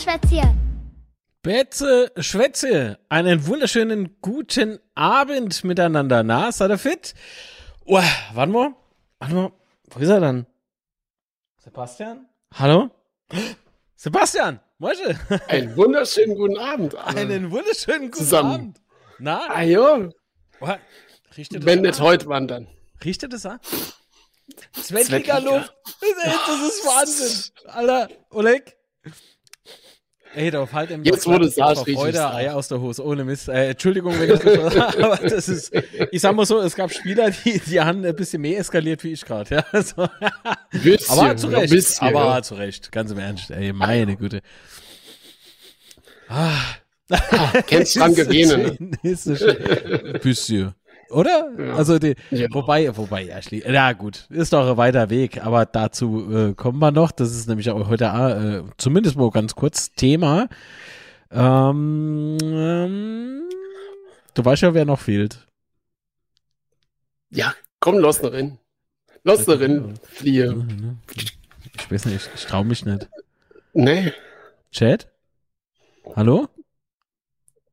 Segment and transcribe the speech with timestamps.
[0.00, 0.54] Schwätze.
[1.42, 6.22] Betze Schwätze, einen wunderschönen guten Abend miteinander.
[6.22, 7.14] Na, seid ihr fit?
[7.84, 8.00] Oh,
[8.32, 8.74] warte mal,
[9.18, 9.52] warte mal,
[9.90, 10.46] wo ist er dann?
[11.58, 12.26] Sebastian?
[12.54, 12.90] Hallo?
[13.94, 15.20] Sebastian, Mosche.
[15.48, 16.94] Einen wunderschönen guten Abend.
[16.94, 18.54] Einen wunderschönen guten Zusammen.
[18.54, 18.80] Abend.
[19.18, 19.48] Na?
[19.50, 20.10] Ah, jo.
[20.60, 20.68] Oh,
[21.36, 22.68] riecht Wenn nicht heute, wann dann?
[23.04, 23.60] Riecht ihr das an?
[24.72, 25.36] Zwettliga.
[25.36, 25.74] Zwettliga-Luft.
[26.00, 27.52] Das ist Wahnsinn.
[27.66, 28.78] Alter, Oleg.
[30.34, 31.40] Ey, da halt im Jetzt, vor
[31.86, 32.32] riech Freude.
[32.32, 33.48] Eier aus der Hose, ohne Mist.
[33.48, 35.72] Äh, Entschuldigung, wenn ich das aber das ist,
[36.12, 39.12] ich sag mal so, es gab Spieler, die, die haben ein bisschen mehr eskaliert wie
[39.12, 39.64] ich gerade, ja.
[39.72, 40.08] Also,
[40.70, 42.42] Bisschen, aber zu Recht, bisschen, aber ja.
[42.42, 44.40] zu Recht, ganz im Ernst, ey, meine Güte.
[46.28, 46.60] Ah.
[47.66, 48.14] Kennst dran
[49.16, 50.18] so schön.
[50.22, 50.74] Bisschen.
[51.10, 51.50] Oder?
[51.58, 51.74] Ja.
[51.74, 52.46] Also die, Ja.
[52.52, 56.78] wobei, wobei, ja, schlie- ja gut, ist doch ein weiter Weg, aber dazu äh, kommen
[56.78, 57.10] wir noch.
[57.12, 60.48] Das ist nämlich auch heute äh, zumindest mal ganz kurz Thema.
[61.30, 63.42] Ähm, ähm,
[64.34, 65.46] du weißt ja, wer noch fehlt.
[67.30, 68.58] Ja, komm, los noch rein.
[69.22, 70.66] Los noch rein, fliehe.
[71.76, 73.08] Ich weiß nicht, ich, ich traue mich nicht.
[73.72, 74.12] Nee.
[74.72, 75.08] Chat?
[76.16, 76.48] Hallo?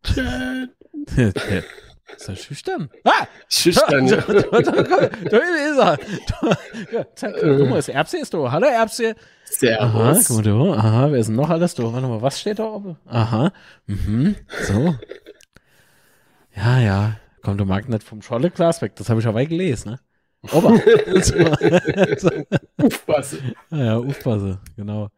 [0.03, 0.67] Tschä.
[2.15, 2.89] ist er schüchtern?
[3.03, 3.27] Ah!
[3.49, 4.07] Schüchtern.
[4.07, 4.17] Ja.
[4.17, 5.97] da, da, da, da ist er.
[5.97, 6.57] Da,
[6.91, 8.51] ja, zack, guck mal, das Erbse ist da.
[8.51, 9.15] Hallo Erbse.
[9.79, 10.27] Aha, Servus.
[10.27, 10.73] guck mal da.
[10.79, 11.83] Aha, wer ist denn noch alles da?
[11.83, 12.97] Warte mal, was steht da oben?
[13.05, 13.51] Aha.
[13.85, 14.35] Mhm.
[14.63, 14.95] So.
[16.55, 17.17] Ja, ja.
[17.43, 18.95] Kommt der Markt nicht vom Scholle-Glas weg.
[18.95, 19.99] Das habe ich aber gelesen, ne?
[23.05, 23.37] Was?
[23.71, 24.59] Ja, ja, aufpasse.
[24.75, 25.09] Genau.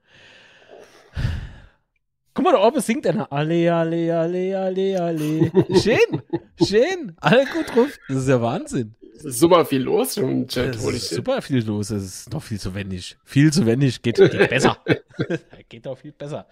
[2.39, 3.29] Guck mal, da oben singt einer.
[3.33, 5.51] Alle, alle, alle, alle, alle.
[5.77, 6.21] Schön.
[6.65, 7.13] Schön.
[7.17, 7.99] Alle gut drauf.
[8.07, 8.95] Das ist ja Wahnsinn.
[9.13, 11.89] Es ist super viel los im Chat, Es ist super viel los.
[11.89, 13.17] Es ist noch viel zu wenig.
[13.25, 14.01] Viel zu wenig.
[14.01, 14.77] Geht, geht besser.
[15.67, 16.47] geht auch viel besser.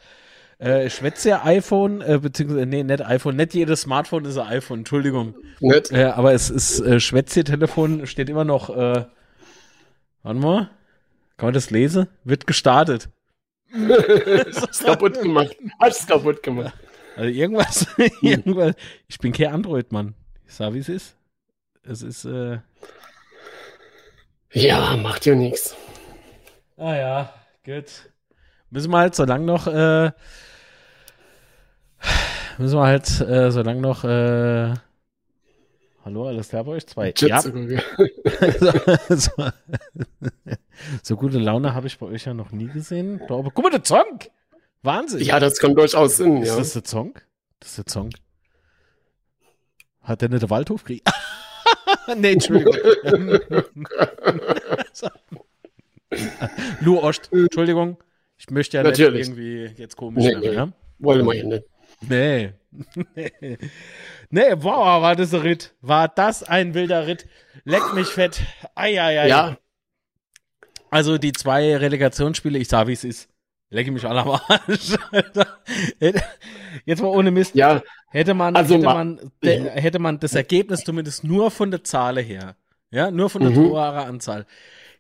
[0.60, 5.36] Äh, schwätze iPhone, äh, beziehungsweise, nee, nicht iPhone, nicht jedes Smartphone ist ein iPhone, Entschuldigung.
[5.62, 5.94] Nicht?
[5.94, 9.06] Äh, aber es ist, äh, Schwätze-Telefon steht immer noch, äh,
[10.24, 10.70] warte mal,
[11.38, 12.08] kann man das lesen?
[12.26, 13.08] Wird gestartet.
[13.74, 15.56] Hast kaputt gemacht.
[15.80, 16.74] Hast kaputt gemacht.
[17.16, 17.88] Also irgendwas,
[18.22, 18.76] irgendwas,
[19.08, 20.14] ich bin kein Android-Mann.
[20.48, 21.16] Ich sag, wie es ist.
[21.84, 22.60] Es ist, äh,
[24.52, 25.76] Ja, macht ja nichts.
[26.78, 27.34] Ah ja,
[27.66, 28.12] gut.
[28.70, 30.12] Müssen wir halt so lang noch, äh,
[32.58, 34.74] müssen wir halt äh, so lang noch, äh,
[36.08, 36.88] hallo, alles klar bei euch?
[36.88, 37.14] Zwei.
[37.18, 37.52] Ja, so,
[39.10, 39.32] so,
[41.04, 43.20] so gute Laune habe ich bei euch ja noch nie gesehen.
[43.22, 44.30] Oben- Guck mal, der Zonk!
[44.84, 45.20] Wahnsinn!
[45.22, 46.56] Ja, das kommt durchaus Sinn, ist ja.
[46.58, 47.26] das der Zonk?
[47.60, 48.14] Das ist der Zonk.
[50.02, 51.10] Hat der nicht der Waldhof gekriegt?
[52.18, 52.74] nee, Entschuldigung.
[56.80, 57.98] Lu Ost, Entschuldigung.
[58.38, 59.28] Ich möchte ja Natürlich.
[59.28, 60.54] nicht irgendwie jetzt komisch Nee, werden, nee.
[60.56, 60.70] ja?
[61.00, 61.66] Wollen wir ja nicht.
[62.08, 62.54] Nee.
[64.30, 64.42] Nee.
[64.50, 65.74] Nee, wow, war das ein Ritt.
[65.82, 67.28] War das ein wilder Ritt.
[67.64, 68.42] Leck mich fett.
[68.76, 69.28] Eieiei.
[69.28, 69.58] Ja,
[70.90, 73.30] Also die zwei Relegationsspiele, ich sag wie es ist.
[73.70, 74.96] Lecke mich alle am Arsch.
[75.12, 75.58] Alter.
[76.86, 77.54] Jetzt mal ohne Mist.
[77.56, 81.72] ja, Hätte man, Also hätte, ma- man de, hätte man das Ergebnis zumindest nur von
[81.72, 82.56] der Zahl her,
[82.90, 83.56] ja, nur von der Mhm.
[83.70, 84.46] Toreanzahl,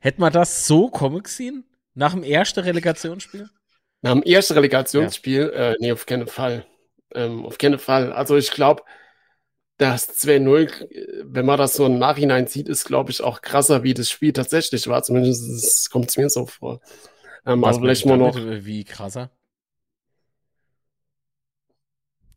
[0.01, 1.63] hätte man das so kommen gesehen?
[1.93, 3.49] Nach dem ersten Relegationsspiel?
[4.01, 6.65] nach dem ersten Relegationsspiel, äh, nee, auf keinen Fall.
[7.15, 8.11] Ähm, auf keinen Fall.
[8.11, 8.83] Also ich glaube,
[9.77, 13.83] das 2-0, äh, wenn man das so im Nachhinein sieht, ist, glaube ich, auch krasser,
[13.83, 15.03] wie das Spiel tatsächlich war.
[15.03, 16.79] Zumindest kommt es mir so vor.
[17.45, 18.35] Ähm, Was also vielleicht mal noch.
[18.35, 19.29] Wie krasser?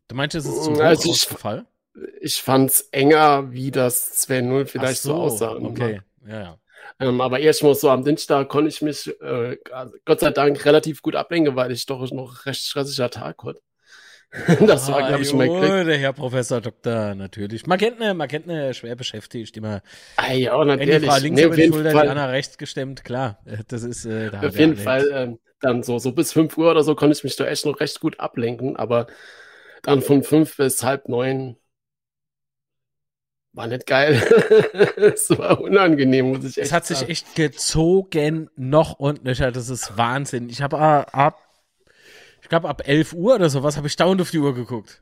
[0.07, 1.67] Du meinst, es ist zu hoch Also ich- ausgefallen?
[2.21, 5.55] Ich fand's enger, wie das 2-0 vielleicht Ach so, aussah.
[5.57, 6.57] Okay, ja, ja.
[6.99, 9.57] Ähm, aber erstmal so am Dienstag konnte ich mich äh,
[10.05, 13.61] Gott sei Dank relativ gut ablenken, weil ich doch noch recht stressiger Tag hatte.
[14.65, 15.85] das war, glaube ich, mein Ah, Glück.
[15.85, 17.65] der Herr Professor Doktor, natürlich.
[17.67, 19.81] Man kennt ne, man kennt ne, schwer beschäftigt, immer.
[20.15, 21.05] Ah, ja, die natürlich.
[21.09, 23.39] Frau links Nee, über die Schulter, die Fall, andere rechts gestemmt, klar.
[23.45, 24.77] Äh, Das ist, äh, da auf jeden.
[24.77, 27.65] Fall ähm, dann so, so bis 5 Uhr oder so konnte ich mich da echt
[27.65, 29.07] noch recht gut ablenken, aber
[29.83, 31.57] dann von 5 bis halb neun
[33.53, 34.13] war nicht geil.
[34.97, 37.11] es war unangenehm, muss ich echt Es hat sich sagen.
[37.11, 39.51] echt gezogen, noch und nöcher.
[39.51, 40.49] Das ist Wahnsinn.
[40.49, 41.50] Ich habe ab, ich
[42.51, 45.01] glaube, ab 11 Uhr oder sowas habe ich dauernd auf die Uhr geguckt.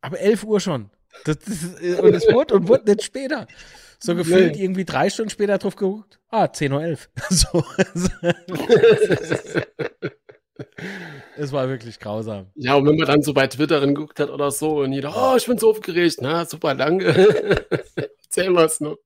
[0.00, 0.90] Ab 11 Uhr schon.
[1.24, 3.46] Das, das, ist- und es wurde und wurde nicht später.
[4.00, 4.62] So gefühlt Nee.
[4.64, 6.18] irgendwie drei Stunden später drauf geguckt.
[6.30, 6.98] Ah, 10.11 Uhr.
[7.30, 7.64] So.
[11.36, 12.46] es war wirklich grausam.
[12.54, 15.36] Ja, und wenn man dann so bei Twitter geguckt hat oder so und jeder, oh,
[15.36, 17.08] ich bin so aufgeregt, na, super, danke.
[18.24, 18.98] Erzähl mal's noch.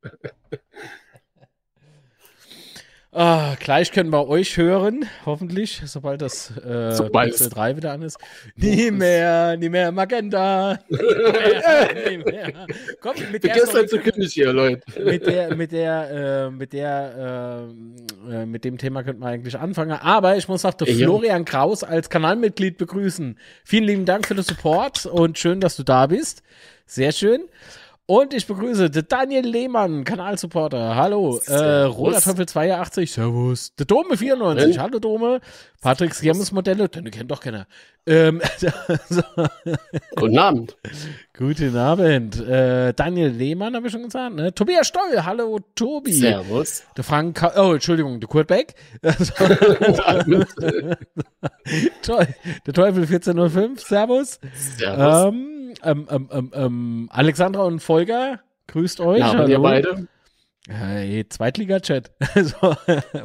[3.15, 7.93] Ah, gleich können wir euch hören, hoffentlich, sobald das äh, Sobald Pixel es- 3 wieder
[7.93, 8.17] an ist.
[8.57, 10.79] Nie mehr, nie mehr Magenta.
[10.89, 12.67] Nie mehr, nie mehr.
[13.03, 14.81] Komm, mit der, Story zu König hier, Leute.
[15.05, 17.69] mit der, mit der, äh, mit der,
[18.31, 19.93] äh, äh, mit dem Thema könnten wir eigentlich anfangen.
[19.93, 21.05] Aber ich muss auch den Ja.
[21.05, 23.39] Florian Kraus als Kanalmitglied begrüßen.
[23.63, 26.43] Vielen lieben Dank für den Support und schön, dass du da bist.
[26.87, 27.43] Sehr schön.
[28.13, 30.97] Und ich begrüße Daniel Lehmann, Kanalsupporter.
[30.97, 31.41] Hallo.
[31.47, 31.85] Äh.
[31.85, 33.11] Roter Teufel 82.
[33.11, 33.75] Servus.
[33.77, 34.75] Der Dome 94.
[34.77, 35.41] Wenn- Hallo Dome.
[35.81, 36.91] Patrick Skirmes Modelle.
[36.91, 37.67] Den kennt doch keiner.
[38.07, 38.43] Ähm,
[39.09, 39.23] so.
[40.15, 40.77] Guten Abend.
[41.33, 42.39] Guten Abend.
[42.39, 44.35] Äh, Daniel Lehmann, habe ich schon gesagt.
[44.35, 44.53] Ne?
[44.53, 45.25] Tobias Stoll.
[45.25, 46.13] Hallo Tobi.
[46.13, 46.83] Servus.
[46.95, 48.75] Der Frank, Ka oh, Entschuldigung, der Kurt Beck.
[52.03, 52.29] Toll.
[52.67, 53.81] Der Teufel 1405.
[53.81, 54.39] Servus.
[54.77, 55.33] Servus.
[55.33, 55.52] Ähm,
[55.83, 59.21] ähm, ähm, ähm, ähm, Alexandra und Volker, grüßt euch.
[59.21, 60.07] ja, und ihr beide?
[60.69, 62.13] Hey, Zweitliga-Chat.
[62.35, 62.55] Also,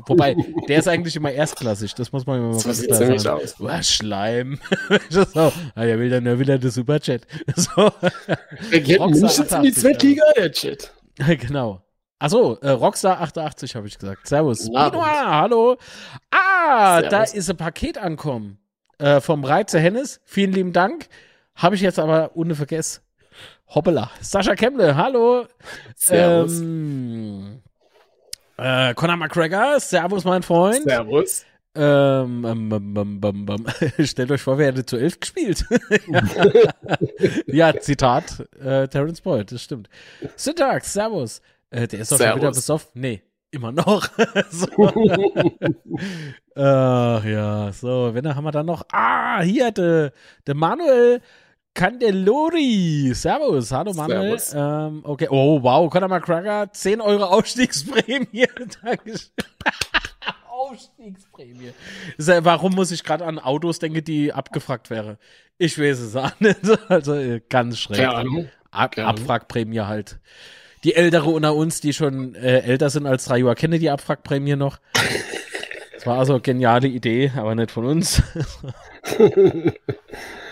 [0.07, 0.35] wobei,
[0.67, 3.44] der ist eigentlich immer erstklassig, das muss man immer mal So sieht ziemlich sagen.
[3.44, 3.55] aus.
[3.59, 4.59] Was Schleim.
[5.09, 7.27] so, ah, er will dann nur wieder der Superchat.
[7.55, 7.91] So,
[8.71, 10.91] jetzt in die 88, Zweitliga, der Chat.
[11.17, 11.83] genau.
[12.19, 14.27] Achso, äh, Rockstar 88 habe ich gesagt.
[14.27, 14.65] Servus.
[14.65, 15.77] Benoit, hallo.
[16.31, 17.09] Ah, Servus.
[17.11, 18.57] da ist ein Paket ankommen.
[18.97, 20.21] Äh, vom Reize Hennes.
[20.25, 21.07] Vielen lieben Dank.
[21.57, 23.01] Habe ich jetzt aber ohne vergessen.
[23.68, 24.12] Hoppala.
[24.21, 25.48] Sascha Kemble, hallo.
[25.95, 26.59] Servus.
[26.59, 27.62] Ähm,
[28.57, 30.83] äh, Conor McGregor, Servus, mein Freund.
[30.83, 31.45] Servus.
[31.75, 34.06] Ähm, ähm, ähm, ähm, ähm, ähm.
[34.06, 35.65] Stellt euch vor, wer hätte zu elf gespielt.
[37.48, 39.89] ja, Zitat äh, Terence Boyd, das stimmt.
[40.36, 41.42] Syntax, Servus.
[41.71, 42.89] Äh, der ist doch schon wieder besoffen.
[42.94, 43.21] Nee,
[43.51, 44.09] immer noch.
[44.50, 44.68] so.
[46.56, 48.83] Ach ja, so, wenn haben wir dann noch.
[48.92, 50.13] Ah, hier, der
[50.48, 51.21] de Manuel
[51.77, 53.12] Candelori.
[53.13, 54.39] Servus, hallo Manuel.
[54.39, 54.94] Servus.
[54.95, 58.47] Ähm, okay, oh wow, Conor McGregor, 10 Euro Aufstiegsprämie.
[58.83, 59.29] Dankeschön.
[60.50, 61.74] Aufstiegsprämie.
[62.18, 65.19] Warum muss ich gerade an Autos denken, die abgefragt wäre?
[65.59, 66.57] Ich weiß es auch nicht.
[66.89, 67.97] Also äh, ganz schräg.
[67.97, 68.50] Keine Ahnung.
[68.71, 68.97] Ab.
[68.97, 70.18] Abfragprämie halt.
[70.83, 74.56] Die Ältere unter uns, die schon äh, älter sind als drei Jahre, kennen die Abfragprämie
[74.56, 74.80] noch.
[75.94, 78.23] Das war also eine geniale Idee, aber nicht von uns.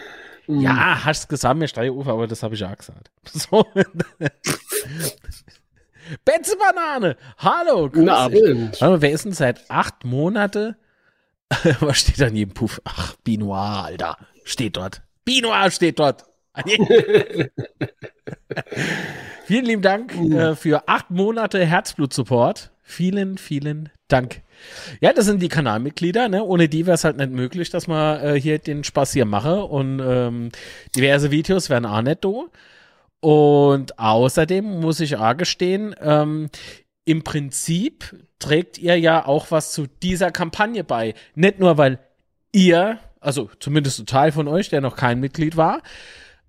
[0.47, 3.11] ja, hast gesagt, mir Steuerufer, aber das habe ich auch gesagt.
[3.33, 3.65] So.
[6.23, 8.09] Betze Banane, hallo, Guten.
[8.09, 8.79] Abend.
[8.79, 10.77] Mal, wer ist denn seit acht Monate?
[11.79, 12.79] Was steht an jedem Puff?
[12.83, 14.17] Ach, Binoir, Alter.
[14.43, 15.01] Steht dort.
[15.23, 16.25] Binoir steht dort.
[16.65, 16.87] Jedem-
[19.45, 22.71] vielen lieben Dank äh, für acht Monate Herzblut-Support.
[22.83, 24.41] Vielen, vielen Dank.
[25.01, 26.43] Ja, das sind die Kanalmitglieder, ne?
[26.43, 29.63] Ohne die wäre es halt nicht möglich, dass man äh, hier den Spaß hier mache.
[29.63, 30.49] Und ähm,
[30.95, 32.45] diverse Videos werden auch nicht da.
[33.19, 36.49] Und außerdem muss ich auch gestehen, ähm,
[37.05, 41.13] im Prinzip trägt ihr ja auch was zu dieser Kampagne bei.
[41.33, 41.99] Nicht nur, weil
[42.51, 45.81] ihr, also zumindest ein Teil von euch, der noch kein Mitglied war,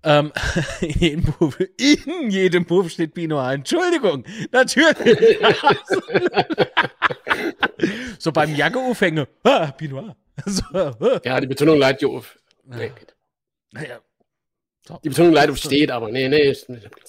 [0.03, 0.31] ähm,
[0.81, 3.59] in jedem Buch, in jedem Buch steht ein.
[3.59, 5.39] Entschuldigung, natürlich.
[8.19, 10.15] so beim Jacke-Aufhänge, ah, Bino.
[10.45, 11.19] So, ah.
[11.23, 12.37] Ja, die Betonung leidet hier auf.
[12.63, 12.91] Nee.
[13.71, 13.99] Naja.
[15.03, 16.55] Die Betonung leidet auf steht, aber nee, nee.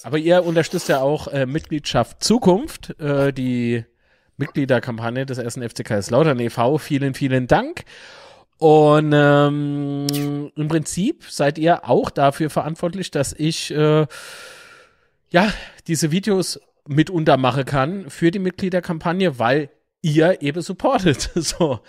[0.03, 3.85] Aber ihr unterstützt ja auch äh, Mitgliedschaft Zukunft, äh, die
[4.37, 6.79] Mitgliederkampagne des ersten FC Kaiserslautern e.V.
[6.79, 7.85] Vielen, vielen Dank.
[8.59, 10.07] Und ähm,
[10.57, 14.07] im Prinzip seid ihr auch dafür verantwortlich, dass ich äh,
[15.31, 15.53] ja
[15.87, 19.71] diese Videos mitunter machen kann für die Mitgliederkampagne, weil
[20.03, 21.31] ihr eben supportet.
[21.37, 21.81] So.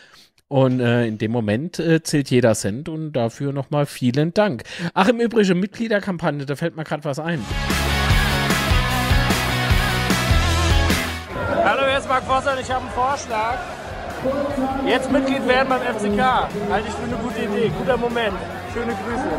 [0.48, 4.64] Und äh, in dem Moment äh, zählt jeder Cent und dafür nochmal vielen Dank.
[4.96, 7.46] Ach, im Übrigen, Mitgliederkampagne, da fällt mir gerade was ein.
[11.64, 13.60] Hallo, hier ist Marc Vosser und ich habe einen Vorschlag.
[14.86, 16.22] Jetzt Mitglied werden beim FCK.
[16.70, 17.72] Halte ich für eine gute Idee.
[17.78, 18.38] Guter Moment.
[18.74, 19.30] Schöne Grüße.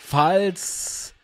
[0.00, 1.14] Falls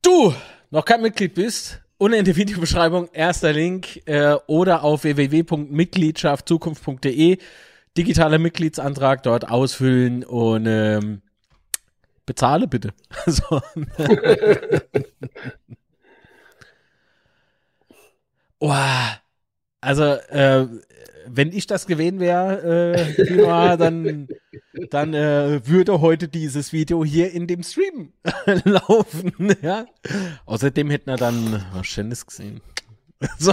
[0.00, 0.34] du
[0.70, 7.38] noch kein Mitglied bist, unten in der Videobeschreibung erster Link äh, oder auf www.mitgliedschaftzukunft.de
[7.96, 11.22] digitaler Mitgliedsantrag dort ausfüllen und ähm,
[12.26, 12.92] bezahle bitte.
[13.26, 13.60] So.
[18.60, 18.74] oh,
[19.80, 20.66] also äh,
[21.26, 24.28] wenn ich das gewesen wäre, äh, dann,
[24.90, 28.12] dann äh, würde heute dieses Video hier in dem Stream
[28.64, 29.56] laufen.
[29.62, 29.86] Ja?
[30.46, 32.60] Außerdem hätten wir dann was Schönes gesehen.
[33.38, 33.52] so.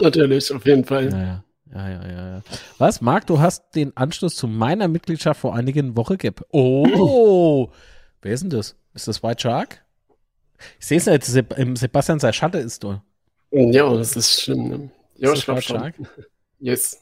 [0.00, 1.06] Natürlich, auf jeden Fall.
[1.06, 2.42] Naja, Ja, ja, ja, ja.
[2.78, 6.42] Was, Marc, du hast den Anschluss zu meiner Mitgliedschaft vor einigen Wochen gehabt.
[6.50, 7.70] Oh,
[8.22, 8.76] wer ist denn das?
[8.94, 9.84] Ist das White Shark?
[10.80, 11.24] Ich sehe es nicht,
[11.78, 13.02] Sebastian sein Schatte ist da.
[13.50, 14.68] Ja, das ist schlimm.
[14.68, 14.90] Ne?
[15.16, 15.92] Ja, ich glaube schon.
[16.60, 17.00] Yes.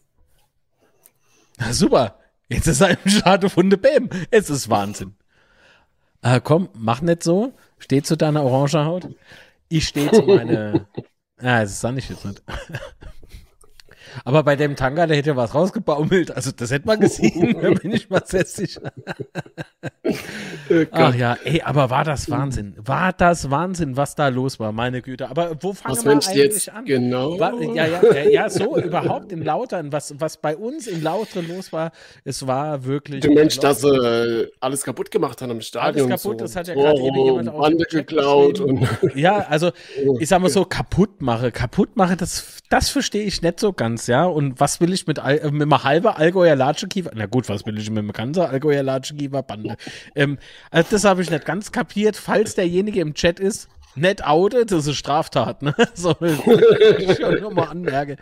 [1.56, 2.18] Na, super.
[2.48, 4.10] Jetzt ist er im Schatte von der Bäm.
[4.30, 5.14] Es ist Wahnsinn.
[6.20, 7.54] Äh, komm, mach nicht so.
[7.78, 9.08] Steh zu deiner orange Haut.
[9.68, 10.86] Ich stehe zu meiner.
[11.38, 12.42] ah, das sah ich jetzt nicht.
[14.24, 16.30] Aber bei dem Tanga, der hätte was rausgebaumelt.
[16.34, 18.92] Also das hätte man gesehen, da bin ich mal sehr sicher.
[20.68, 22.74] Oh Ach ja, ey, aber war das Wahnsinn.
[22.78, 25.28] War das Wahnsinn, was da los war, meine Güte.
[25.28, 26.84] Aber wo fangen was wir eigentlich jetzt an?
[26.84, 27.38] Genau.
[27.38, 31.46] War, ja, ja, ja, ja, so überhaupt in Lautern, was, was bei uns in Lautern
[31.48, 31.92] los war,
[32.24, 33.20] es war wirklich.
[33.20, 36.10] Der Mensch, dass sie äh, alles kaputt gemacht haben im Stadion.
[36.10, 36.44] Alles kaputt, so.
[36.44, 38.60] das hat ja gerade eben jemand auch geklaut.
[38.60, 39.70] Und ja, also
[40.20, 41.52] ich sag mal so, kaputt mache.
[41.52, 44.24] Kaputt mache, das, das verstehe ich nicht so ganz, ja.
[44.24, 47.10] Und was will ich mit, Al mit einem halben Allgäuer Latschekiefer?
[47.14, 49.76] Na gut, was will ich mit einem ganzen Allgäuer Latschekiefer Bande?
[50.14, 50.38] ähm,
[50.70, 52.16] also das habe ich nicht ganz kapiert.
[52.16, 55.74] Falls derjenige im Chat ist, nicht outet, das ist Straftat, ne?
[55.94, 58.16] So, ich schon nochmal anmerke.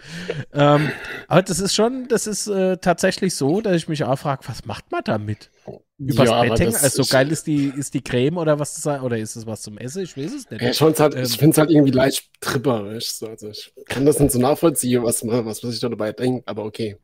[0.53, 0.91] Ähm,
[1.29, 4.65] aber das ist schon, das ist äh, tatsächlich so, dass ich mich auch frage, was
[4.65, 5.51] macht man damit?
[5.99, 6.77] Übers ja, Bett hängen?
[6.77, 9.79] Also geil ist die, ist die Creme oder was das oder ist es was zum
[9.79, 10.03] Essen?
[10.03, 10.63] Ich weiß es nicht.
[10.63, 13.13] Ja, halt, ähm, ich finde es halt irgendwie leicht tripperisch.
[13.13, 13.29] So.
[13.29, 16.49] Also ich kann das nicht so nachvollziehen, was man, was man sich da dabei denkt,
[16.49, 16.97] aber okay.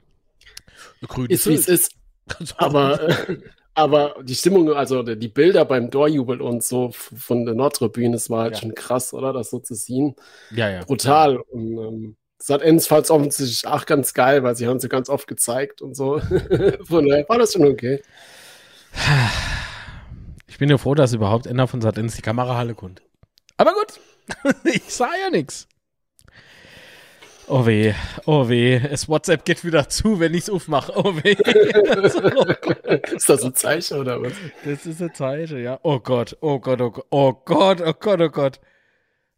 [1.29, 1.93] Ist wie es ist.
[2.57, 3.39] aber, äh,
[3.75, 8.43] aber die Stimmung, also die Bilder beim Torjubel und so von der Nordtribüne, das war
[8.43, 8.61] halt ja.
[8.61, 9.33] schon krass, oder?
[9.33, 10.17] Das so zu sehen.
[10.50, 10.85] Ja, ja.
[10.85, 11.39] Brutal.
[11.39, 15.27] Und ähm, das hat Ensfalls offensichtlich auch ganz geil, weil sie haben sie ganz oft
[15.27, 16.21] gezeigt und so.
[16.85, 18.03] Von daher war das schon okay.
[20.49, 23.03] Ich bin ja froh, dass überhaupt einer von Sat1 die Kamerahalle kommt.
[23.57, 24.00] Aber gut,
[24.65, 25.69] ich sah ja nichts.
[27.52, 27.92] Oh weh,
[28.26, 30.92] oh weh, es WhatsApp geht wieder zu, wenn ich es aufmache.
[30.95, 31.33] Oh weh.
[33.16, 34.35] ist das ein Zeichen oder was?
[34.64, 35.80] Das ist ein Zeichen, ja.
[35.83, 38.61] Oh Gott, oh Gott, oh Gott, oh Gott, oh Gott, oh Gott.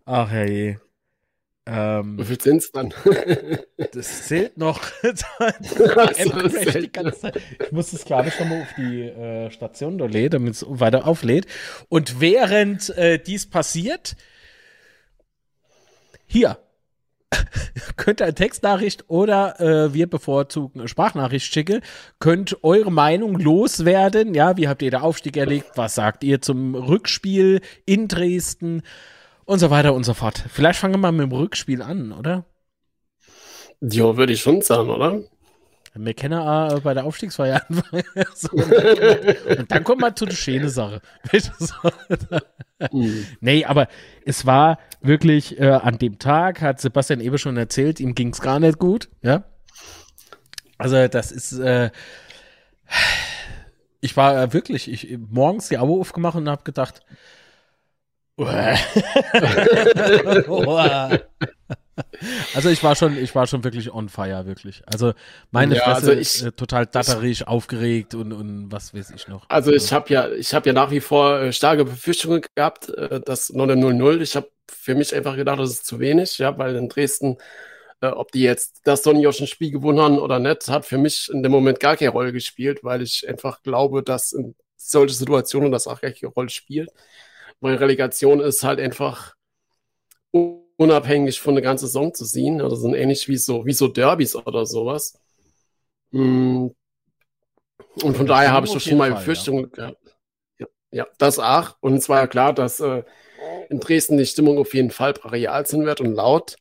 [0.04, 0.78] Ach herrje.
[1.64, 2.92] Ähm, Wie viel sind es dann?
[3.92, 4.82] das zählt noch.
[5.02, 5.22] ich
[7.70, 11.46] muss glaube ich, schon mal auf die äh, Station da lädt, damit es weiter auflädt.
[11.88, 14.16] Und während äh, dies passiert,
[16.26, 16.58] hier,
[17.96, 21.80] könnt ihr eine Textnachricht oder äh, wir bevorzugen eine Sprachnachricht schicken.
[22.18, 24.34] Könnt eure Meinung loswerden.
[24.34, 25.72] Ja, wie habt ihr den Aufstieg erlebt?
[25.76, 28.82] Was sagt ihr zum Rückspiel in Dresden?
[29.44, 30.42] und so weiter und so fort.
[30.48, 32.44] Vielleicht fangen wir mal mit dem Rückspiel an, oder?
[33.80, 35.20] Ja, würde ich schon sagen, oder?
[36.14, 38.04] Kennen äh, bei der Aufstiegsfeier anfangen.
[38.34, 41.02] so, und dann kommt man zu der schönen Sache.
[42.92, 43.26] mhm.
[43.40, 43.88] Nee, aber
[44.24, 48.40] es war wirklich äh, an dem Tag, hat Sebastian eben schon erzählt, ihm ging es
[48.40, 49.10] gar nicht gut.
[49.22, 49.44] Ja.
[50.78, 51.52] Also, das ist.
[51.52, 51.90] Äh,
[54.00, 57.02] ich war äh, wirklich, ich morgens die Augen aufgemacht und habe gedacht,
[62.54, 64.82] also ich war schon, ich war schon wirklich on fire, wirklich.
[64.86, 65.12] Also
[65.50, 69.48] meine ja, Fresse also ich, äh, total datterig, aufgeregt und, und was weiß ich noch.
[69.48, 73.20] Also ich habe ja, ich habe ja nach wie vor äh, starke Befürchtungen gehabt, äh,
[73.20, 74.20] das 0-0.
[74.20, 77.38] Ich habe für mich einfach gedacht, das ist zu wenig, ja, weil in Dresden,
[78.00, 81.42] äh, ob die jetzt das ein Spiel gewonnen haben oder nicht, hat für mich in
[81.42, 85.86] dem Moment gar keine Rolle gespielt, weil ich einfach glaube, dass in solche Situationen das
[85.86, 86.90] auch gar keine Rolle spielt
[87.62, 89.34] weil Relegation ist halt einfach
[90.76, 92.60] unabhängig von der ganzen Saison zu sehen.
[92.60, 95.18] Also sind ähnlich wie so, wie so Derbys oder sowas.
[96.10, 96.68] Mm.
[98.02, 99.68] Und von daher habe ich doch schon mal Befürchtungen ja.
[99.68, 99.98] gehabt.
[100.58, 101.76] Ja, ja, das auch.
[101.80, 103.02] Und es war ja klar, dass äh,
[103.68, 106.56] in Dresden die Stimmung auf jeden Fall brachial sein wird und laut.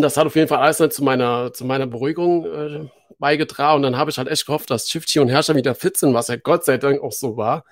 [0.00, 3.76] Das hat auf jeden Fall alles zu meiner, zu meiner Beruhigung äh, beigetragen.
[3.76, 6.28] Und dann habe ich halt echt gehofft, dass Shifty und Herrscher wieder fit sind, was
[6.28, 7.64] ja Gott sei Dank auch so war.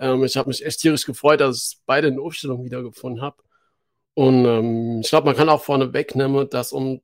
[0.00, 3.36] Ähm, ich habe mich echt tierisch gefreut, dass ich beide in Aufstellung wiedergefunden habe.
[4.18, 7.00] Und ähm, ich glaube, man kann auch vorne wegnehmen, dass um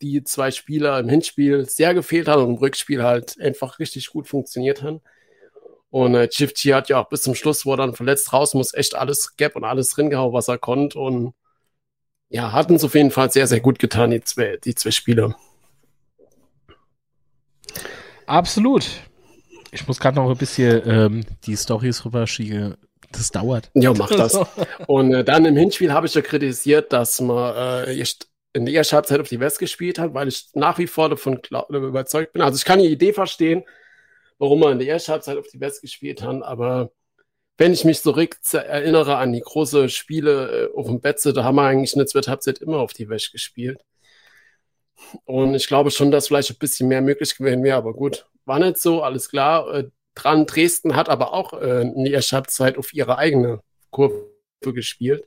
[0.00, 4.28] die zwei Spieler im Hinspiel sehr gefehlt haben und im Rückspiel halt einfach richtig gut
[4.28, 5.00] funktioniert haben.
[5.90, 8.74] Und äh, Chifty hat ja auch bis zum Schluss, wo er dann verletzt raus muss,
[8.74, 11.00] echt alles Gap und alles drin gehauen, was er konnte.
[11.00, 11.34] Und
[12.28, 15.34] ja, hat uns auf jeden Fall sehr, sehr gut getan, die zwei, die zwei Spiele.
[18.26, 18.88] Absolut.
[19.72, 22.76] Ich muss gerade noch ein bisschen ähm, die Storys rüberschieben.
[23.12, 23.70] Das dauert.
[23.74, 24.38] Ja, mach das.
[24.86, 28.04] Und äh, dann im Hinspiel habe ich ja kritisiert, dass man äh,
[28.52, 31.40] in der ersten Halbzeit auf die West gespielt hat, weil ich nach wie vor davon
[31.70, 32.42] überzeugt bin.
[32.42, 33.64] Also ich kann die Idee verstehen,
[34.38, 36.90] warum man in der ersten Halbzeit auf die West gespielt hat, aber
[37.58, 41.56] wenn ich mich so erinnere an die großen Spiele äh, auf dem Betze, da haben
[41.56, 43.80] wir eigentlich in der zweiten Halbzeit immer auf die West gespielt.
[45.24, 48.58] Und ich glaube schon, dass vielleicht ein bisschen mehr möglich gewesen wäre, aber gut, war
[48.58, 49.84] nicht so, alles klar.
[50.14, 54.26] Dran, Dresden hat aber auch äh, in der Halbzeit auf ihre eigene Kurve
[54.60, 55.26] gespielt.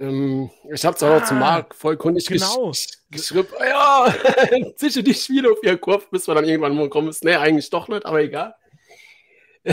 [0.00, 2.70] Ähm, ich habe es auch ah, noch zum Marc vollkundig genau.
[2.70, 3.48] gesch geschrieben.
[3.60, 4.14] Ja,
[4.76, 7.14] sicher die Spiele auf ihr Kurve, bis wir dann irgendwann mal kommen.
[7.22, 8.54] Nee, eigentlich doch nicht, aber egal.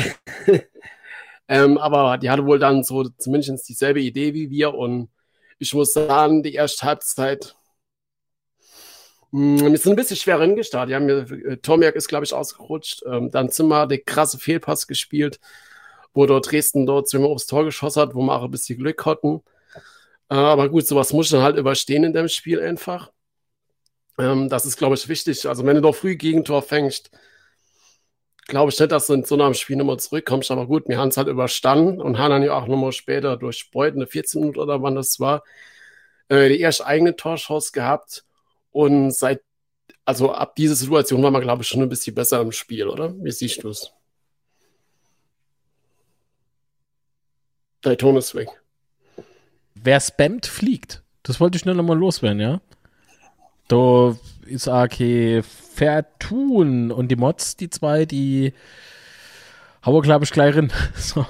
[1.47, 5.09] ähm, aber die hatte wohl dann so zumindest dieselbe Idee wie wir und
[5.57, 7.55] ich muss sagen, die erste Halbzeit
[9.31, 10.91] wir sind ein bisschen schwer reingestartet.
[10.91, 13.03] Ja, mir, äh, Tormerk ist, glaube ich, ausgerutscht.
[13.05, 15.39] Ähm, dann Zimmer der krasse Fehlpass gespielt,
[16.13, 19.05] wo dort Dresden dort zweimal aufs Tor geschossen hat, wo wir auch ein bisschen Glück
[19.05, 19.41] hatten.
[20.29, 23.11] Äh, aber gut, sowas muss dann halt überstehen in dem Spiel einfach.
[24.19, 25.47] Ähm, das ist, glaube ich, wichtig.
[25.47, 27.11] Also, wenn du doch früh Gegentor fängst,
[28.47, 30.51] glaube ich nicht, dass du in so einem Spiel nochmal zurückkommst.
[30.51, 33.71] Aber gut, wir haben es halt überstanden und haben dann ja auch nochmal später durch
[33.71, 35.43] Beuten, 14 Minuten oder wann das war,
[36.29, 38.25] äh, die erste eigene Torchance gehabt.
[38.71, 39.41] Und seit,
[40.05, 43.13] also ab dieser Situation war man, glaube ich, schon ein bisschen besser im Spiel, oder?
[43.23, 43.91] Wie siehst du es?
[47.83, 48.49] Der Ton ist weg.
[49.75, 51.03] Wer spammt, fliegt.
[51.23, 52.61] Das wollte ich nur noch mal loswerden, ja?
[53.67, 58.53] Da ist AK Vertun und die Mods, die zwei, die
[59.85, 60.71] haue, glaube ich, gleich rein.
[60.95, 61.25] So.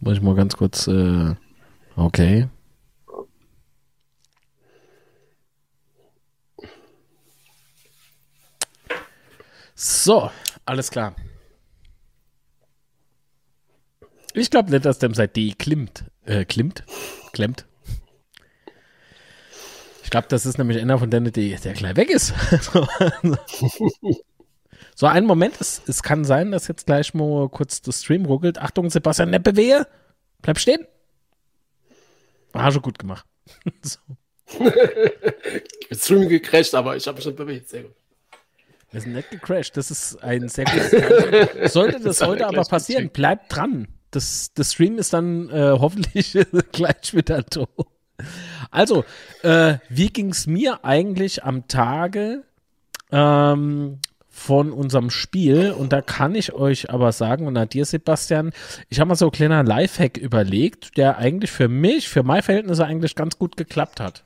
[0.00, 1.34] Muss ich mal ganz kurz, äh,
[1.96, 2.48] okay.
[9.80, 10.28] So,
[10.64, 11.14] alles klar.
[14.34, 16.04] Ich glaube nicht, dass dem seit D klimmt.
[16.24, 16.82] Äh, klimmt?
[17.32, 17.64] Klemmt.
[20.02, 22.34] Ich glaube, das ist nämlich einer von denen, die, der gleich weg ist.
[24.96, 28.58] so, einen Moment, es, es kann sein, dass jetzt gleich mal kurz das Stream ruckelt.
[28.58, 29.86] Achtung, Sebastian, nicht bewege.
[30.42, 30.88] Bleib stehen.
[32.50, 33.24] War schon gut gemacht.
[33.82, 34.00] so.
[35.92, 37.68] Stream gecrasht, aber ich habe schon bewegt.
[37.68, 37.97] Sehr gut.
[38.90, 39.76] Wir sind nicht gecrashed.
[39.76, 41.72] Das ist ein sehr gutes.
[41.72, 43.88] Sollte das, das heute aber passieren, bleibt dran.
[44.10, 46.38] Das, das Stream ist dann äh, hoffentlich
[46.72, 47.68] gleich wieder tot.
[48.70, 49.04] Also,
[49.42, 52.44] äh, wie ging es mir eigentlich am Tage
[53.12, 55.72] ähm, von unserem Spiel?
[55.72, 58.52] Und da kann ich euch aber sagen, und an dir, Sebastian,
[58.88, 62.86] ich habe mal so ein kleiner Lifehack überlegt, der eigentlich für mich, für meine Verhältnisse
[62.86, 64.24] eigentlich ganz gut geklappt hat.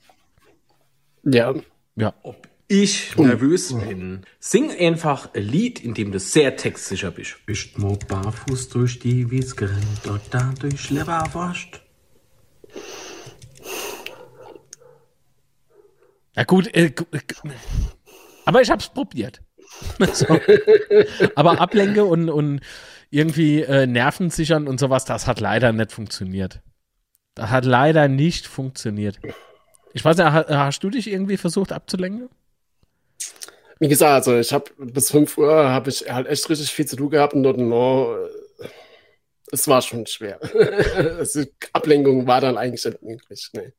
[1.25, 1.55] Ja.
[1.97, 2.15] Ja.
[2.23, 3.25] Ob ich oh.
[3.25, 4.23] nervös bin.
[4.41, 7.45] Sing einfach ein Lied, in dem du sehr textsicher bist.
[7.45, 11.83] Bist nur barfuß durch die Wies gerannt und dadurch Leberwurst.
[16.35, 17.21] Ja gut, äh, äh
[18.47, 19.43] aber ich hab's probiert.
[20.15, 20.39] so.
[21.35, 22.61] Aber Ablenke und, und
[23.11, 26.63] irgendwie äh, Nerven sichern und sowas, das hat leider nicht funktioniert.
[27.35, 29.21] Das hat leider nicht funktioniert.
[29.93, 32.31] Ich weiß nicht, hast du dich irgendwie versucht abzulenken?
[33.83, 36.95] Wie gesagt, also ich habe bis 5 Uhr habe ich halt echt richtig viel zu
[36.95, 38.17] tun gehabt und dort no,
[39.51, 40.39] es war schon schwer.
[41.19, 41.43] also,
[41.73, 43.51] Ablenkung war dann eigentlich nicht möglich.
[43.55, 43.73] Nee.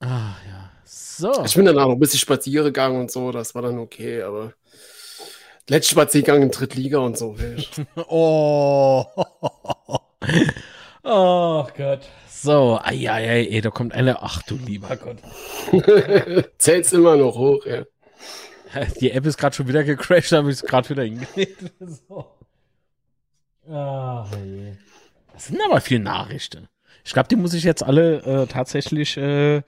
[0.00, 0.72] Ah, ja.
[0.86, 1.44] So.
[1.44, 4.22] Ich bin dann auch noch ein bisschen spazieren gegangen und so, das war dann okay,
[4.22, 4.54] aber
[5.68, 7.36] letzter Spaziergang in Drittliga und so.
[8.08, 9.04] oh.
[11.04, 12.08] Oh Gott.
[12.28, 14.22] So, ei, ei, ei, da kommt eine.
[14.22, 15.18] Ach du lieber Gott.
[16.58, 17.84] Zählt's immer noch hoch, ja.
[19.00, 21.72] Die App ist gerade schon wieder gecrashed, habe ich es gerade wieder hingelegt.
[21.80, 22.26] so.
[23.70, 24.72] Ach, je.
[25.32, 26.68] Das sind aber viele Nachrichten.
[27.04, 29.16] Ich glaube, die muss ich jetzt alle äh, tatsächlich.
[29.16, 29.62] Äh,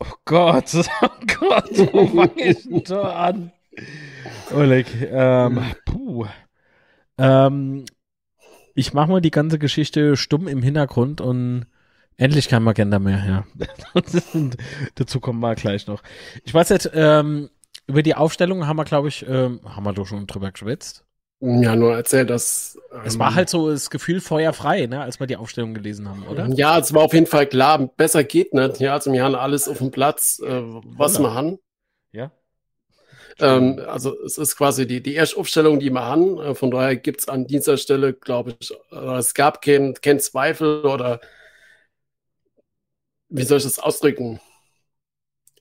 [0.00, 3.52] oh Gott, oh Gott, wo fange ich denn da an?
[4.54, 6.26] Oleg, ähm, puh.
[7.18, 7.84] Ähm,
[8.74, 11.66] ich mache mal die ganze Geschichte stumm im Hintergrund und
[12.16, 13.44] Endlich kein Magenta mehr, ja.
[14.94, 16.02] dazu kommen wir gleich noch.
[16.44, 17.50] Ich weiß jetzt, ähm,
[17.86, 21.04] über die Aufstellung haben wir, glaube ich, ähm, haben wir doch schon drüber geschwätzt.
[21.40, 22.78] Ja, nur erzählt, dass.
[22.92, 26.22] Ähm, es war halt so das Gefühl feuerfrei, ne, als wir die Aufstellung gelesen haben,
[26.24, 26.46] oder?
[26.50, 28.78] Ja, es war auf jeden Fall klar, besser geht nicht.
[28.78, 31.58] Ja, also wir haben alles auf dem Platz, äh, was wir haben.
[32.12, 32.30] Ja.
[33.38, 36.38] Ähm, also es ist quasi die, die erste Aufstellung, die wir haben.
[36.38, 40.20] Äh, von daher gibt es an dieser Stelle, glaube ich, äh, es gab keinen kein
[40.20, 41.20] Zweifel oder
[43.28, 44.40] wie soll ich das ausdrücken?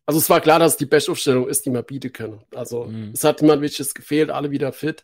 [0.05, 2.41] Also es war klar, dass es die beste Aufstellung ist, die wir bieten können.
[2.53, 3.11] Also mhm.
[3.13, 5.03] es hat niemand wichtiges gefehlt, alle wieder fit.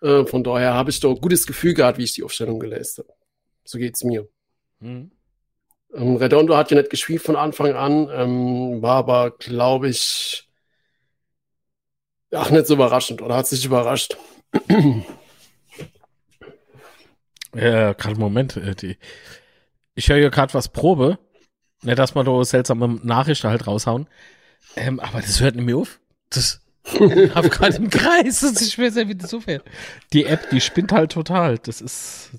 [0.00, 3.04] Äh, von daher habe ich doch ein gutes Gefühl gehabt, wie ich die Aufstellung gelesen
[3.04, 3.14] habe.
[3.64, 4.26] So geht es mir.
[4.80, 5.12] Mhm.
[5.94, 10.48] Ähm, Redondo hat ja nicht gespielt von Anfang an, ähm, war aber, glaube ich,
[12.34, 14.16] ach, nicht so überraschend oder hat sich überrascht.
[17.54, 18.56] Ja, gerade Moment.
[18.56, 18.96] Äh,
[19.94, 21.18] ich höre hier gerade was Probe.
[21.82, 24.08] Ne, dass man da seltsame Nachrichten halt raushauen.
[24.74, 26.00] Ähm, aber das hört nicht mehr auf.
[26.30, 26.60] Das
[27.34, 28.40] hab gerade im Kreis.
[28.40, 29.64] Das ist schwer, wie das fährt.
[30.12, 31.58] Die App, die spinnt halt total.
[31.58, 32.30] Das ist.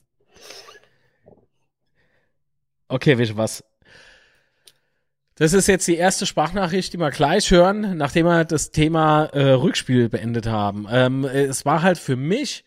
[2.88, 3.64] Okay, weißt du was?
[5.38, 9.52] Das ist jetzt die erste Sprachnachricht, die wir gleich hören, nachdem wir das Thema äh,
[9.52, 10.88] Rückspiel beendet haben.
[10.90, 12.64] Ähm, es war halt für mich,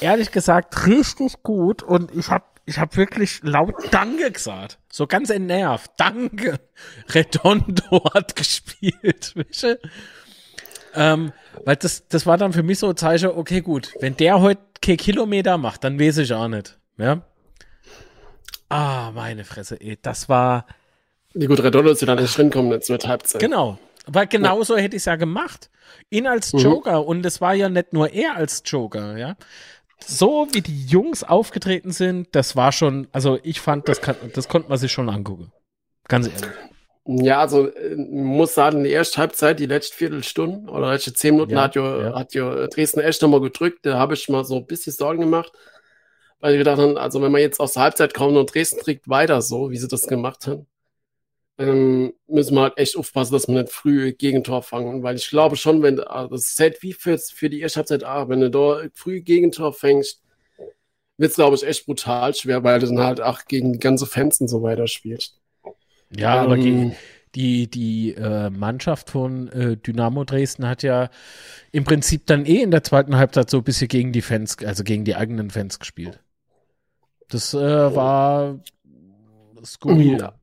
[0.00, 4.78] ehrlich gesagt, richtig gut und ich habe ich hab wirklich laut Danke gesagt.
[4.90, 5.90] So ganz entnervt.
[5.98, 6.58] Danke.
[7.14, 9.34] Redondo hat gespielt.
[10.98, 11.34] Ähm,
[11.66, 14.62] weil das, das war dann für mich so ein Zeichen, okay, gut, wenn der heute
[14.80, 16.78] kein Kilometer macht, dann weiß ich auch nicht.
[16.96, 17.20] Ja.
[18.70, 20.64] Ah, meine Fresse, ey, das war
[21.38, 23.40] ja gut, Redondo ist ja dann nicht drinkommen jetzt mit Halbzeit.
[23.40, 23.78] Genau.
[24.06, 24.82] Weil genauso ja.
[24.82, 25.70] hätte ich es ja gemacht.
[26.10, 26.60] Ihn als mhm.
[26.60, 27.00] Joker.
[27.02, 27.06] Mhm.
[27.06, 29.36] Und es war ja nicht nur er als Joker, ja.
[30.04, 34.48] So wie die Jungs aufgetreten sind, das war schon, also ich fand, das, kann, das
[34.48, 35.52] konnte man sich schon angucken.
[36.06, 36.50] Ganz ehrlich.
[37.06, 41.52] Ja, also äh, muss sagen, die erste Halbzeit, die letzte Viertelstunde oder letzte zehn Minuten
[41.52, 42.14] ja, hat, ja.
[42.14, 43.86] hat jo Dresden echt nochmal gedrückt.
[43.86, 45.52] Da habe ich mal so ein bisschen Sorgen gemacht,
[46.40, 49.08] weil ich gedacht habe, also wenn man jetzt aus der Halbzeit kommt und Dresden trägt
[49.08, 50.66] weiter so, wie sie das gemacht haben,
[51.58, 55.56] ähm, müssen wir halt echt aufpassen, dass wir nicht früh Gegentor fangen, weil ich glaube
[55.56, 58.50] schon, wenn also das ist halt wie für, für die erste Halbzeit A, wenn du
[58.50, 60.22] da früh Gegentor fängst,
[61.18, 64.06] wird es, glaube ich, echt brutal schwer, weil du dann halt auch gegen die ganze
[64.06, 65.40] Fans und so weiter spielst.
[66.14, 66.92] Ja, ähm, aber die,
[67.34, 71.08] die, die äh, Mannschaft von äh, Dynamo Dresden hat ja
[71.72, 74.84] im Prinzip dann eh in der zweiten Halbzeit so ein bisschen gegen die Fans, also
[74.84, 76.20] gegen die eigenen Fans gespielt.
[77.28, 78.60] Das äh, war
[79.64, 80.20] skurril.
[80.20, 80.34] Ja.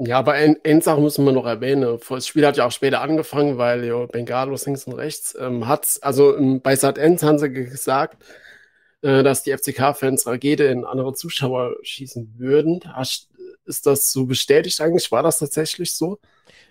[0.00, 1.98] Ja, aber eine Sache müssen wir noch erwähnen.
[2.08, 5.98] Das Spiel hat ja auch später angefangen, weil jo, Bengalos links und rechts ähm, hat,
[6.02, 8.22] also ähm, bei Sat 1 haben sie gesagt,
[9.02, 12.80] äh, dass die FCK-Fans Rakete in andere Zuschauer schießen würden.
[12.92, 13.30] Hast,
[13.64, 15.10] ist das so bestätigt eigentlich?
[15.10, 16.20] War das tatsächlich so?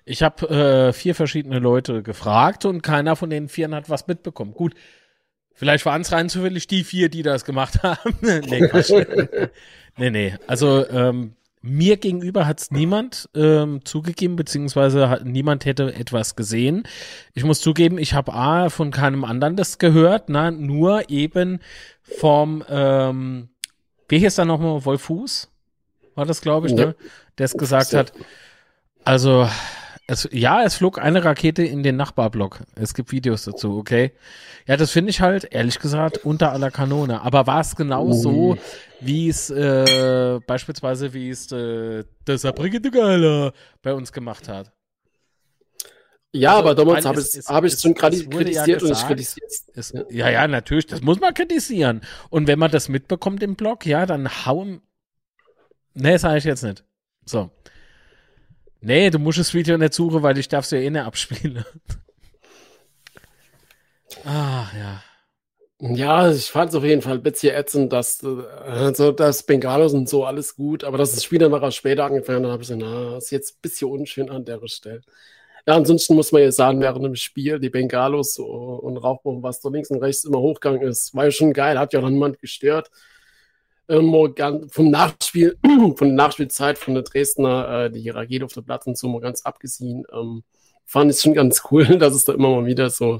[0.05, 4.53] Ich habe äh, vier verschiedene Leute gefragt und keiner von den vieren hat was mitbekommen.
[4.53, 4.73] Gut,
[5.53, 8.15] vielleicht waren es rein zufällig die vier, die das gemacht haben.
[8.21, 8.39] nee,
[9.97, 10.35] nee, nee.
[10.47, 16.83] Also ähm, mir gegenüber hat es niemand ähm, zugegeben, beziehungsweise hat, niemand hätte etwas gesehen.
[17.33, 21.59] Ich muss zugeben, ich habe A von keinem anderen das gehört, na, nur eben
[22.01, 23.49] vom, ähm,
[24.07, 25.49] wie hieß da nochmal, Wolfuß?
[26.15, 26.87] War das, glaube ich, ja.
[26.87, 26.95] ne?
[27.37, 28.13] Der es gesagt hat.
[29.03, 29.47] Also,
[30.07, 32.61] es, ja, es flog eine Rakete in den Nachbarblock.
[32.75, 34.13] Es gibt Videos dazu, okay?
[34.65, 37.21] Ja, das finde ich halt, ehrlich gesagt, unter aller Kanone.
[37.21, 38.57] Aber war es genau so,
[39.01, 44.71] wie es äh, beispielsweise, wie es äh, der Saarbrücken Geiler bei uns gemacht hat?
[46.31, 49.47] Ja, also, aber damals habe ich es hab schon kritisiert ja gesagt, und ich kritisiere
[49.75, 49.93] es.
[50.09, 52.01] Ja, ja, natürlich, das muss man kritisieren.
[52.29, 54.81] Und wenn man das mitbekommt im Blog, ja, dann hauen.
[55.93, 56.85] Nee, sage ich jetzt nicht.
[57.25, 57.49] So.
[58.81, 61.65] Nee, du musst das Video nicht suchen, weil ich darf es ja eh nicht abspielen.
[64.25, 65.03] Ach, ja.
[65.79, 70.09] Ja, ich fand es auf jeden Fall ein bisschen ätzend, dass, also, das Bengalos und
[70.09, 72.81] so alles gut, aber dass das Spiel dann noch später angefangen dann habe ich gesagt,
[72.83, 75.01] na, ist jetzt ein bisschen unschön an der Stelle.
[75.67, 79.69] Ja, ansonsten muss man ja sagen, während dem Spiel, die Bengalos und Rauchbomben, was da
[79.69, 82.89] links und rechts immer hochgegangen ist, war ja schon geil, hat ja noch niemand gestört
[83.87, 85.57] vom Nachspiel,
[85.95, 89.21] von der Nachspielzeit von der Dresdner, äh, die Rakete auf der Platte und so mal
[89.21, 90.43] ganz abgesehen, ähm,
[90.85, 93.19] fand ich schon ganz cool, dass es da immer mal wieder so,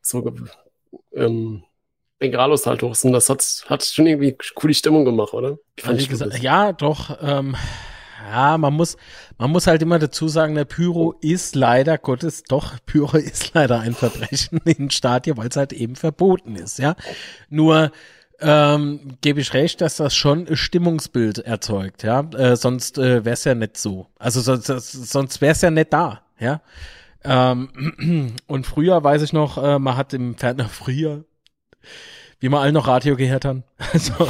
[0.00, 0.32] so
[1.14, 1.64] ähm,
[2.18, 3.12] Bengalos halt hoch sind.
[3.12, 5.58] Das hat, hat schon irgendwie coole Stimmung gemacht, oder?
[5.78, 7.18] Fand gesagt, ja, doch.
[7.20, 7.56] Ähm,
[8.30, 8.96] ja, man muss,
[9.38, 13.80] man muss halt immer dazu sagen, der Pyro ist leider Gottes, doch, Pyro ist leider
[13.80, 16.94] ein Verbrechen in Stadien, weil es halt eben verboten ist, ja.
[17.48, 17.90] Nur,
[18.42, 22.20] ähm, gebe ich recht, dass das schon ein Stimmungsbild erzeugt, ja.
[22.20, 24.06] Äh, sonst äh, wäre es ja nicht so.
[24.18, 26.60] Also sonst, sonst wäre es ja nicht da, ja.
[27.24, 31.24] Ähm, und früher weiß ich noch, äh, man hat im Fernsehen, früher,
[32.40, 33.64] wie wir alle noch Radio gehört haben.
[33.92, 34.12] Also,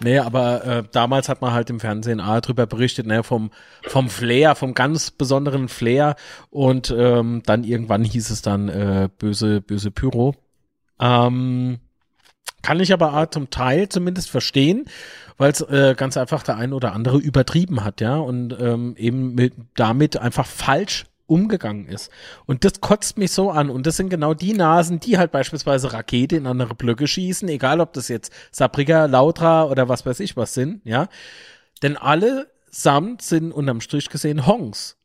[0.00, 3.50] nee, aber äh, damals hat man halt im Fernsehen A drüber berichtet, ne, vom,
[3.86, 6.16] vom Flair, vom ganz besonderen Flair.
[6.50, 10.34] Und ähm, dann irgendwann hieß es dann äh, böse, böse Pyro.
[11.00, 11.78] Ähm,
[12.62, 14.86] kann ich aber zum Teil zumindest verstehen,
[15.36, 19.34] weil es äh, ganz einfach der ein oder andere übertrieben hat, ja, und ähm, eben
[19.34, 22.10] mit, damit einfach falsch umgegangen ist.
[22.46, 23.70] Und das kotzt mich so an.
[23.70, 27.80] Und das sind genau die Nasen, die halt beispielsweise Rakete in andere Blöcke schießen, egal
[27.80, 31.08] ob das jetzt Sabriga, Lautra oder was weiß ich was sind, ja.
[31.82, 34.96] Denn alle samt sind unterm Strich gesehen Hongs.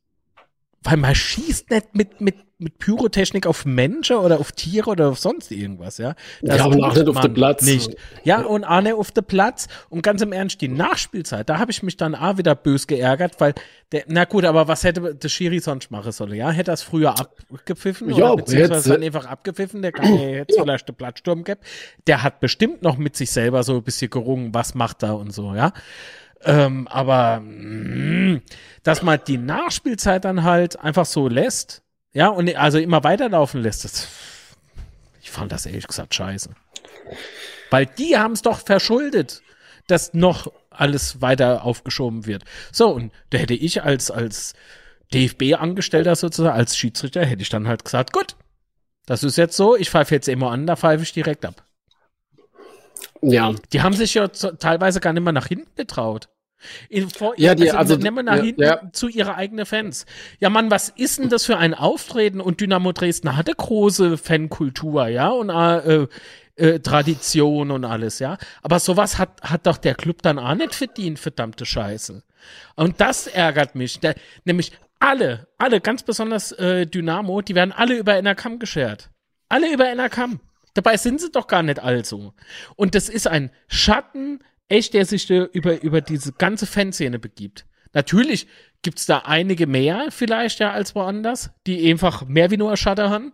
[0.84, 5.20] Weil man schießt nicht mit, mit, mit Pyrotechnik auf Menschen oder auf Tiere oder auf
[5.20, 6.16] sonst irgendwas, ja.
[6.42, 7.64] Das ja, und auch nicht auf den Platz.
[7.64, 7.96] Nicht.
[8.24, 9.68] Ja, und auch nicht auf den Platz.
[9.90, 13.40] Und ganz im Ernst, die Nachspielzeit, da habe ich mich dann auch wieder bös geärgert,
[13.40, 13.54] weil
[13.92, 16.50] der, na gut, aber was hätte der Schiri sonst machen sollen, ja?
[16.50, 20.30] Hätte er es früher abgepfiffen Ja, oder beziehungsweise hätte- dann einfach abgepfiffen, der kann ja
[20.30, 21.66] jetzt vielleicht einen Plattsturm gehabt.
[22.08, 25.34] Der hat bestimmt noch mit sich selber so ein bisschen gerungen, was macht er und
[25.34, 25.74] so, ja.
[26.44, 28.42] Ähm, aber mh,
[28.84, 31.82] dass man die Nachspielzeit dann halt einfach so lässt,
[32.14, 34.08] ja, und also immer weiterlaufen lässt, das,
[35.22, 36.50] ich fand das ehrlich gesagt scheiße.
[37.70, 39.42] Weil die haben es doch verschuldet,
[39.88, 42.44] dass noch alles weiter aufgeschoben wird.
[42.72, 44.54] So, und da hätte ich als, als
[45.14, 48.36] DFB-Angestellter sozusagen, als Schiedsrichter, hätte ich dann halt gesagt, gut,
[49.06, 51.64] das ist jetzt so, ich pfeife jetzt immer an, da pfeife ich direkt ab.
[53.22, 56.30] Ja, Die haben sich ja teilweise gar nicht mehr nach hinten getraut.
[56.90, 58.82] In, vor, Ja, die- also- nicht mehr nach ja, hinten ja.
[58.92, 60.06] zu ihre eigenen Fans.
[60.40, 62.42] Ja, Mann, was ist denn das für ein Auftreten?
[62.42, 66.08] Und Dynamo Dresden hatte große Fankultur, ja, und äh,
[66.58, 68.38] äh, Tradition und alles, ja.
[68.62, 72.24] Aber sowas hat, hat doch der Club dann auch nicht verdient, verdammte Scheiße.
[72.76, 74.00] Und das ärgert mich.
[74.02, 79.10] Der, nämlich alle, alle, ganz besonders äh, Dynamo, die werden alle über NRKam geschert.
[79.48, 80.42] Alle über NRKam.
[80.80, 82.34] Dabei sind sie doch gar nicht also.
[82.78, 84.40] Und das ist ein Schatten,
[84.70, 87.66] echt, der sich über, über diese ganze Fanszene begibt.
[87.92, 88.48] Natürlich
[88.82, 93.10] gibt's da einige mehr vielleicht ja als woanders, die einfach mehr wie nur ein Schatten
[93.10, 93.34] haben.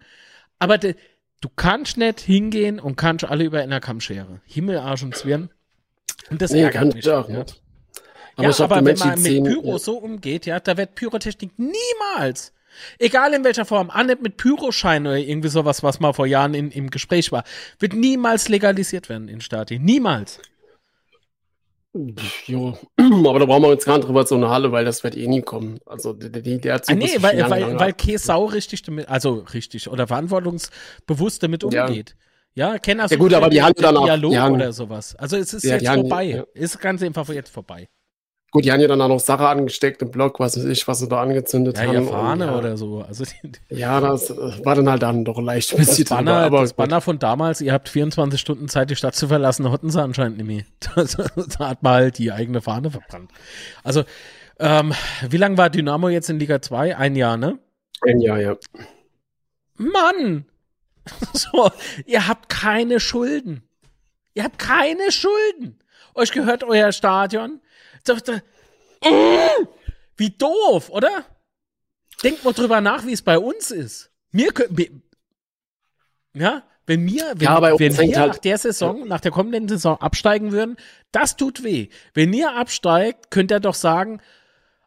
[0.57, 0.95] Aber de,
[1.39, 4.41] du kannst nicht hingehen und kannst alle über NRKam scheren.
[4.45, 5.51] Himmel, Arsch und Zwirn.
[6.31, 7.05] Und das nee, ärgert kann mich.
[7.05, 7.37] ich auch ja.
[7.37, 7.61] nicht.
[8.39, 9.77] Ja, ich hab aber wenn man mit Pyro ja.
[9.77, 12.53] so umgeht, ja, da wird Pyrotechnik niemals,
[12.99, 16.53] egal in welcher Form, auch nicht mit Pyroschein oder irgendwie sowas, was mal vor Jahren
[16.53, 17.43] in, im Gespräch war,
[17.79, 19.79] wird niemals legalisiert werden in Stati.
[19.79, 20.39] Niemals.
[22.45, 25.15] Jo, aber da brauchen wir uns gar nicht drüber so eine Halle, weil das wird
[25.15, 25.79] eh nie kommen.
[25.85, 27.97] Also die, der Zug Ah, nee, weil, lange, weil, weil ab.
[27.97, 31.85] Käsau richtig damit, also richtig oder verantwortungsbewusst damit Ja.
[31.87, 32.15] umgeht.
[32.53, 35.15] Ja, Kenner Ja gut, aber die haben dann auch- Dialog die oder sowas.
[35.15, 36.23] Also es ist Ja, jetzt haben- vorbei.
[36.25, 36.43] ja.
[36.53, 37.87] Ist ganz einfach jetzt vorbei.
[38.55, 40.99] Gut, die haben ja dann auch noch Sache angesteckt im Blog, was weiß ich, was
[40.99, 42.07] sie da angezündet Ja, haben.
[42.07, 43.03] Fahne ja, oder so.
[43.05, 43.25] Also
[43.67, 46.61] Ja, das äh, war dann halt dann doch leicht ein Das bisschen Banner, drüber, aber
[46.61, 46.71] das.
[46.71, 50.37] Banner von damals, ihr habt 24 Stunden Zeit, die Stadt zu verlassen, hatten sie anscheinend
[50.37, 50.63] nicht mehr.
[50.95, 51.17] Das,
[51.57, 53.29] da hat man halt die eigene Fahne verbrannt.
[53.83, 54.05] Also,
[54.57, 54.93] ähm,
[55.29, 56.95] wie lange war Dynamo jetzt in Liga 2?
[56.95, 57.59] Ein Jahr, ne?
[58.07, 58.55] Ein Jahr, ja.
[59.75, 60.45] Mann!
[61.33, 61.69] So,
[62.05, 63.63] ihr habt keine Schulden.
[64.33, 65.77] Ihr habt keine Schulden.
[66.15, 67.59] Euch gehört euer Stadion.
[70.17, 71.25] Wie doof, oder?
[72.23, 74.09] Denkt mal drüber nach, wie es bei uns ist.
[74.31, 74.89] Mir kö- wir,
[76.33, 79.97] ja, wenn wir, wenn, Ja, wenn wir halt- nach der Saison, nach der kommenden Saison
[79.99, 80.77] absteigen würden,
[81.11, 81.89] das tut weh.
[82.13, 84.21] Wenn ihr absteigt, könnt ihr doch sagen,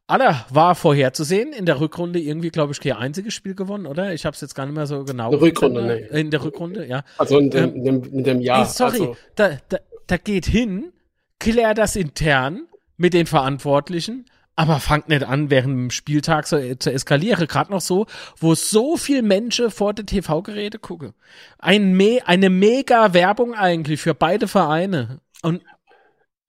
[0.06, 1.52] Alter, war vorherzusehen.
[1.52, 4.14] In der Rückrunde irgendwie, glaube ich, kein einziges Spiel gewonnen, oder?
[4.14, 5.26] Ich habe es jetzt gar nicht mehr so genau.
[5.26, 6.20] In der Rückrunde, in, nee.
[6.20, 7.04] in der Rückrunde, ja.
[7.18, 8.60] Also in dem, Ähm, in dem, in dem Jahr.
[8.60, 10.92] Ey, sorry, Also, da, da, da geht hin,
[11.38, 12.66] klär das intern
[12.98, 17.46] mit den Verantwortlichen, aber fangt nicht an, während dem Spieltag so, äh, zu eskalieren.
[17.46, 18.06] Gerade noch so,
[18.36, 21.14] wo so viel Menschen vor der TV-Geräte gucken.
[21.58, 25.20] Ein Me eine mega Werbung eigentlich für beide Vereine.
[25.42, 25.62] Und,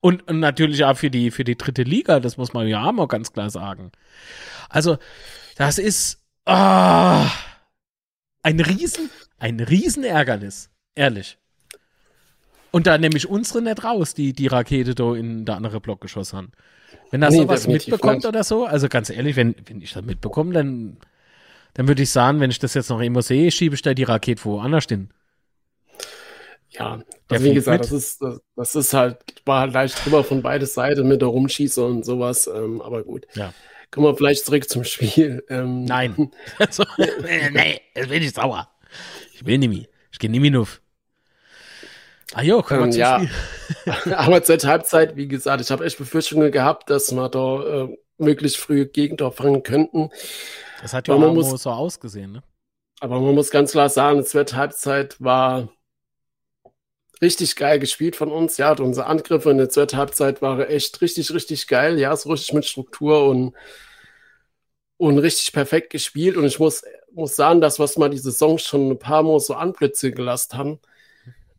[0.02, 2.92] und, und natürlich auch für die, für die dritte Liga, das muss man ja auch
[2.92, 3.92] mal ganz klar sagen.
[4.70, 4.98] Also,
[5.56, 7.30] das ist ah,
[8.42, 10.72] ein Riesen, ein Riesenärgernis.
[10.96, 11.39] Ehrlich.
[12.72, 16.02] Und da nehme ich unsere nicht raus, die die Rakete da in der andere Block
[16.02, 16.52] geschossen haben.
[17.12, 18.26] Wenn er Nee, sowas mitbekommt nicht.
[18.28, 20.98] oder so, also ganz ehrlich, wenn, wenn ich das mitbekomme, dann,
[21.74, 24.04] dann würde ich sagen, wenn ich das jetzt noch immer sehe, schiebe ich da die
[24.04, 25.10] Rakete woanders hin.
[26.70, 27.92] ja, also wie gesagt, mit.
[27.92, 31.30] das ist, das, das ist halt, war halt leicht drüber von beide Seiten mit der
[31.30, 33.26] Rumschieße und sowas, ähm, aber gut.
[33.34, 33.54] Ja.
[33.92, 35.44] Kommen wir vielleicht zurück zum Spiel.
[35.50, 36.32] Ähm, Nein.
[36.60, 36.84] Also,
[37.52, 38.70] nee, jetzt bin ich sauer.
[39.34, 39.86] Ich will nicht mehr.
[40.12, 40.80] Ich gehe nicht mehr auf.
[42.34, 43.22] Ah jo, wir Ähm, ja.
[44.16, 48.58] Aber zur Halbzeit, wie gesagt, ich habe echt Befürchtungen gehabt, dass wir da äh, möglichst
[48.58, 50.12] früh Gegentor fangen könnten.
[50.82, 52.44] Das hat ja auch muss- so ausgesehen, ne?
[53.02, 55.70] Aber man muss ganz klar sagen, zur Halbzeit war
[57.22, 58.58] richtig geil gespielt von uns.
[58.58, 61.98] Ja, unsere Angriffe in der zweiten Halbzeit waren echt richtig, richtig geil.
[62.00, 63.54] Ja, so richtig mit Struktur und,
[64.98, 66.38] und richtig perfekt gespielt.
[66.38, 69.54] Und ich muss, muss sagen, das, was wir die Saison schon ein paar Mal so
[69.54, 70.80] Anblitze gelassen haben,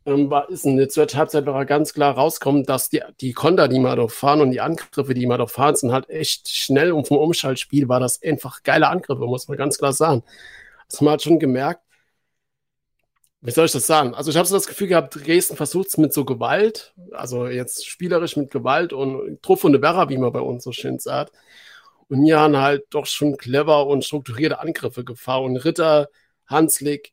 [0.06, 3.68] ähm, war, ist in der zweiten Halbzeit war ganz klar rauskommen, dass die, die Konter,
[3.68, 6.92] die wir da fahren und die Angriffe, die wir da fahren, sind halt echt schnell
[6.92, 10.22] und vom Umschaltspiel war das einfach geile Angriffe, muss man ganz klar sagen.
[10.88, 11.82] Das hat man halt schon gemerkt.
[13.42, 14.14] Wie soll ich das sagen?
[14.14, 17.86] Also ich habe so das Gefühl gehabt, Dresden versucht es mit so Gewalt, also jetzt
[17.86, 21.32] spielerisch mit Gewalt und Truff und Werra, wie man bei uns so schön sagt.
[22.08, 25.44] Und hier haben halt doch schon clever und strukturierte Angriffe gefahren.
[25.44, 26.08] Und Ritter,
[26.46, 27.12] Hanslik,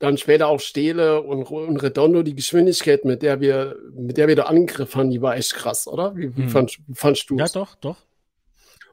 [0.00, 4.34] dann später auch Stehle und, und Redondo, die Geschwindigkeit, mit der wir, mit der wir
[4.34, 6.16] da Angriff haben, die war echt krass, oder?
[6.16, 6.48] Wie, wie, hm.
[6.48, 7.96] fand, fandst du Ja, doch, doch.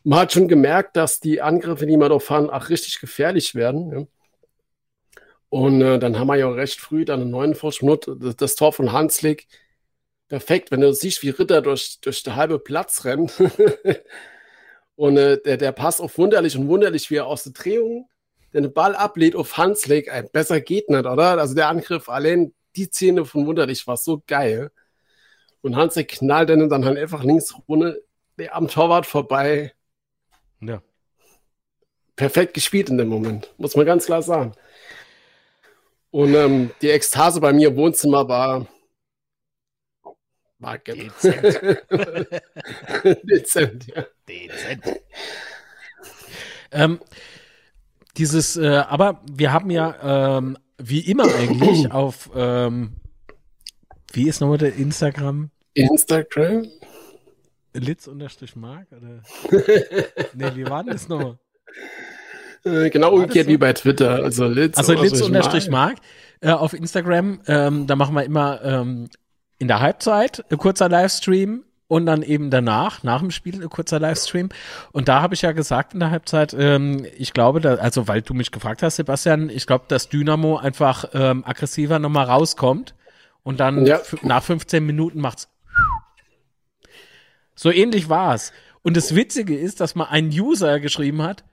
[0.03, 3.91] Man hat schon gemerkt, dass die Angriffe, die wir da fahren, auch richtig gefährlich werden.
[3.91, 4.07] Ja.
[5.49, 8.73] Und äh, dann haben wir ja recht früh dann einen neuen Vorsprung, das, das Tor
[8.73, 9.47] von Hanslik.
[10.27, 13.33] Perfekt, wenn du siehst, wie Ritter durch, durch den halben Platz rennt.
[14.97, 18.09] und äh, der, der Pass auf wunderlich und wunderlich, wie er aus der Drehung
[18.53, 21.37] den Ball ablehnt auf Hanslik, ein besser geht nicht, oder?
[21.37, 24.71] Also der Angriff, allein die Szene von Wunderlich war so geil.
[25.61, 27.95] Und Hanslik knallt dann, dann halt einfach links runter
[28.51, 29.73] am Torwart vorbei.
[30.61, 30.81] Ja.
[32.15, 34.53] Perfekt gespielt in dem Moment, muss man ganz klar sagen.
[36.09, 38.67] Und ähm, die Ekstase bei mir im Wohnzimmer war.
[40.59, 41.61] War Dezent.
[43.23, 44.05] Dezent, ja.
[44.27, 44.83] Dezent.
[46.71, 46.99] ähm,
[48.17, 52.93] dieses, äh, aber wir haben ja ähm, wie immer eigentlich auf, ähm,
[54.11, 55.51] wie ist nochmal der Instagram?
[55.73, 56.67] Instagram?
[57.73, 58.87] Litz unterstrich Mark?
[58.91, 59.21] Oder?
[60.33, 61.37] nee, wie war denn das nochmal?
[62.63, 63.51] Äh, genau umgekehrt so?
[63.51, 64.23] wie bei Twitter.
[64.23, 65.97] Also Litz, also Litz unterstrich Mark.
[66.39, 69.09] Äh, auf Instagram, ähm, da machen wir immer ähm,
[69.59, 73.99] in der Halbzeit ein kurzer Livestream und dann eben danach, nach dem Spiel, ein kurzer
[73.99, 74.49] Livestream.
[74.91, 78.21] Und da habe ich ja gesagt in der Halbzeit, ähm, ich glaube, da, also weil
[78.21, 82.93] du mich gefragt hast, Sebastian, ich glaube, dass Dynamo einfach ähm, aggressiver nochmal rauskommt
[83.43, 84.01] und dann ja.
[84.21, 85.49] nach 15 Minuten macht's.
[87.55, 88.51] So ähnlich war's.
[88.83, 91.43] Und das Witzige ist, dass mal ein User geschrieben hat,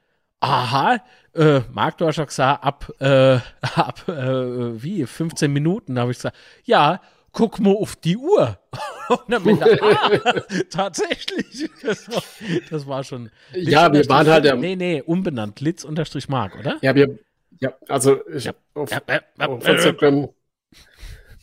[0.40, 0.98] aha,
[1.34, 3.38] äh, Marc, schon gesagt, ab, äh,
[3.74, 7.00] ab äh, wie, 15 Minuten, habe ich gesagt, ja,
[7.34, 8.58] guck mal auf die Uhr.
[9.08, 10.10] Und dann bin ich, ah,
[10.70, 11.70] tatsächlich.
[11.82, 12.22] Das war,
[12.70, 13.30] das war schon.
[13.52, 14.46] Litz ja, wir waren halt.
[14.46, 15.60] Ja, nee, nee, umbenannt.
[15.60, 16.78] Litz unterstrich Mark, oder?
[16.80, 17.18] Ja, wir.
[17.60, 18.54] Ja, also ich, ja.
[18.74, 19.00] Auf, ja,
[19.46, 20.28] auf, Instagram,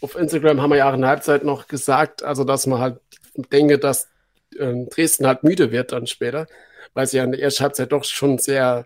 [0.01, 2.99] auf Instagram haben wir ja auch in der Halbzeit noch gesagt, also dass man halt
[3.35, 4.09] denke, dass
[4.57, 6.47] äh, Dresden halt müde wird dann später,
[6.93, 8.85] weil sie ja in der ersten Halbzeit doch schon sehr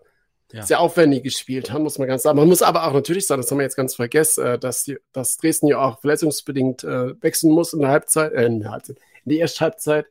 [0.56, 0.64] ja.
[0.64, 2.38] sehr aufwendig gespielt haben, muss man ganz sagen.
[2.38, 4.98] Man muss aber auch natürlich sagen, das haben wir jetzt ganz vergessen, äh, dass, die,
[5.12, 8.98] dass Dresden ja auch verletzungsbedingt äh, wechseln muss in der Halbzeit, äh, in der Halbzeit,
[9.26, 10.06] in der ersten Halbzeit.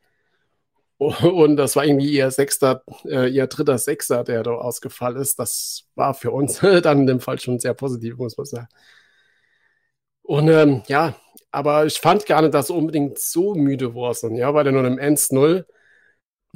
[0.99, 5.39] Und das war irgendwie ihr sechster, äh, ihr dritter Sechser, der da ausgefallen ist.
[5.39, 8.69] Das war für uns dann in dem Fall schon sehr positiv, muss man sagen.
[10.23, 11.15] Und ähm, ja,
[11.51, 14.99] aber ich fand gar nicht, dass unbedingt so müde war, ja, weil er nur im
[14.99, 15.65] 1-0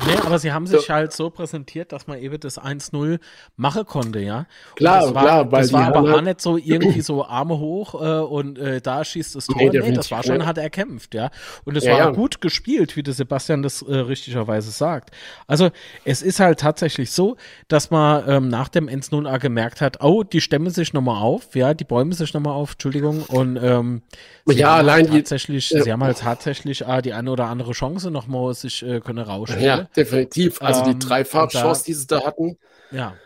[0.07, 0.93] Nee, aber sie haben sich so.
[0.93, 3.19] halt so präsentiert, dass man eben das 1-0
[3.57, 4.47] machen konnte, ja.
[4.77, 7.59] Klar, das war, klar, weil das war aber halt auch nicht so irgendwie so Arme
[7.59, 9.57] hoch äh, und äh, da schießt das Tor.
[9.57, 11.31] Nee, nee das war schon, hat er kämpft, ja.
[11.65, 12.11] Und es ja, war ja.
[12.11, 15.11] gut gespielt, wie der Sebastian das äh, richtigerweise sagt.
[15.49, 15.71] Also
[16.05, 20.41] es ist halt tatsächlich so, dass man ähm, nach dem 1-0 gemerkt hat, oh, die
[20.41, 24.03] stemmen sich nochmal auf, ja, die bäumen sich nochmal auf, Entschuldigung, und ähm,
[24.47, 28.13] ja, allein halt tatsächlich, die, sie haben halt tatsächlich äh, die eine oder andere Chance
[28.13, 29.65] nochmal sich äh, können rausstellen.
[29.65, 30.62] Ja definitiv.
[30.62, 32.59] Also ähm, die Dreifachchance, die sie da hatten.
[32.90, 33.16] Ja.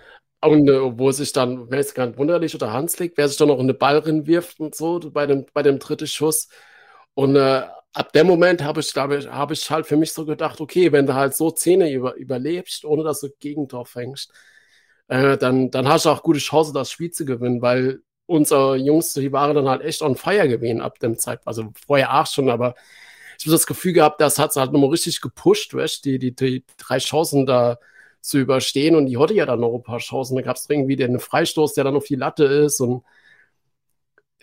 [0.41, 3.61] Und äh, wo sich dann, wer ist ganz wunderlich oder Hanslik, wer sich dann noch
[3.61, 6.49] in den Ball drin wirft und so bei dem, bei dem dritten Schuss.
[7.15, 10.25] Und äh, ab dem Moment habe ich, glaube ich, habe ich halt für mich so
[10.25, 14.33] gedacht, okay, wenn du halt so Zähne über, überlebst, ohne dass du Gegentor fängst,
[15.09, 19.13] äh, dann, dann hast du auch gute Chance, das Spiel zu gewinnen, weil unsere Jungs,
[19.13, 21.49] die waren dann halt echt on fire gewesen ab dem Zeitpunkt.
[21.49, 22.75] Also vorher auch schon, aber
[23.43, 26.33] ich habe das Gefühl gehabt, das hat es halt nochmal richtig gepusht, weißt, die, die,
[26.33, 27.79] die drei Chancen da
[28.21, 28.95] zu überstehen.
[28.95, 30.37] Und die hatte ja dann noch ein paar Chancen.
[30.37, 32.79] Da gab es irgendwie den Freistoß, der dann auf die Latte ist.
[32.81, 33.03] Und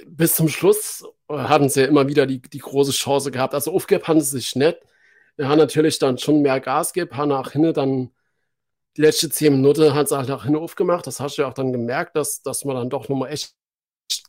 [0.06, 3.54] bis zum Schluss hatten sie ja immer wieder die, die große Chance gehabt.
[3.54, 4.80] Also aufgegeben haben sie sich nicht.
[5.38, 8.12] Wir haben natürlich dann schon mehr Gas gegeben, haben nach hinten dann
[8.98, 11.08] die letzten zehn Minuten hat es halt nach hinten aufgemacht.
[11.08, 13.54] Das hast du ja auch dann gemerkt, dass, dass man dann doch nochmal echt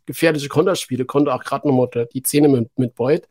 [0.06, 3.26] gefährliche Konterspiele konnte, auch gerade nochmal die Zähne mit, mit Beuth.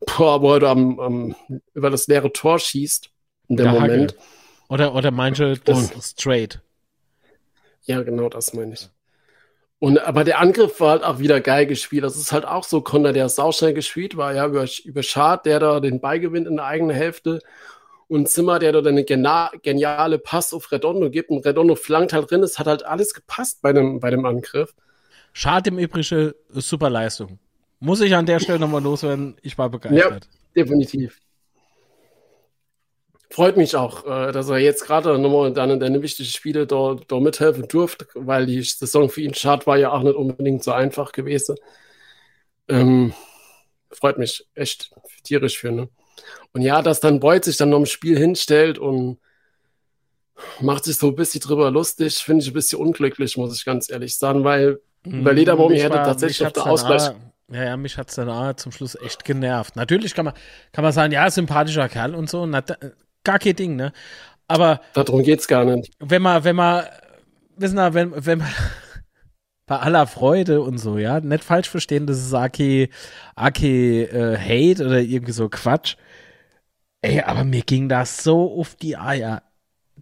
[0.00, 1.36] Boah, wo er am, am,
[1.74, 3.10] über das leere Tor schießt
[3.48, 4.12] in dem Moment.
[4.12, 4.22] Hacke.
[4.68, 6.60] Oder, oder manche das und, straight.
[7.84, 8.90] Ja, genau, das meine ich.
[9.78, 12.02] Und, aber der Angriff war halt auch wieder geil gespielt.
[12.02, 15.60] Das ist halt auch so Konter, der sauschnell gespielt war, ja, über, über Schad, der
[15.60, 17.40] da den Ball gewinnt in der eigenen Hälfte.
[18.08, 21.30] Und Zimmer, der da eine geniale Pass auf Redondo gibt.
[21.30, 22.42] Und Redondo flankt halt drin.
[22.42, 24.74] Es hat halt alles gepasst bei dem, bei dem Angriff.
[25.32, 27.38] Schad im Übrigen, super Leistung.
[27.86, 29.36] Muss ich an der Stelle nochmal loswerden.
[29.42, 30.24] Ich war begeistert.
[30.56, 31.20] Ja, definitiv.
[33.30, 36.96] Freut mich auch, äh, dass er jetzt gerade nochmal dann in deine wichtigen Spiele da,
[37.06, 40.72] da mithelfen durfte, weil die Saison für ihn schad war ja auch nicht unbedingt so
[40.72, 41.54] einfach gewesen.
[42.66, 43.14] Ähm,
[43.92, 44.90] freut mich echt
[45.22, 45.88] tierisch für, ne?
[46.54, 49.18] Und ja, dass dann Beuth sich dann noch im Spiel hinstellt und
[50.60, 53.88] macht sich so ein bisschen drüber lustig, finde ich ein bisschen unglücklich, muss ich ganz
[53.88, 57.12] ehrlich sagen, weil bei Lederbaum Mich hätte war- tatsächlich mich auf der Ausgleich.
[57.52, 59.76] Ja, ja, mich hat es dann auch zum Schluss echt genervt.
[59.76, 60.34] Natürlich kann man,
[60.72, 62.76] kann man sagen, ja, sympathischer Kerl und so, na, da,
[63.22, 63.92] gar kein Ding, ne?
[64.48, 65.92] Aber Darum geht's gar nicht.
[66.00, 66.84] wenn man, wenn man,
[67.56, 68.48] wissen wir, wenn, wenn man
[69.66, 72.90] bei aller Freude und so, ja, nicht falsch verstehen, das ist Aki,
[73.36, 75.96] Aki äh, Hate oder irgendwie so Quatsch.
[77.02, 79.42] Ey, aber mir ging das so auf die Eier.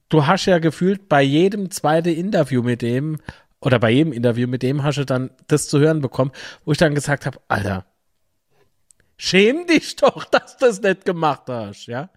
[0.09, 3.19] Du hast ja gefühlt bei jedem zweiten Interview mit dem,
[3.65, 6.33] oder bei jedem Interview mit dem hast du dann das zu hören bekommen,
[6.65, 7.87] wo ich dann gesagt habe, Alter,
[9.17, 12.11] schäm dich doch, dass du das nicht gemacht hast, ja?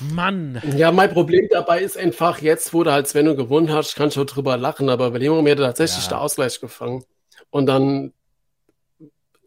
[0.00, 0.60] Mann.
[0.76, 4.24] Ja, mein Problem dabei ist einfach, jetzt, wo du halt Sven gewonnen hast, kannst du
[4.24, 6.10] drüber lachen, aber bei dem Moment hätte tatsächlich Ja.
[6.10, 7.04] der Ausgleich gefangen.
[7.50, 8.12] Und dann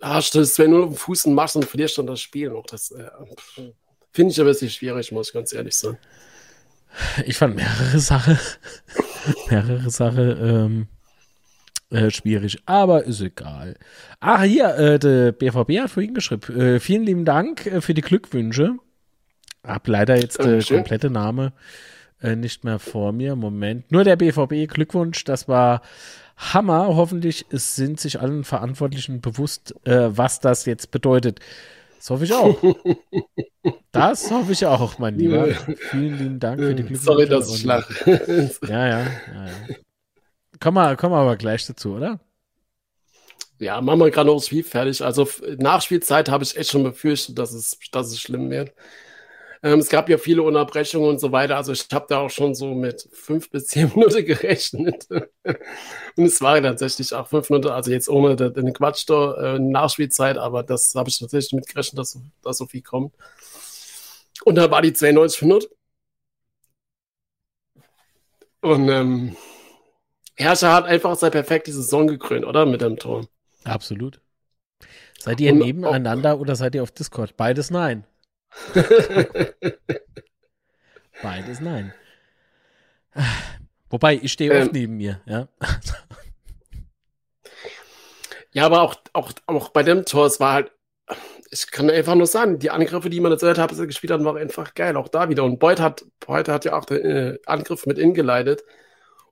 [0.01, 2.65] hast du Sven nur auf dem Fuß und machst und verlierst dann das Spiel noch.
[2.67, 3.09] Das äh,
[4.11, 5.97] finde ich ein bisschen schwierig, muss ich ganz ehrlich sagen.
[7.25, 8.37] Ich fand mehrere Sachen,
[9.49, 10.87] mehrere Sachen ähm,
[11.89, 13.75] äh, schwierig, aber ist egal.
[14.19, 16.59] Ah, hier, äh, der BVB hat vorhin geschrieben.
[16.59, 18.77] Äh, vielen lieben Dank äh, für die Glückwünsche.
[19.63, 20.77] Hab leider jetzt der Dankeschön.
[20.77, 21.53] komplette Name
[22.21, 23.35] äh, nicht mehr vor mir.
[23.35, 23.91] Moment.
[23.91, 25.81] Nur der BVB, Glückwunsch, das war
[26.37, 26.87] Hammer.
[26.87, 31.39] Hoffentlich sind sich allen Verantwortlichen bewusst, äh, was das jetzt bedeutet.
[31.97, 32.57] Das hoffe ich auch.
[33.91, 35.47] Das hoffe ich auch, mein Lieber.
[35.89, 37.03] Vielen lieben Dank für die Glückwünsche.
[37.03, 38.51] Sorry, dass ich lache.
[38.67, 39.75] Ja, ja, ja, ja.
[40.59, 42.19] Kommen wir, kommen wir aber gleich dazu, oder?
[43.59, 45.01] Ja, machen wir gerade noch das Spiel fertig.
[45.01, 45.27] Also
[45.57, 48.73] Nachspielzeit habe ich echt schon befürchtet, dass es, dass es schlimm wird.
[49.63, 51.57] Ähm, es gab ja viele Unterbrechungen und so weiter.
[51.57, 55.07] Also ich habe da auch schon so mit fünf bis zehn Minuten gerechnet.
[55.09, 60.37] und es war tatsächlich auch fünf Minuten, also jetzt ohne den, Quatsch da, äh, Nachspielzeit,
[60.37, 63.13] aber das habe ich tatsächlich mitgerechnet, dass, so- dass so viel kommt.
[64.43, 65.67] Und da war die 92 Minuten.
[68.61, 69.35] Und ähm,
[70.35, 72.65] Herrscher hat einfach seine perfekte Saison gekrönt, oder?
[72.65, 73.27] Mit dem Tor.
[73.63, 74.19] Absolut.
[75.19, 77.37] Seid ihr Und- nebeneinander oder seid ihr auf Discord?
[77.37, 78.05] Beides nein.
[81.21, 81.93] Beides nein.
[83.89, 84.73] Wobei, ich stehe oft Ähm.
[84.73, 85.47] neben mir, ja.
[88.51, 90.71] Ja, aber auch, auch, auch bei dem Tor, es war halt,
[91.51, 94.11] ich kann einfach nur sagen, die Angriffe, die man jetzt gehört hat, dass er gespielt
[94.11, 94.95] hat, waren einfach geil.
[94.97, 95.43] Auch da wieder.
[95.43, 98.63] Und Beuth hat, Beuth hat ja auch den äh, Angriff mit ingeleitet.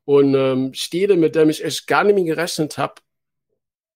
[0.05, 2.95] Und ähm, Stede, mit dem ich echt gar nicht mehr gerechnet habe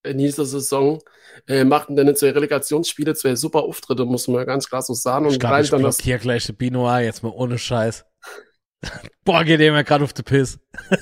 [0.03, 1.01] in dieser Saison,
[1.47, 5.25] äh, machten dann zwei Relegationsspiele, zwei super Auftritte, muss man ganz klar so sagen.
[5.25, 8.05] Und Ich glaube, ich blockiere gleich den Binoir jetzt mal ohne Scheiß.
[9.23, 10.59] Boah, geht dem ja gerade auf die Piss.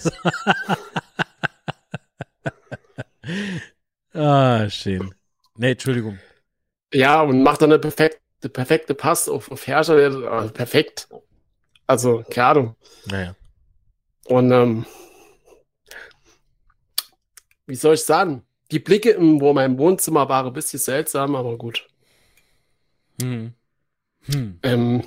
[4.13, 5.13] ah, schön.
[5.57, 6.19] Nee, Entschuldigung.
[6.93, 11.07] ja, und macht dann eine perfekte, perfekte Pass auf, auf Herrscher, der, äh, perfekt.
[11.87, 12.75] Also, keine Ahnung.
[13.05, 13.35] Naja.
[14.25, 14.85] Und ähm,
[17.67, 18.44] wie soll ich sagen?
[18.71, 21.87] Die Blicke im wo mein Wohnzimmer waren ein bisschen seltsam, aber gut.
[23.21, 23.53] Hm.
[24.25, 24.59] Hm.
[24.63, 25.03] Ähm,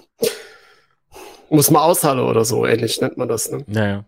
[1.51, 3.51] muss man aushalten oder so, ähnlich nennt man das.
[3.51, 3.65] Ne?
[3.67, 4.05] Naja.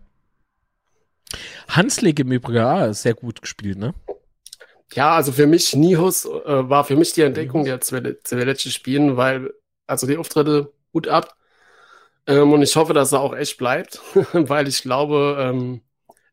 [1.67, 3.93] Hanslik im Übrigen, ah, sehr gut gespielt, ne?
[4.93, 9.53] Ja, also für mich, Nihus äh, war für mich die Entdeckung der letzten Spielen, weil,
[9.87, 11.35] also die Auftritte gut ab.
[12.27, 14.01] Ähm, und ich hoffe, dass er auch echt bleibt,
[14.33, 15.81] weil ich glaube, ähm,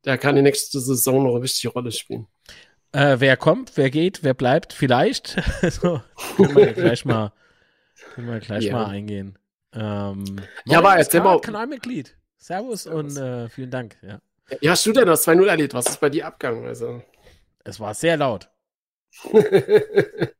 [0.04, 2.26] der kann die nächste Saison noch eine wichtige Rolle spielen.
[2.92, 5.36] Äh, wer kommt, wer geht, wer bleibt, vielleicht.
[5.70, 6.00] so,
[6.36, 7.32] können wir ja gleich mal,
[8.14, 8.72] können wir gleich Ja.
[8.74, 9.38] mal eingehen.
[9.74, 10.24] Ähm,
[10.64, 12.16] Ja, aber erzähl mal- Kanalmitglied.
[12.38, 13.16] Servus, Servus.
[13.16, 13.96] und äh, vielen Dank.
[14.02, 14.20] Ja.
[14.62, 15.74] Ja, hast du denn das 2-0 erlebt?
[15.74, 16.64] Was ist bei dir abgegangen?
[16.66, 17.02] Also.
[17.64, 18.48] Es war sehr laut.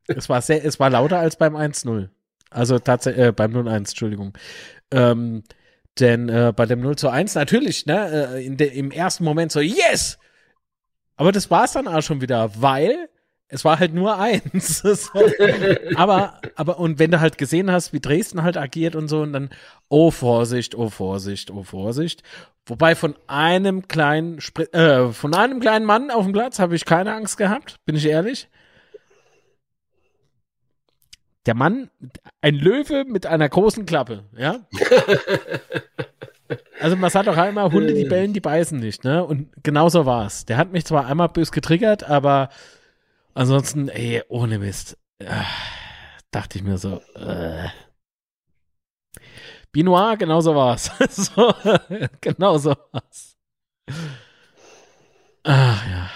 [0.07, 2.09] Es war sehr, es war lauter als beim 1-0.
[2.49, 4.33] Also tatsächlich, äh, beim 0-1, Entschuldigung.
[4.91, 5.43] Ähm,
[5.99, 9.59] denn äh, bei dem 0 zu 1 natürlich, ne, äh, de, im ersten Moment so,
[9.59, 10.17] yes!
[11.19, 13.09] Aber das war es dann auch schon wieder, weil
[13.49, 14.85] es war halt nur eins.
[15.95, 19.33] aber, aber, und wenn du halt gesehen hast, wie Dresden halt agiert und so, und
[19.33, 19.49] dann,
[19.89, 22.23] oh Vorsicht, oh Vorsicht, oh Vorsicht.
[22.65, 26.85] Wobei von einem kleinen, Spri äh, von einem kleinen Mann auf dem Platz habe ich
[26.85, 28.47] keine Angst gehabt, bin ich ehrlich.
[31.47, 31.89] Der Mann,
[32.39, 34.61] ein Löwe mit einer großen Klappe, ja.
[36.79, 39.23] Also man sagt doch einmal, Hunde, die bellen, die beißen nicht, ne?
[39.25, 40.45] Und genauso war es.
[40.45, 42.49] Der hat mich zwar einmal bös getriggert, aber
[43.33, 44.97] ansonsten, ey, ohne Mist.
[45.19, 45.43] Äh,
[46.31, 47.67] dachte ich mir so, äh.
[49.71, 50.89] Binoir, genauso war's.
[51.09, 51.53] so,
[52.21, 53.35] genauso war's.
[55.43, 56.09] Ach ja.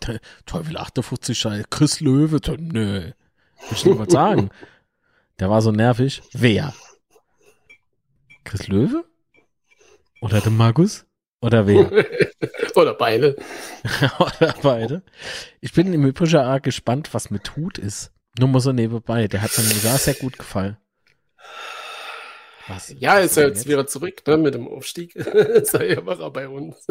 [0.00, 1.64] Te- Teufel 58, Scheiße.
[1.70, 3.14] Chris Löwe, te-
[3.70, 4.50] Ich will mal sagen.
[5.38, 6.22] Der war so nervig.
[6.32, 6.74] Wer?
[8.44, 9.04] Chris Löwe?
[10.20, 11.04] Oder der Markus?
[11.40, 11.90] Oder wer?
[12.74, 13.36] Oder beide.
[14.18, 15.02] Oder beide.
[15.60, 18.12] Ich bin im Übrigen auch gespannt, was mit Hut ist.
[18.38, 19.28] Nur mal so nebenbei.
[19.28, 20.76] Der hat mir sogar sehr gut gefallen.
[22.68, 22.94] Was?
[22.98, 25.12] Ja, ist ja jetzt wieder zurück ne, mit dem Aufstieg.
[25.62, 26.86] Sei ja war er bei uns.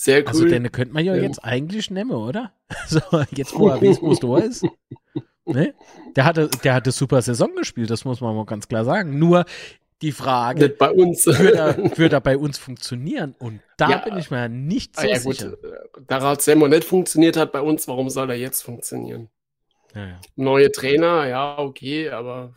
[0.00, 0.52] Sehr also, cool.
[0.52, 1.24] Also den könnte man ja ähm.
[1.24, 2.52] jetzt eigentlich nehmen, oder?
[2.86, 3.00] So,
[3.32, 4.64] jetzt wo er weiß, wo es da ist.
[5.44, 5.74] Ne?
[6.14, 9.18] Der hatte, der hatte super Saison gespielt, das muss man mal ganz klar sagen.
[9.18, 9.44] Nur
[10.00, 11.26] die Frage, nicht bei uns.
[11.26, 13.34] Wird er, bei uns funktionieren?
[13.40, 15.50] Und da ja, bin ich mir nicht so ah, ja, sicher.
[15.92, 16.04] Gut.
[16.06, 19.28] Da hat Semmo nicht funktioniert hat bei uns, warum soll er jetzt funktionieren?
[19.96, 20.20] Ja, ja.
[20.36, 22.54] Neue Trainer, ja, okay, aber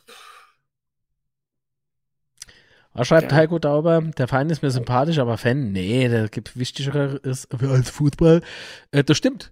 [2.94, 3.38] was schreibt ja.
[3.38, 4.02] Heiko Dauber?
[4.02, 8.42] Der Verein ist mir sympathisch, aber Fan, nee, der gibt wichtigeres als Fußball.
[8.92, 9.52] Äh, das stimmt.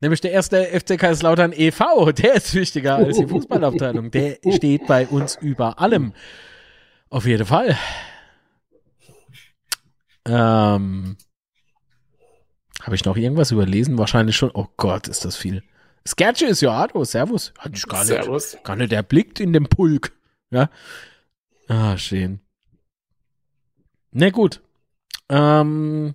[0.00, 4.10] Nämlich der erste FC Kaiserslautern e.V., der ist wichtiger als die Fußballabteilung.
[4.12, 6.12] Der steht bei uns über allem.
[7.10, 7.76] Auf jeden Fall.
[10.24, 11.16] Ähm,
[12.82, 13.98] Habe ich noch irgendwas überlesen?
[13.98, 14.50] Wahrscheinlich schon.
[14.54, 15.64] Oh Gott, ist das viel.
[16.06, 17.02] Sketche ist ja Ado.
[17.04, 17.52] Servus.
[17.58, 18.08] Hatte ich gar nicht.
[18.08, 18.56] Servus.
[18.62, 20.12] Gar nicht erblickt in dem Pulk.
[20.50, 20.70] Ja.
[21.66, 22.40] Ah, schön.
[24.12, 24.60] Ne, gut.
[25.28, 26.14] Ähm,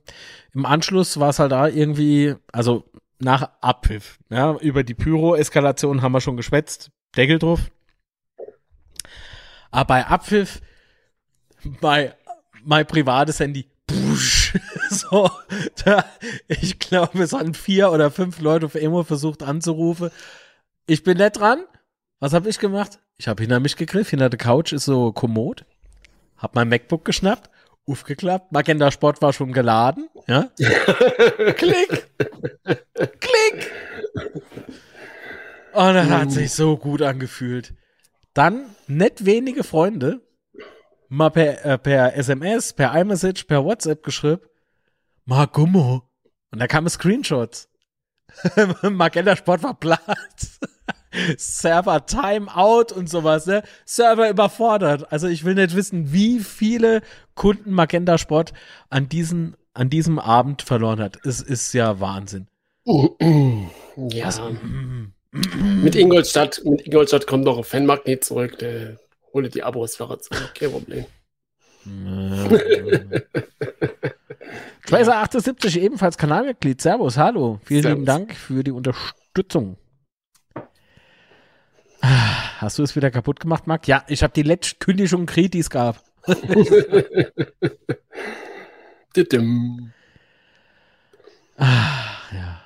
[0.53, 2.85] Im Anschluss war es halt da irgendwie, also
[3.19, 7.71] nach Abpfiff, ja, über die Pyro-Eskalation haben wir schon geschwätzt, Deckel drauf.
[9.71, 10.61] Aber bei Abpfiff,
[11.81, 12.15] bei
[12.63, 14.57] mein privates Handy, push,
[14.89, 15.29] so,
[15.83, 16.05] da,
[16.47, 20.09] ich glaube, es haben vier oder fünf Leute auf Emo versucht anzurufen.
[20.85, 21.65] Ich bin nicht dran.
[22.19, 22.99] Was habe ich gemacht?
[23.17, 25.65] Ich habe hinter mich gegriffen, hinter der Couch ist so Kommod,
[26.37, 27.49] hab mein MacBook geschnappt,
[27.87, 28.51] aufgeklappt.
[28.51, 30.09] Magenta Sport war schon geladen.
[30.27, 30.49] Ja?
[31.55, 32.07] Klick!
[33.19, 33.71] Klick!
[35.73, 37.73] Und das hat sich so gut angefühlt.
[38.33, 40.21] Dann nicht wenige Freunde
[41.09, 44.41] mal per, äh, per SMS, per iMessage, per WhatsApp geschrieben.
[45.25, 46.03] Magummo.
[46.51, 47.69] Und da kamen Screenshots.
[48.83, 50.59] Magenta Sport war platt.
[51.37, 53.63] Server Timeout und sowas, ne?
[53.85, 55.11] Server überfordert.
[55.11, 57.01] Also ich will nicht wissen, wie viele
[57.35, 58.53] Kunden Magenta Sport
[58.89, 61.19] an diesem, an diesem Abend verloren hat.
[61.25, 62.47] Es ist ja Wahnsinn.
[62.85, 64.25] ja.
[64.25, 64.55] Also,
[65.31, 68.97] mit Ingolstadt, mit Ingolstadt kommt noch ein Fanmagnet zurück, der
[69.33, 71.05] holt die Abos-Fahrer zurück, kein Problem.
[74.85, 76.81] Tracer 78 ebenfalls Kanalmitglied.
[76.81, 77.59] Servus, hallo.
[77.65, 77.95] Vielen Servus.
[77.95, 79.77] lieben Dank für die Unterstützung.
[82.63, 83.89] Hast du es wieder kaputt gemacht, Marc?
[83.89, 86.01] Ja, ich habe die letzte Kündigung gekriegt, die es gab.
[91.57, 92.61] ah, ja.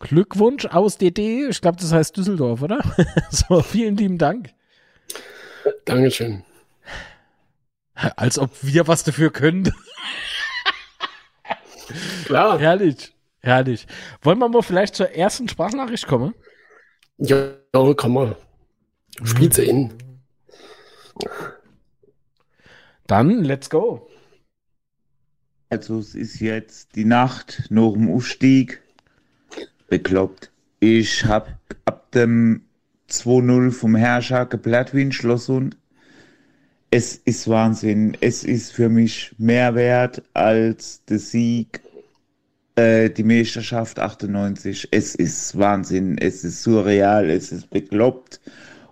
[0.00, 1.46] Glückwunsch aus DD.
[1.48, 2.80] Ich glaube, das heißt Düsseldorf, oder?
[3.30, 4.50] so, vielen lieben Dank.
[5.86, 6.44] Dankeschön.
[7.94, 9.72] Als ob wir was dafür können.
[12.26, 12.58] Klar.
[12.58, 13.14] Herrlich.
[13.40, 13.86] Herrlich.
[14.20, 16.34] Wollen wir mal vielleicht zur ersten Sprachnachricht kommen?
[17.18, 18.36] Ja, komm mal.
[19.24, 19.92] Spielt sie in.
[23.08, 24.08] Dann, let's go.
[25.68, 28.80] Also, es ist jetzt die Nacht nach dem Aufstieg.
[29.88, 30.52] Bekloppt.
[30.78, 32.62] Ich hab ab dem
[33.10, 35.76] 2-0 vom Herrscher geblättert wie ein Schlosshund.
[36.90, 38.16] Es ist Wahnsinn.
[38.20, 41.82] Es ist für mich mehr wert als der Sieg
[42.78, 44.88] äh, die Meisterschaft 98.
[44.92, 48.40] Es ist Wahnsinn, es ist surreal, es ist bekloppt.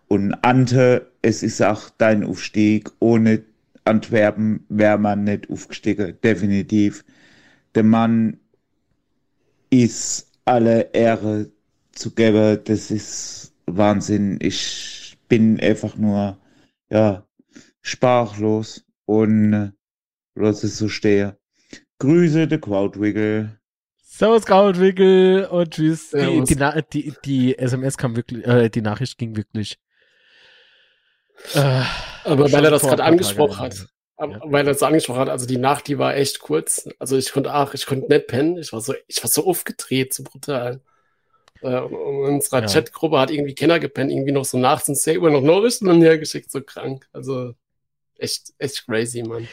[0.09, 2.91] Und Ante, es ist auch dein Aufstieg.
[2.99, 3.45] Ohne
[3.84, 7.05] Antwerpen wäre man nicht aufgestiegen, definitiv.
[7.76, 8.39] Der Mann
[9.70, 11.51] ist alle Ehre
[11.93, 12.59] zu geben.
[12.64, 14.39] Das ist Wahnsinn.
[14.41, 16.39] Ich bin einfach nur,
[16.91, 17.24] ja,
[17.82, 19.70] sprachlos und äh,
[20.34, 21.34] lass es so stehen.
[22.01, 23.57] Grüße, der Quoutwiggle.
[24.16, 26.08] Servus, Krautwickel und tschüss.
[26.10, 29.78] Die, die, die, die, SMS kam wirklich, äh, die Nachricht ging wirklich.
[31.52, 31.82] Äh,
[32.24, 33.86] aber weil er das gerade angesprochen hat,
[34.18, 34.40] ja.
[34.42, 36.88] weil er das angesprochen hat, also die Nacht, die war echt kurz.
[36.98, 38.56] Also ich konnte auch, ich konnte nicht pennen.
[38.56, 40.80] Ich war so, ich war so aufgedreht, so brutal.
[41.60, 42.66] Äh, unsere ja.
[42.66, 46.00] Chatgruppe hat irgendwie Kenner gepennt, irgendwie noch so nachts und sehr über noch Nachrichten und
[46.00, 47.06] hergeschickt, so krank.
[47.12, 47.52] Also
[48.16, 49.46] echt, echt crazy, Mann.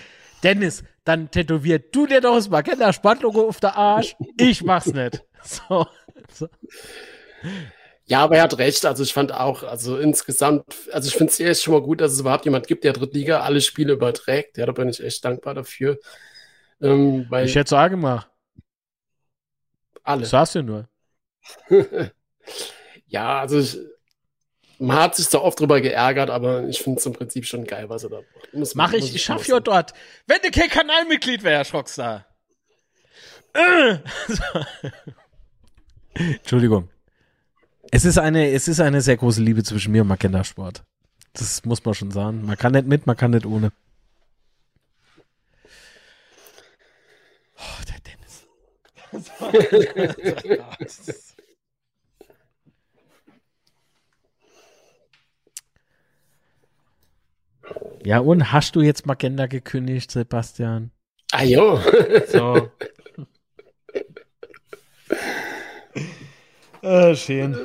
[0.44, 4.16] Dennis, dann tätowiert du dir doch das Magenta Sportlogo auf der Arsch.
[4.38, 5.24] Ich mach's nicht.
[5.46, 5.86] So,
[6.32, 6.48] so.
[8.06, 8.86] Ja, aber er hat recht.
[8.86, 10.64] Also ich fand auch, also insgesamt,
[10.94, 13.42] also ich finde es echt schon mal gut, dass es überhaupt jemand gibt, der Drittliga
[13.42, 14.58] alle Spiele überträgt.
[14.58, 16.00] Ja, da bin ich echt dankbar dafür.
[16.82, 18.26] Ähm, ich hätte sagen mal.
[20.04, 20.26] Alle.
[20.26, 20.88] Sagst du nur.
[23.14, 23.78] Ja, also ich,
[24.84, 27.90] man hat sich da oft drüber geärgert, aber ich finde es im Prinzip schon geil,
[27.90, 28.22] was er da
[28.54, 28.76] macht.
[28.76, 29.94] Mach ich, ich schaff ja dort.
[30.28, 32.26] Wenn du kein Kanalmitglied wärst, Rockstar.
[33.54, 33.98] Äh.
[36.36, 36.90] Entschuldigung.
[37.92, 40.84] Es ist eine, es ist eine sehr große Liebe zwischen mir und Magenta Sport.
[41.34, 42.46] Das muss man schon sagen.
[42.46, 43.72] Man kann nicht mit, man kann nicht ohne.
[47.58, 48.46] Oh, der Dennis.
[58.04, 60.92] Ja, und hast du jetzt Magenta gekündigt, Sebastian?
[61.32, 61.80] Ah, jo.
[62.28, 62.70] So.
[66.82, 67.56] äh, schön.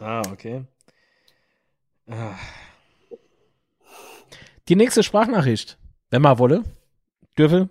[0.00, 0.64] Ah, okay.
[2.08, 2.36] Ah.
[4.68, 5.78] Die nächste Sprachnachricht,
[6.10, 6.62] wenn man wolle,
[7.36, 7.68] dürfe.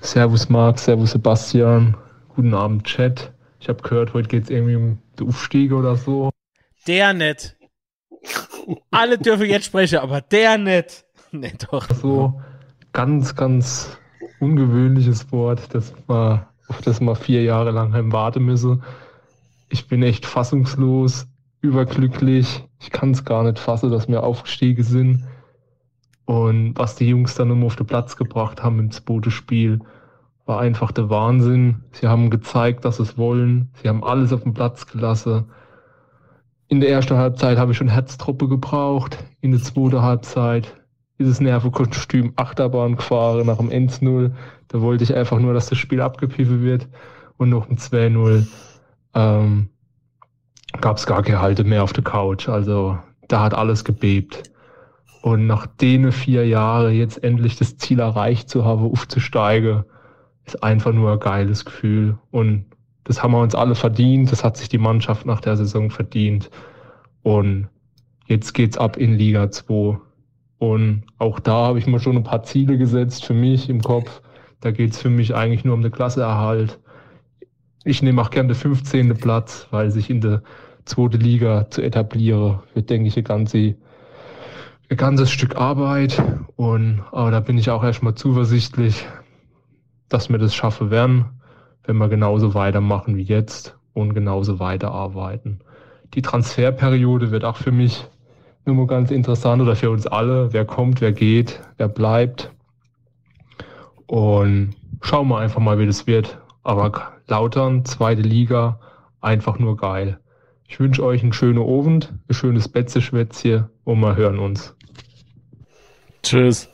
[0.00, 1.96] Servus Marc, Servus Sebastian,
[2.34, 3.33] guten Abend Chat.
[3.64, 6.28] Ich habe gehört, heute geht es irgendwie um die Aufstiege oder so.
[6.86, 7.56] Der nicht.
[8.90, 11.06] Alle dürfen jetzt sprechen, aber der nicht.
[11.32, 11.88] Nee, doch.
[11.88, 12.42] So
[12.92, 13.96] ganz, ganz
[14.38, 18.80] ungewöhnliches Wort, das man, auf das man vier Jahre lang heim warten müsse.
[19.70, 21.26] Ich bin echt fassungslos,
[21.62, 22.64] überglücklich.
[22.80, 25.24] Ich kann es gar nicht fassen, dass wir aufgestiegen sind.
[26.26, 29.80] Und was die Jungs dann immer auf den Platz gebracht haben im zweiten Spiel,
[30.46, 31.82] war einfach der Wahnsinn.
[31.92, 33.70] Sie haben gezeigt, dass sie es wollen.
[33.82, 35.46] Sie haben alles auf den Platz gelassen.
[36.68, 39.18] In der ersten Halbzeit habe ich schon Herztruppe gebraucht.
[39.40, 40.74] In der zweiten Halbzeit
[41.18, 44.32] ist es Nervenkostüm Achterbahn gefahren nach dem 1-0.
[44.68, 46.88] Da wollte ich einfach nur, dass das Spiel abgepfiffen wird.
[47.36, 48.46] Und noch ein 2-0
[49.14, 49.68] ähm,
[50.80, 52.48] gab es gar keine Halte mehr auf der Couch.
[52.48, 54.42] Also da hat alles gebebt.
[55.22, 59.84] Und nach denen vier Jahren jetzt endlich das Ziel erreicht zu haben, aufzusteigen,
[60.46, 62.18] ist einfach nur ein geiles Gefühl.
[62.30, 62.66] Und
[63.04, 64.32] das haben wir uns alle verdient.
[64.32, 66.50] Das hat sich die Mannschaft nach der Saison verdient.
[67.22, 67.68] Und
[68.26, 69.98] jetzt geht's ab in Liga 2.
[70.58, 74.22] Und auch da habe ich mir schon ein paar Ziele gesetzt für mich im Kopf.
[74.60, 76.78] Da geht's für mich eigentlich nur um den Klasseerhalt.
[77.84, 79.14] Ich nehme auch gerne den 15.
[79.16, 80.42] Platz, weil sich in der
[80.86, 83.74] zweite Liga zu etablieren, wird, denke ich, ein, ganze,
[84.88, 86.22] ein ganzes Stück Arbeit.
[86.56, 89.04] Und aber da bin ich auch erstmal zuversichtlich,
[90.14, 91.24] dass wir das schaffen werden,
[91.82, 95.58] wenn wir genauso weitermachen wie jetzt und genauso weiterarbeiten.
[96.14, 98.06] Die Transferperiode wird auch für mich
[98.64, 100.52] nur mal ganz interessant oder für uns alle.
[100.52, 102.52] Wer kommt, wer geht, wer bleibt.
[104.06, 106.38] Und schauen wir einfach mal, wie das wird.
[106.62, 108.78] Aber Lautern, zweite Liga,
[109.20, 110.20] einfach nur geil.
[110.68, 114.76] Ich wünsche euch einen schönen Abend, ein schönes Betzeschwätzchen und wir hören uns.
[116.22, 116.68] Tschüss.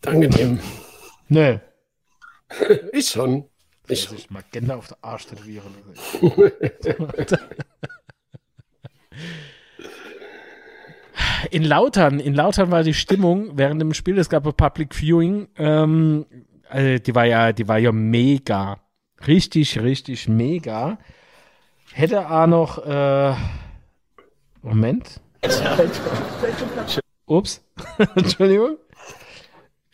[0.00, 0.60] Danke dem.
[1.28, 1.58] Nee.
[2.92, 3.44] Ich schon.
[3.88, 5.74] Ich sich Magenta auf der Arsch tätowieren.
[11.50, 15.48] in Lautern, in Lautern war die Stimmung während dem Spiel, es gab ein Public Viewing,
[15.56, 16.24] ähm,
[16.68, 18.80] also die war ja, die war ja mega.
[19.26, 20.98] Richtig, richtig mega.
[21.92, 23.34] Hätte auch noch, äh,
[24.62, 25.20] Moment.
[27.26, 27.62] Ups.
[28.14, 28.76] Entschuldigung.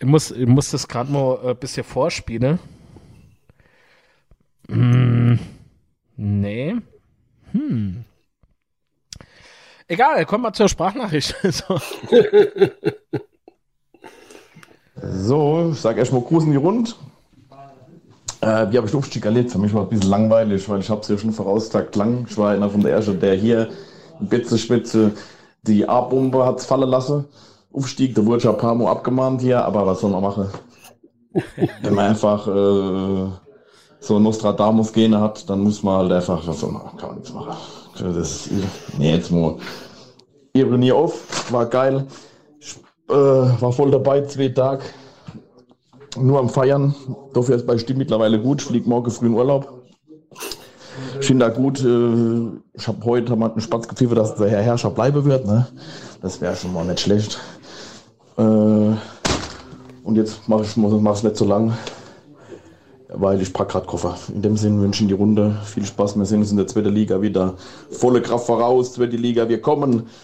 [0.00, 2.58] Ich muss, ich muss das gerade mal ein bisschen vorspielen.
[4.66, 5.38] Hm.
[6.16, 6.76] Nee.
[7.52, 8.04] Hm.
[9.86, 11.36] Egal, kommen wir zur Sprachnachricht.
[11.42, 11.80] so.
[15.02, 16.96] so, ich sage erstmal Gruß in die Rund.
[18.40, 19.50] Äh, wie habe ich erlebt?
[19.50, 22.26] Für mich war es ein bisschen langweilig, weil ich habe es ja schon vorausgesagt lang.
[22.26, 23.68] Ich war einer von der Ersten, der hier
[24.18, 25.12] in Betze
[25.62, 27.26] die A-Bombe hat fallen lassen.
[27.72, 30.48] Aufstieg, da wurde paar Mal abgemahnt hier, aber was soll man machen?
[31.82, 33.30] Wenn man einfach äh,
[34.00, 37.32] so Nostradamus Gene hat, dann muss man halt einfach, was soll man, kann man nichts
[37.32, 37.54] machen.
[37.98, 38.48] Das,
[38.98, 39.56] nee, jetzt mal
[40.52, 42.06] Ironie auf, war geil.
[42.58, 42.76] Ich,
[43.08, 44.82] äh, war voll dabei, zwei Tage.
[46.18, 46.94] Nur am Feiern.
[47.34, 48.62] Dafür ist bei Stimm mittlerweile gut.
[48.62, 49.80] Ich fliege morgen früh in Urlaub.
[51.20, 51.84] Ich finde da gut.
[51.84, 55.46] Äh, ich habe heute mal einen Spatz gepfiffen, dass der Herr Herrscher bleiben wird.
[55.46, 55.68] Ne?
[56.20, 57.38] Das wäre schon mal nicht schlecht.
[58.40, 58.96] Äh,
[60.02, 61.76] und jetzt mache ich es nicht so lang,
[63.08, 64.18] weil ich packe gerade Koffer.
[64.34, 66.16] In dem Sinne wünsche ich die Runde viel Spaß.
[66.16, 67.56] Wir sehen uns in der zweiten Liga wieder.
[67.90, 70.08] Volle Kraft voraus, zweite Liga, wir kommen.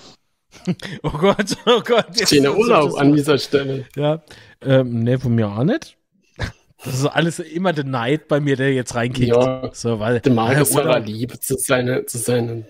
[1.03, 2.07] Oh Gott, oh Gott.
[2.15, 3.85] Jetzt Schöner Urlaub an dieser Stelle.
[3.95, 4.23] Ja,
[4.63, 5.99] ähm, ne, von mir auch nicht.
[6.83, 9.29] Das ist alles immer der Neid bei mir, der jetzt reinkickt.
[9.29, 12.65] Ja, so, weil, der Marc ist aber lieb zu, seine, zu seinen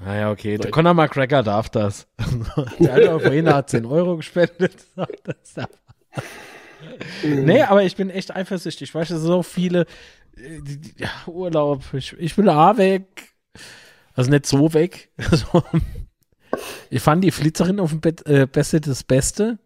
[0.00, 0.58] naja, ah okay.
[0.58, 2.06] Der Conor McGregor darf das.
[2.78, 4.86] Der hat auf jeden hat 10 Euro gespendet.
[7.22, 8.94] nee, aber ich bin echt eifersüchtig.
[8.94, 9.86] Weißt du, so viele
[10.36, 11.82] äh, die, die, ja, Urlaub.
[11.92, 13.34] Ich, ich bin A weg.
[14.14, 15.10] Also nicht so weg.
[15.30, 15.62] Also,
[16.88, 19.58] ich fand die Flitzerin auf dem Bett äh, Beste das Beste.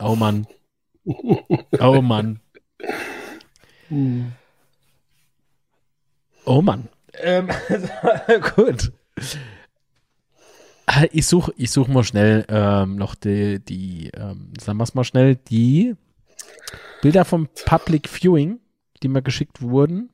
[0.00, 0.48] Oh Mann.
[1.04, 2.40] Oh Mann.
[6.44, 6.88] Oh Mann.
[7.14, 7.48] Ähm,
[8.56, 8.92] gut.
[11.12, 15.04] Ich suche ich such mal schnell ähm, noch die, die ähm, sagen wir es mal
[15.04, 15.94] schnell, die
[17.02, 18.60] Bilder vom Public Viewing,
[19.02, 20.10] die mir geschickt wurden.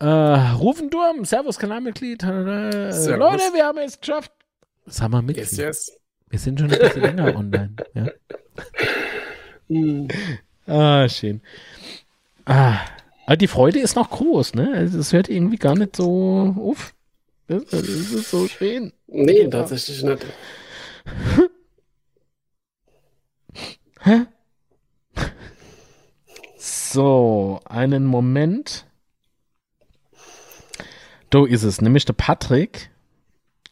[0.00, 2.22] Äh, Rufendurm, Servus, Kanalmitglied.
[2.22, 3.06] Äh, Servus.
[3.18, 4.32] Leute, wir haben es geschafft.
[5.00, 5.36] Haben wir mit.
[5.36, 5.92] Yes, yes.
[6.28, 7.74] Wir sind schon ein bisschen länger online.
[7.94, 8.06] Ja.
[9.68, 10.08] Hm.
[10.66, 11.40] Ah, schön.
[12.44, 12.78] Ah,
[13.26, 14.72] aber die Freude ist noch groß, ne?
[14.74, 16.94] Also es hört irgendwie gar nicht so auf.
[17.46, 18.92] Das, das ist so schön.
[19.06, 20.26] Nee, tatsächlich nicht.
[24.00, 24.26] Hä?
[26.56, 28.86] So, einen Moment.
[31.30, 32.90] Da ist es, nämlich der Patrick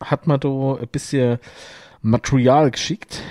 [0.02, 1.38] hat mir da ein bisschen
[2.00, 3.22] Material geschickt.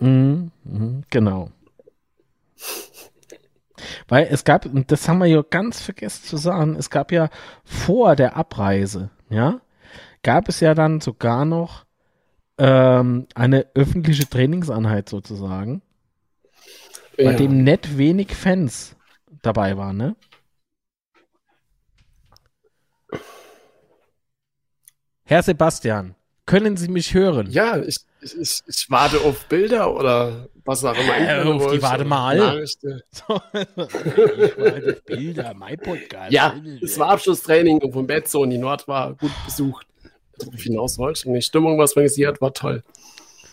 [0.00, 1.50] Mhm, mhm, genau.
[4.08, 7.28] Weil es gab, und das haben wir ja ganz vergessen zu sagen, es gab ja
[7.64, 9.60] vor der Abreise, ja,
[10.22, 11.84] gab es ja dann sogar noch
[12.58, 15.82] ähm, eine öffentliche Trainingseinheit sozusagen,
[17.16, 17.32] bei Ja.
[17.34, 18.96] dem nicht wenig Fans
[19.42, 20.16] dabei waren, ne?
[25.24, 26.14] Herr Sebastian,
[26.46, 27.50] können Sie mich hören?
[27.50, 31.16] Ja, ich, ich, ich, ich warte auf Bilder oder was auch immer.
[31.18, 32.64] Äh, auf die warte mal.
[32.66, 32.82] So,
[33.54, 36.32] ich meine Bilder, mein Podcast.
[36.32, 39.86] Ja, es war Abschlusstraining und vom Bettzone die Nord war gut besucht.
[40.38, 41.28] Darauf hinaus wollte.
[41.28, 42.82] Und die Stimmung, was man gesehen hat, war toll.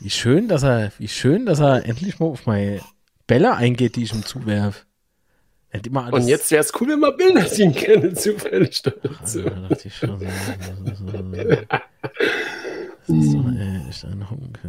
[0.02, 2.82] Wie schön, dass er, wie schön, dass er endlich mal auf meine
[3.26, 4.86] Bälle eingeht, die ich ihm zuwerf.
[5.74, 5.82] Er
[6.14, 9.44] Und jetzt wäre es cool, wenn man Bilder sehen können, zufällig dazu.
[13.08, 14.60] Ein Honk.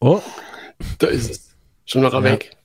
[0.00, 0.20] Oh,
[0.98, 1.56] Da ist es.
[1.86, 2.22] Schon noch Ja.
[2.22, 2.56] weg.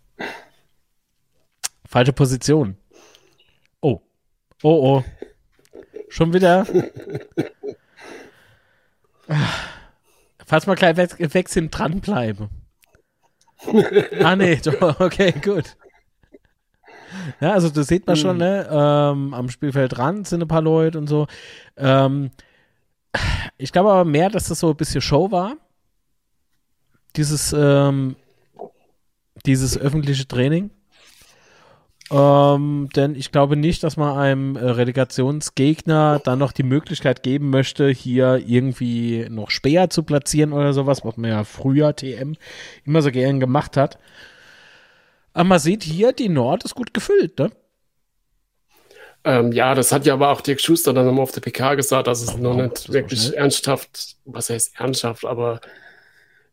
[1.88, 2.76] falsche Position.
[3.82, 4.02] Oh.
[4.64, 5.04] Oh, oh.
[6.10, 6.66] Schon wieder.
[10.46, 12.50] Falls wir gleich weg, weg sind, dranbleiben.
[14.24, 14.60] ah, nee,
[15.00, 15.76] okay, gut.
[17.40, 18.68] Ja, also das sieht man schon, ne?
[18.70, 21.28] Ähm, am Spielfeld dran sind ein paar Leute und so.
[21.76, 22.32] Ähm,
[23.58, 25.58] ich glaube aber mehr, dass das so ein bisschen Show war.
[27.16, 28.16] Dieses, ähm,
[29.46, 30.70] dieses öffentliche Training.
[32.10, 37.50] Ähm, denn ich glaube nicht, dass man einem äh, Relegationsgegner dann noch die Möglichkeit geben
[37.50, 42.36] möchte, hier irgendwie noch Speer zu platzieren oder sowas, was man ja früher TM
[42.86, 44.00] immer so gern gemacht hat.
[45.34, 47.52] Aber man sieht hier, die Nord ist gut gefüllt, ne?
[49.28, 52.08] Ähm, ja, das hat ja aber auch Dirk Schuster dann nochmal auf der PK gesagt,
[52.08, 55.60] dass es noch wow, nicht wirklich ernsthaft, was heißt ernsthaft, aber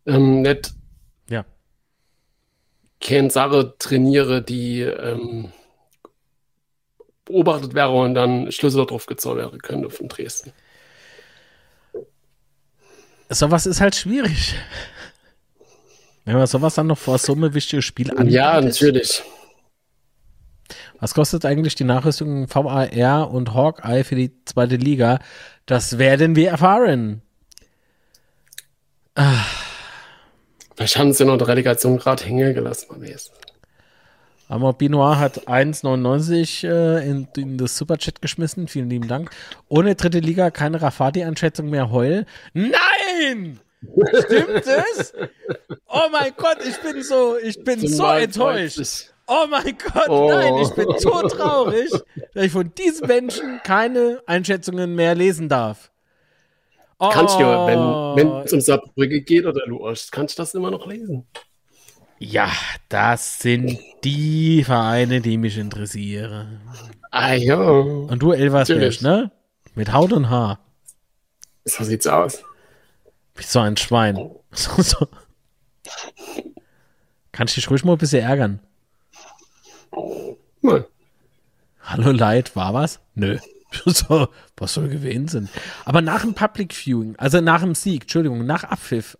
[0.07, 0.73] ähm, nicht
[1.31, 1.45] Ja.
[3.01, 5.53] keine Sache trainiere, die ähm,
[7.25, 10.53] beobachtet wäre und dann Schlüssel drauf gezogen wäre könnte von Dresden.
[13.31, 14.57] Sowas ist halt schwierig.
[16.25, 18.33] Wenn man sowas dann noch vor so einem wichtigen Spiel anbietet.
[18.33, 19.23] Ja, natürlich.
[21.01, 25.19] Was kostet eigentlich die Nachrüstung VAR und Hawkeye für die zweite Liga?
[25.67, 27.23] Das werden wir erfahren.
[30.75, 32.87] Vielleicht haben sie noch die Relegation gerade hängen gelassen.
[32.91, 33.31] man weiß.
[34.49, 38.69] Aber Binoir hat 1,99 äh, in, in das Superchat geschmissen.
[38.69, 39.31] Vielen lieben Dank.
[39.69, 42.27] Ohne dritte Liga keine Rafati-Einschätzung mehr heul.
[42.53, 43.61] Nein!
[44.25, 45.13] Stimmt es?
[45.87, 49.14] Oh mein Gott, ich bin so, ich bin so Zumal enttäuscht.
[49.27, 50.29] Oh mein Gott, Oh.
[50.29, 51.91] nein, ich bin so traurig,
[52.35, 55.91] dass ich von diesen Menschen keine Einschätzungen mehr lesen darf.
[56.99, 57.79] Oh, Kannst du, ja, wenn
[58.31, 61.27] wenn es um Saarbrücke geht oder Luosch, kannst du das immer noch lesen.
[62.19, 62.51] Ja,
[62.89, 66.61] das sind die Vereine, die mich interessieren.
[67.11, 69.31] Ah ja, Und du Elversberg, ne?
[69.75, 70.61] Mit Haut und Haar.
[71.65, 72.43] so sieht's aus.
[73.35, 74.17] Wie so ein Schwein.
[74.53, 75.09] So, so.
[77.33, 78.61] Kannst dich ruhig mal ein bisschen ärgern.
[80.61, 80.87] Mal.
[81.83, 83.01] Hallo Leid, war was?
[83.15, 83.39] Nö.
[83.87, 85.49] So, was soll gewesen sein?
[85.85, 89.19] Aber nach dem Public Viewing, also nach dem Sieg, Entschuldigung, nach Abpfiff,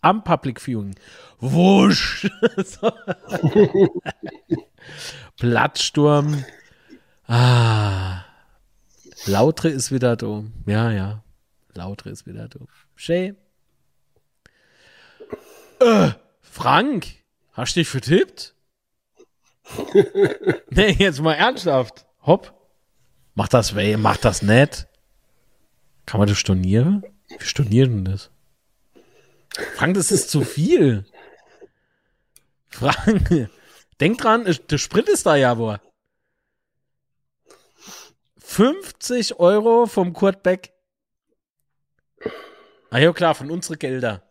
[0.00, 0.94] am Public Viewing,
[1.40, 2.26] wusch.
[2.64, 2.90] so.
[5.38, 6.42] Blattsturm.
[7.26, 8.24] Ah.
[9.26, 10.42] Lautre ist wieder da.
[10.64, 11.22] Ja, ja.
[11.74, 12.60] Lautre ist wieder da.
[12.96, 13.34] Shay.
[15.80, 17.06] Äh, Frank,
[17.52, 18.54] hast du dich vertippt?
[20.70, 22.06] nee, jetzt mal ernsthaft.
[22.24, 22.52] Hopp.
[23.34, 24.86] Mach das weh, mach das nett.
[26.06, 27.04] Kann man das stornieren?
[27.28, 28.30] Wie stornieren das?
[29.74, 31.04] Frank, das ist zu viel.
[32.68, 33.50] Frank,
[34.00, 35.80] denk dran, der Sprit ist da ja wohl.
[38.38, 40.72] 50 Euro vom Kurt Beck.
[42.90, 44.22] Ah ja, klar, von unseren Gelder.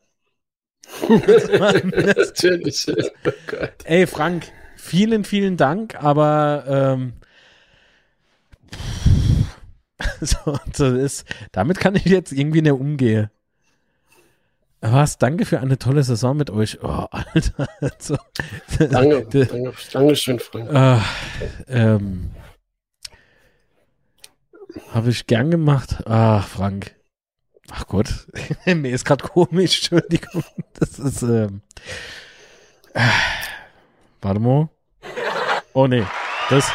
[1.09, 2.87] Natürlich.
[2.87, 3.73] Oh Gott.
[3.85, 4.51] Ey, Frank,
[4.81, 7.13] vielen, vielen Dank, aber ähm,
[10.21, 13.29] so, so ist, damit kann ich jetzt irgendwie nicht umgehen.
[14.81, 15.19] Was?
[15.19, 16.79] Danke für eine tolle Saison mit euch.
[16.83, 17.67] Oh, Alter.
[17.99, 18.17] So,
[18.79, 20.69] Danke, danke, Dankeschön, Frank.
[20.71, 20.99] äh,
[21.67, 22.31] ähm,
[24.91, 26.03] Habe ich gern gemacht.
[26.07, 26.95] Ach, Frank.
[27.69, 28.27] Ach Gott,
[28.65, 30.43] mir ist gerade komisch, Entschuldigung.
[30.73, 31.61] Das ist, ähm,
[32.95, 33.01] äh,
[34.21, 34.69] warte mal.
[35.73, 36.05] Oh nee,
[36.49, 36.71] das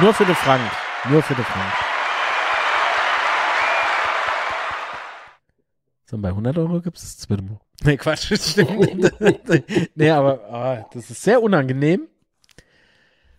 [0.00, 0.62] nur für den Frank.
[1.08, 1.72] Nur für den Frank.
[6.08, 7.58] So, bei 100 Euro gibt es das zweite Mal.
[7.82, 9.12] Nee, Quatsch, das stimmt.
[9.96, 12.08] nee, aber ah, das ist sehr unangenehm.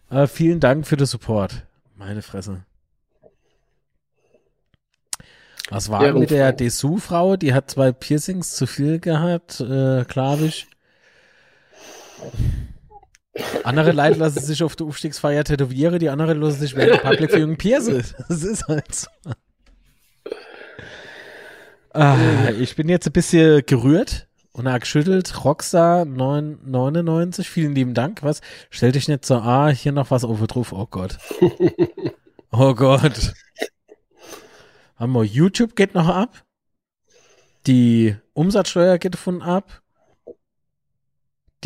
[0.10, 1.66] Aber vielen Dank für den Support.
[1.96, 2.66] Meine Fresse.
[5.70, 7.36] Was war Ja, mit der Dessous-Frau?
[7.36, 10.06] Die hat zwei Piercings zu viel gehabt, äh,
[10.46, 10.68] ich.
[13.64, 17.32] Andere Leute lassen sich auf der Aufstiegsfeier tätowieren, die anderen lassen sich während der Public
[17.32, 18.04] Viewing piercen.
[18.30, 19.08] Das ist halt so.
[21.94, 25.44] Ah, ich bin jetzt ein bisschen gerührt und habe geschüttelt.
[25.44, 28.24] Rockstar 999, vielen lieben Dank.
[28.24, 28.42] Was?
[28.70, 30.74] Stell dich nicht so, ah, hier noch was oben drauf.
[30.74, 31.18] Oh Gott.
[32.50, 33.34] Oh Gott.
[34.96, 36.46] Haben wir YouTube geht noch ab.
[37.68, 39.84] Die Umsatzsteuer geht davon ab.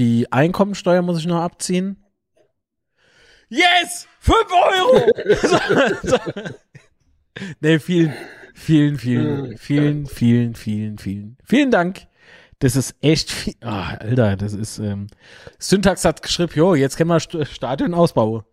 [0.01, 2.03] Die Einkommensteuer muss ich noch abziehen.
[3.49, 4.07] Yes!
[4.21, 6.51] 5 Euro!
[7.61, 8.13] Nee, vielen,
[8.53, 12.07] vielen, vielen, vielen, vielen, vielen, vielen, vielen Dank.
[12.59, 13.53] Das ist echt viel.
[13.61, 14.79] Ah, Alter, das ist.
[14.79, 15.07] Ähm,
[15.59, 18.43] Syntax hat geschrieben, jo, jetzt können wir St Stadion ausbauen.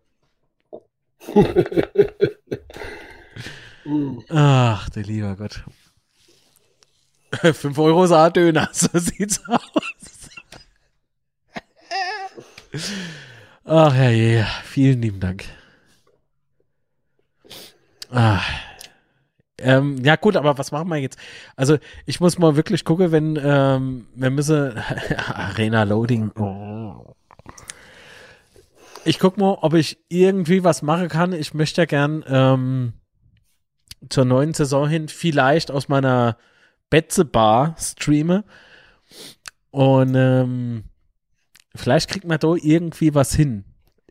[4.29, 5.65] Ach, der lieber Gott.
[7.41, 9.61] 5 Euro Saatdöner, so sieht's aus.
[13.65, 15.45] Ach ja, ja, vielen lieben Dank.
[18.11, 18.41] Ah.
[19.61, 21.19] Ähm, ja gut, aber was machen wir jetzt?
[21.55, 24.77] Also ich muss mal wirklich gucken, wenn ähm, wir müssen
[25.27, 26.31] Arena Loading.
[29.05, 31.33] Ich guck mal, ob ich irgendwie was machen kann.
[31.33, 32.93] Ich möchte ja gern ähm,
[34.09, 36.37] zur neuen Saison hin vielleicht aus meiner
[36.89, 38.43] Betze Bar streame
[39.71, 40.88] und ähm,
[41.75, 43.63] vielleicht kriegt man da irgendwie was hin.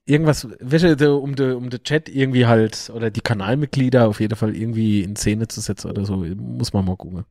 [0.07, 4.37] Irgendwas, welche, de- um den um de Chat irgendwie halt, oder die Kanalmitglieder auf jeden
[4.37, 6.17] Fall irgendwie in Szene zu setzen oder so.
[6.17, 7.25] Muss man mal gucken.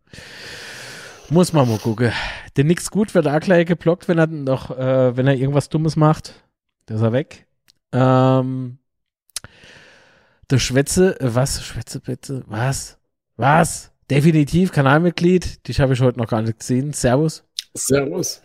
[1.29, 2.11] Muss man mal gucken.
[2.55, 5.95] Der nix gut wird auch gleich geblockt, wenn er noch, äh, wenn er irgendwas Dummes
[5.95, 6.35] macht.
[6.85, 7.47] Da ist er weg.
[7.91, 8.77] Ähm,
[10.49, 11.63] der Schwätze, äh, was?
[11.65, 12.43] Schwätze, bitte?
[12.47, 12.97] Was?
[13.35, 13.91] Was?
[14.09, 15.67] Definitiv Kanalmitglied.
[15.67, 16.93] Dich habe ich heute noch gar nicht gesehen.
[16.93, 17.43] Servus.
[17.75, 18.41] Servus.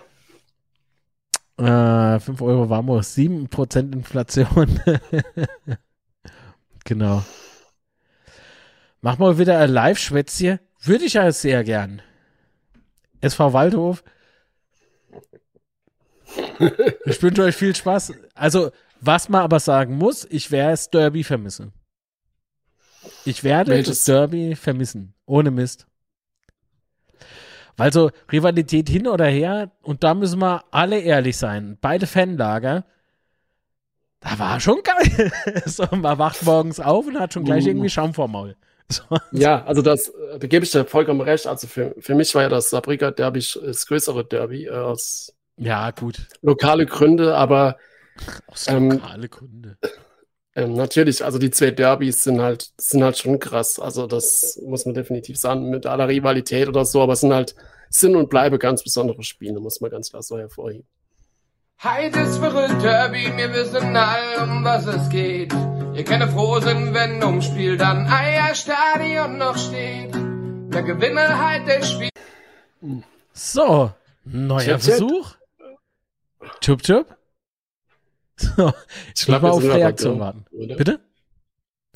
[1.59, 4.81] Äh, 5 Euro Vamos, 7% Inflation.
[6.85, 7.23] genau.
[9.01, 10.59] Mach mal wieder ein Live-Schwätzchen.
[10.83, 12.03] Würde ich ja sehr gern.
[13.21, 14.03] SV Waldhof.
[17.05, 18.13] Ich wünsche euch viel Spaß.
[18.35, 21.73] Also, was man aber sagen muss, ich werde das Derby vermissen.
[23.25, 23.99] Ich werde Welches?
[23.99, 25.15] das Derby vermissen.
[25.27, 25.87] Ohne Mist.
[27.77, 32.85] Weil so Rivalität hin oder her, und da müssen wir alle ehrlich sein, beide Fanlager,
[34.21, 35.33] da war schon geil.
[35.67, 37.69] so, man wacht morgens auf und hat schon gleich Uh.
[37.69, 38.57] irgendwie Schaum vorm Maul.
[38.89, 41.47] So, Ja, also das, äh, da gebe ich dir vollkommen recht.
[41.47, 45.91] Also für, für mich war ja das Saarbrücker Derby das größere Derby äh, aus ja,
[45.93, 46.27] gut.
[46.43, 47.79] lokale Gründe, aber
[48.47, 49.79] Aus Ähm, lokale Kunde.
[50.55, 53.79] Ähm, natürlich, also die zwei Derbys sind halt, sind halt schon krass.
[53.79, 57.55] Also das muss man definitiv sagen, mit aller Rivalität oder so, aber es sind halt,
[57.89, 60.87] sind und bleibe ganz besondere Spiele, muss man ganz klar so hervorheben.
[61.83, 65.53] Heute ist verrückt Derby, wir wissen all, um was es geht.
[65.95, 70.15] Ihr könnt froh sein, wenn ums Spiel dann Eierstadion noch steht.
[70.15, 72.09] Der Gewinner halt das Spiel.
[73.33, 73.91] So,
[74.25, 74.79] neuer.
[74.79, 75.35] Versuch.
[76.61, 77.17] Chup, chup.
[78.57, 78.73] So,
[79.15, 80.45] ich glaub, muss mal wir auf Reaktion da, warten.
[80.53, 80.77] oder?
[80.77, 81.01] Bitte?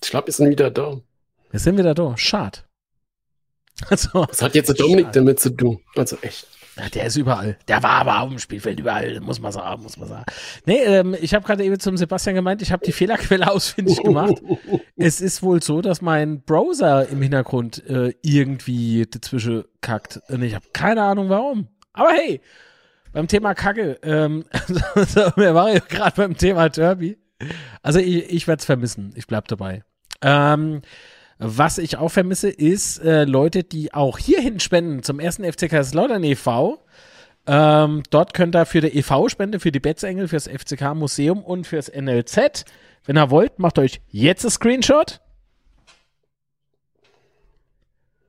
[0.03, 1.01] Ich glaube, wir sind wieder da.
[1.51, 2.17] Wir sind wieder da.
[2.17, 2.61] Schade.
[3.91, 5.79] Also, Was hat jetzt der Dominik damit zu tun?
[5.97, 6.47] Also echt.
[6.95, 7.59] Der ist überall.
[7.69, 10.25] Der war aber auf dem Spielfeld überall, muss man sagen, muss man sagen.
[10.67, 14.43] Nee, ähm, ich habe gerade eben zum Sebastian gemeint, ich habe die Fehlerquelle ausfindig gemacht.
[14.97, 20.21] es ist wohl so, dass mein Browser im Hintergrund äh, irgendwie dazwischen kackt.
[20.29, 21.69] Und ich habe keine Ahnung warum.
[21.95, 22.43] Aber hey,
[23.17, 24.45] beim Thema Kacke, ähm,
[24.95, 27.17] also, wir waren ja gerade beim Thema Derby.
[27.81, 29.15] Also ich, ich werde es vermissen.
[29.17, 29.85] Ich bleib dabei.
[30.21, 30.83] Ähm,
[31.39, 36.23] was ich auch vermisse, ist äh, Leute, die auch hierhin spenden zum ersten FC Kaiserslautern
[36.25, 36.85] e.V.
[37.47, 39.31] Ähm, dort könnt ihr für die e.V.
[39.31, 42.67] spenden, für die Betzengel, fürs FCK Museum und fürs NLZ.
[43.07, 45.23] Wenn ihr wollt, macht euch jetzt ein Screenshot.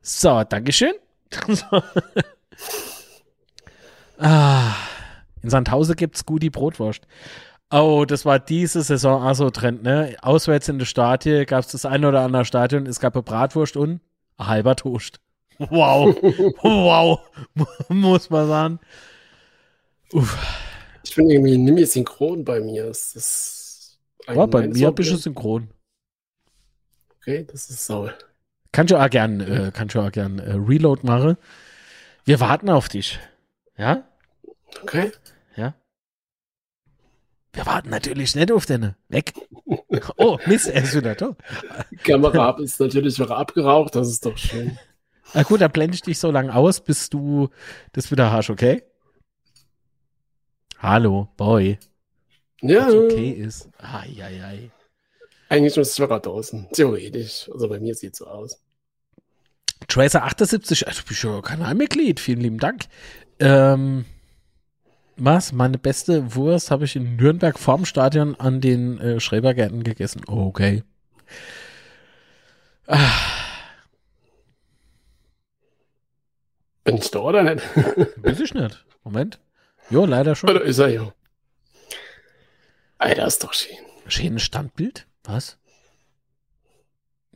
[0.01, 0.93] So, Dankeschön.
[4.19, 4.75] ah,
[5.41, 7.07] in Sandhausen gibt's gute Brotwurst.
[7.69, 10.15] Oh, das war diese Saison also Trend, ne?
[10.21, 13.75] Auswärts in der Stadie gab es das eine oder andere Stadion, es gab eine Bratwurst
[13.75, 13.99] und
[14.37, 15.19] ein halber Toast.
[15.59, 16.15] Wow.
[16.61, 17.19] wow.
[17.89, 18.79] Muss man sagen.
[20.13, 20.37] Uff.
[21.03, 22.85] Ich bin irgendwie nicht mehr synchron bei mir.
[22.85, 25.69] Ist das ja, bei mir bist du synchron.
[27.17, 28.13] Okay, das ist sauer.
[28.71, 31.37] Kannst du auch gern, äh, kannst du auch gern äh, Reload machen.
[32.25, 33.19] Wir warten auf dich.
[33.77, 34.07] Ja?
[34.81, 35.11] Okay.
[35.55, 35.75] Ja?
[37.53, 38.95] Wir warten natürlich nicht auf den.
[39.09, 39.33] Weg.
[40.17, 41.35] Oh, Mist, er ist wieder da.
[42.03, 44.77] Kamera ist natürlich noch abgeraucht, das ist doch schön.
[45.33, 47.49] Na gut, dann blende ich dich so lange aus, bis du
[47.93, 48.83] das wieder hast, okay?
[50.79, 51.79] Hallo, Boy.
[52.61, 52.87] Ja.
[52.87, 53.69] Was okay ist.
[53.79, 54.71] Ai, ai, ai.
[55.49, 56.67] Eigentlich muss ich sogar draußen.
[56.73, 57.49] Theoretisch.
[57.51, 58.61] Also bei mir sieht es so aus.
[59.87, 62.19] Tracer78, also du bist ja Kanalmitglied.
[62.19, 62.83] Vielen lieben Dank.
[63.39, 64.05] Ähm,
[65.15, 65.51] was?
[65.51, 70.21] Meine beste Wurst habe ich in Nürnberg vorm Stadion an den äh, Schrebergärten gegessen.
[70.27, 70.83] Oh, okay.
[72.87, 73.11] Ah.
[76.83, 77.63] Bin ich da oder nicht?
[78.17, 78.85] Weiß ich nicht.
[79.03, 79.39] Moment.
[79.89, 80.49] Jo, leider schon.
[80.49, 81.13] Oder ist er ja.
[82.97, 83.77] Alter, ist doch schön.
[84.07, 85.05] Schönes Standbild?
[85.23, 85.57] Was?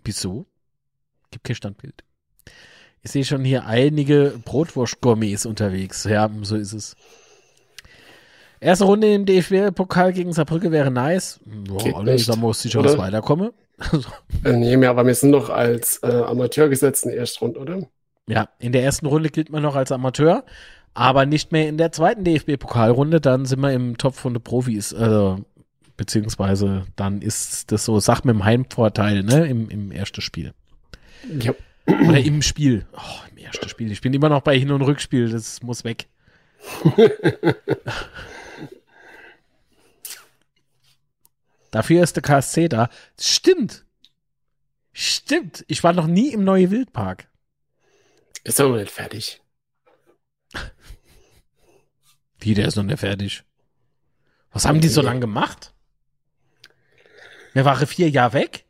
[0.03, 0.45] Wieso?
[1.31, 2.03] Gibt kein Standbild.
[3.03, 6.03] Ich sehe schon hier einige Brotwurst-Gourmets unterwegs.
[6.03, 6.95] Ja, so ist es.
[8.59, 11.39] Erste Runde im DFB-Pokal gegen Saarbrücke wäre nice.
[11.45, 13.49] Boah, alle, da muss sicher was weiterkommen.
[14.43, 17.59] äh, nee, mehr, aber wir sind noch als äh, Amateur gesetzt in der ersten Runde,
[17.59, 17.79] oder?
[18.27, 20.43] Ja, in der ersten Runde gilt man noch als Amateur,
[20.93, 23.19] aber nicht mehr in der zweiten DFB-Pokalrunde.
[23.19, 24.93] Dann sind wir im Topf von den Profis.
[24.93, 25.39] Also,
[25.97, 30.53] beziehungsweise dann ist das so Sache mit dem Heimvorteil, ne, im, im ersten Spiel.
[31.39, 31.53] Ja.
[31.85, 32.85] Oder im Spiel.
[32.93, 33.91] Oh, im ersten Spiel.
[33.91, 35.29] Ich bin immer noch bei Hin- und Rückspiel.
[35.29, 36.07] Das muss weg.
[41.71, 42.89] Dafür ist der KSC da.
[43.19, 43.85] Stimmt.
[44.93, 45.63] Stimmt.
[45.67, 47.27] Ich war noch nie im Neue Wildpark.
[48.43, 49.41] Ist aber noch nicht fertig.
[52.39, 53.43] Wie, der ist noch nicht fertig?
[54.51, 55.73] Was haben die so lange gemacht?
[57.53, 58.65] Wir waren vier Jahre weg?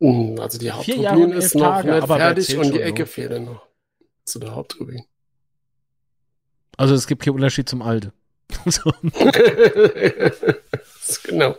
[0.00, 3.66] Uh, also die Haupttribüne ist noch Tage, nicht fertig und die Ecke fehlt noch
[4.24, 5.04] zu der Haupttribüne.
[6.76, 8.12] Also es gibt keinen Unterschied zum Alte.
[8.66, 8.92] so.
[11.24, 11.56] genau.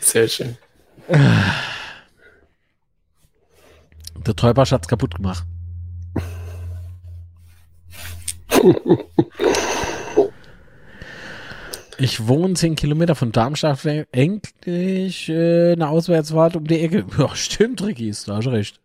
[0.00, 0.58] Sehr schön.
[4.26, 5.44] Der Träubersch hat's kaputt gemacht.
[12.00, 17.04] Ich wohne zehn Kilometer von Darmstadt Endlich äh, eine Auswärtsfahrt um die Ecke.
[17.18, 18.80] Ja, stimmt, Ricky, da hast recht.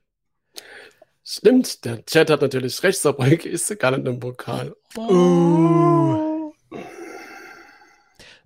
[1.24, 4.76] Stimmt, der Chat hat natürlich recht, Saarbrücke ist gar nicht im Pokal.
[4.98, 6.54] Oh.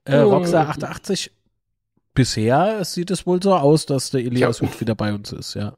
[0.03, 1.31] Äh, Rockstar 88
[2.13, 4.67] bisher sieht es wohl so aus, dass der Elias ja.
[4.67, 5.75] Hut wieder bei uns ist, ja.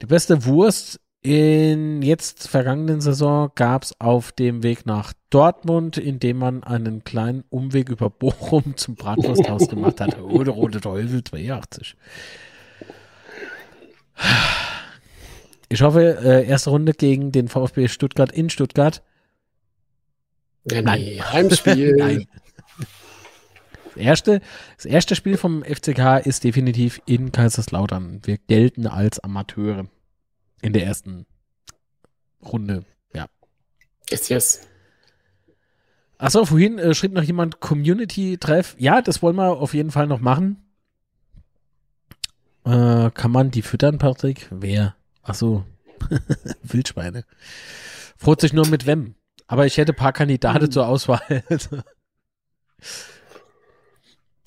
[0.00, 6.38] Die beste Wurst in jetzt vergangenen Saison gab es auf dem Weg nach Dortmund, indem
[6.38, 10.18] man einen kleinen Umweg über Bochum zum Bratwursthaus gemacht hat.
[10.20, 11.96] Oder Rote Teufel 82.
[15.68, 19.02] Ich hoffe, äh, erste Runde gegen den VfB Stuttgart in Stuttgart.
[20.70, 21.32] Ja, nee, Nein.
[21.32, 21.96] Heimspiel.
[21.98, 22.26] Nein.
[23.94, 24.40] Das erste,
[24.76, 28.20] das erste Spiel vom FCK ist definitiv in Kaiserslautern.
[28.24, 29.86] Wir gelten als Amateure
[30.62, 31.26] in der ersten
[32.40, 32.84] Runde.
[33.12, 33.26] Ja.
[34.08, 34.60] Yes, yes.
[36.18, 38.76] Achso, vorhin äh, schrieb noch jemand Community-Treff.
[38.78, 40.64] Ja, das wollen wir auf jeden Fall noch machen.
[42.64, 44.46] Äh, kann man die füttern, Patrick?
[44.50, 44.94] Wer?
[45.22, 45.64] Achso,
[46.62, 47.24] Wildschweine.
[48.16, 49.16] Freut sich nur mit wem.
[49.48, 51.42] Aber ich hätte ein paar Kandidaten zur Auswahl.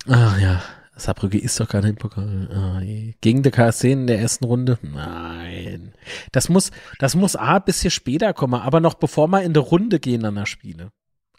[0.07, 0.63] Ach ja.
[0.97, 2.49] Saarbrücke ist doch gar nicht Pokal.
[2.53, 3.13] Ah, je.
[3.21, 4.79] Gegen der KSC in der ersten Runde?
[4.81, 5.93] Nein.
[6.31, 9.63] Das muss, das muss A ein bisschen später kommen, aber noch bevor wir in der
[9.63, 10.91] Runde gehen an der Spiele.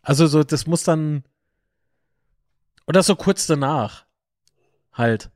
[0.03, 1.25] Also so, das muss dann,
[2.87, 4.05] oder so kurz danach.
[4.93, 5.31] Halt.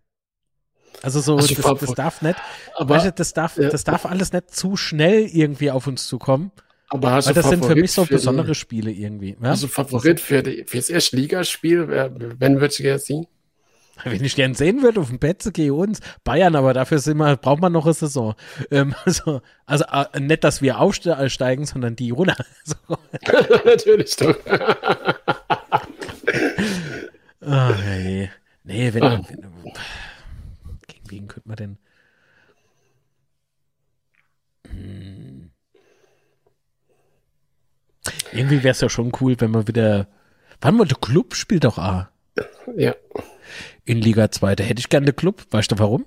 [1.02, 2.36] Also so, Also das, das darf nicht,
[2.76, 3.68] Aber, weißt du, das darf, ja.
[3.70, 6.52] das darf alles nicht zu schnell irgendwie auf uns zukommen.
[6.88, 9.36] aber hast Weil du das sind für mich so für die- besondere Spiele irgendwie.
[9.40, 9.50] Ja?
[9.50, 13.26] Also Favorit für die, fürs erste Ligaspiel, wer, wenn würdest du gerne sehen?
[14.04, 16.00] Wenn ich gern sehen würde, auf dem Betze gehe uns.
[16.24, 18.34] Bayern, aber dafür sind wir, braucht man noch eine Saison.
[18.70, 22.36] Ähm, also, also äh, nicht, dass wir aufsteigen, sondern die runter.
[22.64, 22.76] So.
[23.64, 24.36] Natürlich doch.
[27.40, 28.30] Ah, nee.
[28.64, 29.20] Nee, wenn, Ah.
[29.28, 29.72] wenn
[30.86, 31.78] gegen wen könnte man denn?
[34.68, 35.50] Hm.
[38.32, 40.06] Irgendwie wäre es ja schon cool, wenn man wieder.
[40.60, 42.10] Wann mal der Club spielt doch A
[42.76, 42.94] ja,
[43.90, 44.54] in Liga 2.
[44.54, 45.46] Da hätte ich gerne den Club.
[45.50, 46.06] Weißt du warum?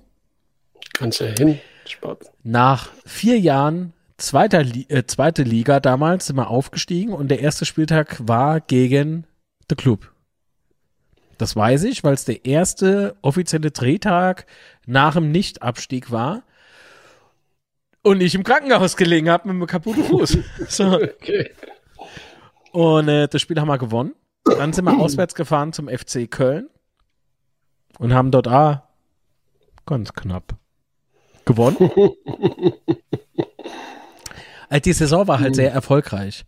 [0.94, 1.60] kannst ja hin.
[1.86, 2.24] Sport.
[2.42, 7.66] Nach vier Jahren zweiter Li äh, zweite Liga damals sind wir aufgestiegen und der erste
[7.66, 9.26] Spieltag war gegen
[9.68, 10.12] The Club.
[11.36, 14.46] Das weiß ich, weil es der erste offizielle Drehtag
[14.86, 16.42] nach dem Nichtabstieg war
[18.02, 20.38] und ich im Krankenhaus gelegen habe mit einem kaputten Fuß.
[20.68, 20.94] so.
[20.94, 21.50] Okay.
[22.72, 24.14] Und äh, das Spiel haben wir gewonnen.
[24.44, 26.68] Dann sind wir auswärts gefahren zum FC Köln
[27.98, 28.88] und haben dort ah,
[29.86, 30.54] ganz knapp
[31.44, 31.90] gewonnen.
[34.70, 36.44] Also die Saison war halt sehr erfolgreich.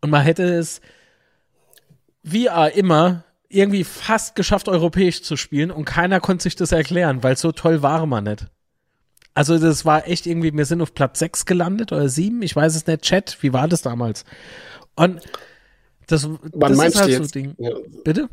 [0.00, 0.80] Und man hätte es
[2.22, 7.22] wie auch immer irgendwie fast geschafft, europäisch zu spielen und keiner konnte sich das erklären,
[7.22, 8.46] weil so toll war man nicht.
[9.32, 12.74] Also das war echt irgendwie, wir sind auf Platz 6 gelandet oder 7, ich weiß
[12.74, 14.24] es nicht, Chat, wie war das damals?
[14.96, 15.20] Und
[16.08, 17.34] das, Wann das meinst ist halt du so jetzt?
[17.34, 17.54] Ding.
[17.58, 17.70] Ja,
[18.04, 18.28] Bitte?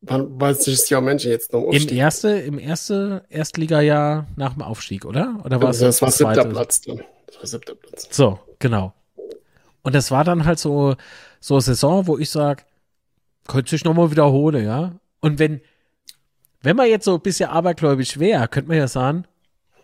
[0.00, 1.92] Wann weiß ich ja Menschen jetzt noch Im Aufstieg?
[1.92, 5.40] erste, im erste Erstligajahr nach dem Aufstieg, oder?
[5.44, 6.48] Oder war es Also das war das siebter zweite?
[6.48, 7.02] Platz dann.
[7.26, 8.08] Das war siebter Platz.
[8.10, 8.92] So, genau.
[9.82, 10.96] Und das war dann halt so,
[11.40, 12.64] so eine Saison, wo ich sage,
[13.46, 14.92] könnte sich nochmal wiederholen, ja.
[15.20, 15.60] Und wenn,
[16.62, 19.24] wenn man jetzt so ein bisschen abergläubisch wäre, könnte man ja sagen,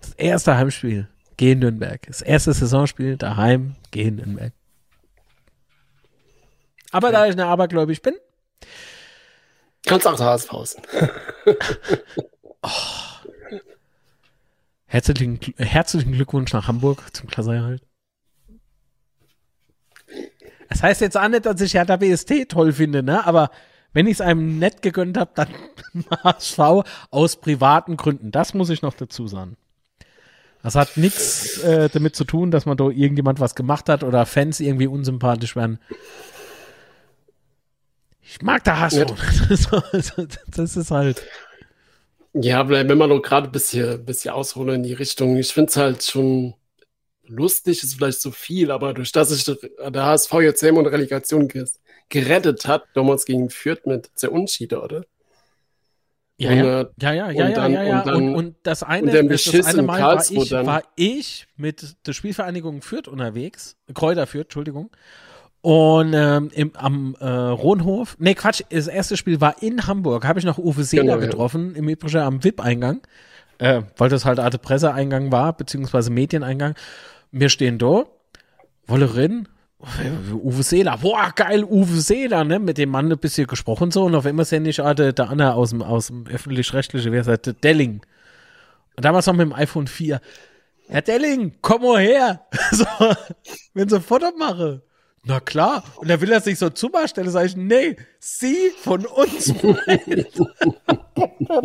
[0.00, 2.04] das erste Heimspiel, gehen Nürnberg.
[2.06, 4.52] Das erste Saisonspiel daheim, gehen Nürnberg.
[6.90, 8.14] Aber da ich eine abergläubisch bin,
[9.86, 10.82] Kannst auch HSV sein.
[14.86, 17.82] herzlichen, herzlichen Glückwunsch nach Hamburg zum Klassenerhalt.
[20.68, 23.26] Das heißt jetzt auch nicht, dass ich Hertha BST toll finde, ne?
[23.26, 23.50] Aber
[23.92, 25.48] wenn ich es einem nett gegönnt habe, dann
[26.24, 26.58] HSV
[27.10, 28.30] aus privaten Gründen.
[28.30, 29.56] Das muss ich noch dazu sagen.
[30.62, 34.24] Das hat nichts äh, damit zu tun, dass man da irgendjemand was gemacht hat oder
[34.26, 35.80] Fans irgendwie unsympathisch werden.
[38.32, 39.06] Ich mag der HSV.
[39.50, 41.22] So, also, das ist halt.
[42.34, 45.76] Ja, wenn man noch gerade ein bisschen, bisschen ausholen in die Richtung, ich finde es
[45.76, 46.54] halt schon
[47.26, 50.92] lustig, ist vielleicht zu viel, aber durch das sich der der HSV jetzt in der
[50.92, 51.48] Relegation
[52.08, 55.04] gerettet hat, damals gegen Fürth mit sehr Unschiede, oder?
[56.38, 57.98] Ja, Und, ja, äh, ja, ja, ja, und ja, dann- ja, ja.
[58.00, 60.82] und dann- Und, und das eine, und der das eine in Mal war ich, war
[60.96, 64.90] ich mit der Spielvereinigung Fürth unterwegs, Kräuter Fürth, Entschuldigung.
[65.62, 70.40] Und ähm, im, am äh, Rohnhof, nee, Quatsch, das erste Spiel war in Hamburg, habe
[70.40, 71.26] ich noch Uwe Seeler Genau, ja.
[71.26, 73.00] getroffen, im Übrigen am VIP-Eingang,
[73.58, 76.74] äh, weil das halt Arte Presseeingang war, beziehungsweise Medieneingang.
[77.30, 78.06] Wir stehen da,
[78.88, 79.46] wolle rein,
[80.32, 84.16] Uwe Seeler, boah, geil, Uwe Seeler, ne, mit dem Mann ein bisschen gesprochen so und
[84.16, 87.46] auf einmal sehe ich ah, der, der Anna aus dem, aus dem öffentlich-rechtlichen, wer sagt,
[87.46, 88.02] der Delling.
[88.96, 90.20] Und damals noch mit dem iPhone 4.
[90.88, 92.46] Herr Delling, komm mal her.
[92.72, 92.84] so,
[93.74, 94.82] wenn sie ein Foto mache.
[95.24, 95.84] Na klar.
[95.96, 99.46] Und da will er sich so zu mir stellen, sage ich, nee, sie von uns.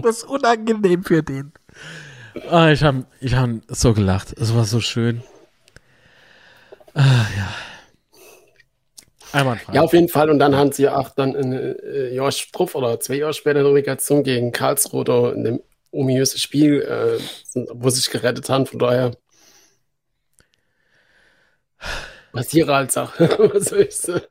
[0.01, 1.51] das ist unangenehm für den.
[2.51, 4.33] Ah, ich habe ich hab so gelacht.
[4.39, 5.23] Es war so schön.
[6.93, 7.49] Ah, ja.
[9.33, 10.29] Einmal Ja, auf jeden Fall.
[10.29, 13.69] Und dann haben sie auch dann ein äh, Jahr drauf oder zwei Jahre später eine
[13.69, 15.61] Relegation gegen Karlsruhe da in dem
[15.91, 17.19] ominösen Spiel, äh,
[17.73, 18.67] wo sie sich gerettet haben.
[18.67, 19.11] Von daher
[22.37, 23.29] passiere halt Sache.
[23.53, 23.69] Was
[24.01, 24.25] sagen?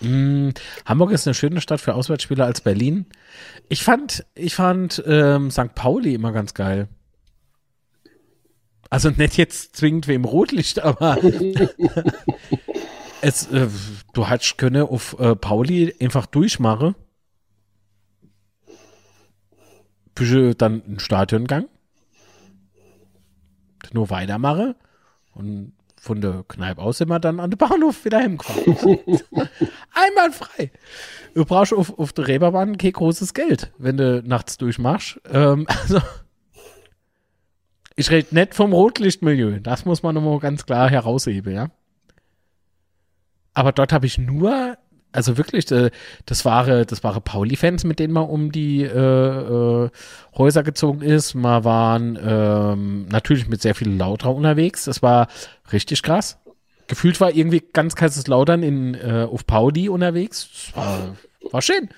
[0.00, 0.50] Mm,
[0.86, 3.06] Hamburg ist eine schöne Stadt für Auswärtsspieler als Berlin.
[3.68, 5.74] Ich fand, ich fand ähm, St.
[5.74, 6.88] Pauli immer ganz geil.
[8.88, 11.18] Also nicht jetzt zwingend wie im Rotlicht, aber
[13.20, 13.68] es, äh,
[14.14, 16.96] du hättest können auf äh, Pauli einfach durchmachen.
[20.14, 21.68] Bisschen dann ein Stadiongang.
[23.92, 24.76] Nur weitermache
[25.34, 28.64] und von der Kneipe aus wir dann an den Bahnhof wieder heimgefahren.
[29.92, 30.70] Einwandfrei.
[31.34, 35.20] Du brauchst auf, auf der Reeperbahn kein großes Geld, wenn du nachts durchmachst.
[35.30, 36.00] Ähm, also,
[37.96, 39.60] ich rede nicht vom Rotlichtmilieu.
[39.60, 41.70] Das muss man nochmal ganz klar herausheben, ja.
[43.52, 44.78] Aber dort habe ich nur,
[45.12, 45.90] also wirklich, äh,
[46.26, 49.90] das waren, das waren Pauli-Fans, mit denen man um die äh, äh,
[50.36, 51.34] Häuser gezogen ist.
[51.34, 54.84] Man waren ähm, natürlich mit sehr viel Lauter unterwegs.
[54.84, 55.28] Das war
[55.72, 56.38] richtig krass.
[56.86, 60.48] Gefühlt war irgendwie ganz Kaiserslautern in, äh, auf Pauli unterwegs.
[60.52, 61.16] Das war,
[61.52, 61.88] war schön.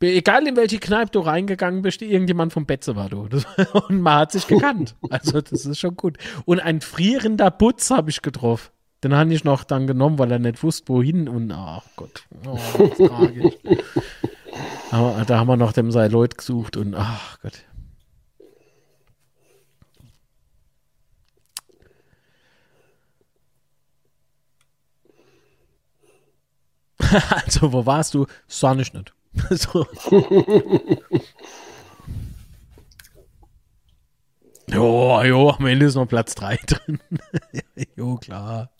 [0.00, 3.26] Egal in welche Kneipe du reingegangen bist, irgendjemand vom Betze war du.
[3.28, 3.46] Das,
[3.88, 4.96] und man hat sich gekannt.
[5.08, 6.18] Also das ist schon gut.
[6.44, 8.70] Und ein frierender Butz habe ich getroffen.
[9.04, 11.28] Den habe ich noch dann genommen, weil er nicht wusste, wohin.
[11.28, 12.56] Und ach Gott, oh,
[13.06, 13.54] tragisch.
[14.90, 17.64] Aber da haben wir noch dem sei Leute gesucht und ach Gott.
[27.44, 28.26] also, wo warst du?
[28.48, 29.12] Sah nicht nicht.
[29.50, 29.86] so.
[34.68, 37.00] jo, jo, am Ende ist noch Platz 3 drin.
[37.96, 38.70] jo, klar.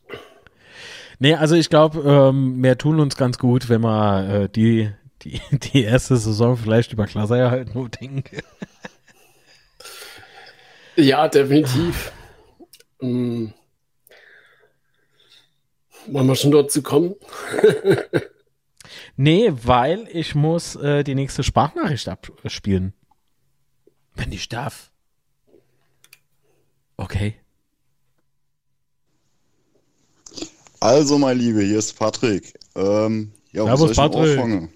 [1.24, 4.90] Nee, also ich glaube, ähm, wir tun uns ganz gut, wenn wir äh, die,
[5.22, 5.40] die,
[5.72, 8.42] die erste Saison vielleicht über Klasse halt nur denken.
[10.96, 12.12] ja, definitiv.
[13.00, 13.54] ähm,
[16.08, 17.14] wollen wir schon dort zu kommen?
[19.16, 22.92] nee, weil ich muss äh, die nächste Sprachnachricht abspielen.
[24.14, 24.92] Wenn ich darf.
[26.98, 27.36] Okay.
[30.84, 32.52] Also, mein Liebe, hier ist Patrick.
[32.74, 34.38] Ähm, ja, Servus, wo soll ich Patrick.
[34.38, 34.68] anfangen?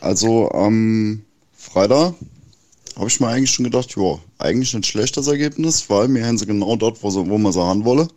[0.00, 1.22] Also, am
[1.52, 2.14] Freitag
[2.96, 6.38] habe ich mir eigentlich schon gedacht, ja, eigentlich nicht schlecht das Ergebnis, weil mir haben
[6.38, 8.08] sie genau dort, wo, sie, wo man sie haben wolle.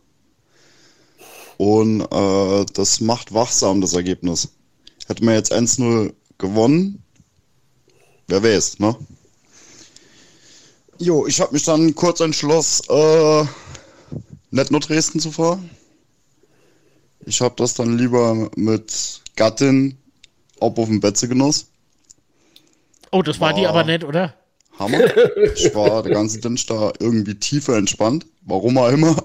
[1.57, 4.49] Und äh, das macht wachsam, das Ergebnis.
[5.05, 7.03] Hätte man jetzt 1-0 gewonnen,
[8.27, 8.95] wer weiß, ne?
[10.97, 13.45] Jo, ich habe mich dann kurz entschlossen, äh,
[14.49, 15.69] nicht nur Dresden zu fahren.
[17.25, 19.97] Ich habe das dann lieber mit Gattin
[20.63, 21.67] ob auf dem Betze genoss.
[23.11, 24.33] Oh, das war die aber nicht, oder?
[24.79, 24.99] Hammer.
[25.55, 28.25] Ich war den ganzen Dienstag irgendwie tiefer entspannt.
[28.41, 29.15] Warum auch immer.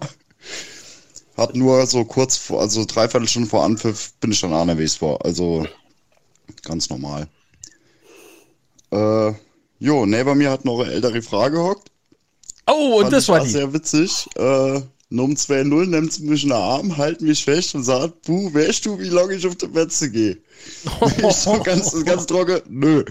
[1.36, 5.00] Hat nur so kurz vor, also dreiviertel Stunden vor Anpfiff bin ich dann auch nervös
[5.00, 5.24] war.
[5.24, 5.66] Also
[6.64, 7.28] ganz normal.
[8.90, 9.32] Äh,
[9.78, 11.90] jo, neben mir hat noch eine ältere Frage gehockt.
[12.66, 13.48] Oh, und Fand das ich war die.
[13.50, 14.26] sehr witzig.
[14.36, 18.52] Äh, um 2-0 nimmt sie mich in den Arm, hält mich fest und sagt, Buh,
[18.52, 20.38] weißt du, wie lange ich auf der Betze gehe?
[21.18, 23.04] ich so ganz, ganz trocken, nö.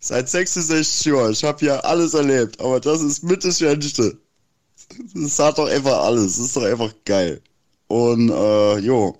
[0.00, 4.18] Seit 66 Jahren, ich habe ja alles erlebt, aber das ist mit das Schönste.
[5.14, 7.40] Das hat doch einfach alles, das ist doch einfach geil.
[7.88, 9.16] Und, äh, jo.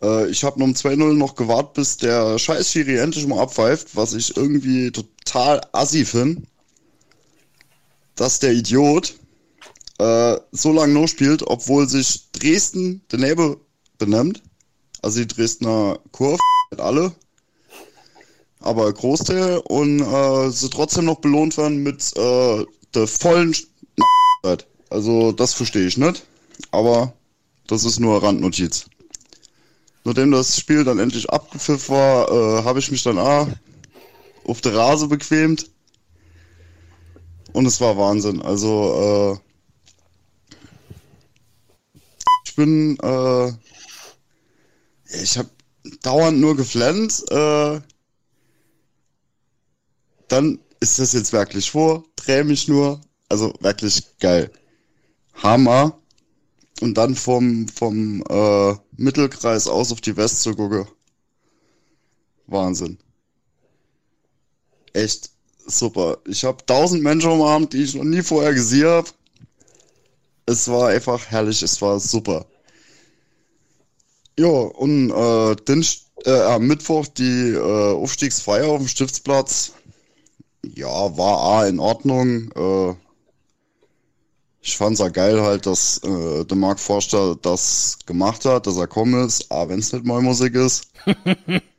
[0.00, 4.14] Äh, ich habe um 2-0 noch gewartet, bis der scheiß Schiri endlich mal abpfeift, was
[4.14, 6.42] ich irgendwie total assi finde
[8.18, 9.14] dass der Idiot
[9.98, 13.56] äh, so lange noch spielt, obwohl sich Dresden daneben
[13.96, 14.42] benimmt.
[15.00, 16.38] Also die Dresdner Kurve,
[16.78, 17.12] alle,
[18.60, 23.54] aber Großteil und äh, sie trotzdem noch belohnt werden mit äh, der vollen.
[24.90, 26.24] Also das verstehe ich nicht,
[26.70, 27.12] aber
[27.66, 28.86] das ist nur Randnotiz.
[30.04, 33.48] Nachdem das Spiel dann endlich abgepfiffen war, äh, habe ich mich dann auch
[34.44, 35.68] auf der Rase bequemt
[37.58, 38.40] und es war Wahnsinn.
[38.40, 40.54] Also, äh,
[42.44, 43.48] ich bin, äh,
[45.20, 45.50] ich habe
[46.02, 47.24] dauernd nur geflennt.
[47.32, 47.80] Äh,
[50.28, 53.00] dann ist das jetzt wirklich vor, dreh mich nur.
[53.28, 54.52] Also wirklich geil.
[55.34, 55.98] Hammer.
[56.80, 60.86] Und dann vom, vom äh, Mittelkreis aus auf die West zu gucken.
[62.46, 62.98] Wahnsinn.
[64.92, 65.32] Echt
[65.68, 66.18] super.
[66.26, 69.08] Ich habe tausend Menschen Abend, die ich noch nie vorher gesehen habe.
[70.46, 72.46] Es war einfach herrlich, es war super.
[74.38, 75.84] Ja, und äh, den,
[76.24, 79.72] äh, am Mittwoch die äh, Aufstiegsfeier auf dem Stiftsplatz.
[80.64, 82.50] Ja, war A in Ordnung.
[82.52, 82.94] Äh,
[84.60, 88.86] ich fand's ja geil halt, dass äh, der Marc Forster das gemacht hat, dass er
[88.86, 90.88] kommen ist, A, wenn's nicht mal Musik ist.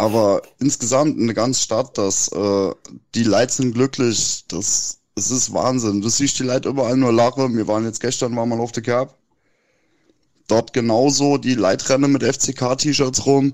[0.00, 2.74] Aber insgesamt eine ganze Stadt, dass äh,
[3.14, 6.00] die Leute sind glücklich, das, das ist Wahnsinn.
[6.00, 7.54] Du siehst die Leute überall nur lachen.
[7.54, 9.14] Wir waren jetzt gestern, waren mal auf der Kerb.
[10.48, 13.52] Dort genauso die Leitrennen mit FCK-T-Shirts rum,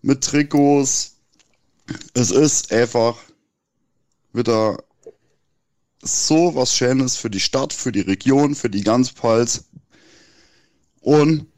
[0.00, 1.16] mit Trikots.
[2.14, 3.18] Es ist einfach
[4.32, 4.82] wieder
[6.00, 9.64] so was Schönes für die Stadt, für die Region, für die ganze Pfalz.
[11.02, 11.48] Und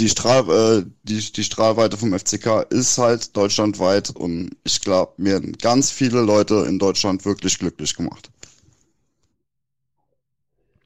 [0.00, 5.34] die, Strahl, äh, die, die Strahlweite vom FCK ist halt deutschlandweit und ich glaube, mir
[5.34, 8.30] haben ganz viele Leute in Deutschland wirklich glücklich gemacht.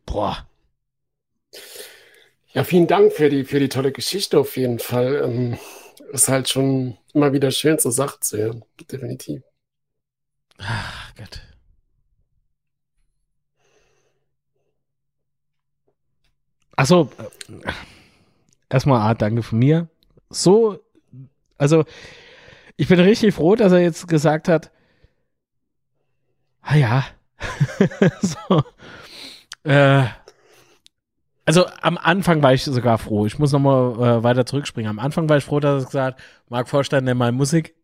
[0.05, 0.49] Boah.
[2.53, 5.23] Ja, vielen Dank für die, für die tolle Geschichte auf jeden Fall.
[5.25, 5.59] Ähm,
[6.13, 8.65] ist halt schon immer wieder schön zur Sache zu hören.
[8.91, 9.43] Definitiv.
[10.59, 11.41] Ach Gott.
[16.77, 17.73] Achso, äh,
[18.75, 19.89] erstmal ah, danke von mir.
[20.31, 20.79] So,
[21.59, 21.85] also
[22.77, 24.71] ich bin richtig froh, dass er jetzt gesagt hat,
[26.63, 27.05] ah ja,
[28.21, 28.63] so,
[29.65, 30.05] äh,
[31.47, 33.27] also am Anfang war ich sogar froh.
[33.27, 34.89] Ich muss nochmal äh, weiter zurückspringen.
[34.91, 37.75] Am Anfang war ich froh, dass er gesagt hat, Marc Vorstein, nenn mal Musik.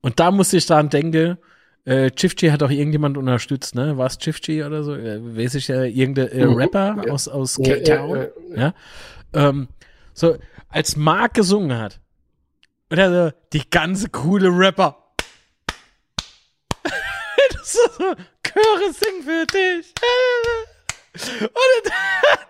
[0.00, 1.38] Und da musste ich daran denken,
[1.84, 3.96] äh, Chifchi hat auch irgendjemand unterstützt, ne?
[3.96, 4.94] War es Chifchi oder so?
[4.94, 6.54] Äh, weiß ich ja, irgendein äh, Mhm.
[6.54, 7.12] Rapper Ja.
[7.12, 8.26] aus, aus Cape Town.
[8.56, 8.74] ja, Ja,
[9.32, 9.68] Ähm,
[10.12, 10.36] so,
[10.68, 12.00] als Marc gesungen hat,
[12.90, 14.96] und er so, die ganze coole Rapper.
[17.62, 17.78] so,
[18.42, 19.94] Chöre singen für dich.
[21.42, 21.92] Und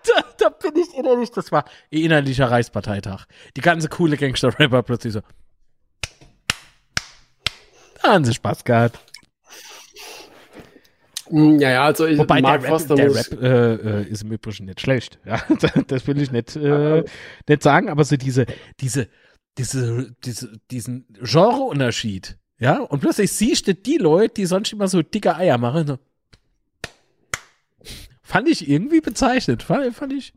[0.07, 3.25] da, da bin ich innerlich, das war innerlicher Reichsparteitag.
[3.55, 5.21] Die ganze coole Gangster-Rapper plötzlich so.
[8.01, 8.99] Da haben sie Spaß gehabt.
[11.31, 14.23] Mm, Ja, ja, also ich, Wobei Mark der Rap, Foster der Rap äh, äh, ist
[14.23, 15.19] im Übrigen nicht schlecht.
[15.25, 15.41] Ja,
[15.87, 17.03] das will ich nicht, äh,
[17.47, 18.45] nicht sagen, aber so diese,
[18.79, 19.07] diese,
[19.57, 22.37] diese, diese, diesen Genreunterschied.
[22.59, 25.87] Ja, und plötzlich siehst du die Leute, die sonst immer so dicke Eier machen.
[25.87, 25.97] So.
[28.21, 29.63] Fand ich irgendwie bezeichnet.
[29.63, 30.33] Fand, fand ich.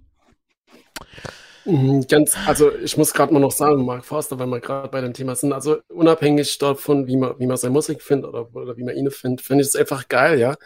[1.67, 5.01] Mhm, Ganz, also ich muss gerade mal noch sagen, Mark Forster, weil wir gerade bei
[5.01, 8.77] dem Thema sind, also unabhängig davon, wie man, wie man seine Musik findet oder, oder
[8.77, 10.57] wie man ihn findet, finde ich es einfach geil, ja.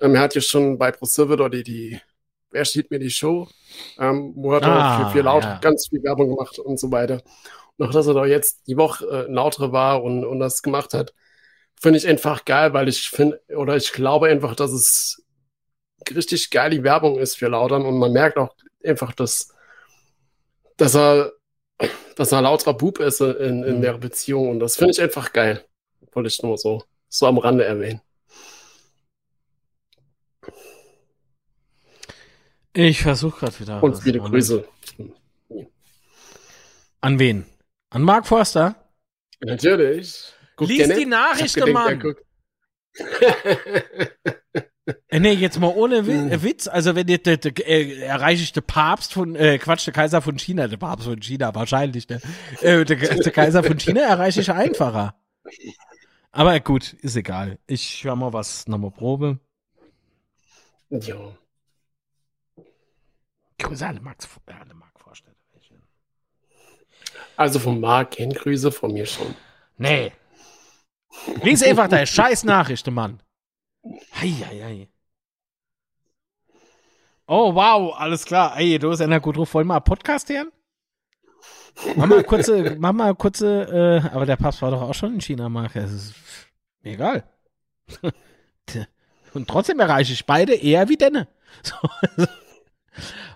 [0.00, 2.00] Ähm, er hat ja schon bei ProSilver die, die
[2.52, 3.48] Wer steht mir die Show,
[3.98, 5.60] ähm, wo hat er Ah, für, für Laut ja.
[5.60, 7.22] ganz viel Werbung gemacht und so weiter.
[7.78, 10.94] Und auch, dass er da jetzt die Woche äh, lautere war und, und das gemacht
[10.94, 11.14] hat,
[11.80, 15.22] finde ich einfach geil, weil ich finde, oder ich glaube einfach, dass es
[16.14, 18.54] richtig geil die Werbung ist für Lautern und man merkt auch
[18.84, 19.54] einfach, dass
[20.80, 21.32] dass er,
[22.16, 23.82] dass er ein lauterer Bub ist in, in Mhm.
[23.82, 25.64] der Beziehung und das finde ich einfach geil.
[26.12, 28.00] Wollte ich nur so, so am Rande erwähnen.
[32.72, 33.82] Ich versuche gerade wieder.
[33.82, 34.20] Und viele.
[34.20, 34.66] Grüße.
[37.00, 37.44] An wen?
[37.90, 38.76] An Mark Forster?
[39.40, 40.32] Natürlich.
[40.56, 42.02] Guck Lies die Nachrichten, Mann.
[45.08, 46.68] Äh, nee, jetzt mal ohne äh, Witz.
[46.68, 50.68] Also, wenn de, äh, erreiche ich der Papst von, äh, Quatsch, der Kaiser von China,
[50.68, 52.20] der Papst von China, wahrscheinlich, ne?
[52.60, 55.14] Äh, der, der Kaiser von China erreiche ich einfacher.
[56.32, 57.58] Aber gut, ist egal.
[57.66, 59.38] Ich höre mal was, nochmal Probe.
[60.90, 61.16] ja.
[63.58, 65.34] Grüße alle Max, äh, alle Mark Vorsteller.
[67.36, 69.34] Also von Marc, kein Grüße von mir schon.
[69.76, 70.12] Nee.
[71.42, 73.22] Lies einfach deine scheiß Nachrichten, Mann.
[73.84, 74.88] Hei, hei, hei.
[77.26, 78.56] Oh, wow, alles klar.
[78.58, 79.54] Ey, du bist einer gut drauf.
[79.54, 80.50] Wollen wir einen Podcast hören?
[81.96, 85.20] Mach mal kurze, mach mal kurze, äh, aber der Papst war doch auch schon in
[85.20, 85.76] China, Marc.
[85.76, 86.14] Es ist
[86.82, 87.24] mir egal.
[89.34, 91.28] Und trotzdem erreiche ich beide eher wie Denne.
[91.62, 91.74] So,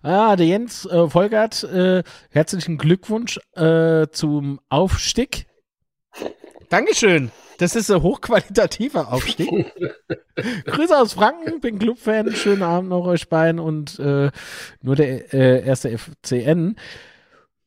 [0.03, 5.47] ah, der Jens äh, Volkert, äh, herzlichen Glückwunsch äh, zum Aufstieg.
[6.69, 7.31] Dankeschön.
[7.59, 9.49] Das ist ein hochqualitativer Aufstieg.
[10.65, 12.35] Grüße aus Franken, bin Clubfan.
[12.35, 14.31] Schönen Abend noch euch beiden und äh,
[14.83, 16.77] nur der äh, erste FCN.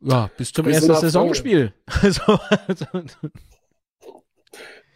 [0.02, 1.74] Ja, bis zum Grüße ersten Saisonspiel.
[2.02, 2.86] Also, also,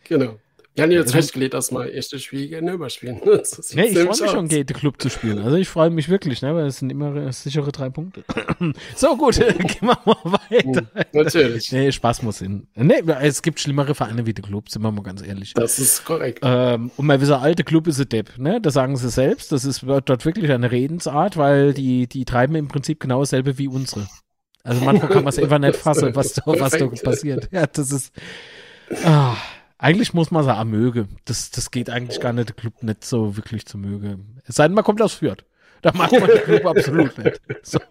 [0.03, 0.39] Genau.
[0.73, 3.19] Wir haben jetzt festgelegt, dass wir erste Spiel gerne überspielen.
[3.73, 4.49] Nee, ich freue mich schon, aus.
[4.49, 5.39] Gate Club zu spielen.
[5.39, 8.23] Also ich freue mich wirklich, ne, weil es sind immer sichere drei Punkte.
[8.95, 10.87] so, gut, gehen wir mal weiter.
[11.13, 11.71] Natürlich.
[11.71, 12.67] Nee, Spaß muss hin.
[12.75, 15.53] Nee, es gibt schlimmere Vereine wie der Club, sind wir mal ganz ehrlich.
[15.53, 16.39] Das ist korrekt.
[16.43, 18.61] Ähm, und mal dieser alte Club ist ein Depp, ne?
[18.61, 19.51] Das sagen sie selbst.
[19.51, 23.67] Das ist dort wirklich eine Redensart, weil die, die treiben im Prinzip genau dasselbe wie
[23.67, 24.07] unsere.
[24.63, 27.49] Also manchmal kann man es einfach nicht fassen, was da, was da passiert.
[27.51, 28.13] Ja, das ist.
[29.03, 29.35] Ah,
[29.81, 31.07] eigentlich muss man sagen, möge.
[31.25, 34.19] Das, das geht eigentlich gar nicht, der Club nicht so wirklich zu möge.
[34.45, 35.43] Es sei denn, man kommt aus Fürth.
[35.81, 37.41] Da mag man den Club absolut nicht.
[37.63, 37.79] So.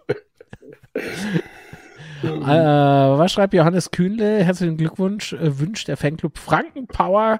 [2.23, 4.43] Äh, was schreibt Johannes Kühnle?
[4.43, 5.33] Herzlichen Glückwunsch.
[5.33, 7.39] Äh, wünscht der Fanclub Frankenpower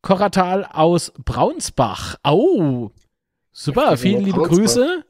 [0.00, 2.16] Koratal aus Braunsbach.
[2.22, 2.92] Au!
[3.52, 4.40] Super, vielen liebe.
[4.40, 5.04] Grüße.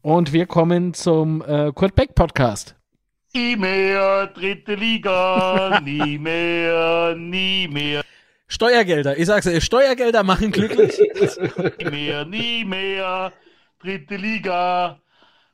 [0.00, 2.76] Und wir kommen zum äh, Kurt Beck Podcast.
[3.34, 8.02] Nie mehr dritte Liga, nie mehr, nie mehr.
[8.46, 9.16] Steuergelder.
[9.16, 10.92] Ich sag's dir, Steuergelder machen glücklich.
[11.90, 13.32] mehr, nie mehr.
[13.80, 15.00] Dritte Liga.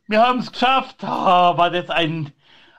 [0.09, 0.97] Wir haben es geschafft.
[1.03, 2.33] Oh, war das ein,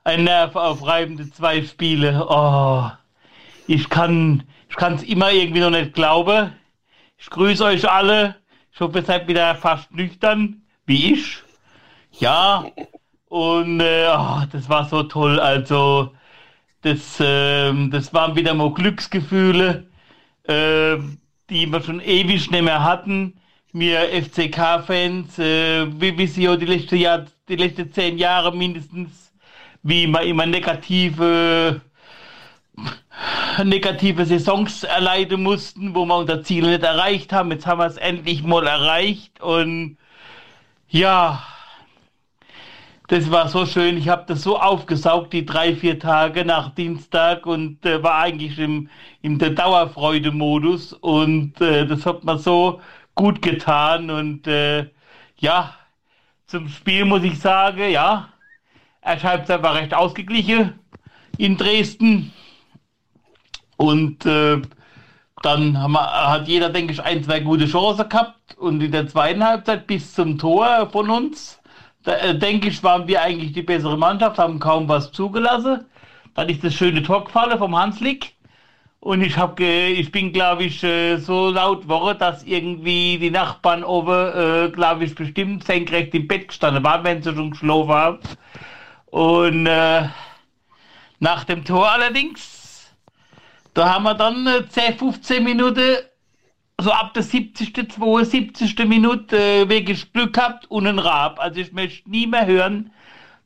[0.04, 2.26] ein nervaufreibende zwei Spiele.
[2.28, 2.92] Oh,
[3.68, 6.54] ich kann ich es immer irgendwie noch nicht glauben.
[7.18, 8.36] Ich grüße euch alle.
[8.74, 11.42] Ich hoffe, ihr seid wieder fast nüchtern, wie ich.
[12.12, 12.66] Ja,
[13.30, 15.40] und äh, oh, das war so toll.
[15.40, 16.14] Also,
[16.82, 19.88] das, äh, das waren wieder mal Glücksgefühle,
[20.44, 20.98] äh,
[21.50, 23.40] die wir schon ewig nicht mehr hatten.
[23.74, 29.34] Wir FCK-Fans, äh, wie, wie sie die letzten Jahr, die letzten zehn Jahre mindestens,
[29.84, 31.82] wie wir immer negative
[33.64, 37.52] negative Saisons erleiden mussten, wo wir unser Ziel nicht erreicht haben.
[37.52, 39.98] Jetzt haben wir es endlich mal erreicht und
[40.88, 41.44] ja,
[43.10, 43.98] das war so schön.
[43.98, 48.60] Ich habe das so aufgesaugt, die drei, vier Tage nach Dienstag und äh, war eigentlich
[48.60, 48.90] im,
[49.22, 52.82] im Dauerfreude-Modus und äh, das hat mir so
[53.16, 54.90] gut getan und äh,
[55.38, 55.76] ja,
[56.46, 58.30] zum Spiel muss ich sagen, ja,
[59.02, 60.80] er schreibt war recht ausgeglichen
[61.38, 62.32] in Dresden.
[63.78, 64.62] Und äh,
[65.42, 68.58] dann wir, hat jeder, denke ich, ein, zwei gute Chancen gehabt.
[68.58, 71.59] Und in der zweiten Halbzeit bis zum Tor von uns,
[72.04, 75.86] da, äh, denke ich, waren wir eigentlich die bessere Mannschaft, haben kaum was zugelassen.
[76.36, 78.36] Dann ist das schöne Tor gefallen vom Hanslik.
[79.02, 83.84] Und ich, hab ich bin, glaube ich, äh, so laut geworden, dass irgendwie die Nachbarn
[83.84, 88.20] oben, äh, glaube ich, bestimmt senkrecht im Bett gestanden waren, wenn sie schon geschlafen haben.
[89.06, 90.10] Und äh,
[91.20, 92.60] nach dem Tor allerdings
[93.74, 95.98] da haben wir dann äh, 10, 15 Minuten,
[96.82, 98.78] so ab der 70., 72.
[98.88, 101.40] Minute äh, wirklich Glück gehabt und ein Rab.
[101.40, 102.92] Also ich möchte nie mehr hören,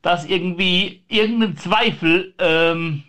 [0.02, 3.02] dass irgendwie irgendein Zweifel ähm,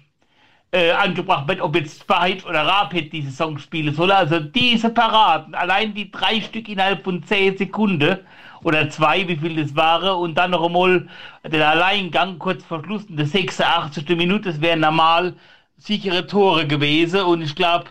[0.71, 4.11] äh, angebracht wird, ob jetzt Spahit oder Rapid diese Saison spielen soll.
[4.11, 8.19] Also diese Paraden, allein die drei Stück innerhalb von 10 Sekunden
[8.63, 11.07] oder zwei, wie viel das waren, und dann noch einmal
[11.43, 14.07] den Alleingang kurz vor Schluss in der 86.
[14.09, 15.35] Minute, das wäre normal
[15.77, 17.85] sichere Tore gewesen und ich glaube,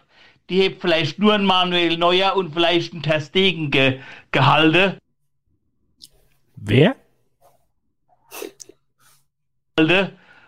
[0.50, 4.00] die hebt vielleicht nur ein Manuel Neuer und vielleicht ein Ter Stegen ge
[4.30, 4.98] gehalten.
[6.56, 6.96] Wer?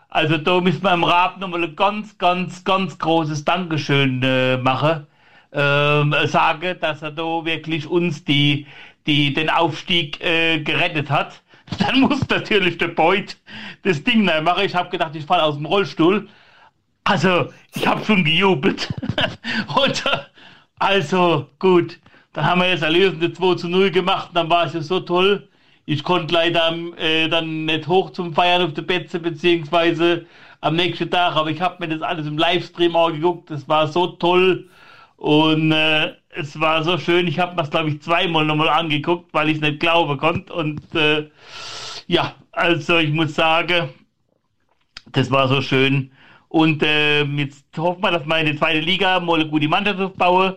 [0.08, 5.06] Also da müssen wir im Rat nochmal ein ganz, ganz, ganz großes Dankeschön äh, machen.
[5.52, 8.66] Ähm, sage, dass er da wirklich uns die,
[9.06, 11.42] die, den Aufstieg äh, gerettet hat.
[11.78, 13.36] Dann muss natürlich der Beut
[13.82, 14.64] das Ding neu machen.
[14.64, 16.28] Ich habe gedacht, ich falle aus dem Rollstuhl.
[17.06, 18.92] Also, ich habe schon gejubelt.
[19.80, 20.02] und,
[20.80, 22.00] also, gut.
[22.32, 24.30] Dann haben wir jetzt erlösende 2 zu 0 gemacht.
[24.34, 25.48] Dann war es ja so toll.
[25.84, 30.26] Ich konnte leider äh, dann nicht hoch zum Feiern auf der Betze, beziehungsweise
[30.60, 31.36] am nächsten Tag.
[31.36, 33.52] Aber ich habe mir das alles im Livestream auch geguckt.
[33.52, 34.68] Das war so toll.
[35.16, 37.28] Und äh, es war so schön.
[37.28, 40.52] Ich habe mir das, glaube ich, zweimal nochmal angeguckt, weil ich es nicht glauben konnte.
[40.52, 41.30] Und äh,
[42.08, 43.90] ja, also ich muss sagen,
[45.12, 46.10] das war so schön.
[46.48, 50.00] Und äh, jetzt hoffen wir, dass wir in der zweiten Liga mal eine gute Mannschaft
[50.00, 50.56] aufbauen.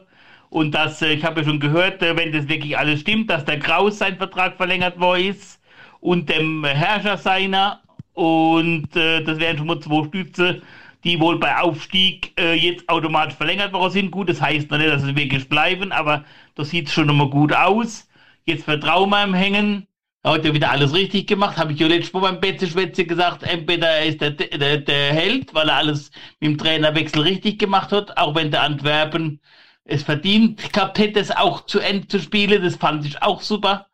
[0.49, 3.45] Und dass, äh, ich habe ja schon gehört, äh, wenn das wirklich alles stimmt, dass
[3.45, 5.59] der Kraus sein Vertrag verlängert worden ist
[5.99, 7.81] und dem Herrscher seiner.
[8.13, 10.61] Und äh, das wären schon mal zwei Stütze,
[11.03, 14.11] die wohl bei Aufstieg äh, jetzt automatisch verlängert worden sind.
[14.11, 16.25] Gut, das heißt noch nicht, dass sie wirklich bleiben, aber
[16.55, 18.07] das sieht schon nochmal gut aus.
[18.45, 19.87] Jetzt vertrauen wir im Hängen
[20.25, 21.57] ja wieder alles richtig gemacht.
[21.57, 25.53] Habe ich ja letztes Mal beim Betze-Schwätze gesagt, entweder er ist der, der, der Held,
[25.53, 29.39] weil er alles mit dem Trainerwechsel richtig gemacht hat, auch wenn der Antwerpen
[29.85, 32.63] es verdient gehabt hätte, es auch zu Ende zu spielen.
[32.63, 33.87] Das fand ich auch super.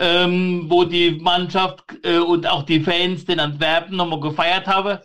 [0.00, 4.98] Ähm, wo die Mannschaft äh, und auch die Fans den Antwerpen nochmal gefeiert haben,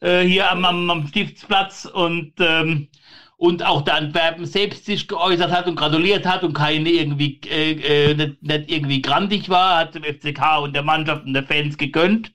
[0.00, 1.84] äh, hier am, am, am Stiftsplatz.
[1.84, 2.88] Und ähm,
[3.36, 7.72] und auch der Antwerpen selbst sich geäußert hat und gratuliert hat und keine irgendwie äh,
[7.72, 11.76] äh, nicht, nicht irgendwie grandig war, hat dem FCK und der Mannschaft und der Fans
[11.76, 12.32] gegönnt.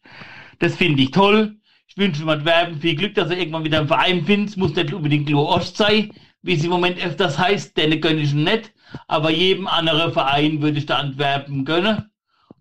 [0.59, 1.55] Das finde ich toll.
[1.87, 4.51] Ich wünsche dem Antwerpen viel Glück, dass er irgendwann wieder einen Verein findet.
[4.51, 6.11] Es muss nicht unbedingt nur Ost sein,
[6.43, 8.71] wie es im Moment öfters heißt, denn gönne ich nicht.
[9.07, 12.11] Aber jedem anderen Verein würde ich der Antwerpen gönnen.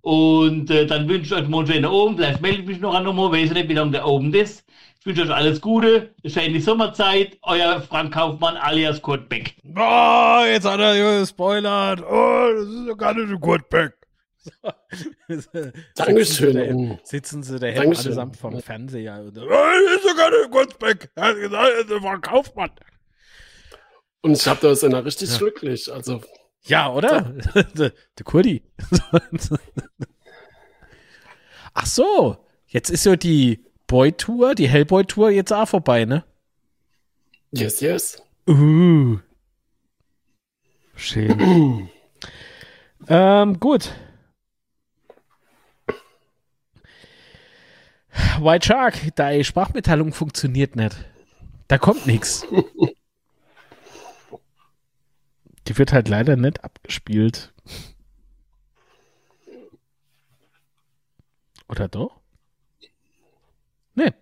[0.00, 2.16] Und äh, dann wünsche ich euch mal schön oben.
[2.16, 4.64] Vielleicht melde ich mich noch einmal, weiß nicht, wie lange der oben ist.
[5.00, 6.14] Ich wünsche euch alles Gute.
[6.22, 7.38] Es ist die Sommerzeit.
[7.40, 9.56] Euer Frank Kaufmann alias Kurt Beck.
[9.64, 12.02] Oh, jetzt hat er gespoilert.
[12.02, 13.94] Oh, das ist doch gar nicht ein Kurt Beck.
[15.96, 16.98] Dankeschön.
[17.02, 19.20] Sitzen sie da allesamt vom Fernseher.
[19.20, 21.10] Und, oh, das ist doch gar nicht Kurt Beck.
[21.14, 22.70] Er hat gesagt, er ist Frank Kaufmann.
[24.20, 25.38] Und ich habe das immer richtig ja.
[25.38, 25.90] glücklich.
[25.90, 26.20] Also.
[26.64, 27.34] Ja, oder?
[27.54, 27.62] Ja.
[27.74, 28.62] der, der Kurdi.
[31.72, 36.22] Ach so, jetzt ist ja die Boy-Tour, die Hellboy-Tour jetzt auch vorbei, ne?
[37.50, 38.22] Yes, yes.
[38.46, 39.18] Uh.
[40.94, 41.88] Schön.
[43.08, 43.92] ähm, gut.
[48.38, 50.96] White Shark, deine Sprachmitteilung funktioniert nicht.
[51.66, 52.46] Da kommt nichts.
[55.66, 57.52] Die wird halt leider nicht abgespielt.
[61.68, 62.19] Oder doch?
[63.94, 64.12] Nee.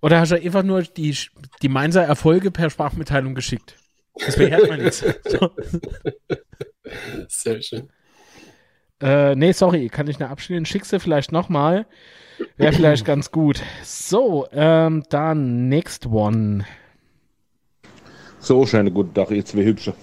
[0.00, 1.16] Oder hast du einfach nur die,
[1.62, 3.76] die Mainzer Erfolge per Sprachmitteilung geschickt?
[4.20, 5.04] Deswegen hört man nichts.
[5.28, 5.50] So.
[7.28, 7.88] Sehr schön.
[9.00, 10.66] Äh, nee, sorry, kann ich nicht abspielen.
[10.66, 11.86] Schickst du vielleicht nochmal.
[12.56, 13.62] Wäre vielleicht ganz gut.
[13.82, 16.64] So, ähm, dann next one.
[18.40, 19.94] So, schönen guten Tag, ihr zwei Hübsche.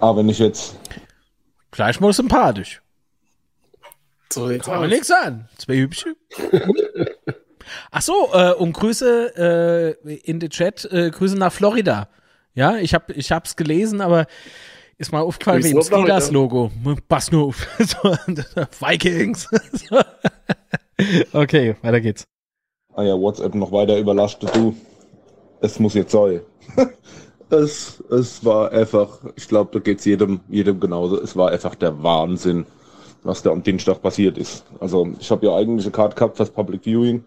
[0.00, 0.76] Aber wenn ich jetzt.
[1.70, 2.82] Gleich mal sympathisch.
[4.32, 4.90] So Kann man aus.
[4.90, 5.48] nichts sagen.
[5.56, 6.16] Zwei Hübsche.
[7.90, 12.08] Ach so, äh, und Grüße äh, in den Chat, äh, Grüße nach Florida.
[12.54, 14.26] Ja, ich habe ich hab's gelesen, aber
[14.98, 16.20] ist mal aufgefallen wegen Florida.
[16.20, 16.70] Steelers Logo.
[17.08, 17.66] Pass nur auf.
[17.78, 18.16] So,
[18.80, 19.48] Vikings.
[19.72, 20.00] So.
[21.38, 22.24] okay, weiter geht's.
[22.94, 24.74] Ah ja, WhatsApp noch weiter überlastet, du.
[25.60, 26.40] Es muss jetzt sein.
[27.50, 31.20] es, es war einfach, ich glaube, da geht's jedem, jedem genauso.
[31.20, 32.64] Es war einfach der Wahnsinn,
[33.26, 34.64] was da am Dienstag passiert ist.
[34.80, 37.24] Also ich habe ja eigentlich eine Card gehabt fürs Public Viewing.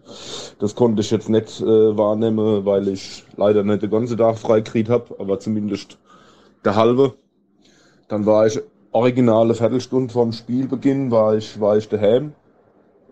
[0.58, 1.64] Das konnte ich jetzt nicht äh,
[1.96, 5.98] wahrnehmen, weil ich leider nicht den ganzen Tag freikriegt habe, aber zumindest
[6.64, 7.14] der halbe.
[8.08, 8.60] Dann war ich
[8.92, 12.32] originale Viertelstunde vom Spielbeginn, war ich, war ich daheim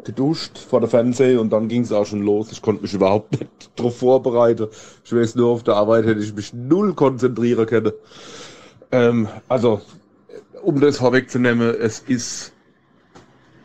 [0.04, 2.52] geduscht vor der Fernseh und dann ging es auch schon los.
[2.52, 4.68] Ich konnte mich überhaupt nicht darauf vorbereiten.
[5.04, 7.92] Ich weiß nur, auf der Arbeit hätte ich mich null konzentrieren können.
[8.90, 9.80] Ähm, also,
[10.62, 12.52] um das vorwegzunehmen, es ist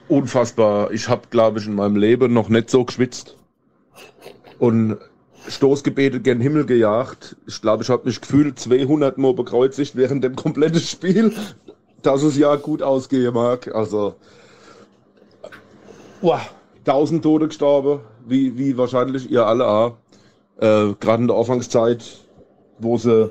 [0.08, 0.92] unfassbar.
[0.92, 3.38] Ich habe, glaube ich, in meinem Leben noch nicht so geschwitzt
[4.60, 4.98] und
[5.48, 7.36] Stoßgebete gen Himmel gejagt.
[7.48, 11.34] Ich glaube, ich habe mich gefühlt 200 Mal bekreuzigt während dem kompletten Spiel,
[12.02, 13.74] dass es ja gut ausgehen mag.
[13.76, 14.16] Also,
[16.24, 16.40] Wow,
[16.86, 19.98] 1000 Tote gestorben, wie, wie wahrscheinlich ihr alle auch.
[20.56, 22.02] Äh, Gerade in der Anfangszeit,
[22.80, 23.30] wo sie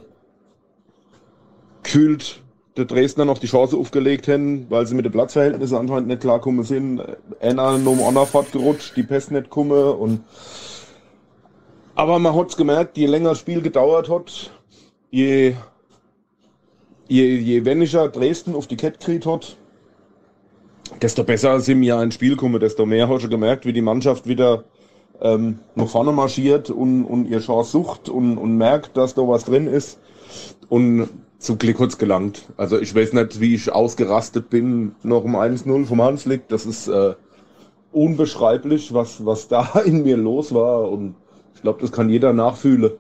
[1.83, 2.42] gefühlt
[2.77, 6.65] der Dresdner noch die Chance aufgelegt hätten, weil sie mit den Platzverhältnissen anscheinend nicht klarkommen
[6.65, 7.03] sind.
[7.41, 10.21] Einer noch um einer Fahrt gerutscht, die Pest nicht komme und
[11.95, 14.51] aber man hat's gemerkt, je länger das Spiel gedauert hat,
[15.11, 15.55] je,
[17.07, 19.59] je, je weniger Dresden auf die Kette gekriegt hat,
[21.03, 24.27] desto besser sind wir ins Spiel gekommen, desto mehr hast du gemerkt, wie die Mannschaft
[24.27, 24.65] wieder
[25.21, 29.45] ähm, nach vorne marschiert und, und ihr Chance sucht und, und merkt, dass da was
[29.45, 30.01] drin ist.
[30.71, 31.11] Und
[31.43, 32.49] zum Glück hat's gelangt.
[32.57, 36.49] Also ich weiß nicht, wie ich ausgerastet bin noch um 1-0 vom Hanslick.
[36.49, 37.15] Das ist äh,
[37.91, 40.91] unbeschreiblich, was, was da in mir los war.
[40.91, 41.17] Und
[41.55, 42.93] ich glaube, das kann jeder nachfühlen.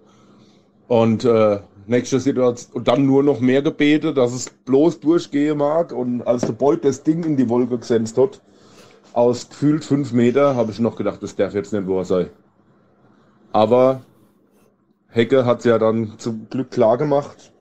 [0.89, 5.93] Und äh, nächste Situation und dann nur noch mehr gebete, dass es bloß durchgehen mag.
[5.93, 8.40] Und als der Beut das Ding in die Wolke gesenzt hat,
[9.12, 12.31] aus gefühlt fünf Meter, habe ich noch gedacht, das darf jetzt nicht wahr sein.
[13.52, 14.02] Aber
[15.09, 17.52] Hecke hat ja dann zum Glück klar gemacht.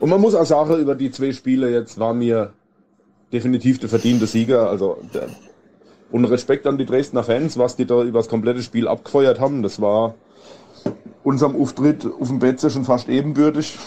[0.00, 2.52] Und man muss auch sagen, über die zwei Spiele jetzt war mir
[3.32, 4.68] definitiv der verdiente Sieger.
[4.70, 5.28] Also der,
[6.10, 9.62] und Respekt an die Dresdner Fans, was die da über das komplette Spiel abgefeuert haben.
[9.62, 10.14] Das war
[11.24, 13.78] unserem Auftritt auf dem Betze schon fast ebenbürtig.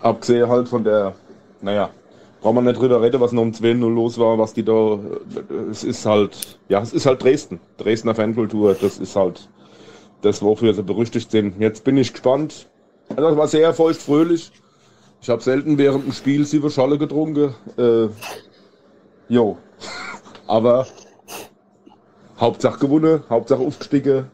[0.00, 1.14] Abgesehen halt von der,
[1.60, 1.90] naja,
[2.40, 4.98] braucht man nicht drüber reden, was noch um 2-0 los war, was die da,
[5.70, 7.60] es ist halt, ja, es ist halt Dresden.
[7.76, 9.48] Dresdner Fankultur, das ist halt
[10.22, 11.60] das, wofür sie berüchtigt sind.
[11.60, 12.68] Jetzt bin ich gespannt.
[13.10, 14.52] Also es war sehr feuchtfröhlich.
[15.20, 17.54] Ich habe selten während dem Spiel sieben Scholle getrunken.
[17.76, 18.08] Äh,
[19.28, 19.58] jo.
[20.46, 20.86] Aber
[22.38, 24.30] Hauptsache gewonnen, Hauptsache aufgestiegen.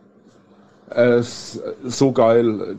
[0.90, 2.76] Es ist so geil.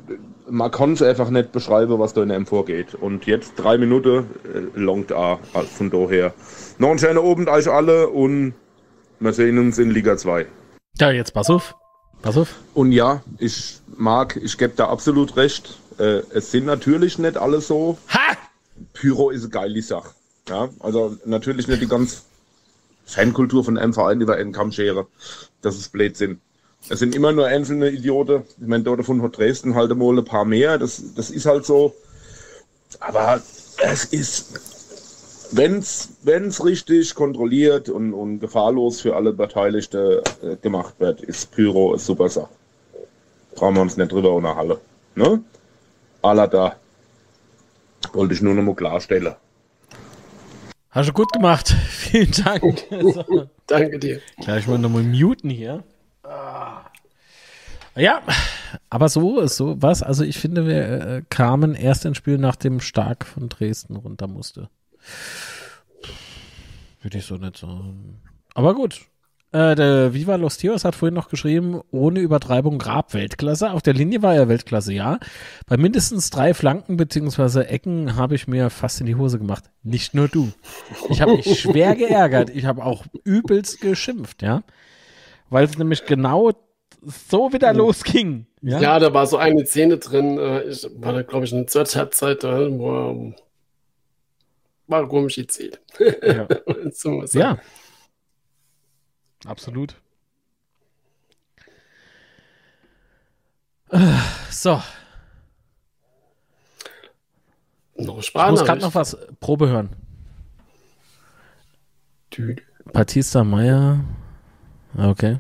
[0.47, 2.93] Man kann es einfach nicht beschreiben, was da in einem vorgeht.
[2.93, 6.34] Und jetzt drei Minuten, äh, longt A, von daher.
[6.77, 8.53] Noch ein schöner Abend euch alle und
[9.19, 10.45] wir sehen uns in Liga 2.
[10.99, 11.75] Ja, jetzt pass auf.
[12.21, 12.55] Pass auf.
[12.73, 15.80] Und ja, ich mag, ich gebe da absolut recht.
[16.03, 17.97] Äh, es sind natürlich nicht alle so.
[18.09, 18.38] Ha!
[18.93, 20.09] Pyro ist eine geile Sache.
[20.49, 22.23] Ja, also natürlich nicht die ganz
[23.05, 25.07] Fankultur von einem Verein über einen Kamm schere.
[25.61, 26.41] Das ist Blödsinn.
[26.89, 28.43] Es sind immer nur einzelne Idioten.
[28.59, 30.77] Ich meine, dort von Dresden halt mal ein paar mehr.
[30.77, 31.95] Das, das ist halt so.
[32.99, 33.41] Aber
[33.81, 34.59] es ist,
[35.51, 41.91] wenn's, wenn's richtig kontrolliert und, und gefahrlos für alle Beteiligten äh, gemacht wird, ist Pyro
[41.91, 42.49] eine super Sache.
[43.55, 44.81] Brauchen wir uns nicht drüber unterhalten.
[45.15, 45.41] Ne?
[46.24, 46.76] Aller da.
[48.14, 49.36] Wollte ich nur noch mal klarstellen.
[50.90, 51.70] Hast du gut gemacht.
[51.90, 52.86] Vielen Dank.
[52.90, 54.22] So, Danke dir.
[54.41, 55.84] gleich mal nochmal muten hier.
[57.95, 58.24] Ja,
[58.90, 63.24] Aber so, so was, also ich finde, wir äh, kamen erst ins Spiel, nachdem Stark
[63.26, 64.70] von Dresden runter musste.
[67.02, 68.20] Würde ich so nicht sagen.
[68.56, 69.02] Aber gut.
[69.53, 73.69] Äh, der Viva Los Tios hat vorhin noch geschrieben, ohne Übertreibung Grab Weltklasse.
[73.69, 75.19] Auf der Linie war er Weltklasse, ja.
[75.67, 79.65] Bei mindestens drei Flanken beziehungsweise Ecken habe ich mir fast in die Hose gemacht.
[79.84, 80.51] Nicht nur du.
[81.09, 82.49] Ich habe mich schwer geärgert.
[82.49, 84.63] Ich habe auch übelst geschimpft, ja.
[85.51, 86.53] Weil es nämlich genau
[87.05, 88.47] so wieder losging.
[88.63, 88.80] Ja?
[88.81, 88.99] Ja.
[88.99, 92.43] da war so eine Szene drin, äh, ich war da, glaube ich, eine zweite Halbzeit,
[92.43, 93.35] äh, wo
[94.88, 95.80] war komisch erzählt.
[96.23, 96.47] Ja.
[96.91, 97.59] so ja.
[99.45, 99.95] Absolut.
[103.90, 104.18] Äh,
[104.49, 104.82] So.
[107.95, 109.95] Noch Ich muss gerade noch was Probe hören.
[112.32, 112.60] Tü-
[112.91, 114.03] Batista Meyer.
[114.98, 115.40] Okay.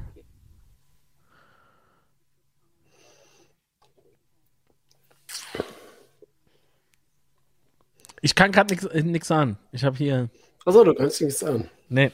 [8.21, 8.73] Ich kann gerade
[9.03, 9.57] nichts sagen.
[9.71, 10.29] Ich habe hier.
[10.65, 11.69] Achso, du kannst nichts sagen.
[11.89, 12.11] Nee.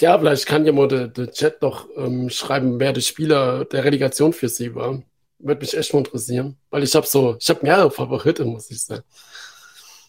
[0.00, 4.32] Ja, vielleicht kann jemand der, der Chat noch ähm, schreiben, wer der Spieler der Relegation
[4.32, 5.02] für sie war.
[5.38, 6.56] Würde mich echt mal interessieren.
[6.70, 9.04] Weil ich habe so, ich habe mehrere Favoriten, muss ich sagen.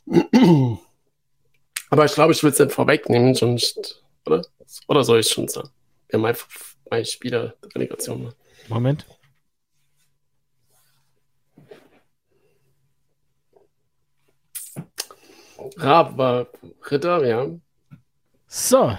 [1.89, 4.45] Aber ich glaube, ich will es nicht vorwegnehmen, sonst, oder?
[4.87, 5.69] Oder soll ich schon sagen?
[6.07, 6.35] Wer mein,
[6.89, 8.33] mein Spieler der Relegation war.
[8.69, 9.05] Moment.
[15.77, 16.47] Raab war
[16.89, 17.47] Ritter, ja.
[18.47, 18.97] So.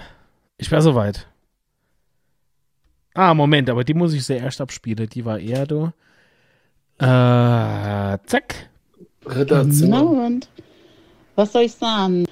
[0.56, 1.26] Ich war soweit.
[3.14, 5.08] Ah, Moment, aber die muss ich sehr erst abspielen.
[5.08, 5.92] Die war eher du.
[6.98, 8.70] Äh, zack.
[9.26, 10.48] Ritter Na und?
[11.34, 12.26] Was soll ich sagen?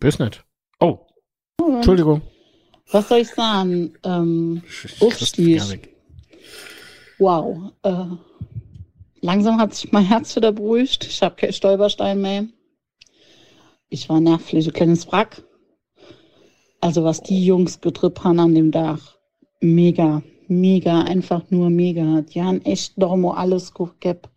[0.00, 0.44] Bös nicht.
[0.80, 0.98] Oh,
[1.60, 1.76] Und?
[1.76, 2.22] Entschuldigung.
[2.90, 3.94] Was soll ich sagen?
[4.04, 4.62] Ähm,
[5.00, 5.94] Aufstieg.
[7.18, 7.72] Wow.
[7.82, 8.04] Äh,
[9.20, 11.04] langsam hat sich mein Herz wieder beruhigt.
[11.04, 12.44] Ich habe keinen Stolperstein mehr.
[13.88, 15.42] Ich war nervlich, ein kleines Wrack.
[16.82, 19.16] Also was die Jungs getrippt haben an dem Dach.
[19.60, 22.22] Mega, mega, einfach nur mega.
[22.22, 24.28] Die haben echt noch mal alles gehabt.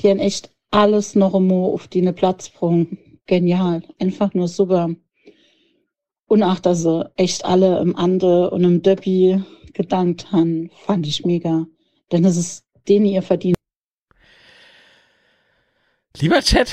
[0.00, 2.88] Die haben echt alles noch mal auf die Platz gebracht.
[3.26, 3.84] Genial.
[4.00, 4.90] Einfach nur super.
[6.26, 9.40] Und auch, dass sie echt alle im Ande und im Döppi
[9.72, 11.64] gedankt haben, fand ich mega.
[12.10, 13.54] Denn es ist denen ihr verdient.
[16.16, 16.72] Lieber Chat,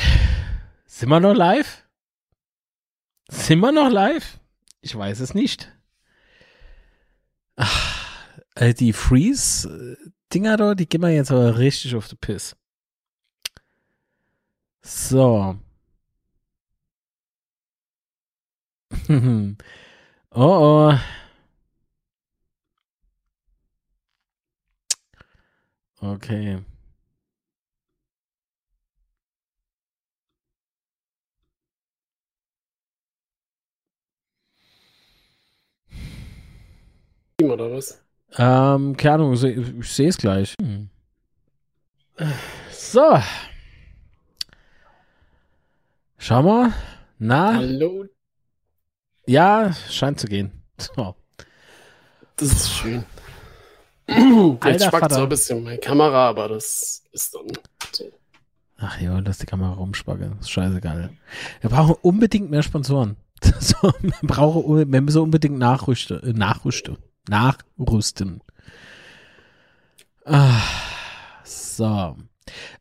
[0.88, 1.84] sind wir noch live?
[3.30, 4.40] Sind wir noch live?
[4.86, 5.76] Ich weiß es nicht.
[7.56, 12.56] Ach, äh, die Freeze-Dinger da, die gehen wir jetzt aber richtig auf den Piss.
[14.84, 15.58] So.
[19.10, 19.56] oh
[20.92, 21.00] oh.
[26.00, 26.64] Okay.
[37.44, 38.02] Oder was?
[38.38, 40.54] Ähm, keine Ahnung, seh- ich sehe es gleich.
[40.62, 40.90] Hm.
[42.72, 43.18] So.
[46.18, 46.74] Schau mal.
[47.20, 47.56] Na?
[47.56, 48.06] Hallo.
[49.28, 50.52] Ja, scheint zu gehen.
[50.78, 51.16] So.
[52.38, 53.04] Das ist schön.
[54.08, 57.48] Jetzt spackt so ein bisschen meine Kamera, aber das ist dann
[57.92, 58.12] so.
[58.78, 60.38] Ach ja, lass die Kamera rumspackeln.
[60.40, 61.12] Ist scheißegal.
[61.62, 63.18] Wir brauchen unbedingt mehr Sponsoren.
[63.60, 66.22] So, wir, brauchen, wir müssen unbedingt nachrüsten.
[66.24, 66.34] Äh,
[67.30, 68.42] nachrüsten.
[70.26, 70.62] Ah,
[71.44, 72.16] so.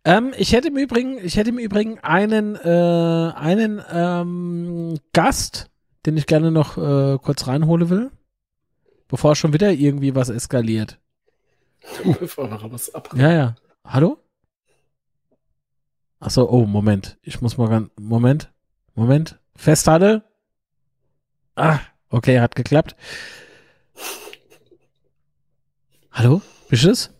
[0.04, 5.70] Ähm, ich hätte im Übrigen, ich hätte im Übrigen einen, äh, einen ähm, Gast,
[6.06, 8.10] den ich gerne noch äh, kurz reinholen will,
[9.08, 10.98] bevor schon wieder irgendwie was eskaliert.
[12.18, 13.10] Bevor wir was ab.
[13.14, 13.54] Ja, ja.
[13.84, 14.18] Hallo?
[16.18, 17.18] Achso, oh, Moment.
[17.20, 17.90] Ich muss mal ganz.
[18.00, 18.50] Moment.
[18.94, 19.38] Moment.
[19.54, 20.24] Festhalte.
[21.54, 22.96] Ah, okay, hat geklappt.
[26.14, 26.40] Hallo?
[26.68, 27.10] Bist du es?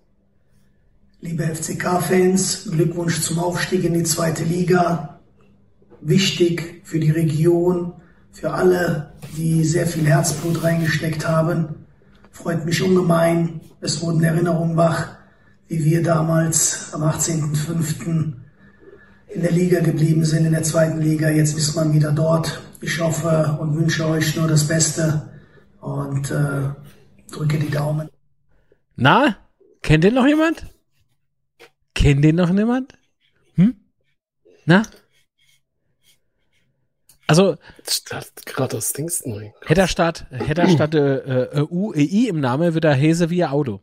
[1.21, 5.19] Liebe FCK-Fans, Glückwunsch zum Aufstieg in die zweite Liga.
[6.01, 7.93] Wichtig für die Region,
[8.31, 11.87] für alle, die sehr viel Herzblut reingesteckt haben.
[12.31, 13.61] Freut mich ungemein.
[13.81, 15.09] Es wurden Erinnerungen wach,
[15.67, 18.33] wie wir damals am 18.05.
[19.35, 21.31] in der Liga geblieben sind, in der zweiten Liga.
[21.31, 22.63] Jetzt ist man wieder dort.
[22.81, 25.31] Ich hoffe und wünsche euch nur das Beste
[25.81, 26.69] und äh,
[27.33, 28.09] drücke die Daumen.
[28.97, 29.37] Na?
[29.83, 30.67] Kennt den noch jemand?
[31.95, 32.97] Kennt den noch jemand?
[33.55, 33.77] Hm?
[34.65, 34.83] Na?
[37.27, 37.57] Also,
[38.45, 39.51] Gerade das Dings neu.
[39.65, 43.81] hätte er statt, hätte statt äh, äh, UEI im Namen, würde er Hese wie Auto.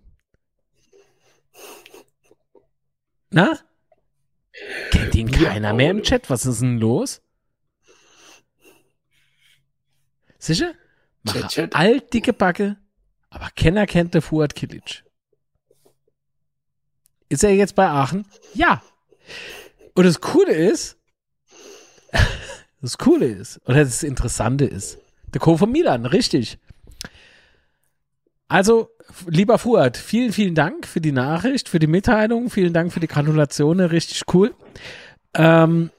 [3.32, 3.58] Na?
[4.92, 6.30] Kennt ihn keiner mehr im Chat?
[6.30, 7.22] Was ist denn los?
[10.38, 10.74] Sicher?
[11.24, 12.78] Mache alt, dicke Backe,
[13.32, 15.04] aber Kenner kennt der Fuad Kilic.
[17.30, 18.28] Ist er jetzt bei Aachen?
[18.54, 18.84] Ja.
[19.96, 20.98] Und das Coole ist,
[22.82, 25.00] das Coole ist, oder das Interessante ist,
[25.34, 25.58] der Co.
[25.58, 26.60] von Milan, richtig.
[28.50, 28.90] Also,
[29.28, 33.08] lieber Fuad, vielen, vielen Dank für die Nachricht, für die Mitteilung, vielen Dank für die
[33.08, 34.54] Gratulationen, richtig cool.
[35.34, 35.90] Ähm,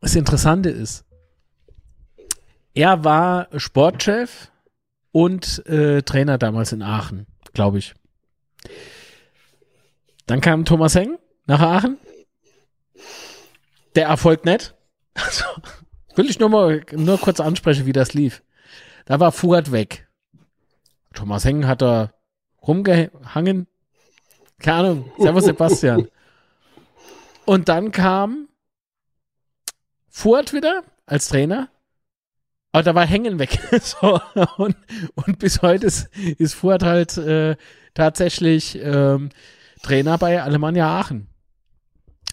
[0.00, 1.04] das Interessante ist,
[2.74, 4.50] er war Sportchef
[5.16, 7.94] und äh, Trainer damals in Aachen, glaube ich.
[10.26, 11.16] Dann kam Thomas Heng
[11.46, 11.96] nach Aachen.
[13.94, 14.74] Der Erfolg nicht.
[15.14, 15.44] Also,
[16.16, 18.42] will ich nur mal nur kurz ansprechen, wie das lief.
[19.06, 20.06] Da war Fuhrt weg.
[21.14, 22.12] Thomas Heng hat da
[22.60, 23.66] rumgehangen.
[24.58, 25.12] Keine Ahnung.
[25.18, 26.08] Servus Sebastian.
[27.46, 28.48] Und dann kam
[30.10, 31.70] Fuhrt wieder als Trainer.
[32.76, 33.58] Aber da war Hängen weg.
[33.80, 34.20] so,
[34.58, 34.76] und,
[35.14, 37.56] und, bis heute ist, ist Fuhrt halt äh,
[37.94, 39.30] tatsächlich ähm,
[39.82, 41.26] Trainer bei Alemannia Aachen.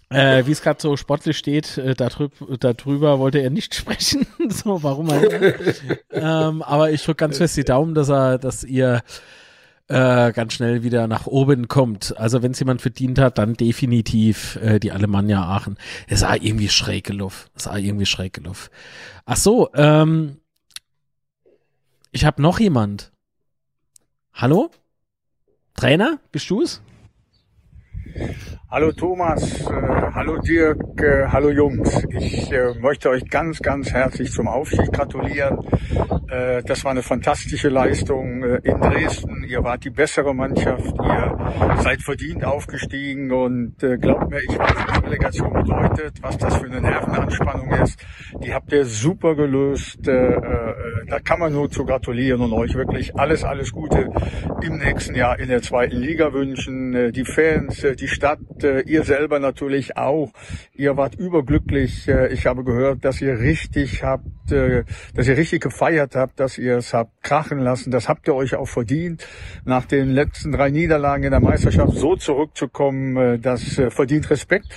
[0.09, 4.27] Äh, Wie es gerade so sportlich steht, äh, darüber, darüber wollte er nicht sprechen.
[4.49, 5.55] so, warum er.
[6.11, 9.01] ähm, aber ich drücke ganz fest die Daumen, dass er, dass ihr
[9.88, 12.18] äh, ganz schnell wieder nach oben kommt.
[12.18, 15.77] Also wenn es jemand verdient hat, dann definitiv äh, die Alemannia Aachen.
[16.07, 17.49] Es sah irgendwie schräg gelaufen.
[17.55, 18.69] Es sah irgendwie schräg gelaufen.
[19.26, 20.38] Ach so, ähm,
[22.11, 23.11] ich habe noch jemand.
[24.34, 24.72] Hallo?
[25.76, 26.81] Trainer, bist du's?
[28.69, 29.72] Hallo Thomas, äh,
[30.14, 32.06] hallo Dirk, äh, hallo Jungs.
[32.10, 35.60] Ich äh, möchte euch ganz, ganz herzlich zum Aufstieg gratulieren.
[36.27, 39.44] Äh, das war eine fantastische Leistung äh, in Dresden.
[39.44, 44.76] Ihr wart die bessere Mannschaft, ihr seid verdient aufgestiegen und äh, glaubt mir, ich weiß,
[44.88, 47.99] was Relegation bedeutet, was das für eine Nervenanspannung ist.
[48.44, 50.07] Die habt ihr super gelöst.
[50.07, 50.73] Äh, äh,
[51.07, 54.10] da kann man nur zu gratulieren und euch wirklich alles, alles Gute
[54.61, 56.95] im nächsten Jahr in der zweiten Liga wünschen.
[56.95, 60.34] Äh, die Fans, äh, die Stadt, äh, ihr selber natürlich auch.
[60.73, 62.05] Ihr wart überglücklich.
[62.09, 64.84] Äh, ich habe gehört, dass ihr richtig habt, äh,
[65.15, 67.91] dass ihr richtig gefeiert habt, dass ihr es habt krachen lassen.
[67.91, 69.25] Das habt ihr euch auch verdient.
[69.63, 74.67] Nach den letzten drei Niederlagen in der Meisterschaft so zurückzukommen, das verdient Respekt.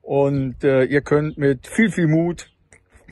[0.00, 2.49] Und ihr könnt mit viel, viel Mut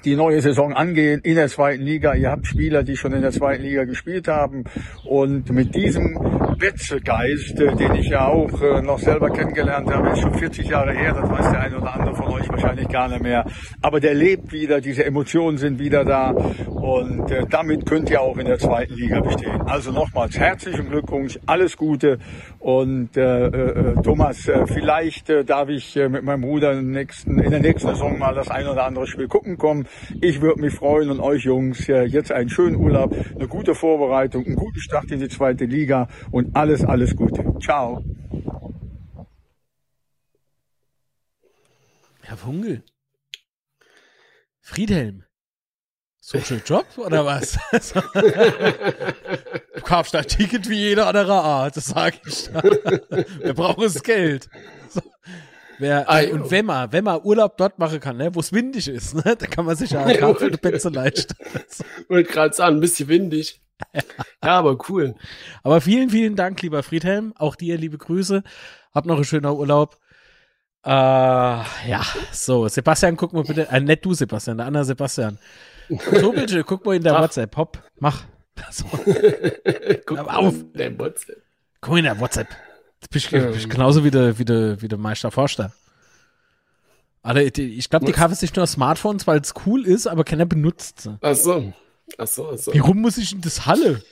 [0.04, 2.14] die neue Saison angehen in der zweiten Liga.
[2.14, 4.64] Ihr habt Spieler, die schon in der zweiten Liga gespielt haben.
[5.04, 6.16] Und mit diesem
[6.58, 10.92] Wetzegeist, äh, den ich ja auch äh, noch selber kennengelernt habe, ist schon 40 Jahre
[10.92, 13.44] her, das weiß der eine oder andere von euch wahrscheinlich gar nicht mehr.
[13.80, 16.30] Aber der lebt wieder, diese Emotionen sind wieder da.
[16.30, 19.60] Und äh, damit könnt ihr auch in der zweiten Liga bestehen.
[19.62, 22.18] Also nochmals herzlichen Glückwunsch, alles Gute.
[22.58, 27.60] Und äh, äh, Thomas, vielleicht äh, darf ich mit meinem Bruder in, nächsten, in der
[27.60, 29.86] nächsten Saison mal das ein oder andere Spiel gucken kommen.
[30.20, 34.56] Ich würde mich freuen und euch Jungs jetzt einen schönen Urlaub, eine gute Vorbereitung, einen
[34.56, 37.44] guten Start in die zweite Liga und alles, alles Gute.
[37.60, 38.04] Ciao.
[42.22, 42.82] Herr Fungel.
[44.60, 45.24] Friedhelm.
[46.20, 47.58] Social Job oder was?
[49.74, 52.52] du kaufst ein Ticket wie jeder andere Art, das sage ich.
[53.42, 54.50] Wir brauchen das Geld.
[54.90, 55.00] So.
[55.78, 58.88] Wer, ah, und wenn man, wenn man Urlaub dort machen kann, ne, wo es windig
[58.88, 61.34] ist, ne, da kann man sich ja Karte Plätze leisten.
[62.08, 63.60] Wollte gerade sagen, ein bisschen windig.
[64.42, 64.58] Ja.
[64.58, 65.14] aber cool.
[65.62, 67.32] Aber vielen, vielen Dank, lieber Friedhelm.
[67.36, 68.42] Auch dir liebe Grüße.
[68.92, 69.98] Hab noch einen schönen Urlaub.
[70.84, 72.02] Äh, ja,
[72.32, 73.68] so, Sebastian, guck mal bitte.
[73.68, 75.38] Äh, nicht du, Sebastian, der andere Sebastian.
[75.88, 77.22] So, bitte, guck mal in der Ach.
[77.22, 77.56] WhatsApp.
[77.56, 78.24] Hopp, mach.
[78.70, 78.84] So.
[80.06, 80.54] guck mal auf.
[80.74, 81.42] Der WhatsApp.
[81.80, 82.48] Guck mal in der WhatsApp.
[83.00, 83.68] Jetzt bist du ähm.
[83.68, 85.72] genauso wie der, wie der, wie der Meister Forster.
[87.22, 91.02] Aber ich glaube, die kaufen sich nur Smartphones, weil es cool ist, aber keiner benutzt
[91.02, 91.18] sie.
[91.20, 91.72] Ach so.
[92.16, 92.72] Ach so, ach so.
[92.72, 94.02] Wie rum muss ich in das Halle?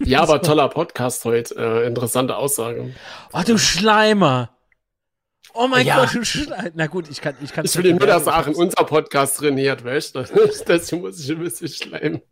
[0.00, 1.54] Ja, aber toller Podcast heute.
[1.56, 2.94] Äh, interessante Aussage.
[3.32, 4.50] Oh, du Schleimer.
[5.52, 6.00] Oh mein ja.
[6.00, 6.70] Gott, du Schleimer.
[6.74, 7.36] Na gut, ich kann.
[7.42, 10.24] Ich, kann ich will nur das sagen, unser Podcast trainiert, weißt du?
[10.66, 12.22] Deswegen muss ich ein bisschen schleimen.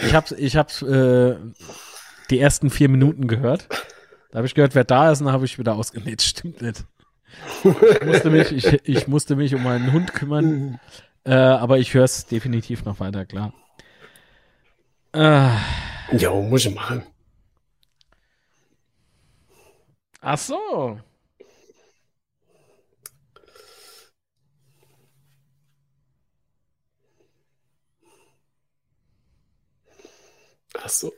[0.00, 1.36] Ich habe ich hab, äh,
[2.30, 3.68] die ersten vier Minuten gehört.
[4.34, 6.20] Da habe ich gehört, wer da ist, und dann habe ich wieder ausgenäht.
[6.22, 6.84] Stimmt nicht.
[7.62, 10.80] Ich musste mich, ich, ich musste mich um meinen Hund kümmern.
[11.22, 13.52] Äh, aber ich höre es definitiv noch weiter, klar.
[15.12, 15.50] Äh,
[16.16, 17.04] ja, muss ich machen.
[20.20, 20.98] Ach so.
[30.82, 31.12] Ach so.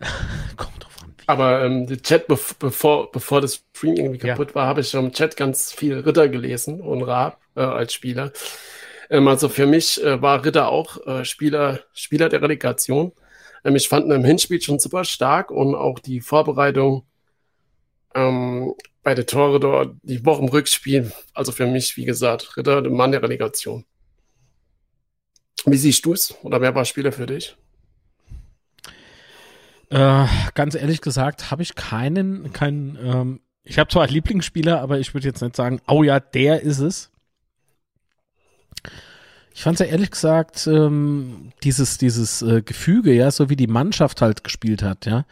[0.56, 1.14] Kommt drauf an.
[1.26, 5.12] Aber ähm, der Chat, bev bevor, bevor das Stream irgendwie kaputt war, habe ich im
[5.12, 8.32] Chat ganz viel Ritter gelesen und Raab äh, als Spieler.
[9.10, 13.12] Ähm, also für mich äh, war Ritter auch äh, Spieler, Spieler der Relegation.
[13.64, 17.04] Ähm, ich fand ihn im Hinspiel schon super stark und auch die Vorbereitung
[18.14, 21.12] ähm, bei der Tore dort, die Woche im Rückspiel.
[21.34, 23.84] Also für mich, wie gesagt, Ritter, der Mann der Relegation.
[25.64, 26.34] Wie siehst du es?
[26.42, 27.56] Oder wer war Spieler für dich?
[29.90, 34.98] Äh, ganz ehrlich gesagt, habe ich keinen, keinen, ähm, ich habe zwar einen Lieblingsspieler, aber
[34.98, 37.10] ich würde jetzt nicht sagen, oh ja, der ist es.
[39.54, 43.66] Ich fand es ja ehrlich gesagt, ähm, dieses, dieses äh, Gefüge, ja, so wie die
[43.66, 45.24] Mannschaft halt gespielt hat, ja,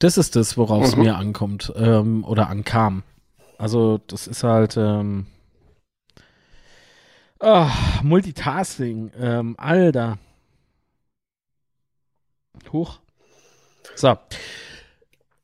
[0.00, 1.02] das ist das, worauf es Mhm.
[1.02, 3.04] mir ankommt ähm, oder ankam.
[3.56, 5.26] Also, das ist halt, ähm,
[7.40, 7.70] ah,
[8.02, 10.18] Multitasking, ähm, Alter.
[12.72, 12.98] Hoch.
[13.94, 14.16] So.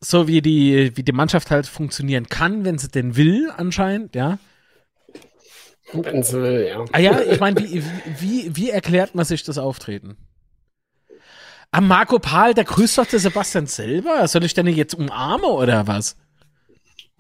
[0.01, 4.39] So wie die, wie die Mannschaft halt funktionieren kann, wenn sie denn will, anscheinend, ja.
[5.93, 6.85] Wenn sie will, ja.
[6.93, 7.83] Ah ja, ich meine, wie,
[8.19, 10.17] wie, wie erklärt man sich das Auftreten?
[11.73, 14.27] Ah, Marco Pahl, der grüßt doch der Sebastian selber.
[14.27, 16.17] Soll ich denn jetzt umarmen oder was?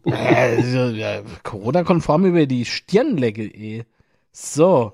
[0.05, 3.85] also, ja, Corona-konform über die Stirn lecke, eh.
[4.31, 4.93] So.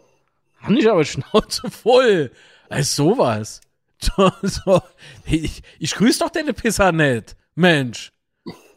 [0.62, 2.32] Hab ich aber Schnauze voll.
[2.70, 3.62] Also sowas.
[4.16, 4.82] So, so.
[5.26, 7.36] Ich, ich grüße doch den Pisser nicht.
[7.56, 8.12] Mensch.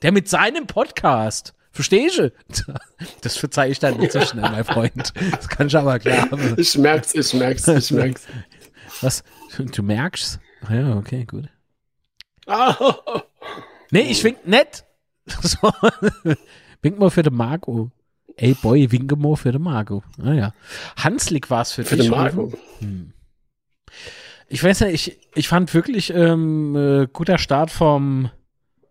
[0.03, 1.55] Der mit seinem Podcast.
[1.71, 2.33] Verstehst du?
[3.21, 5.13] Das verzeih ich dann nicht so schnell, mein Freund.
[5.31, 6.55] Das kann ich aber klar haben.
[6.59, 8.27] Ich merk's, ich merk's, ich merk's.
[9.01, 9.23] Was?
[9.57, 10.41] Du, merkst?
[10.67, 11.49] Ah Ja, okay, gut.
[12.47, 12.75] Ah,
[13.91, 14.85] Nee, ich wink nicht.
[15.43, 15.73] So.
[16.83, 17.91] Wink mal für den Marco.
[18.37, 20.03] Ey, Boy, winke mal für den Marco.
[20.17, 20.53] Naja.
[20.97, 22.07] Hanslik war es für, Für dich.
[22.07, 22.53] den Marco.
[22.81, 23.13] Hm.
[24.49, 28.31] Ich weiß nicht, ich, ich fand wirklich ähm, äh, guter Start vom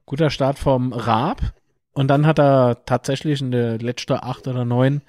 [0.05, 1.53] guter Start vom Raab.
[1.93, 5.01] Und dann hat er tatsächlich in der letzten acht oder neun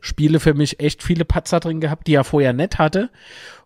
[0.00, 3.10] Spiele für mich echt viele Patzer drin gehabt, die er vorher nicht hatte.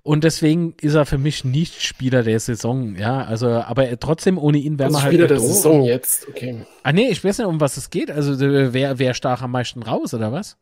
[0.02, 2.94] Und deswegen ist er für mich nicht Spieler der Saison.
[2.94, 5.12] Ja, also, aber trotzdem ohne ihn wäre Also man halt.
[5.14, 5.46] Spieler der dran.
[5.46, 6.66] Saison jetzt, okay.
[6.82, 8.10] Ah, nee, ich weiß nicht, um was es geht.
[8.10, 10.58] Also, äh, wer, wer stach am meisten raus, oder was?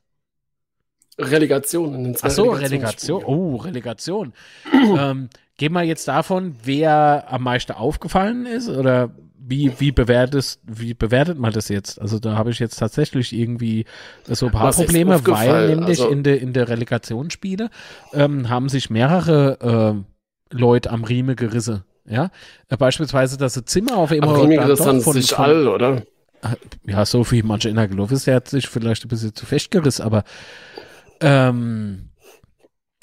[1.18, 2.50] Relegation in den zwei Ach so.
[2.50, 3.24] Relegation.
[3.24, 4.32] Oh, Relegation.
[4.72, 9.10] ähm, gehen wir jetzt davon, wer am meisten aufgefallen ist oder
[9.46, 12.00] wie, wie, bewertest, wie bewertet man das jetzt?
[12.00, 13.84] Also da habe ich jetzt tatsächlich irgendwie
[14.26, 17.68] so ein paar Was Probleme, weil nämlich Also- in der in der Relegationsspiele
[18.14, 20.02] ähm, haben sich mehrere
[20.50, 21.84] äh, Leute am Rieme gerissen.
[22.06, 22.30] Ja,
[22.68, 25.38] äh, beispielsweise, dass sie Zimmer auf immer Am Rieme dann gerissen doch haben sie sich
[25.38, 26.02] all, oder?
[26.86, 29.46] Ja, so wie manche in der gelaufen ist, der hat sich vielleicht ein bisschen zu
[29.46, 30.24] fest gerissen, aber
[31.20, 32.10] ähm,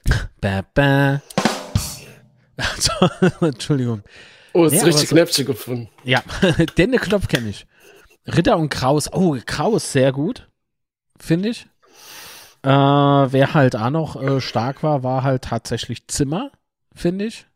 [0.42, 1.22] ba, ba.
[2.58, 2.92] Also,
[3.46, 4.04] Entschuldigung.
[4.54, 5.90] Oh, ist Nee, richtig so- Knöpfchen gefunden.
[6.04, 6.24] Ja,
[6.78, 7.66] den Knopf kenne ich.
[8.28, 9.12] Ritter und Kraus.
[9.12, 10.48] Oh, Kraus, sehr gut.
[11.20, 11.68] Finde ich.
[12.64, 16.52] Äh, wer halt auch noch äh, stark war, war halt tatsächlich Zimmer,
[16.94, 17.48] finde ich.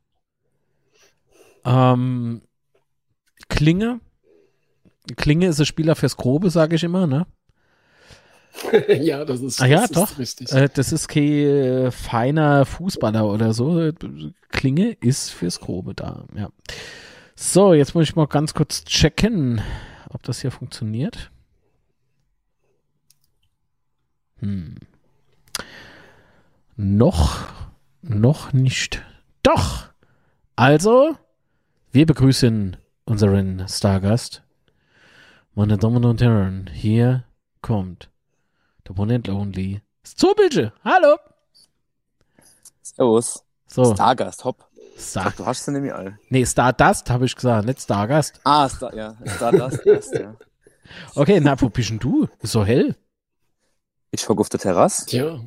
[1.64, 2.42] Ähm,
[3.50, 4.00] Klinge.
[5.16, 7.28] Klinge ist ein Spieler fürs Grobe, sage ich immer, ne?
[9.00, 10.12] ja, das ist, Ah ja, das doch.
[10.12, 10.52] ist richtig.
[10.52, 13.92] Äh, das ist kein äh, feiner Fußballer oder so.
[14.50, 16.50] Klinge ist fürs Grobe da, ja.
[17.36, 19.62] So, jetzt muss ich mal ganz kurz checken,
[20.10, 21.32] ob das hier funktioniert.
[24.40, 24.76] Hm.
[26.78, 27.48] Noch,
[28.02, 29.02] noch nicht.
[29.44, 29.90] Doch!
[30.56, 31.18] Also,
[31.92, 34.44] wir begrüßen unseren Stargast.
[35.54, 37.26] Meine Damen und Herren, hier
[37.62, 38.10] kommt
[38.88, 40.72] der One and Only Zobelge.
[40.84, 41.18] Hallo!
[42.82, 43.44] Servus.
[43.68, 43.94] So.
[43.94, 44.66] Stargast, hopp.
[44.98, 46.18] Star Du hast sie nämlich all.
[46.30, 48.40] Nee, Stardust habe ich gesagt, nicht Stargast.
[48.44, 49.82] Ah, Star, ja, Stardust,
[50.14, 50.36] ja.
[51.16, 52.28] Okay, na, wo bist denn du?
[52.42, 52.96] Ist so hell.
[54.12, 55.06] Ich hocke auf der Terrasse.
[55.16, 55.40] Ja.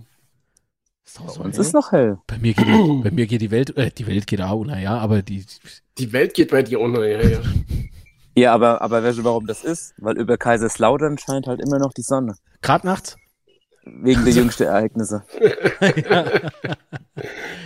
[1.16, 2.18] Bei uns ist noch hell.
[2.26, 4.98] Bei mir geht die, bei mir geht die Welt, äh, die Welt geht auch, naja,
[4.98, 5.46] aber die,
[5.96, 7.40] Die Welt geht bei dir unter, ja, ja.
[8.36, 9.94] Ja, aber, aber weißt du, warum das ist?
[9.96, 12.34] Weil über Kaiserslautern scheint halt immer noch die Sonne.
[12.60, 13.16] Gerade nachts?
[14.02, 15.24] Wegen der jüngsten Ereignisse.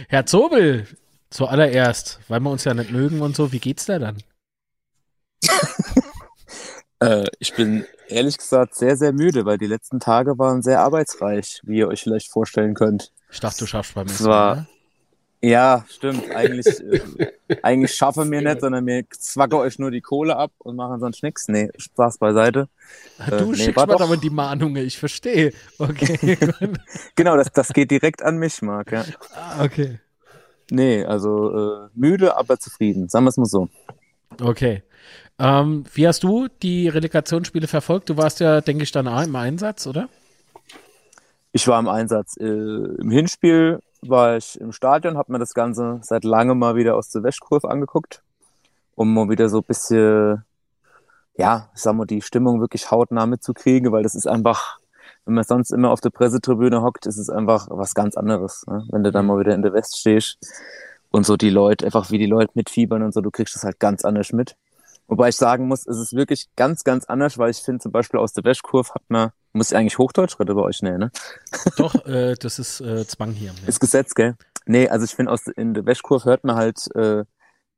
[0.09, 0.87] Herr Zobel,
[1.31, 4.19] zuallererst, weil wir uns ja nicht mögen und so, wie geht's da dann?
[7.01, 11.61] Äh, ich bin ehrlich gesagt sehr, sehr müde, weil die letzten Tage waren sehr arbeitsreich,
[11.65, 13.11] wie ihr euch vielleicht vorstellen könnt.
[13.29, 14.31] Ich dachte, du schaffst beim Es nächsten Mal.
[14.31, 14.67] war, ne?
[15.43, 16.31] Ja, stimmt.
[16.31, 17.33] Eigentlich, äh,
[17.63, 21.23] eigentlich schaffen wir nicht, sondern wir zwacken euch nur die Kohle ab und machen sonst
[21.23, 21.49] nichts.
[21.49, 22.69] Nee, Spaß beiseite.
[23.29, 25.53] Du Äh, nee, schickst mir aber die Mahnungen, ich verstehe.
[25.79, 26.39] Okay.
[27.17, 29.05] Genau, das, das geht direkt an mich, Marc, ja.
[29.35, 29.99] Ah, okay.
[30.71, 33.09] Nee, also äh, müde, aber zufrieden.
[33.09, 33.69] Sagen wir es mal so.
[34.41, 34.83] Okay.
[35.39, 38.09] Ähm, wie hast du die Relegationsspiele verfolgt?
[38.09, 40.09] Du warst ja, denke ich, dann auch im Einsatz, oder?
[41.53, 42.37] Ich war im Einsatz.
[42.39, 46.97] Äh, Im Hinspiel war ich im Stadion, habe mir das Ganze seit langem mal wieder
[46.97, 48.23] aus der Wäschkurve angeguckt,
[48.95, 50.45] um mal wieder so ein bisschen,
[51.37, 54.79] ja, ich sag mal, die Stimmung wirklich hautnah mitzukriegen, weil das ist einfach,
[55.25, 58.65] wenn man sonst immer auf der Pressetribüne hockt, ist es einfach was ganz anderes.
[58.67, 58.85] Ne?
[58.91, 60.39] Wenn du dann mal wieder in der West stehst
[61.11, 63.79] und so die Leute, einfach wie die Leute mitfiebern und so, du kriegst das halt
[63.79, 64.57] ganz anders mit.
[65.07, 68.19] Wobei ich sagen muss, es ist wirklich ganz, ganz anders, weil ich finde zum Beispiel
[68.19, 70.83] aus der Wäschkurve hat man, muss ich eigentlich Hochdeutsch reden bei euch?
[70.83, 71.11] Nee, ne?
[71.77, 73.53] Doch, äh, das ist äh, Zwang hier.
[73.63, 73.69] Ja.
[73.69, 74.35] Ist Gesetz, gell?
[74.67, 77.25] Nee, also ich finde, aus in der Wäschkurve hört man halt äh,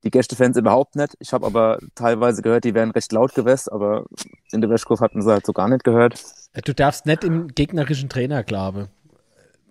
[0.05, 1.17] die Gästefans überhaupt nicht.
[1.19, 4.05] Ich habe aber teilweise gehört, die wären recht laut gewesen, aber
[4.53, 6.23] in der Wäschkurve hat man sie halt so gar nicht gehört.
[6.65, 8.89] Du darfst nicht im gegnerischen Trainer, glaube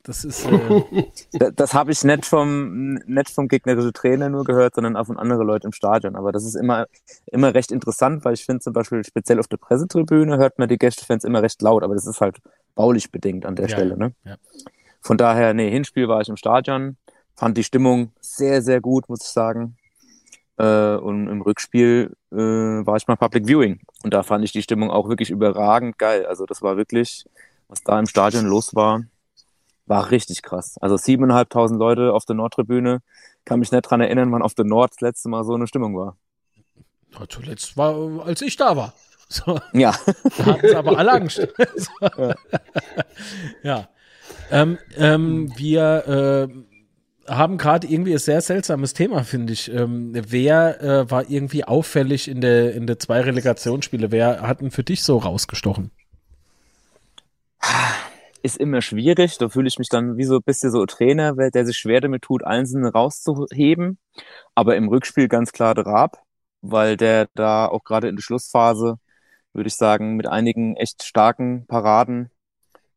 [0.03, 0.45] das ist.
[0.45, 5.07] Äh das, das habe ich nicht vom, nicht vom gegnerischen Trainer nur gehört, sondern auch
[5.07, 6.15] von anderen Leuten im Stadion.
[6.15, 6.87] Aber das ist immer,
[7.27, 10.77] immer recht interessant, weil ich finde zum Beispiel speziell auf der Pressetribüne hört man die
[10.77, 12.37] Gästefans immer recht laut, aber das ist halt
[12.75, 13.97] baulich bedingt an der ja, Stelle.
[13.97, 14.13] Ne?
[14.25, 14.35] Ja.
[15.01, 16.97] Von daher, nee, Hinspiel war ich im Stadion,
[17.35, 19.77] fand die Stimmung sehr, sehr gut, muss ich sagen.
[20.57, 23.79] Äh, und im Rückspiel äh, war ich mal Public Viewing.
[24.03, 26.25] Und da fand ich die Stimmung auch wirklich überragend geil.
[26.25, 27.25] Also das war wirklich,
[27.67, 29.03] was da im Stadion los war,
[29.93, 30.79] war richtig krass.
[30.81, 33.01] Also siebeneinhalbtausend Leute auf der Nordtribüne.
[33.45, 35.95] Kann mich nicht dran erinnern, wann auf der Nord das letzte Mal so eine Stimmung
[35.95, 36.17] war.
[37.11, 38.93] Ja, zuletzt war, als ich da war.
[39.29, 39.59] So.
[39.71, 39.95] Ja.
[40.37, 41.47] Da hatten sie aber alle Angst.
[41.75, 41.91] so.
[42.17, 42.35] Ja.
[43.63, 43.87] ja.
[44.51, 46.49] Ähm, ähm, wir
[47.27, 49.73] äh, haben gerade irgendwie ein sehr seltsames Thema, finde ich.
[49.73, 54.11] Ähm, wer äh, war irgendwie auffällig in der, in der zwei Relegationsspiele?
[54.11, 55.89] Wer hat denn für dich so rausgestochen?
[58.43, 59.37] Ist immer schwierig.
[59.37, 62.23] Da fühle ich mich dann wie so ein bisschen so Trainer, der sich schwer damit
[62.23, 63.97] tut, Einzelne rauszuheben.
[64.53, 66.21] Aber im Rückspiel ganz klar der Raab,
[66.61, 68.99] weil der da auch gerade in der Schlussphase,
[69.53, 72.29] würde ich sagen, mit einigen echt starken Paraden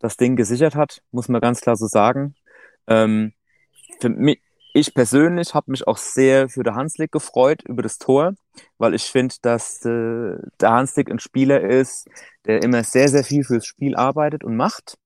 [0.00, 2.34] das Ding gesichert hat, muss man ganz klar so sagen.
[2.86, 3.32] Ähm,
[4.00, 4.40] für mich,
[4.74, 8.34] ich persönlich habe mich auch sehr für den Hanslik gefreut über das Tor,
[8.78, 12.08] weil ich finde, dass äh, der Hanslik ein Spieler ist,
[12.46, 14.98] der immer sehr, sehr viel fürs Spiel arbeitet und macht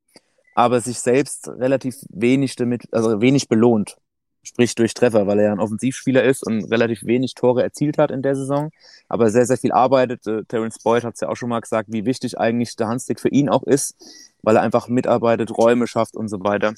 [0.55, 3.97] aber sich selbst relativ wenig damit, also wenig belohnt.
[4.43, 8.10] Sprich durch Treffer, weil er ja ein Offensivspieler ist und relativ wenig Tore erzielt hat
[8.10, 8.70] in der Saison,
[9.09, 10.27] aber sehr, sehr viel arbeitet.
[10.27, 13.20] Äh, Terence Boyd hat es ja auch schon mal gesagt, wie wichtig eigentlich der Handstick
[13.20, 13.94] für ihn auch ist,
[14.43, 16.72] weil er einfach mitarbeitet, Räume schafft und so weiter.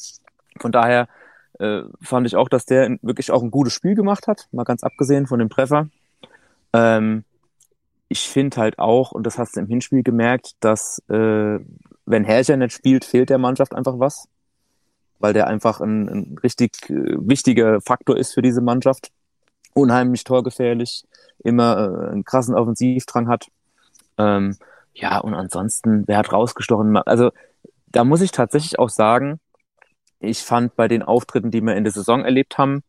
[0.60, 1.08] Von daher
[1.60, 4.82] äh, fand ich auch, dass der wirklich auch ein gutes Spiel gemacht hat, mal ganz
[4.82, 5.88] abgesehen von dem Treffer.
[6.72, 7.24] Ähm,
[8.12, 11.58] ich finde halt auch, und das hast du im Hinspiel gemerkt, dass äh,
[12.04, 14.28] wenn Herrscher nicht spielt, fehlt der Mannschaft einfach was,
[15.18, 19.10] weil der einfach ein, ein richtig äh, wichtiger Faktor ist für diese Mannschaft.
[19.72, 21.04] Unheimlich torgefährlich,
[21.42, 23.46] immer äh, einen krassen Offensivdrang hat.
[24.18, 24.56] Ähm,
[24.92, 26.94] ja, und ansonsten, wer hat rausgestochen?
[26.98, 27.30] Also,
[27.86, 29.40] da muss ich tatsächlich auch sagen,
[30.20, 32.82] ich fand bei den Auftritten, die wir in der Saison erlebt haben,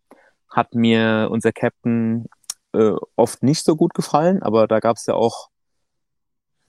[0.50, 2.28] hat mir unser Captain
[2.74, 5.50] äh, oft nicht so gut gefallen, aber da gab es ja auch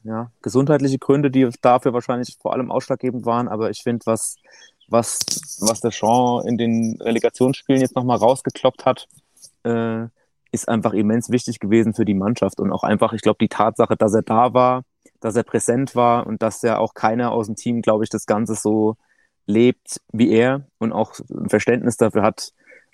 [0.04, 3.48] ja, gesundheitliche Gründe, die dafür wahrscheinlich vor allem ausschlaggebend waren.
[3.48, 4.36] Aber ich finde, was,
[4.88, 5.18] was,
[5.60, 9.08] was der Jean in den Relegationsspielen jetzt nochmal rausgekloppt hat,
[9.64, 10.04] äh,
[10.52, 12.60] ist einfach immens wichtig gewesen für die Mannschaft.
[12.60, 14.84] Und auch einfach, ich glaube, die Tatsache, dass er da war,
[15.20, 18.26] dass er präsent war und dass ja auch keiner aus dem Team, glaube ich, das
[18.26, 18.96] Ganze so
[19.46, 22.52] lebt wie er und auch ein Verständnis dafür hat,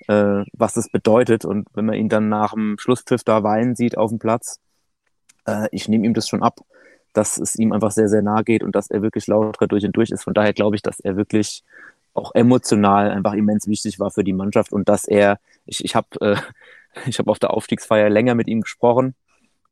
[0.09, 1.45] äh, was das bedeutet.
[1.45, 4.61] Und wenn man ihn dann nach dem Schlusspfiff da weinen sieht auf dem Platz,
[5.47, 6.61] äh, ich nehme ihm das schon ab
[7.13, 9.97] dass es ihm einfach sehr, sehr nahe geht und dass er wirklich lauter durch und
[9.97, 10.25] durch ist.
[10.25, 11.65] Von daher glaube ich, dass er wirklich
[12.15, 16.09] auch emotional einfach immens wichtig war für die Mannschaft und dass er, ich, ich habe
[16.21, 16.37] äh,
[17.07, 19.15] ich hab auf der Aufstiegsfeier länger mit ihm gesprochen,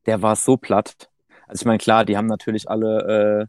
[0.06, 1.10] der war so platt.
[1.46, 3.48] Also ich meine, klar, die haben natürlich alle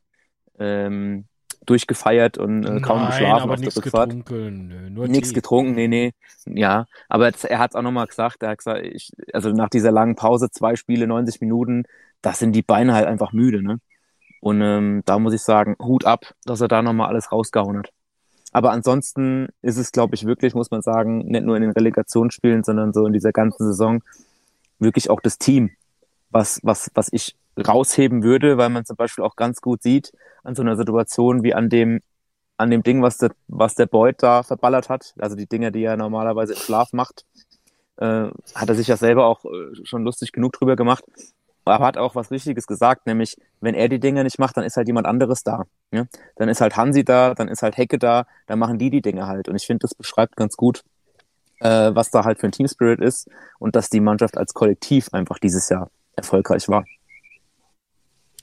[0.59, 1.25] äh, ähm,
[1.69, 4.09] durchgefeiert und äh, kaum Nein, geschlafen aber auf der Rückfahrt.
[4.09, 6.13] Getrunken, nichts getrunken, nee, nee.
[6.45, 9.91] Ja, aber er hat es auch nochmal gesagt, er hat gesagt, ich, also nach dieser
[9.91, 11.83] langen Pause, zwei Spiele, 90 Minuten,
[12.21, 13.79] da sind die Beine halt einfach müde, ne?
[14.41, 17.91] Und ähm, da muss ich sagen, Hut ab, dass er da nochmal alles rausgehauen hat.
[18.51, 22.63] Aber ansonsten ist es, glaube ich, wirklich, muss man sagen, nicht nur in den Relegationsspielen,
[22.63, 24.01] sondern so in dieser ganzen Saison
[24.79, 25.71] wirklich auch das Team,
[26.31, 30.13] was, was, was ich rausheben würde, weil man zum Beispiel auch ganz gut sieht
[30.49, 32.01] an so einer Situation wie an dem,
[32.57, 35.83] an dem Ding, was der, was der Boyd da verballert hat, also die Dinge, die
[35.83, 37.25] er normalerweise im Schlaf macht,
[37.97, 41.03] äh, hat er sich ja selber auch äh, schon lustig genug drüber gemacht
[41.65, 44.77] aber hat auch was Richtiges gesagt, nämlich, wenn er die Dinge nicht macht, dann ist
[44.77, 45.65] halt jemand anderes da.
[45.91, 46.05] Ja?
[46.35, 49.27] Dann ist halt Hansi da, dann ist halt Hecke da, dann machen die die Dinge
[49.27, 49.47] halt.
[49.47, 50.83] Und ich finde, das beschreibt ganz gut,
[51.59, 55.09] äh, was da halt für ein Team Spirit ist und dass die Mannschaft als Kollektiv
[55.11, 56.85] einfach dieses Jahr erfolgreich war.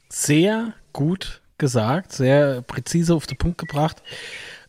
[0.08, 4.02] Sehr gut gesagt, sehr präzise auf den Punkt gebracht.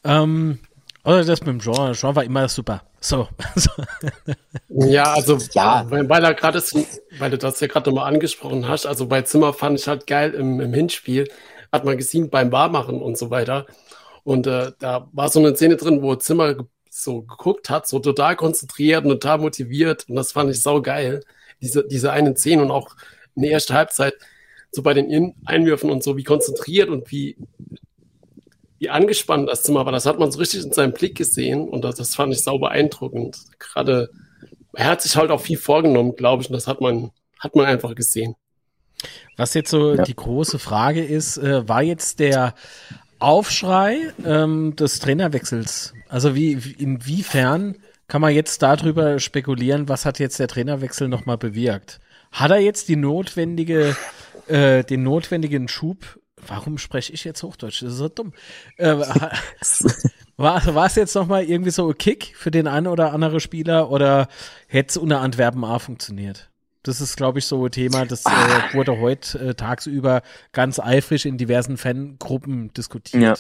[0.04, 0.60] Ähm,
[1.04, 1.94] oder das mit dem Jean.
[1.94, 2.84] Jean war immer super.
[3.00, 3.28] So.
[4.70, 5.86] ja, also, ja.
[5.90, 6.62] weil, weil er gerade
[7.20, 10.34] weil du das ja gerade nochmal angesprochen hast, also bei Zimmer fand ich halt geil
[10.34, 11.30] im, im Hinspiel,
[11.72, 13.66] hat man gesehen beim Barmachen und so weiter.
[14.24, 16.56] Und äh, da war so eine Szene drin, wo Zimmer
[16.90, 20.10] so geguckt hat, so total konzentriert und total motiviert.
[20.10, 21.24] Und das fand ich sau geil.
[21.62, 22.96] Diese, diese einen Szene und auch
[23.36, 24.16] in der ersten Halbzeit,
[24.72, 27.38] so bei den in Einwürfen und so, wie konzentriert und wie,
[28.80, 29.92] wie angespannt das Zimmer war.
[29.92, 32.60] Das hat man so richtig in seinem Blick gesehen und das, das fand ich sau
[32.60, 33.38] beeindruckend.
[33.60, 34.10] Gerade,
[34.74, 37.66] er hat sich halt auch viel vorgenommen, glaube ich, und das hat man, hat man
[37.66, 38.36] einfach gesehen.
[39.36, 40.04] Was jetzt so ja.
[40.04, 42.56] die große Frage ist, äh, war jetzt der
[43.20, 45.94] Aufschrei ähm, des Trainerwechsels.
[46.10, 47.78] Also wie, inwiefern
[48.08, 52.00] kann man jetzt darüber spekulieren, was hat jetzt der Trainerwechsel nochmal bewirkt?
[52.32, 53.96] Hat er jetzt die notwendige,
[54.50, 56.20] äh, den notwendigen Schub?
[56.46, 57.82] Warum spreche ich jetzt Hochdeutsch?
[57.82, 58.34] Das ist so dumm.
[58.78, 58.96] Äh,
[60.38, 64.28] war, es jetzt nochmal irgendwie so ein Kick für den einen oder anderen Spieler oder
[64.68, 66.50] hätte es unter Antwerpen A funktioniert?
[66.84, 68.74] Das ist, glaube ich, so ein Thema, das äh, ah.
[68.74, 70.22] wurde heute äh, tagsüber
[70.54, 73.22] ganz eifrig in diversen Fangruppen diskutiert.
[73.22, 73.36] Ja.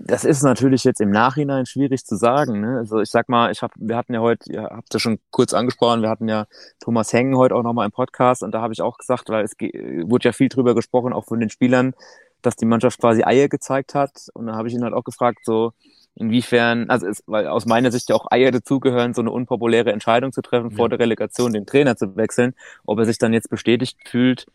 [0.00, 2.60] Das ist natürlich jetzt im Nachhinein schwierig zu sagen.
[2.60, 2.78] Ne?
[2.78, 5.54] Also ich sag mal, ich hab, wir hatten ja heute, ihr habt ja schon kurz
[5.54, 6.46] angesprochen, wir hatten ja
[6.80, 9.52] Thomas Hengen heute auch nochmal im Podcast und da habe ich auch gesagt, weil es
[9.52, 11.94] wurde ja viel drüber gesprochen, auch von den Spielern,
[12.42, 14.28] dass die Mannschaft quasi Eier gezeigt hat.
[14.34, 15.72] Und da habe ich ihn halt auch gefragt, so,
[16.16, 20.32] inwiefern, also es, weil aus meiner Sicht ja auch Eier dazugehören, so eine unpopuläre Entscheidung
[20.32, 20.76] zu treffen, ja.
[20.76, 22.54] vor der Relegation den Trainer zu wechseln,
[22.86, 24.46] ob er sich dann jetzt bestätigt fühlt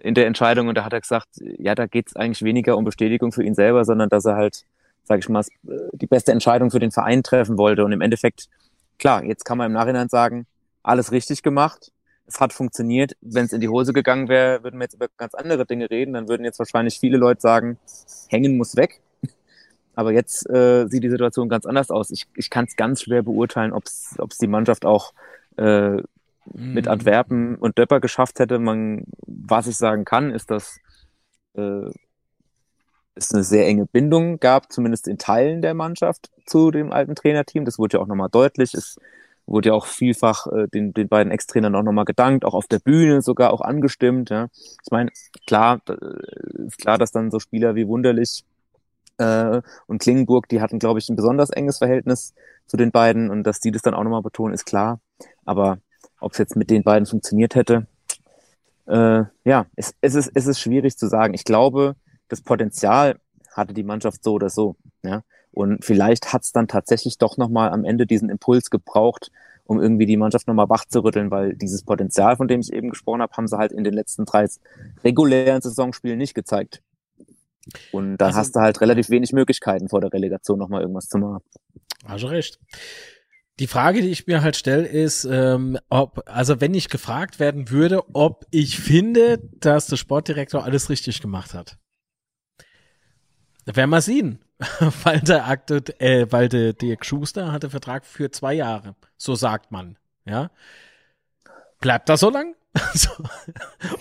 [0.00, 0.68] in der Entscheidung.
[0.68, 3.54] Und da hat er gesagt, ja, da geht es eigentlich weniger um Bestätigung für ihn
[3.54, 4.64] selber, sondern dass er halt,
[5.10, 5.44] sage ich mal,
[5.92, 7.84] die beste Entscheidung für den Verein treffen wollte.
[7.84, 8.48] Und im Endeffekt,
[8.96, 10.46] klar, jetzt kann man im Nachhinein sagen,
[10.84, 11.90] alles richtig gemacht.
[12.26, 13.16] Es hat funktioniert.
[13.20, 16.12] Wenn es in die Hose gegangen wäre, würden wir jetzt über ganz andere Dinge reden.
[16.12, 17.76] Dann würden jetzt wahrscheinlich viele Leute sagen,
[18.28, 19.00] hängen muss weg.
[19.96, 22.12] Aber jetzt äh, sieht die Situation ganz anders aus.
[22.12, 25.12] Ich, ich kann es ganz schwer beurteilen, ob es die Mannschaft auch
[25.56, 26.02] äh, mhm.
[26.54, 28.60] mit Antwerpen und Döpper geschafft hätte.
[28.60, 30.78] Man, was ich sagen kann, ist, dass
[31.54, 31.90] äh,
[33.14, 37.64] es eine sehr enge Bindung gab, zumindest in Teilen der Mannschaft zu dem alten Trainerteam.
[37.64, 38.74] Das wurde ja auch nochmal deutlich.
[38.74, 38.96] Es
[39.46, 42.78] wurde ja auch vielfach äh, den, den beiden Ex-Trainern auch nochmal gedankt, auch auf der
[42.78, 44.30] Bühne sogar auch angestimmt.
[44.30, 44.48] Ja.
[44.52, 45.10] Ich meine,
[45.46, 48.44] klar, äh, ist klar, dass dann so Spieler wie Wunderlich
[49.18, 52.34] äh, und Klingenburg, die hatten, glaube ich, ein besonders enges Verhältnis
[52.66, 55.00] zu den beiden und dass die das dann auch nochmal betonen, ist klar.
[55.44, 55.78] Aber
[56.20, 57.86] ob es jetzt mit den beiden funktioniert hätte,
[58.86, 61.34] äh, ja, es, es, ist, es ist schwierig zu sagen.
[61.34, 61.96] Ich glaube,
[62.30, 63.20] das Potenzial
[63.52, 64.76] hatte die Mannschaft so oder so.
[65.02, 65.22] Ja?
[65.50, 69.30] Und vielleicht hat es dann tatsächlich doch nochmal am Ende diesen Impuls gebraucht,
[69.64, 72.90] um irgendwie die Mannschaft nochmal wach zu rütteln, weil dieses Potenzial, von dem ich eben
[72.90, 74.48] gesprochen habe, haben sie halt in den letzten drei
[75.04, 76.82] regulären Saisonspielen nicht gezeigt.
[77.92, 81.18] Und dann also, hast du halt relativ wenig Möglichkeiten vor der Relegation nochmal irgendwas zu
[81.18, 81.42] machen.
[82.04, 82.58] Also recht.
[83.58, 87.68] Die Frage, die ich mir halt stelle, ist, ähm, ob, also wenn ich gefragt werden
[87.70, 91.76] würde, ob ich finde, dass der Sportdirektor alles richtig gemacht hat.
[93.74, 94.40] Werden wir sehen.
[95.04, 98.94] weil der Akte, äh, weil der Dirk Schuster hatte Vertrag für zwei Jahre.
[99.16, 99.96] So sagt man.
[100.26, 100.50] Ja.
[101.80, 102.54] Bleibt das so lang?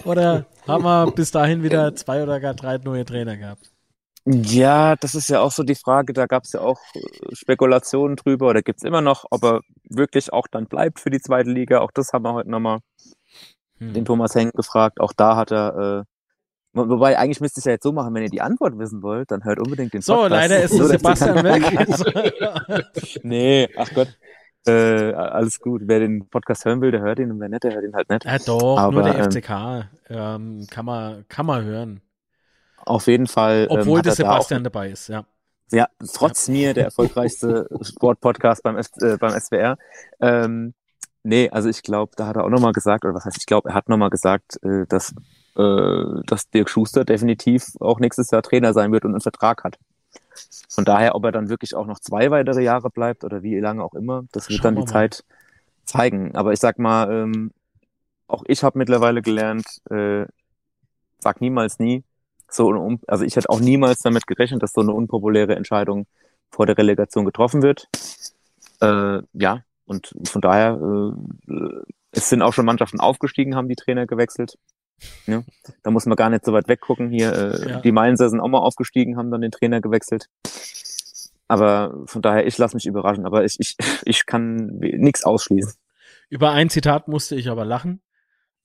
[0.03, 3.71] oder haben wir bis dahin wieder zwei oder gar drei neue Trainer gehabt?
[4.25, 8.15] Ja, das ist ja auch so die Frage, da gab es ja auch äh, Spekulationen
[8.15, 11.49] drüber oder gibt es immer noch, ob er wirklich auch dann bleibt für die zweite
[11.49, 11.79] Liga.
[11.79, 12.79] Auch das haben wir heute nochmal
[13.77, 13.93] hm.
[13.93, 14.99] den Thomas Henk gefragt.
[14.99, 16.03] Auch da hat er, äh,
[16.73, 19.43] wobei eigentlich müsste ich ja jetzt so machen, wenn ihr die Antwort wissen wollt, dann
[19.43, 20.21] hört unbedingt den Podcast.
[20.21, 21.63] So, leider ist so, Sebastian weg.
[23.23, 24.17] nee, ach Gott.
[24.67, 25.83] Äh, alles gut.
[25.85, 28.09] Wer den Podcast hören will, der hört ihn und wer nicht, der hört ihn halt
[28.09, 28.25] nicht.
[28.25, 32.01] Ja, doch, Aber, nur der FCK ähm, kann, man, kann man hören.
[32.85, 33.67] Auf jeden Fall.
[33.69, 35.25] Ähm, Obwohl ähm, der Sebastian da dabei ist, ja.
[35.71, 36.53] Ja, trotz ja.
[36.53, 39.77] mir der erfolgreichste Sportpodcast beim, äh, beim SWR.
[40.19, 40.73] Ähm,
[41.23, 43.69] nee, also ich glaube, da hat er auch nochmal gesagt, oder was heißt, ich glaube,
[43.69, 45.13] er hat nochmal gesagt, äh, dass,
[45.60, 49.77] äh, dass Dirk Schuster definitiv auch nächstes Jahr Trainer sein wird und einen Vertrag hat.
[50.69, 53.84] Von daher, ob er dann wirklich auch noch zwei weitere Jahre bleibt oder wie lange
[53.84, 55.26] auch immer, das wird Schauen dann die Zeit
[55.84, 56.34] zeigen.
[56.36, 57.52] Aber ich sag mal, ähm,
[58.27, 60.26] auch ich habe mittlerweile gelernt, äh,
[61.19, 62.03] sag niemals nie.
[62.49, 66.07] So, also ich hätte auch niemals damit gerechnet, dass so eine unpopuläre Entscheidung
[66.49, 67.90] vor der Relegation getroffen wird.
[68.81, 70.80] Äh, ja, und von daher,
[71.49, 71.81] äh,
[72.11, 74.57] es sind auch schon Mannschaften aufgestiegen, haben die Trainer gewechselt.
[75.27, 75.43] Ja,
[75.84, 77.09] da muss man gar nicht so weit weggucken.
[77.09, 77.80] Hier, äh, ja.
[77.81, 80.27] die Mainzer sind auch mal aufgestiegen, haben dann den Trainer gewechselt.
[81.47, 83.26] Aber von daher, ich lasse mich überraschen.
[83.26, 85.73] Aber ich, ich, ich kann nichts ausschließen.
[86.30, 88.01] Über ein Zitat musste ich aber lachen.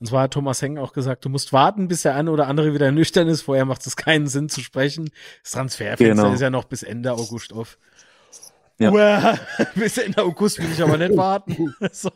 [0.01, 2.75] Und zwar hat Thomas Heng auch gesagt, du musst warten, bis der eine oder andere
[2.75, 3.43] wieder nüchtern ist.
[3.43, 5.11] Vorher macht es keinen Sinn zu sprechen.
[5.43, 6.35] Das Transferfenster Genau.
[6.35, 7.79] ist ja noch bis Ende August auf.
[8.79, 8.91] Ja.
[8.91, 9.39] Uah,
[9.77, 11.75] bis Ende August will ich aber nicht warten.
[11.93, 12.11] so.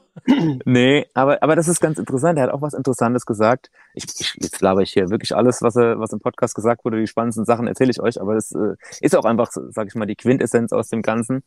[0.65, 2.39] Nee, aber, aber das ist ganz interessant.
[2.39, 3.71] Er hat auch was Interessantes gesagt.
[3.95, 6.99] Ich, ich, jetzt laber ich hier wirklich alles, was, was im Podcast gesagt wurde.
[6.99, 10.07] Die spannendsten Sachen erzähle ich euch, aber das äh, ist auch einfach, sag ich mal,
[10.07, 11.45] die Quintessenz aus dem Ganzen.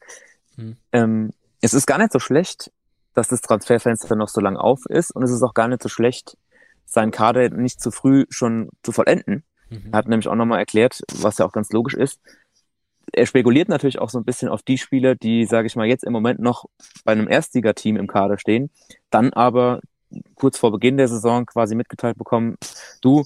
[0.56, 0.78] Hm.
[0.94, 2.72] Ähm, es ist gar nicht so schlecht,
[3.14, 5.90] dass das Transferfenster noch so lang auf ist und es ist auch gar nicht so
[5.90, 6.38] schlecht,
[6.86, 9.44] seinen Kader nicht zu früh schon zu vollenden.
[9.92, 12.20] Er hat nämlich auch nochmal erklärt, was ja auch ganz logisch ist.
[13.14, 16.04] Er spekuliert natürlich auch so ein bisschen auf die Spieler, die, sage ich mal, jetzt
[16.04, 16.66] im Moment noch
[17.04, 18.70] bei einem Erstligateam im Kader stehen,
[19.10, 19.82] dann aber
[20.36, 22.58] kurz vor Beginn der Saison quasi mitgeteilt bekommen,
[23.02, 23.26] du,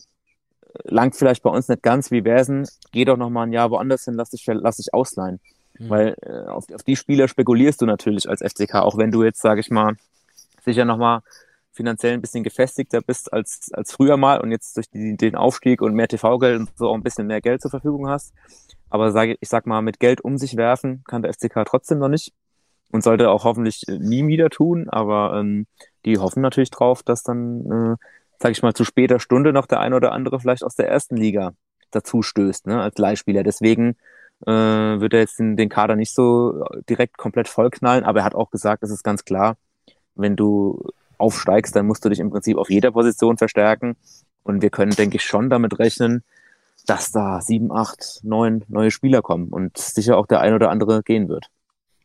[0.84, 2.68] langt vielleicht bei uns nicht ganz, wie wär's denn?
[2.92, 5.40] Geh doch noch mal ein Jahr woanders hin, lass dich, lass dich ausleihen.
[5.80, 5.90] Mhm.
[5.90, 9.42] Weil äh, auf, auf die Spieler spekulierst du natürlich als FCK, auch wenn du jetzt,
[9.42, 9.96] sage ich mal,
[10.64, 11.22] sicher noch mal
[11.76, 15.82] finanziell ein bisschen gefestigter bist als, als früher mal und jetzt durch die, den Aufstieg
[15.82, 18.34] und mehr TV-Geld und so auch ein bisschen mehr Geld zur Verfügung hast.
[18.90, 22.08] Aber sage, ich sag mal, mit Geld um sich werfen kann der FCK trotzdem noch
[22.08, 22.34] nicht
[22.92, 24.90] und sollte auch hoffentlich äh, nie wieder tun.
[24.90, 25.68] Aber ähm,
[26.06, 27.96] die hoffen natürlich drauf, dass dann, äh,
[28.40, 31.18] sage ich mal, zu später Stunde noch der eine oder andere vielleicht aus der ersten
[31.18, 31.54] Liga
[31.92, 33.44] dazu stößt, ne, als Leihspieler.
[33.44, 33.96] Deswegen
[34.46, 38.36] äh, wird er jetzt den, den Kader nicht so direkt komplett vollknallen, aber er hat
[38.36, 39.58] auch gesagt, es ist ganz klar,
[40.16, 40.84] wenn du
[41.18, 43.96] aufsteigst, dann musst du dich im Prinzip auf jeder Position verstärken.
[44.44, 46.24] Und wir können, denke ich, schon damit rechnen,
[46.86, 51.02] dass da sieben, acht, neun neue Spieler kommen und sicher auch der ein oder andere
[51.04, 51.48] gehen wird.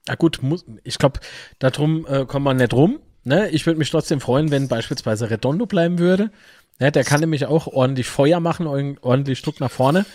[0.08, 1.20] Ja gut, muss, ich glaube,
[1.58, 3.00] darum äh, kommt man nicht rum.
[3.24, 3.50] Ne?
[3.50, 6.30] Ich würde mich trotzdem freuen, wenn beispielsweise Redondo bleiben würde.
[6.78, 10.06] Ja, der kann nämlich auch ordentlich Feuer machen, ordentlich Druck nach vorne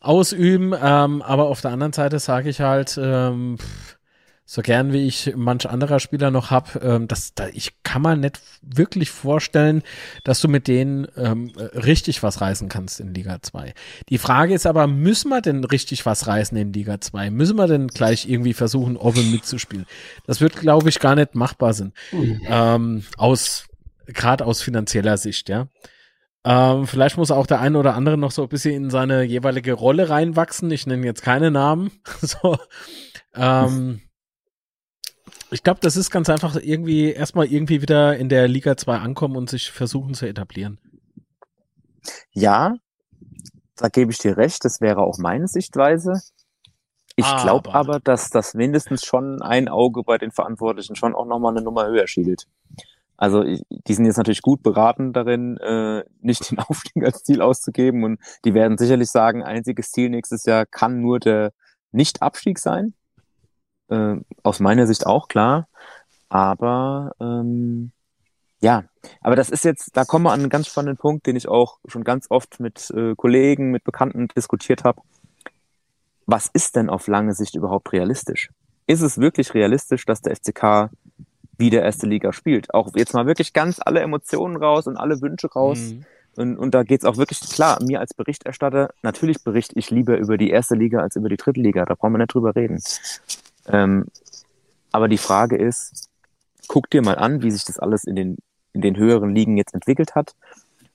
[0.00, 0.74] ausüben.
[0.80, 3.58] Ähm, aber auf der anderen Seite sage ich halt, ähm,
[4.50, 8.16] so gern wie ich manch anderer Spieler noch hab, ähm, das, da, ich kann mir
[8.16, 9.82] nicht wirklich vorstellen,
[10.24, 13.74] dass du mit denen ähm, richtig was reißen kannst in Liga 2.
[14.08, 17.30] Die Frage ist aber, müssen wir denn richtig was reißen in Liga 2?
[17.30, 19.84] Müssen wir denn gleich irgendwie versuchen, offen mitzuspielen?
[20.26, 21.92] Das wird, glaube ich, gar nicht machbar sein.
[22.10, 22.40] Mhm.
[22.48, 23.66] Ähm, aus,
[24.06, 25.68] gerade aus finanzieller Sicht, ja.
[26.44, 29.74] Ähm, vielleicht muss auch der eine oder andere noch so ein bisschen in seine jeweilige
[29.74, 30.70] Rolle reinwachsen.
[30.70, 31.90] Ich nenne jetzt keine Namen.
[32.22, 32.56] so,
[33.34, 34.00] ähm,
[35.50, 39.36] ich glaube, das ist ganz einfach irgendwie erstmal irgendwie wieder in der Liga 2 ankommen
[39.36, 40.78] und sich versuchen zu etablieren.
[42.32, 42.74] Ja,
[43.76, 46.20] da gebe ich dir recht, das wäre auch meine Sichtweise.
[47.16, 51.52] Ich glaube aber, dass das mindestens schon ein Auge bei den Verantwortlichen schon auch nochmal
[51.52, 52.46] eine Nummer höher schielt.
[53.16, 58.04] Also die sind jetzt natürlich gut beraten darin, äh, nicht den Aufstieg als Ziel auszugeben
[58.04, 61.52] und die werden sicherlich sagen, einziges Ziel nächstes Jahr kann nur der
[61.90, 62.94] Nicht-Abstieg sein.
[63.88, 65.68] Äh, aus meiner Sicht auch klar.
[66.28, 67.92] Aber ähm,
[68.60, 68.84] ja,
[69.20, 71.78] aber das ist jetzt, da kommen wir an einen ganz spannenden Punkt, den ich auch
[71.86, 75.00] schon ganz oft mit äh, Kollegen, mit Bekannten diskutiert habe.
[76.26, 78.50] Was ist denn auf lange Sicht überhaupt realistisch?
[78.86, 80.90] Ist es wirklich realistisch, dass der FCK
[81.56, 82.74] wieder erste Liga spielt?
[82.74, 85.78] Auch jetzt mal wirklich ganz alle Emotionen raus und alle Wünsche raus.
[85.78, 86.04] Mhm.
[86.36, 90.36] Und, und da geht's auch wirklich klar, mir als Berichterstatter, natürlich berichte ich lieber über
[90.36, 92.80] die erste Liga als über die dritte Liga, da brauchen wir nicht drüber reden.
[93.68, 94.06] Ähm,
[94.92, 96.08] aber die Frage ist,
[96.68, 98.36] guck dir mal an, wie sich das alles in den,
[98.72, 100.34] in den höheren Ligen jetzt entwickelt hat,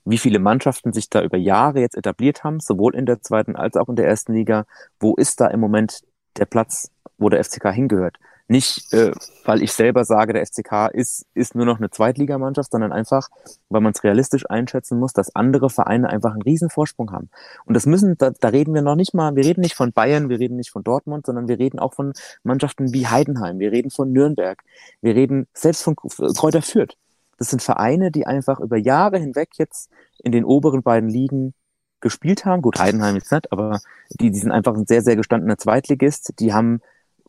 [0.04, 3.76] wie viele Mannschaften sich da über Jahre jetzt etabliert haben, sowohl in der zweiten als
[3.76, 4.66] auch in der ersten Liga.
[5.00, 6.02] Wo ist da im Moment
[6.36, 8.18] der Platz, wo der FCK hingehört?
[8.46, 9.12] Nicht, äh,
[9.44, 13.30] weil ich selber sage, der FCK ist, ist nur noch eine Zweitligamannschaft, sondern einfach,
[13.70, 17.30] weil man es realistisch einschätzen muss, dass andere Vereine einfach einen riesen Vorsprung haben.
[17.64, 20.28] Und das müssen, da, da reden wir noch nicht mal, wir reden nicht von Bayern,
[20.28, 22.12] wir reden nicht von Dortmund, sondern wir reden auch von
[22.42, 24.62] Mannschaften wie Heidenheim, wir reden von Nürnberg,
[25.00, 26.96] wir reden selbst von Kräuter Fürth.
[27.38, 29.90] Das sind Vereine, die einfach über Jahre hinweg jetzt
[30.22, 31.54] in den oberen beiden Ligen
[32.00, 32.62] gespielt haben.
[32.62, 33.80] Gut, Heidenheim jetzt nicht, aber
[34.20, 36.38] die, die sind einfach ein sehr, sehr gestandener Zweitligist.
[36.38, 36.80] Die haben,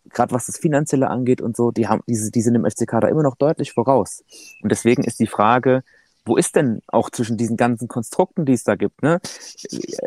[0.09, 3.07] gerade was das Finanzielle angeht und so, die haben, diese, die sind im FCK da
[3.07, 4.23] immer noch deutlich voraus.
[4.61, 5.83] Und deswegen ist die Frage,
[6.25, 9.19] wo ist denn auch zwischen diesen ganzen Konstrukten, die es da gibt, ne?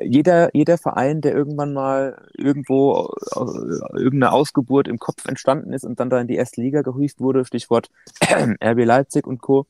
[0.02, 6.00] Jeder, jeder Verein, der irgendwann mal irgendwo äh, irgendeine Ausgeburt im Kopf entstanden ist und
[6.00, 7.90] dann da in die erste Liga gehievt wurde, Stichwort
[8.62, 9.66] RB Leipzig und Co.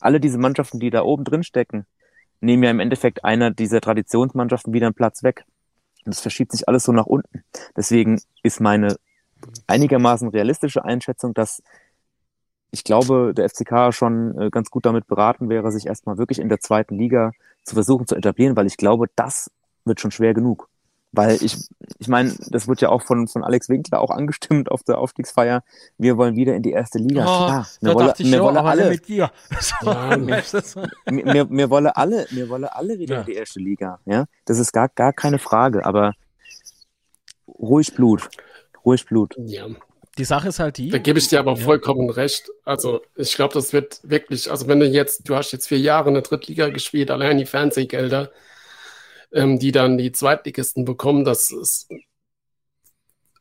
[0.00, 1.86] Alle diese Mannschaften, die da oben drin stecken,
[2.40, 5.44] nehmen ja im Endeffekt einer dieser Traditionsmannschaften wieder einen Platz weg.
[6.04, 7.42] Und es verschiebt sich alles so nach unten.
[7.76, 8.96] Deswegen ist meine
[9.66, 11.62] einigermaßen realistische Einschätzung, dass
[12.70, 16.48] ich glaube, der FCK schon äh, ganz gut damit beraten wäre, sich erstmal wirklich in
[16.48, 17.32] der zweiten Liga
[17.64, 19.50] zu versuchen zu etablieren, weil ich glaube, das
[19.84, 20.68] wird schon schwer genug.
[21.12, 21.56] Weil ich,
[21.98, 25.62] ich meine, das wird ja auch von, von Alex Winkler auch angestimmt auf der Aufstiegsfeier.
[25.96, 27.22] Wir wollen wieder in die erste Liga.
[27.22, 29.30] Oh, Klar, da mir wolle, dachte ich mir schon, wolle aber alle, mit dir.
[29.82, 30.82] Ja, mir, weißt du, so.
[31.10, 33.20] mir, mir, mir wolle alle, mir wolle alle wieder Ja.
[33.22, 34.00] in die erste Liga.
[34.04, 35.86] Ja, das ist gar, gar keine Frage.
[35.86, 36.12] Aber
[37.48, 38.28] ruhig Blut,
[38.88, 39.34] ruhig Blut.
[39.38, 39.66] Ja.
[40.16, 40.90] Die Sache ist halt die.
[40.90, 41.64] Da gebe ich dir aber Ja.
[41.64, 42.50] vollkommen recht.
[42.64, 46.08] Also ich glaube, das wird wirklich, also wenn du jetzt, du hast jetzt vier Jahre
[46.08, 48.32] in der Drittliga gespielt, allein die Fernsehgelder,
[49.32, 51.88] ähm, die dann die Zweitligisten bekommen, das ist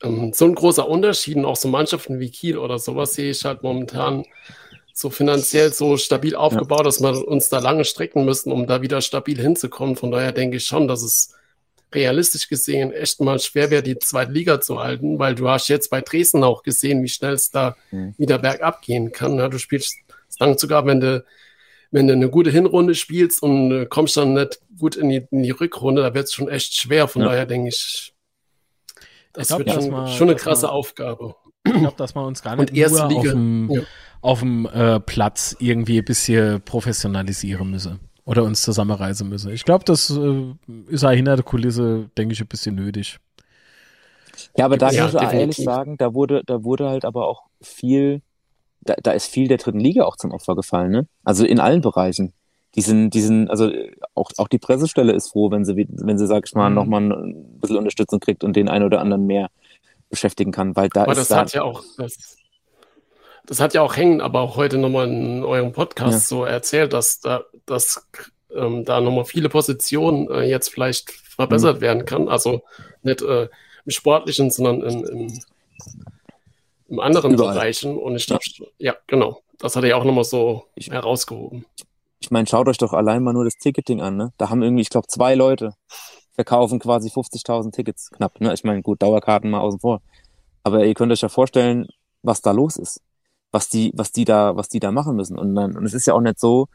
[0.04, 1.38] ähm, so ein großer Unterschied.
[1.38, 4.24] Und auch so Mannschaften wie Kiel oder sowas sehe ich halt momentan
[4.94, 9.02] so finanziell so stabil aufgebaut, dass wir uns da lange strecken müssen, um da wieder
[9.02, 9.96] stabil hinzukommen.
[9.96, 11.34] Von daher denke ich schon, dass es
[11.94, 15.90] realistisch gesehen echt mal schwer wäre, die zweite Liga zu halten, weil du hast jetzt
[15.90, 18.14] bei Dresden auch gesehen, wie schnell es da Mhm.
[18.18, 19.38] wieder bergab gehen kann.
[19.38, 19.98] Ja, du spielst
[20.40, 21.24] dann sogar, wenn du,
[21.92, 25.44] wenn du eine gute Hinrunde spielst und äh, kommst dann nicht gut in die, in
[25.44, 27.08] die Rückrunde, da wird es schon echt schwer.
[27.08, 27.30] Von Ja.
[27.30, 28.14] daher denke ich,
[29.34, 31.36] das Ich glaub, wird schon, man- schon eine krasse man- Aufgabe.
[31.66, 33.82] Ich glaube, dass wir uns gar nicht Und erste nur Liga, auf dem, ja.
[34.22, 39.52] auf dem äh, Platz irgendwie ein bisschen professionalisieren müssen oder uns zusammenreisen müssen.
[39.54, 40.54] Ich glaube, das äh,
[40.90, 43.20] ist auch hinter der Kulisse, denke ich, ein bisschen nötig.
[44.58, 45.66] Ja, aber da Ja, muss ich auch ehrlich definitiv.
[45.66, 48.22] sagen, da wurde, da wurde halt aber auch viel,
[48.82, 51.08] da, da ist viel der dritten Liga auch zum Opfer gefallen, ne?
[51.24, 52.34] Also in allen Bereichen.
[52.76, 56.28] Diesen, diesen, also äh, auch, auch die Pressestelle ist froh, wenn sie, wie- wenn sie,
[56.28, 56.76] sag ich mal, Mhm.
[56.76, 59.50] nochmal ein bisschen Unterstützung kriegt und den einen oder anderen mehr
[60.10, 62.37] beschäftigen kann, weil da Aber ist das da, hat ja auch, das,
[63.48, 66.20] das hat ja auch hängen, aber auch heute nochmal in eurem Podcast Ja.
[66.38, 68.08] so erzählt, dass da, dass,
[68.56, 71.82] ähm, da nochmal viele Positionen äh, jetzt vielleicht verbessert Mhm.
[71.82, 72.30] werden kann.
[72.30, 72.62] Also
[73.04, 73.44] nicht äh,
[73.86, 75.40] im Sportlichen, sondern in, im,
[76.90, 77.54] im anderen Überall.
[77.56, 77.98] Bereichen.
[77.98, 78.44] Und ich glaube,
[78.78, 79.42] ja, genau.
[79.60, 81.66] Das hat er ja auch nochmal so herausgehoben.
[82.20, 84.34] ich meine, schaut euch doch allein mal nur das Ticketing an, ne?
[84.38, 85.74] Da haben irgendwie, ich glaube, zwei Leute
[86.34, 88.54] verkaufen quasi 50.000 Tickets knapp, ne?
[88.54, 90.02] Ich meine, gut, Dauerkarten mal außen vor.
[90.64, 91.88] Aber ihr könnt euch ja vorstellen,
[92.22, 93.02] was da los ist.
[93.58, 95.36] Was die, was die da, was die da machen müssen.
[95.36, 96.68] Und dann, und es ist ja auch nicht so,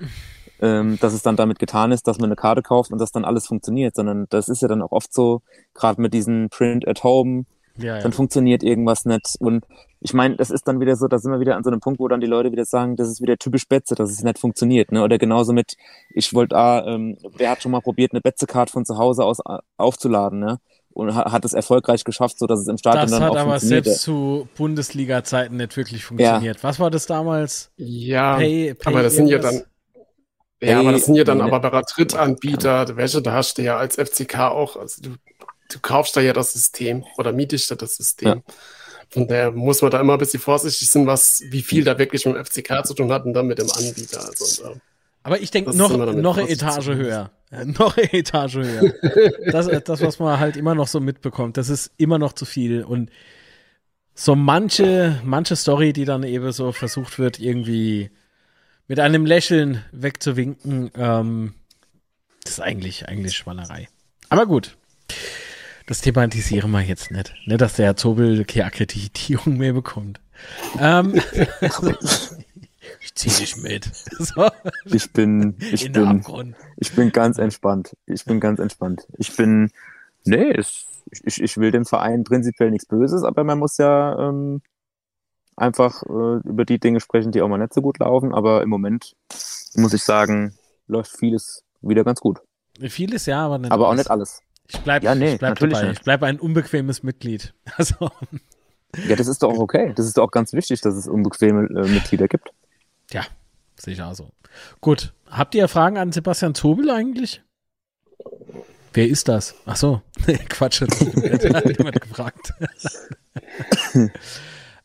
[0.60, 3.24] ähm, dass es dann damit getan ist, dass man eine Karte kauft und dass dann
[3.24, 5.42] alles funktioniert, sondern das ist ja dann auch oft so,
[5.74, 7.44] gerade mit diesen Print at Home,
[7.76, 8.02] Ja, ja.
[8.02, 9.36] dann funktioniert irgendwas nicht.
[9.38, 9.64] Und
[10.00, 12.00] ich meine, das ist dann wieder so, da sind wir wieder an so einem Punkt,
[12.00, 14.90] wo dann die Leute wieder sagen, das ist wieder typisch Betze, dass es nicht funktioniert.
[14.90, 15.04] Ne?
[15.04, 15.76] Oder genauso mit,
[16.10, 19.38] ich wollte, ah, ähm, wer hat schon mal probiert, eine Betze-Card von zu Hause aus
[19.38, 20.58] äh, aufzuladen, ne?
[20.94, 23.36] Und ha hat es erfolgreich geschafft, so dass es im Stadion Das dann hat auch
[23.36, 23.84] aber funktioniert.
[23.86, 26.62] selbst zu Bundesliga-Zeiten nicht wirklich funktioniert.
[26.62, 27.70] Was war das damals?
[27.76, 29.62] Ja, Pay- Pay aber das sind ja dann,
[30.62, 33.96] ja, aber das sind ja dann Hey, aber Drittanbieter, welche, da hast du ja als
[33.96, 35.10] FCK auch, also du,
[35.70, 38.42] du kaufst da ja das System oder mietest da das System.
[39.08, 42.24] Von daher muss man da immer ein bisschen vorsichtig sein, was, wie viel da wirklich
[42.26, 44.24] mit dem FCK zu tun hat und dann mit dem Anbieter.
[44.26, 44.76] Also,
[45.22, 47.30] Aber ich denke Das noch, noch eine Etage höher.
[47.78, 48.94] Noch eine Etage höher.
[49.50, 52.46] Das, äh, das, was man halt immer noch so mitbekommt, das ist immer noch zu
[52.46, 52.82] viel.
[52.82, 53.10] Und
[54.14, 58.10] so manche, manche Story, die dann eben so versucht wird, irgendwie
[58.88, 61.54] mit einem Lächeln wegzuwinken, ähm,
[62.42, 63.88] das ist eigentlich, eigentlich Schwallerei.
[64.30, 64.76] Aber gut.
[65.86, 67.34] Das thematisieren wir jetzt nicht.
[67.44, 70.20] Nicht, dass der Herr Zobel keine Akkreditierung mehr bekommt.
[70.78, 71.20] Ähm,
[73.02, 73.90] ich zieh dich mit.
[74.18, 74.48] So.
[74.84, 77.96] Ich bin, ich In bin, ich bin ganz entspannt.
[78.06, 79.06] Ich bin ganz entspannt.
[79.18, 79.70] Ich bin,
[80.24, 80.86] nee, es,
[81.24, 84.62] ich, ich will dem Verein prinzipiell nichts Böses, aber man muss ja ähm,
[85.56, 88.34] einfach äh, über die Dinge sprechen, die auch mal nicht so gut laufen.
[88.34, 89.14] Aber im Moment
[89.74, 90.54] muss ich sagen,
[90.86, 92.40] läuft vieles wieder ganz gut.
[92.80, 94.40] Vieles ja, aber nicht Aber auch nicht alles.
[94.68, 95.82] Ich bleib, Ja, nee, ich bleib dabei.
[95.88, 95.98] nicht.
[95.98, 97.54] Ich bleibe ein unbequemes Mitglied.
[97.76, 98.10] Also,
[99.08, 99.92] Ja, das ist doch auch okay.
[99.96, 102.52] Das ist doch auch ganz wichtig, dass es unbequeme äh, Mitglieder gibt.
[103.12, 103.24] Ja,
[103.76, 104.30] sehe ich auch so.
[104.80, 105.12] Gut.
[105.26, 107.42] Habt ihr Fragen an Sebastian Zobel eigentlich?
[108.92, 109.54] Wer ist das?
[109.64, 110.02] Ach so.
[110.48, 112.52] Quatsch, hat jemand gefragt.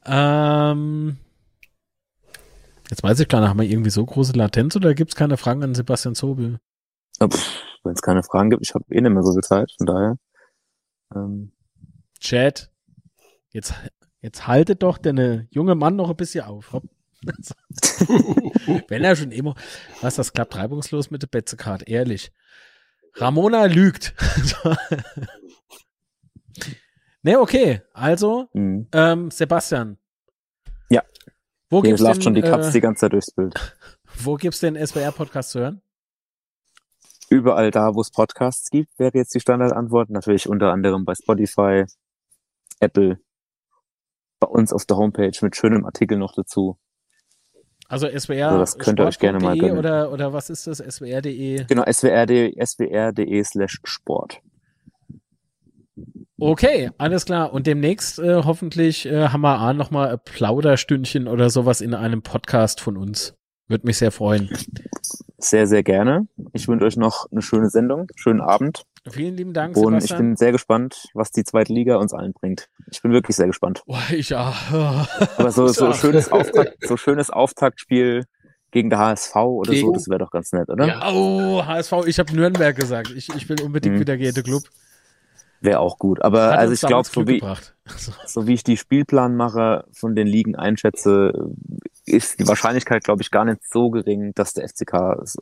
[0.05, 1.17] ähm,
[2.89, 5.35] jetzt weiß ich gar nicht, haben wir irgendwie so große Latenz oder gibt es keine
[5.35, 6.59] Fragen an Sebastian Zobel?
[7.19, 10.17] Wenn es keine Fragen gibt, ich habe eh nicht mehr so viel Zeit, von daher.
[11.13, 11.51] Ähm,
[12.19, 12.71] Chat,
[13.51, 13.73] jetzt,
[14.21, 16.71] jetzt haltet doch der junge Mann noch ein bisschen auf.
[16.71, 16.83] Hopp.
[18.87, 19.55] Wenn er schon immer,
[20.01, 22.31] was, das klappt reibungslos mit der Betzekart, ehrlich.
[23.15, 24.13] Ramona lügt.
[27.23, 28.87] ne, okay, also, Mhm.
[28.91, 29.97] ähm, Sebastian.
[30.89, 31.03] Ja.
[31.69, 33.77] Wo Hier gibt's läuft denn, schon die Katze äh, die ganze Zeit durchs Bild.
[34.19, 35.81] Wo gibt's den SWR-Podcast zu hören?
[37.29, 40.09] Überall da, wo es Podcasts gibt, wäre jetzt die Standardantwort.
[40.09, 41.83] Natürlich unter anderem bei Spotify,
[42.79, 43.19] Apple,
[44.39, 46.79] bei uns auf der Homepage mit schönem Artikel noch dazu.
[47.89, 48.49] Also SWR.
[48.49, 49.77] Also das könnt ihr euch gerne mal gönnen.
[49.77, 50.79] Oder, oder was ist das?
[50.79, 51.65] SWR.de?
[51.65, 54.41] Genau, swr.de swr.de slash Sport.
[56.39, 57.53] Okay, alles klar.
[57.53, 62.81] Und demnächst äh, hoffentlich äh, haben wir mal ein Plauderstündchen oder sowas in einem Podcast
[62.81, 63.35] von uns.
[63.67, 64.49] Würde mich sehr freuen.
[65.39, 66.27] Sehr, sehr gerne.
[66.53, 68.83] Ich wünsche euch noch eine schöne Sendung, schönen Abend.
[69.09, 70.03] Vielen lieben Dank, Und Sebastian.
[70.03, 72.69] ich bin sehr gespannt, was die zweite Liga uns allen bringt.
[72.91, 73.83] Ich bin wirklich sehr gespannt.
[73.85, 74.53] Boah, ich ja.
[75.37, 78.25] Aber so, so schönes Auftakt, so schönes Auftaktspiel
[78.71, 80.87] gegen der HSV oder so, Gegen- das wäre doch ganz nett, oder?
[80.87, 81.11] Ja.
[81.11, 83.11] Oh, HSV, ich habe Nürnberg gesagt.
[83.15, 83.99] Ich, ich will unbedingt Mhm.
[83.99, 84.63] wieder der Club.
[85.61, 86.21] Wäre auch gut.
[86.21, 87.41] Aber Hat also ich glaube, so wie,
[88.25, 91.49] so wie ich die Spielplanmacher von den Ligen einschätze,
[92.07, 94.93] ist die Wahrscheinlichkeit, glaube ich, gar nicht so gering, dass der FCK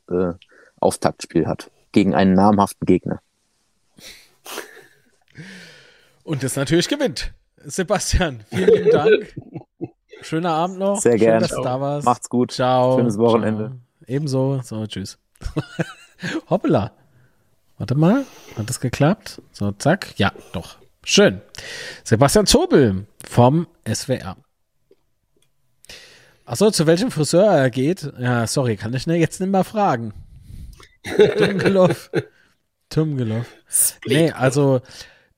[0.10, 0.34] äh,
[0.80, 3.22] Auftaktspiel hat gegen einen namhaften Gegner.
[6.24, 7.34] Und das natürlich gewinnt.
[7.64, 9.36] Sebastian, vielen lieben Dank.
[10.22, 11.02] Schöner Abend noch.
[11.02, 11.42] Sehr Schön, gern.
[11.42, 12.06] dass du da warst.
[12.06, 12.52] Macht's gut.
[12.52, 12.98] Ciao.
[12.98, 13.68] Schönes Wochenende.
[13.68, 13.80] Ciao.
[14.08, 14.62] Ebenso.
[14.64, 15.18] So, tschüss.
[16.50, 16.92] Hoppala.
[17.78, 18.26] Warte mal.
[18.58, 19.42] Hat das geklappt?
[19.52, 20.18] So, zack.
[20.18, 20.78] Ja, doch.
[21.04, 21.42] Schön.
[22.04, 24.38] Sebastian Zobel vom SWR.
[26.46, 28.14] Achso, zu welchem Friseur er geht?
[28.20, 30.14] Ja, sorry, kann ich ne jetzt nicht mehr fragen.
[31.38, 32.12] Dummgeloff.
[32.90, 33.48] Dummgeloff.
[34.06, 34.82] Nee, also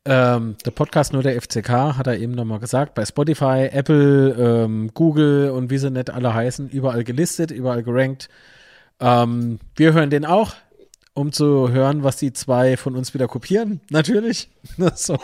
[0.05, 4.91] ähm, der Podcast nur der FCK, hat er eben nochmal gesagt, bei Spotify, Apple, ähm,
[4.93, 8.27] Google und wie sie nicht alle heißen, überall gelistet, überall gerankt.
[8.99, 10.55] Ähm, wir hören den auch,
[11.17, 14.49] um zu hören, was die zwei von uns wieder kopieren, natürlich.
[14.95, 15.17] so.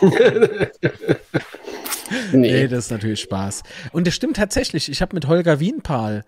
[2.32, 2.66] nee.
[2.66, 3.62] das ist natürlich Spaß.
[3.92, 6.24] Und es stimmt tatsächlich, ich habe mit Holger Wienpahl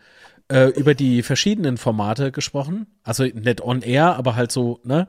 [0.48, 2.86] äh, über die verschiedenen Formate gesprochen.
[3.02, 5.08] Also nicht on air, aber halt so, ne?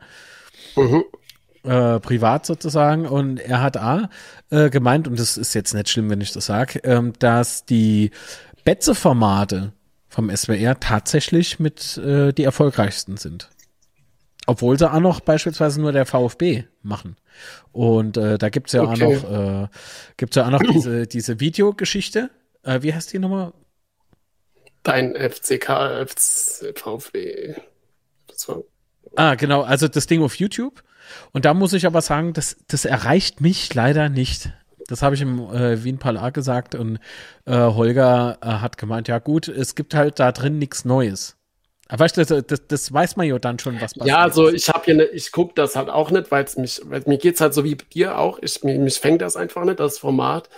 [1.63, 3.05] Äh, privat sozusagen.
[3.05, 4.09] Und er hat A
[4.49, 8.09] äh, gemeint, und das ist jetzt nicht schlimm, wenn ich das sage, ähm, dass die
[8.63, 9.73] Betze-Formate
[10.09, 13.49] vom SWR tatsächlich mit äh, die erfolgreichsten sind.
[14.47, 17.17] Obwohl sie auch noch beispielsweise nur der VfB machen.
[17.71, 18.91] Und äh, da gibt's ja Okay.
[18.91, 19.67] auch noch, äh,
[20.17, 22.31] gibt's ja auch noch diese, diese Videogeschichte.
[22.63, 23.53] Äh, wie heißt die nochmal?
[24.83, 27.55] Dein FCK, FC, VfB.
[29.15, 30.83] Ah, genau, also das Ding auf YouTube.
[31.31, 34.51] Und da muss ich aber sagen, das, das erreicht mich leider nicht.
[34.87, 36.99] Das habe ich im äh, Wien Palar gesagt und
[37.45, 41.36] äh, Holger äh, hat gemeint, ja gut, es gibt halt da drin nichts Neues.
[41.89, 44.07] Aber weißt du, das, das, weiß man ja dann schon, was passiert.
[44.07, 46.81] Ja, also ich habe hier, ne, ich gucke das halt auch nicht, weil es mich,
[46.83, 48.39] weil mir geht's halt so wie dir auch.
[48.41, 50.49] Ich, mich, mich fängt das einfach nicht, das Format.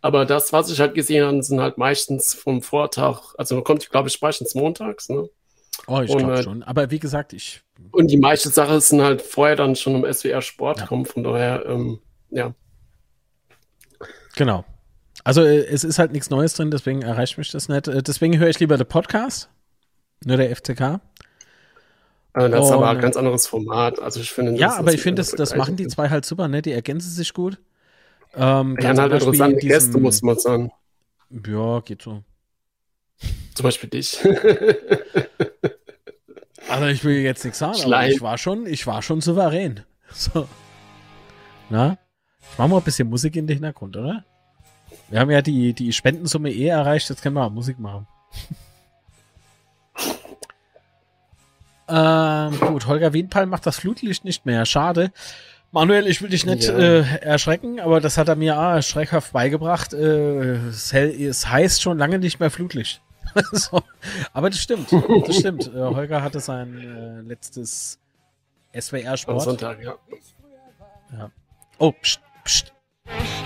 [0.00, 4.08] Aber das, was ich halt gesehen habe, sind halt meistens vom Vortag, also kommt, glaube
[4.08, 5.28] ich, meistens montags, ne?
[5.86, 6.64] Oh, ich glaube äh, schon.
[6.64, 7.62] Aber wie gesagt, ich.
[7.92, 11.64] Und die meisten Sachen sind halt vorher dann schon im SWR Sport kommen, von daher,
[11.66, 12.00] ähm,
[12.30, 12.54] ja.
[14.34, 14.64] Genau.
[15.22, 17.86] Also äh, es ist halt nichts Neues drin, deswegen erreicht mich das nicht.
[17.86, 19.48] Äh, Deswegen höre ich lieber den Podcast.
[20.24, 20.80] Nur der FCK.
[22.34, 23.98] Äh, Das ist aber ein ganz anderes Format.
[24.00, 26.62] Also ich finde, Ja, aber ich finde, das, das machen die zwei halt super, ne?
[26.62, 27.58] Die ergänzen sich gut.
[28.34, 30.72] Ähm, Ja, halt interessante in Gäste, diesem- muss man sagen.
[31.46, 32.22] Ja, geht so.
[33.54, 34.18] Zum Beispiel dich.
[36.68, 38.10] Also ich will jetzt nichts sagen, aber Schleim.
[38.12, 39.80] ich war schon, ich war schon souverän.
[40.14, 40.46] So.
[41.70, 41.98] Na?
[42.40, 44.24] Ich mach mal ein bisschen Musik in den Hintergrund, oder?
[45.10, 48.06] Wir haben ja die, die Spendensumme eh erreicht, jetzt können wir auch Musik machen.
[51.88, 54.64] ähm, gut, Holger Wienpal macht das Flutlicht nicht mehr.
[54.66, 55.12] Schade.
[55.70, 56.76] Manuel, ich will dich nicht Ja.
[56.76, 59.94] äh, erschrecken, aber das hat er mir ah, schreckhaft beigebracht.
[59.94, 63.00] Äh, es, es heißt schon lange nicht mehr Flutlicht.
[63.52, 63.80] so.
[64.34, 64.88] Aber das stimmt.
[65.26, 65.68] Das stimmt.
[65.74, 67.98] Äh, Holger hatte sein äh, letztes
[68.78, 69.38] SWR-Sport.
[69.38, 69.94] Am Sonntag, ja.
[71.16, 71.30] Ja.
[71.78, 72.72] Oh, pst, pst.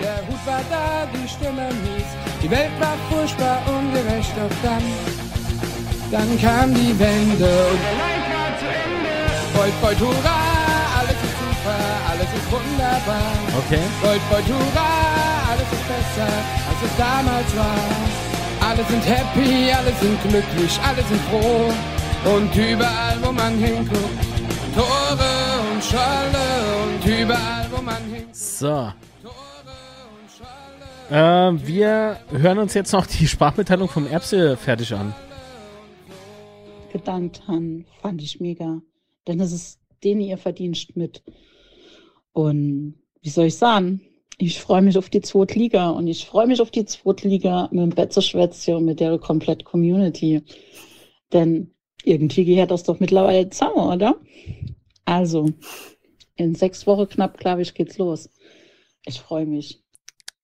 [0.01, 2.05] Der Hut war da, die Stimme mies.
[2.43, 4.83] Die Welt war furchtbar ungerecht, doch dann,
[6.11, 8.16] dann kam die Wende und
[9.57, 10.39] Beut, beut, hurra,
[10.99, 11.79] alles ist super,
[12.11, 13.33] alles ist wunderbar.
[13.57, 13.81] Okay.
[14.03, 14.89] Beut, beut, hurra,
[15.51, 16.31] alles ist besser,
[16.69, 18.69] als es damals war.
[18.69, 21.73] Alle sind happy, alle sind glücklich, alle sind froh.
[22.31, 24.21] Und überall, wo man hinguckt,
[24.75, 25.33] Tore
[25.71, 26.47] und Scholle.
[26.83, 28.35] Und überall, wo man hinguckt.
[28.35, 28.91] So.
[31.09, 35.15] Ähm, wir hören uns jetzt noch die Sprachmitteilung vom Erbse fertig an.
[36.91, 38.81] gedankt haben, fand ich mega.
[39.27, 41.23] Denn es ist denen ihr Verdienst mit.
[42.31, 44.01] Und wie soll ich sagen?
[44.37, 47.67] Ich freue mich auf die zweite Liga und ich freue mich auf die zweite Liga
[47.71, 48.21] mit dem Betze
[48.75, 50.43] und mit der komplett Community.
[51.33, 51.73] Denn
[52.03, 54.21] irgendwie gehört das doch mittlerweile zusammen, oder?
[55.05, 55.49] Also,
[56.35, 58.29] in sechs Wochen knapp, glaube ich, geht's los.
[59.05, 59.83] Ich freue mich.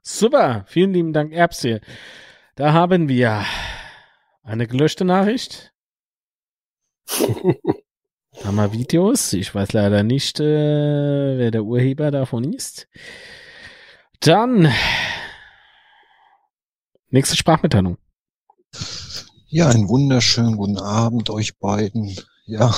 [0.02, 1.82] Super, vielen lieben Dank, Erbse.
[2.56, 3.46] Da haben wir
[4.42, 5.74] eine gelöschte Nachricht.
[8.42, 9.34] Haben wir Videos.
[9.34, 12.88] Ich weiß leider nicht, äh, wer der Urheber davon ist.
[14.20, 14.72] Dann
[17.10, 17.98] nächste Sprachmitteilung.
[19.48, 22.16] Ja, einen wunderschönen guten Abend euch beiden.
[22.46, 22.74] Ja,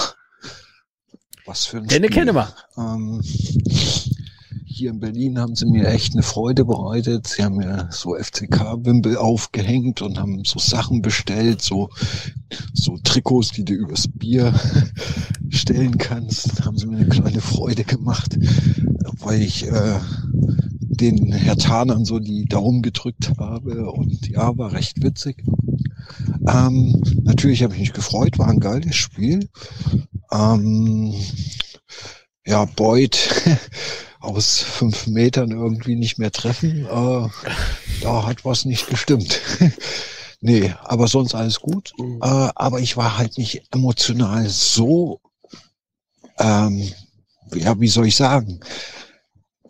[1.46, 2.20] was für ein Kenne, Spiel.
[2.20, 2.54] kenne wir.
[2.78, 3.22] Ähm,
[4.76, 7.28] hier in Berlin haben sie mir echt eine Freude bereitet.
[7.28, 11.90] Sie haben mir so FCK-Wimpel aufgehängt und haben so Sachen bestellt, so,
[12.74, 14.54] so Trikots, die du übers Bier
[15.50, 16.60] stellen kannst.
[16.60, 18.38] Da haben sie mir eine kleine Freude gemacht,
[19.20, 20.00] weil ich äh,
[20.42, 25.44] den Herr Tanern so die Daumen gedrückt habe und ja, war recht witzig.
[26.48, 29.48] Ähm, natürlich habe ich mich gefreut, war ein geiles Spiel.
[30.32, 31.14] Ähm,
[32.46, 33.18] ja, Boyd
[34.26, 37.30] aus fünf Metern irgendwie nicht mehr treffen, äh,
[38.02, 39.40] da hat was nicht gestimmt.
[40.42, 41.94] nee, aber sonst alles gut.
[42.00, 45.20] Äh, aber ich war halt nicht emotional so,
[46.40, 46.92] ähm,
[47.54, 48.60] ja, wie soll ich sagen?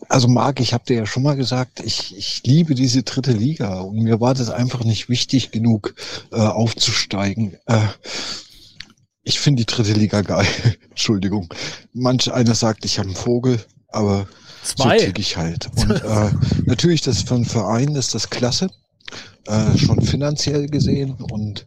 [0.08, 3.80] Also Marc, ich habe dir ja schon mal gesagt, ich, ich liebe diese dritte Liga
[3.80, 5.96] und mir war das einfach nicht wichtig genug
[6.32, 7.58] äh, aufzusteigen.
[7.66, 7.88] Äh,
[9.24, 10.48] ich finde die dritte Liga geil.
[10.90, 11.52] Entschuldigung.
[11.94, 14.28] Manch einer sagt, ich habe einen Vogel, aber
[14.66, 15.00] Zwei.
[15.00, 15.70] so tick ich halt.
[15.76, 16.32] Und äh,
[16.66, 18.70] natürlich, das für einen Verein ist das klasse,
[19.48, 21.14] äh, schon finanziell gesehen.
[21.14, 21.66] Und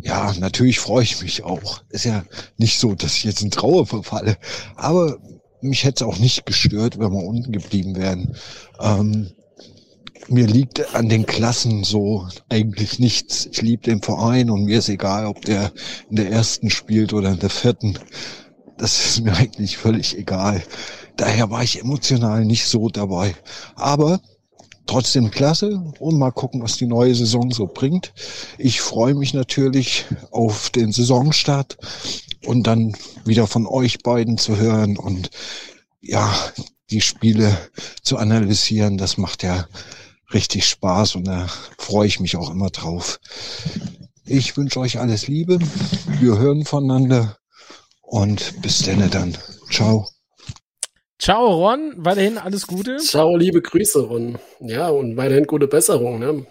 [0.00, 1.82] ja, natürlich freue ich mich auch.
[1.90, 2.24] Ist ja
[2.56, 4.36] nicht so, dass ich jetzt in Trauer verfalle.
[4.76, 5.18] Aber
[5.60, 8.34] mich hätte es auch nicht gestört, wenn wir unten geblieben wären.
[8.80, 9.30] Ähm,
[10.28, 13.46] mir liegt an den Klassen so eigentlich nichts.
[13.50, 15.72] Ich liebe den Verein und mir ist egal, ob der
[16.08, 17.98] in der ersten spielt oder in der vierten.
[18.78, 20.62] Das ist mir eigentlich völlig egal.
[21.20, 23.34] Daher war ich emotional nicht so dabei.
[23.74, 24.22] Aber
[24.86, 28.14] trotzdem klasse und mal gucken, was die neue Saison so bringt.
[28.56, 31.76] Ich freue mich natürlich auf den Saisonstart
[32.46, 35.28] und dann wieder von euch beiden zu hören und
[36.00, 36.34] ja,
[36.88, 37.54] die Spiele
[38.02, 38.96] zu analysieren.
[38.96, 39.66] Das macht ja
[40.32, 43.20] richtig Spaß und da freue ich mich auch immer drauf.
[44.24, 45.58] Ich wünsche euch alles Liebe.
[46.18, 47.36] Wir hören voneinander
[48.00, 49.36] und bis denn dann.
[49.70, 50.08] Ciao.
[51.20, 51.92] Ciao, Ron.
[51.98, 52.96] Weiterhin alles Gute.
[52.96, 54.38] Ciao, liebe Grüße, Ron.
[54.58, 56.46] Ja, und weiterhin gute Besserung, ne?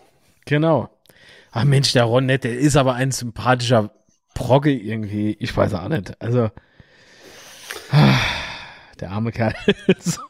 [0.46, 0.90] Genau.
[1.52, 3.90] Ach Mensch, der Ron nett, der ist aber ein sympathischer
[4.36, 5.36] Progge irgendwie.
[5.40, 6.22] Ich weiß auch nicht.
[6.22, 6.52] Also,
[7.90, 8.20] ah,
[9.00, 9.56] der arme Kerl.
[10.00, 10.22] so.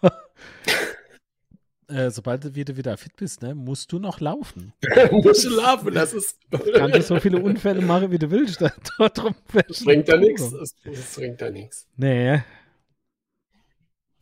[1.89, 4.71] äh, sobald du wieder, wieder fit bist, ne, musst du noch laufen.
[5.11, 6.37] Musst du laufen, das ist.
[6.75, 8.61] Kannst du so viele Unfälle machen, wie du willst.
[8.97, 9.35] Da, darum
[9.67, 10.49] das bringt ja nichts.
[10.49, 11.87] Das, das bringt ja nichts.
[11.97, 12.39] Nee.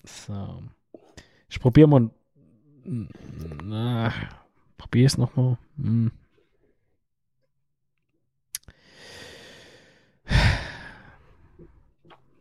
[0.08, 0.64] So.
[1.50, 2.10] Ich probiere mal.
[2.86, 4.14] Na,
[4.78, 5.58] probier es nochmal.
[5.78, 6.12] Hm.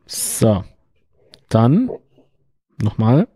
[0.06, 0.64] So.
[1.48, 1.90] Dann
[2.80, 3.28] nochmal.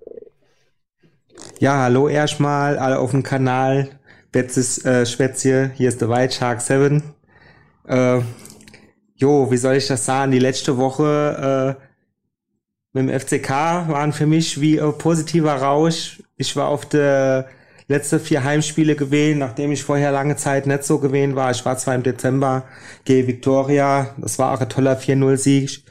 [1.59, 3.98] Ja, hallo erstmal, alle auf dem Kanal.
[4.32, 7.02] Betzes äh, Schwätzchen, hier ist der White Shark 7.
[7.89, 8.20] Äh,
[9.16, 10.31] jo, wie soll ich das sagen?
[10.31, 11.89] Die letzte Woche äh,
[12.92, 13.50] mit dem FCK
[13.88, 16.22] waren für mich wie ein positiver Rausch.
[16.36, 17.48] Ich war auf der
[17.86, 21.50] letzte vier Heimspiele gewesen, nachdem ich vorher lange Zeit nicht so gewesen war.
[21.50, 22.64] Ich war zwar im Dezember
[23.04, 25.84] gegen Victoria, das war auch ein toller 4-0-Sieg.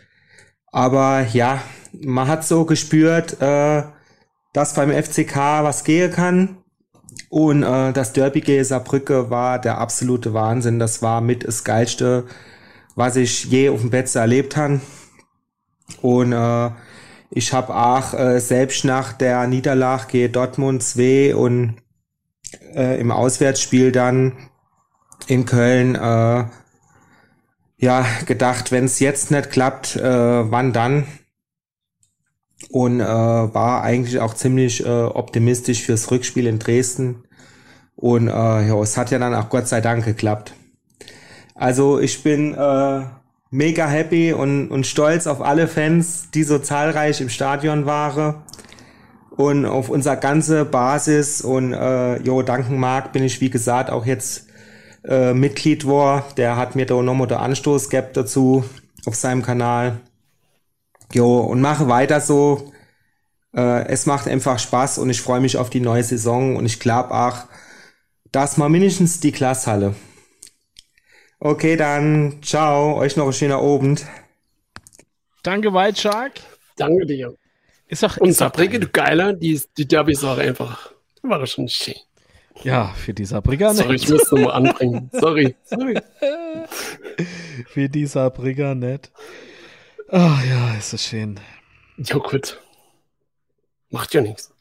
[0.72, 1.62] Aber ja,
[1.94, 3.84] man hat so gespürt, äh,
[4.54, 6.58] dass beim FCK was gehen kann.
[7.30, 10.80] Und äh, das Derby gegen Saarbrücke war der absolute Wahnsinn.
[10.80, 12.26] Das war mit das Geilste,
[12.96, 14.82] was ich je auf dem Betze erlebt habe.
[16.02, 16.70] Und äh,
[17.32, 21.76] ich habe auch äh, selbst nach der Niederlage gegen Dortmund 2 und
[22.74, 24.50] äh, im Auswärtsspiel dann
[25.28, 26.46] in Köln äh,
[27.78, 31.06] ja gedacht, wenn es jetzt nicht klappt, äh, wann dann?
[32.72, 37.24] Und äh, war eigentlich auch ziemlich äh, optimistisch fürs Rückspiel in Dresden.
[37.96, 40.54] Und äh, ja, es hat ja dann auch Gott sei Dank geklappt.
[41.56, 43.02] Also ich bin äh,
[43.52, 48.36] mega happy und, und stolz auf alle Fans, die so zahlreich im Stadion waren.
[49.32, 54.06] Und auf unser ganze Basis und äh, jo, danken Marc bin ich wie gesagt auch
[54.06, 54.48] jetzt
[55.06, 56.26] äh, Mitglied war.
[56.36, 58.66] Der hat mir da nochmal den Anstoß gehabt dazu
[59.06, 60.02] auf seinem Kanal.
[61.14, 62.74] Jo, und mache weiter so.
[63.56, 66.82] Äh, es macht einfach Spaß und ich freue mich auf die neue Saison und ich
[66.82, 67.46] glaube auch,
[68.34, 69.96] dass mal mindestens die Klasshalle.
[71.42, 74.06] Okay, dann ciao, euch noch einen schönen Abend.
[75.42, 76.34] Danke, White Shark.
[76.76, 77.34] Danke dir.
[77.88, 80.92] Ist doch, Und ist doch Saarbrücke, du Geiler, die, die Derbys auch einfach.
[81.22, 81.96] War das schon schön.
[82.64, 85.10] Ja, für die Saarbrücker Sorry, ich muss nochmal anbringen.
[85.14, 85.98] Sorry, sorry.
[87.68, 89.10] für die Saarbrücker nicht.
[90.10, 91.40] Ach ja, ist das schön.
[91.98, 92.60] Ja, gut.
[93.92, 94.52] Macht ja nichts.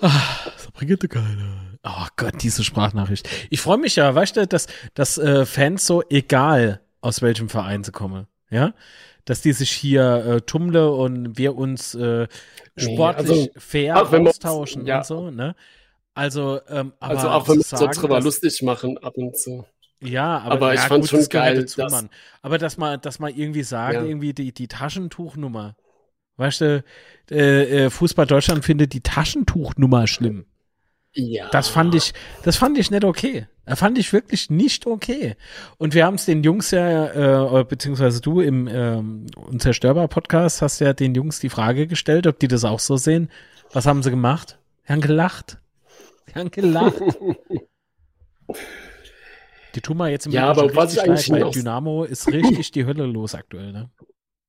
[0.00, 1.67] Ah, Brigitte Keiner.
[1.88, 3.28] Oh Gott, diese Sprachnachricht.
[3.48, 7.82] Ich freue mich ja, weißt du, dass, dass äh, Fans so, egal aus welchem Verein
[7.82, 8.74] sie kommen, ja,
[9.24, 12.28] dass die sich hier äh, tummle und wir uns äh,
[12.76, 14.98] sportlich also, fair austauschen ja.
[14.98, 15.54] und so, ne?
[16.12, 19.64] Also, ähm, aber also auch wenn wir uns drüber lustig machen ab und zu.
[20.00, 22.10] Ja, aber, aber ich ja, fand gut, schon geil, dazu, dass, Mann.
[22.42, 24.02] Aber dass man, dass man irgendwie sagt, Ja.
[24.02, 25.76] irgendwie die, die Taschentuchnummer.
[26.36, 26.84] Weißt du,
[27.30, 30.46] äh, äh, Fußball Deutschland findet die Taschentuchnummer schlimm.
[31.14, 31.48] Ja.
[31.50, 32.12] Das fand ich,
[32.44, 33.46] das fand ich nicht okay.
[33.64, 35.36] Das fand ich wirklich nicht okay.
[35.76, 40.80] Und wir haben es den Jungs ja, äh, beziehungsweise du im ähm, Unzerstörbar Podcast hast
[40.80, 43.30] ja den Jungs die Frage gestellt, ob die das auch so sehen.
[43.72, 44.58] Was haben sie gemacht?
[44.86, 45.58] Sie haben gelacht.
[46.26, 46.94] Sie haben gelacht.
[49.74, 52.70] die tun wir jetzt im Ja, aber was ich eigentlich leid, weil Dynamo ist richtig
[52.72, 53.90] die Hölle los aktuell, ne?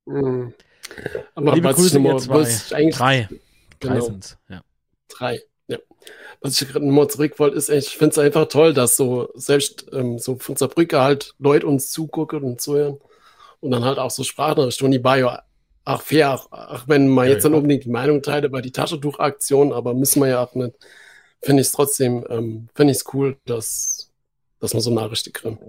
[0.05, 0.53] Mhm.
[1.35, 2.89] Aber Liebe was Grüße, ihr mal- zwei.
[2.89, 3.29] Drei.
[3.79, 4.01] Drei Genau.
[4.05, 4.61] sind's, ja.
[5.09, 5.39] Drei.
[6.41, 9.87] Was ich gerade nochmal zurück wollte, ist ich finde es einfach toll, dass so selbst
[9.93, 12.97] ähm, so von Saarbrücke halt Leute uns zugucken und zuhören
[13.61, 15.43] und dann halt auch so Sprachnachrichten und die war ja
[15.85, 17.55] auch fair, auch, auch wenn man Ja, jetzt dann ja.
[17.55, 20.75] unbedingt die Meinung teilt über die Taschentuchaktion, aber müssen wir ja auch nicht,
[21.41, 24.11] finde ich es trotzdem, ähm, finde ich es cool, dass,
[24.59, 25.59] dass man so Nachrichten kriegt.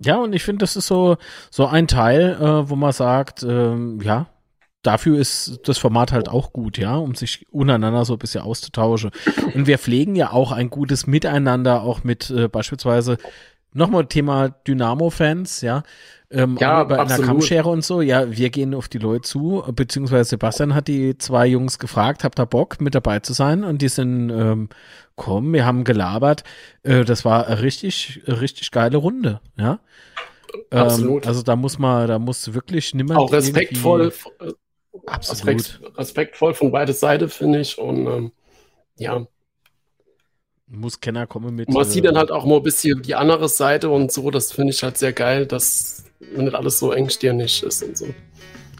[0.00, 1.16] Ja, und ich finde, das ist so,
[1.50, 4.26] so ein Teil, äh, wo man sagt, ähm, ja,
[4.82, 9.10] dafür ist das Format halt auch gut, ja, um sich untereinander so ein bisschen auszutauschen.
[9.54, 13.18] Und wir pflegen ja auch ein gutes Miteinander, auch mit äh, beispielsweise
[13.72, 15.82] nochmal Thema Dynamo-Fans, ja.
[16.30, 17.26] Ähm, Ja, über einer absolut.
[17.26, 21.46] Kammschere und so, ja, wir gehen auf die Leute zu, beziehungsweise Sebastian hat die zwei
[21.46, 23.64] Jungs gefragt, habt ihr Bock mit dabei zu sein?
[23.64, 24.68] Und die sind, ähm,
[25.16, 26.44] komm, wir haben gelabert.
[26.82, 29.80] Äh, das war eine richtig, eine richtig geile Runde, ja.
[30.70, 31.24] Absolut.
[31.24, 34.12] Ähm, also da muss man, da muss wirklich niemand Auch respektvoll,
[35.06, 35.56] Absolut.
[35.56, 37.78] Respekt, respektvoll von beide Seiten, finde ich.
[37.78, 38.32] Und ähm,
[38.96, 39.26] ja,
[40.70, 41.68] muss Kenner kommen mit.
[41.70, 44.30] man äh, sieht dann halt auch mal ein bisschen die andere Seite und so.
[44.30, 48.06] Das finde ich halt sehr geil, dass nicht alles so engstirnig ist und so.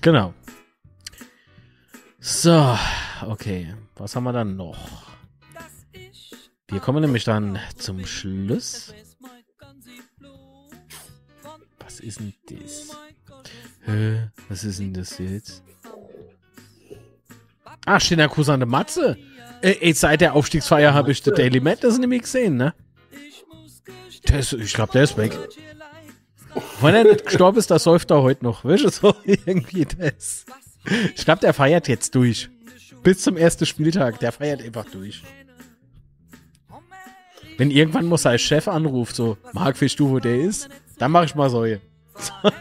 [0.02, 0.35] Genau.
[2.20, 2.76] So,
[3.26, 3.74] okay.
[3.97, 4.76] Was haben wir dann noch?
[6.68, 8.93] Wir kommen nämlich dann zum Schluss.
[11.80, 12.90] Was ist denn das?
[13.85, 14.28] Hä?
[14.48, 15.62] Was ist denn das jetzt?
[17.89, 19.17] Ah, steht der Cousin der Matze.
[19.63, 22.75] Äh, seit der Aufstiegsfeier habe ich den Daily Madness nämlich gesehen, ne?
[24.29, 25.39] Der ist, ich glaube, der ist weg.
[26.83, 28.63] Wenn er nicht gestorben ist, da säuft er heute noch.
[28.63, 30.45] Weißt du, so irgendwie das.
[31.17, 32.51] Ich glaube, der feiert jetzt durch.
[33.03, 34.21] Bis zum ersten Spieltag.
[34.21, 35.23] Der feiert einfach durch.
[37.57, 40.69] Wenn irgendwann mal sein Chef anruft, so, Marc, weißt du, wo der ist?
[40.99, 41.81] Dann mache ich mal Säue.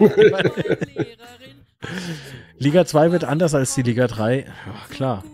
[2.58, 4.40] Liga 2 wird anders als die Liga 3.
[4.40, 4.46] Ja,
[4.94, 5.24] klar.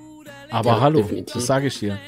[0.50, 1.34] Aber Ja, hallo, definitiv.
[1.34, 1.99] das sage ich dir.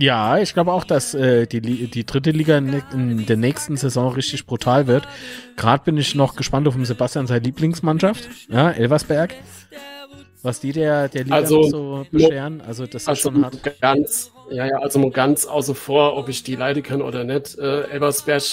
[0.00, 4.46] Ja, ich glaube auch, dass äh, die, die dritte Liga in, der nächsten Saison richtig
[4.46, 5.08] brutal wird.
[5.56, 9.34] Gerade bin ich noch gespannt auf den Sebastian, seine Lieblingsmannschaft, ja, Elversberg.
[10.42, 12.60] Was die der, der Liga Also, so bescheren.
[12.60, 13.58] Also, das ist Also schon hart.
[13.80, 17.58] ganz, ja, ja, also mal ganz außer vor, ob ich die leiden kann oder nicht.
[17.58, 18.44] Äh, Elversberg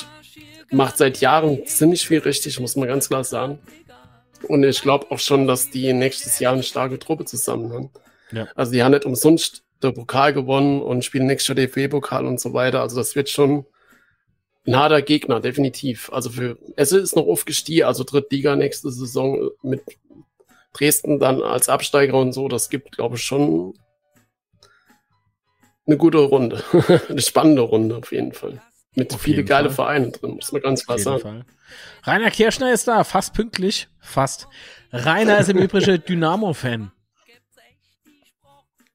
[0.71, 3.59] macht seit Jahren ziemlich viel richtig, muss man ganz klar sagen.
[4.47, 7.89] Und ich glaube auch schon, dass die nächstes Jahr eine starke Truppe zusammen haben.
[8.31, 8.47] Ja.
[8.55, 12.53] Also die haben nicht umsonst den Pokal gewonnen und spielen nächstes Jahr DFB-Pokal und so
[12.53, 12.81] weiter.
[12.81, 13.65] Also das wird schon
[14.67, 16.11] ein harter Gegner, definitiv.
[16.11, 19.81] Also für Esse ist noch aufgestiegen, also Drittliga nächste Saison mit
[20.73, 22.47] Dresden dann als Absteiger und so.
[22.47, 23.73] Das gibt, glaube ich, schon
[25.85, 26.63] eine gute Runde.
[27.09, 28.61] eine spannende Runde auf jeden Fall.
[28.95, 29.85] Mit Auf viele geile Fall.
[29.87, 31.21] Vereine drin, muss man ganz klar sagen.
[31.21, 31.45] Fall.
[32.03, 33.87] Rainer Kirschner ist da, fast pünktlich.
[33.99, 34.47] Fast.
[34.91, 36.91] Rainer ist im Übrigen Dynamo-Fan.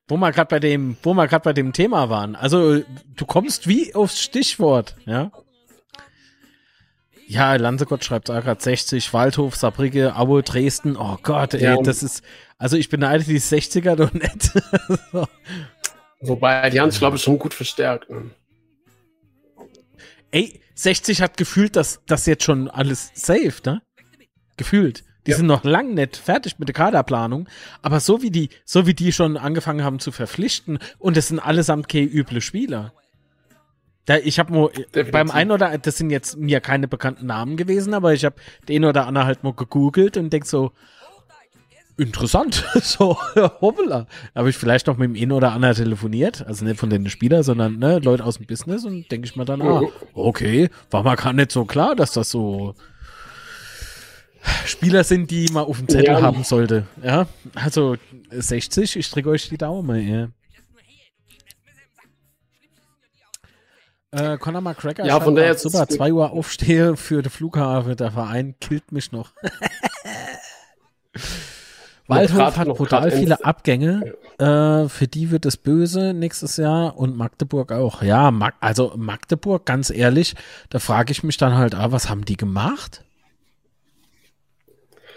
[0.09, 2.35] Wo wir gerade bei dem, wo wir gerade bei dem Thema waren.
[2.35, 2.79] Also,
[3.15, 5.31] du kommst wie aufs Stichwort, ja?
[7.29, 10.97] Ja, Lanzegott schreibt da gerade 60, Waldhof, Saarbrücke, Aue, Dresden.
[10.97, 11.77] Oh Gott, ey, Ja.
[11.81, 12.25] das ist,
[12.59, 14.51] also ich beneide die 60er doch nicht.
[15.13, 15.29] so.
[16.23, 18.11] Wobei, die haben es, glaube ich, schon gut verstärkt.
[18.11, 18.31] Ne?
[20.31, 23.83] Ey, 60 hat gefühlt, dass das jetzt schon alles safe, ne?
[24.57, 25.05] Gefühlt.
[25.27, 27.49] Die sind noch lang nicht fertig mit der Kaderplanung,
[27.83, 31.39] aber so wie die, so wie die schon angefangen haben zu verpflichten und es sind
[31.39, 32.95] allesamt keine üble Spieler.
[34.07, 34.73] Da, ich habe nur
[35.13, 38.37] beim einen oder das sind jetzt mir keine bekannten Namen gewesen, aber ich habe
[38.67, 40.73] den oder anderen halt mal gegoogelt und denk so
[42.01, 43.17] interessant, so
[43.61, 44.07] hoppla.
[44.35, 47.43] Habe ich vielleicht noch mit dem einen oder anderen telefoniert, also nicht von den Spielern,
[47.43, 49.83] sondern ne, Leute aus dem Business und denke ich mir dann, ah,
[50.15, 52.75] okay, war mal gar nicht so klar, dass das so
[54.65, 56.23] Spieler sind, die man auf dem Zettel Ja.
[56.23, 56.87] haben sollte.
[57.03, 57.97] Ja, also
[58.31, 60.09] 60, ich drücke euch die Daumen.
[60.09, 60.29] Ja.
[64.13, 65.93] Äh, Conor McGregor, Ja, von es super, gut.
[65.93, 69.33] 2 Uhr aufstehe für den Flughafen, der Verein killt mich noch.
[72.11, 74.15] Waldhof grad- hat brutal viele Abgänge.
[74.39, 78.03] Äh, für die wird es böse nächstes Jahr und Magdeburg auch.
[78.03, 80.35] Ja, Mag also Magdeburg, ganz ehrlich,
[80.71, 83.05] da frage ich mich dann halt, ah, was haben die gemacht?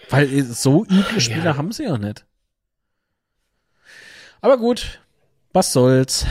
[0.09, 2.25] Weil äh, so üble Spieler haben sie ja nicht.
[4.41, 4.99] Aber gut,
[5.53, 6.25] was soll's.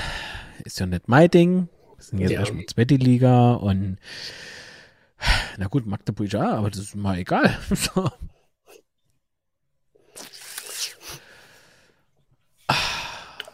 [0.65, 1.69] Ist ja nicht mein Ding.
[1.97, 2.41] Wir sind jetzt Ja.
[2.41, 3.97] erstmal zweite Liga und
[5.57, 7.57] na gut, Magdeburg ja, aber das ist mal egal.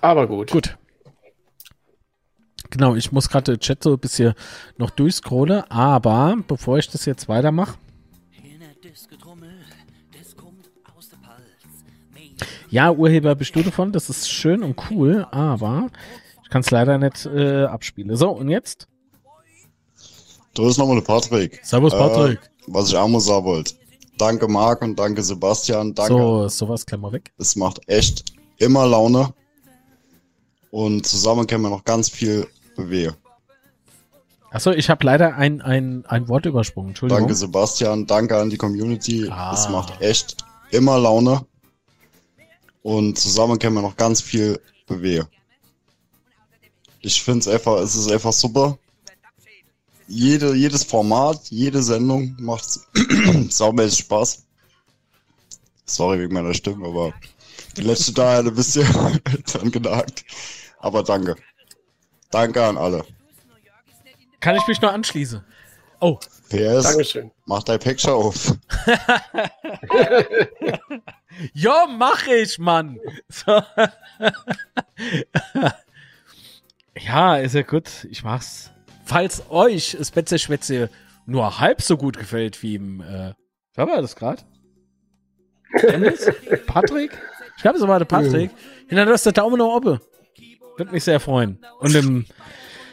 [0.00, 0.50] Aber gut.
[0.50, 0.76] Gut.
[2.70, 4.34] Genau, ich muss gerade den Chat so ein bisschen
[4.76, 7.78] noch durchscrollen, aber bevor ich das jetzt weitermache.
[12.70, 15.88] Ja, Urheber bist du davon, das ist schön und cool, aber
[16.42, 18.14] ich kann es leider nicht äh, abspielen.
[18.14, 18.86] So, und jetzt?
[20.52, 21.60] Du ist nochmal der Patrick.
[21.62, 22.38] Servus, Patrick.
[22.38, 23.74] Äh, was ich auch mal sagen wollte.
[24.18, 25.94] Danke Marc und danke Sebastian.
[25.94, 26.12] Danke.
[26.12, 27.32] So, sowas weg.
[27.38, 29.32] Es macht echt immer Laune.
[30.70, 33.14] Und zusammen können wir noch ganz viel bewegen.
[34.50, 36.90] Achso, ich habe leider ein, ein, ein Wort übersprungen.
[36.90, 37.22] Entschuldigung.
[37.22, 39.28] Danke Sebastian, danke an die Community.
[39.30, 39.52] Ah.
[39.52, 40.38] Es macht echt
[40.70, 41.44] immer Laune.
[42.82, 45.26] Und zusammen können wir noch ganz viel bewegen.
[47.00, 48.78] Ich finde es einfach, es ist einfach super.
[50.06, 52.80] Jede, jedes Format, jede Sendung macht
[53.50, 54.46] saumäßig Spaß.
[55.84, 57.12] Sorry wegen meiner Stimme, aber
[57.78, 58.86] die letzte da hat ein bisschen
[59.46, 60.24] dran genagt.
[60.78, 61.36] Aber danke.
[62.30, 63.04] Danke an alle.
[64.40, 65.44] Kann ich mich nur anschließen?
[66.00, 66.18] Oh.
[66.48, 66.82] PS.
[66.82, 67.30] Dankeschön.
[67.46, 68.54] Mach dein Picture auf.
[71.52, 72.98] ja, mach ich, Mann.
[73.28, 73.62] So.
[76.98, 78.06] ja, ist ja gut.
[78.10, 78.70] Ich mach's.
[79.04, 80.90] Falls euch das Betze-Schwätze
[81.26, 83.34] nur halb so gut gefällt wie im, äh,
[83.74, 84.42] wer war das gerade?
[86.66, 87.18] Patrick?
[87.58, 88.52] Ich glaube, es war der Patrick.
[88.88, 89.98] Lass der Daumen nach oben.
[90.76, 91.58] Würde mich sehr freuen.
[91.80, 92.24] Und dem,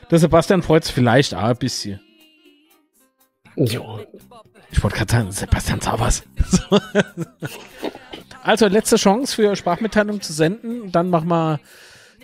[0.10, 2.00] der Sebastian freut sich vielleicht auch ein bisschen.
[3.56, 4.00] Jo.
[4.72, 6.24] Ich wollte gerade sagen, Sebastian Zaubers.
[6.50, 6.80] So.
[8.42, 10.92] Also, letzte Chance für Sprachmitteilung zu senden.
[10.92, 11.60] Dann machen wir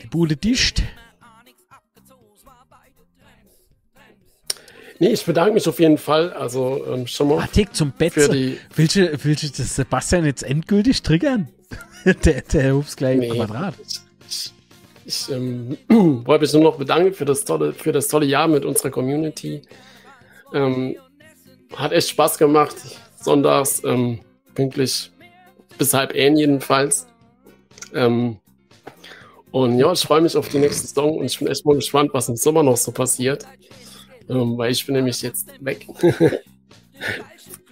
[0.04, 0.84] die Bude dicht.
[5.02, 6.32] Nee, ich bedanke mich auf jeden Fall.
[6.34, 7.48] Also ähm, schon mal.
[7.52, 8.30] Tick zum Betze.
[8.30, 11.48] die, Willst du, willst du das Sebastian jetzt endgültig triggern?
[12.24, 13.30] der, der hupst gleich im Nee.
[13.30, 13.74] Quadrat.
[15.04, 18.64] ich ähm, wollte mich nur noch bedanken für das tolle, für das tolle Jahr mit
[18.64, 19.64] unserer Community.
[20.54, 20.96] Ähm,
[21.76, 22.76] hat echt Spaß gemacht.
[23.20, 24.20] Sonntags ähm,
[24.54, 25.12] pünktlich
[25.80, 27.08] bis halb ein jedenfalls.
[27.96, 28.38] Ähm,
[29.50, 32.12] und ja, ich freue mich auf die nächste Song und ich bin echt mal gespannt,
[32.14, 33.48] was im Sommer noch so passiert.
[34.32, 35.86] Ähm, weil ich bin nämlich jetzt weg.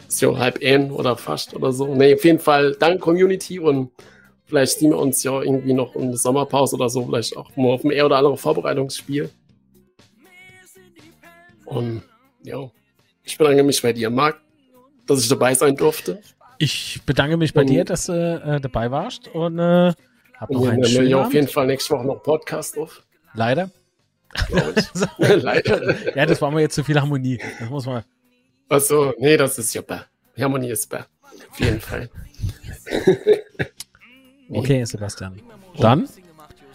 [0.07, 1.93] Ist ja halb ein oder fast oder so.
[1.95, 3.91] Nee, auf jeden Fall danke Community und
[4.45, 7.73] vielleicht sehen wir uns ja irgendwie noch in der Sommerpause oder so, vielleicht auch mal
[7.73, 9.29] auf ein eher oder andere Vorbereitungsspiel.
[11.65, 12.01] Und
[12.43, 12.69] ja,
[13.23, 14.41] ich bedanke mich bei dir, Marc,
[15.05, 16.19] dass ich dabei sein durfte.
[16.57, 19.93] Ich bedanke mich bei Und- dir, dass du äh, dabei warst und äh,
[20.37, 23.03] hab noch Und wir einen schönen ja auf jeden Fall nächste Woche noch Podcast auf.
[23.35, 23.69] Leider.
[24.93, 25.05] So.
[25.17, 26.15] Leider.
[26.15, 27.39] Ja, das war mir jetzt zu viel Harmonie.
[27.59, 28.03] Das muss man.
[28.69, 29.99] Achso, nee, das ist ja bäh.
[30.39, 30.99] Harmonie ist bäh.
[31.51, 32.09] Auf jeden Fall.
[34.51, 35.39] Okay, Sebastian.
[35.77, 36.09] Dann,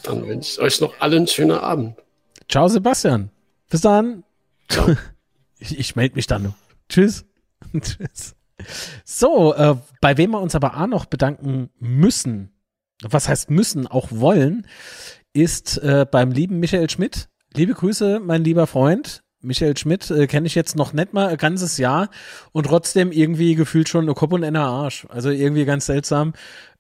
[0.05, 1.97] Dann wünsche ich euch noch allen einen schönen Abend.
[2.49, 3.31] ciao, Sebastian.
[3.68, 4.23] Bis dann.
[5.58, 6.55] Ich, ich melde mich dann noch.
[6.89, 7.24] Tschüss.
[7.81, 8.36] Tschüss.
[9.05, 12.52] So, äh, bei wem wir uns aber auch noch bedanken müssen,
[13.02, 14.68] was heißt müssen, auch wollen,
[15.33, 17.28] ist äh, beim lieben Michael Schmidt.
[17.57, 19.23] Liebe Grüße, mein lieber Freund.
[19.41, 22.08] Michael Schmidt äh, kenne ich jetzt noch nicht mal ein ganzes Jahr
[22.50, 25.07] und trotzdem irgendwie gefühlt schon eine Kopf und einer Arsch.
[25.08, 26.33] Also irgendwie ganz seltsam.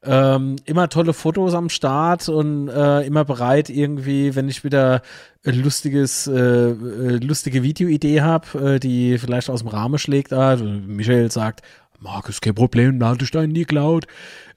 [0.02, 5.02] Ähm, immer tolle Fotos am Start und äh, immer bereit irgendwie, wenn ich wieder
[5.46, 10.32] ein lustiges, äh, äh, lustige Videoidee habe, äh, die vielleicht aus dem Rahmen schlägt.
[10.32, 11.62] Ah, Michael sagt,
[12.00, 14.06] Markus, kein Problem, lade deinen nie geklaut.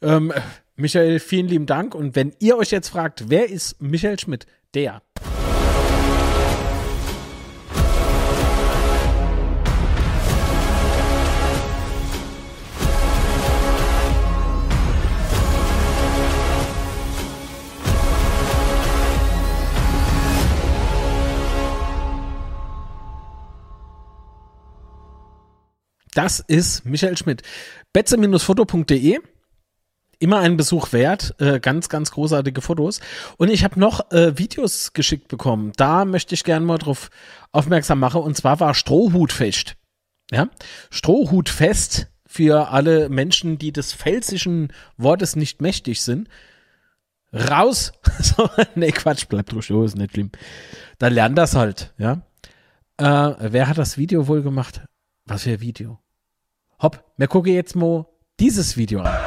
[0.02, 0.34] Ähm,
[0.78, 1.94] Michael, vielen lieben Dank.
[1.94, 4.48] Und wenn ihr euch jetzt fragt, wer ist Michael Schmidt?
[4.74, 5.02] Der.
[26.18, 27.44] Das ist Michael Schmidt.
[27.94, 29.20] betze-foto.de
[30.18, 31.36] immer einen Besuch wert.
[31.40, 33.02] Äh, ganz, ganz großartige Fotos.
[33.38, 35.74] Und ich habe noch äh, Videos geschickt bekommen.
[35.78, 37.12] Da möchte ich gerne mal drauf
[37.52, 38.24] aufmerksam machen.
[38.24, 39.76] Und zwar war Strohhutfest.
[40.32, 40.50] Ja,
[40.90, 46.30] Strohhutfest für alle Menschen, die des pfälzischen Wortes nicht mächtig sind.
[47.32, 47.92] Raus!
[48.76, 50.32] nee, Quatsch, bleibt ruhig, oh, ist nicht schlimm.
[50.98, 52.24] Dann lernt das halt, ja.
[52.98, 54.82] Äh, wer hat das Video wohl gemacht?
[55.26, 56.00] Was für ein Video?
[56.80, 58.06] Hopp, wir gucken jetzt mal
[58.40, 59.27] dieses Video an.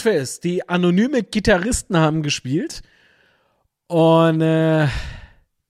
[0.00, 0.44] Strohhutfest.
[0.44, 2.82] Die anonyme Gitarristen haben gespielt.
[3.86, 4.88] Und äh,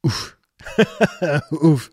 [0.02, 0.36] uff.
[1.50, 1.90] uff.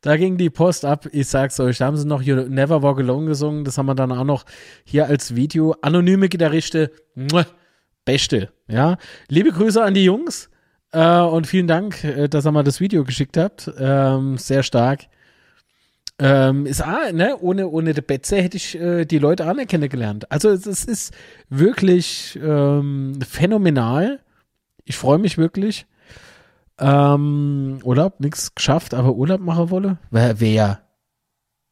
[0.00, 1.08] Da ging die Post ab.
[1.12, 3.64] Ich sag's euch, da haben sie noch You Never Walk Alone gesungen.
[3.64, 4.44] Das haben wir dann auch noch
[4.84, 5.74] hier als Video.
[5.82, 6.92] Anonyme Gitarriste.
[8.04, 8.50] Beste.
[8.68, 8.96] Ja.
[9.28, 10.50] Liebe Grüße an die Jungs.
[10.92, 13.70] Äh, und vielen Dank, äh, dass ihr mal das Video geschickt habt.
[13.78, 15.06] Ähm, sehr stark.
[16.20, 19.70] Ähm, ist auch, ne, ohne, ohne die Betze hätte ich äh, die Leute auch nicht
[19.70, 20.30] kennengelernt.
[20.32, 21.14] Also es, es ist
[21.48, 24.20] wirklich ähm, phänomenal.
[24.84, 25.86] Ich freue mich wirklich.
[26.78, 29.98] Ähm, Urlaub, nichts geschafft, aber Urlaub machen wolle.
[30.10, 30.40] Wer?
[30.40, 30.80] wer?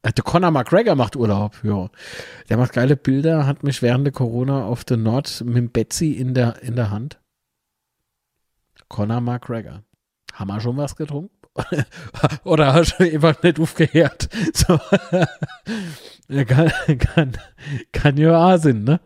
[0.02, 1.90] Äh, der Conor McGregor macht Urlaub, ja.
[2.48, 6.12] Der macht geile Bilder, hat mich während der Corona auf der Nord mit dem Betsy
[6.12, 7.18] in der, in der Hand.
[8.88, 9.82] Conor McGregor.
[10.32, 11.35] Haben wir schon was getrunken?
[12.44, 14.28] Oder hast du einfach nicht aufgehört?
[14.54, 14.78] So.
[16.44, 17.32] kann, kann,
[17.92, 19.00] kann ja auch sein, ne?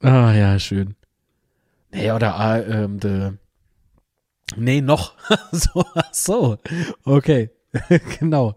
[0.00, 0.94] Ah, ja, schön.
[1.92, 3.32] Nee, oder ah, ähm, de,
[4.54, 5.14] Nee, noch.
[5.52, 6.58] so, so.
[7.04, 7.50] Okay.
[8.18, 8.56] genau.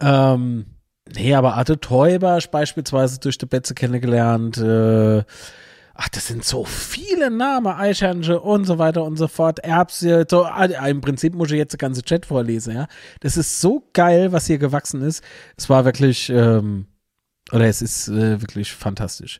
[0.00, 0.66] Ähm,
[1.14, 5.24] nee, aber Arte Teuber beispielsweise durch die Betze kennengelernt, äh,
[5.94, 10.44] ach, das sind so viele Namen, Eichhörnchen und so weiter und so fort, Erbse, so,
[10.44, 12.86] ah, im Prinzip muss ich jetzt die ganze Chat vorlesen, ja.
[13.20, 15.22] Das ist so geil, was hier gewachsen ist.
[15.56, 16.86] Es war wirklich, ähm,
[17.52, 19.38] oder es ist äh, wirklich fantastisch.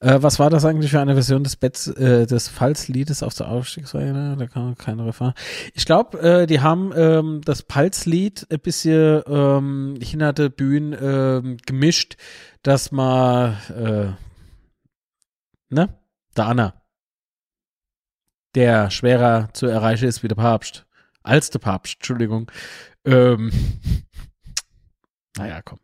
[0.00, 3.48] Äh, was war das eigentlich für eine Version des Betts, äh, des Pfalzliedes auf der
[3.48, 4.36] Aufstiegsreihe?
[4.38, 5.32] Da kann man keine Refrain.
[5.72, 11.56] Ich glaube, äh, die haben ähm, das Pfalzlied ein bisschen ähm, hinter der Bühne ähm,
[11.64, 12.16] gemischt,
[12.62, 14.06] dass man äh,
[15.68, 15.98] ne?
[16.36, 16.82] Der Anna.
[18.54, 20.86] Der schwerer zu erreichen ist wie der Papst.
[21.22, 22.50] Als der Papst, Entschuldigung.
[23.04, 23.50] Ähm,
[25.36, 25.80] naja, komm.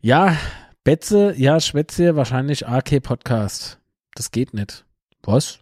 [0.00, 0.36] Ja,
[0.84, 3.78] Betze, ja, Schwätze, wahrscheinlich AK Podcast.
[4.14, 4.84] Das geht nicht.
[5.22, 5.60] Was?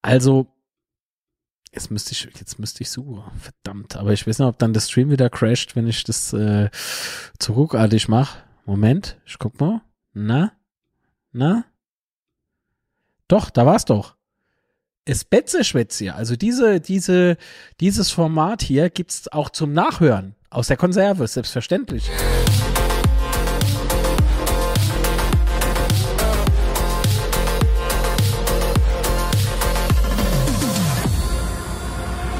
[0.00, 0.46] Also,
[1.72, 3.22] jetzt müsste ich, jetzt müsste ich suchen.
[3.38, 3.96] Verdammt.
[3.96, 6.70] Aber ich weiß nicht, ob dann der Stream wieder crasht, wenn ich das äh,
[7.38, 8.42] zu ruckartig mache.
[8.64, 9.82] Moment, ich guck mal.
[10.14, 10.52] Na?
[11.32, 11.64] Na?
[13.28, 14.16] Doch, da war's doch.
[15.04, 17.36] Es Betze-Schwätze, also diese, diese,
[17.80, 20.36] dieses Format hier gibt's auch zum Nachhören.
[20.48, 22.08] Aus der Konserve, selbstverständlich.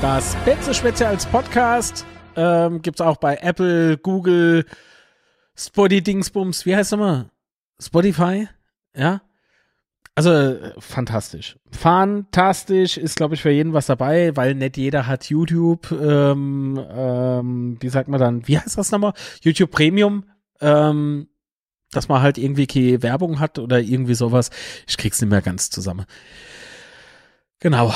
[0.01, 2.05] Das Betze-Schwätze als Podcast
[2.37, 4.67] ähm, gibt's auch bei Apple, Google,
[5.57, 7.31] Spotty Dingsbums, wie heißt nochmal?
[7.81, 8.49] Spotify?
[8.97, 9.23] Ja?
[10.15, 11.57] Also äh, fantastisch.
[11.71, 17.77] Fantastisch ist, glaube ich, für jeden was dabei, weil nicht jeder hat YouTube, ähm, ähm,
[17.81, 19.15] wie sagt man dann, wie heißt das nochmal?
[19.41, 20.25] YouTube Premium,
[20.61, 21.29] ähm,
[21.93, 24.51] dass man halt irgendwie keine Werbung hat oder irgendwie sowas.
[24.87, 26.05] Ich krieg's nicht mehr ganz zusammen.
[27.61, 27.95] Genau.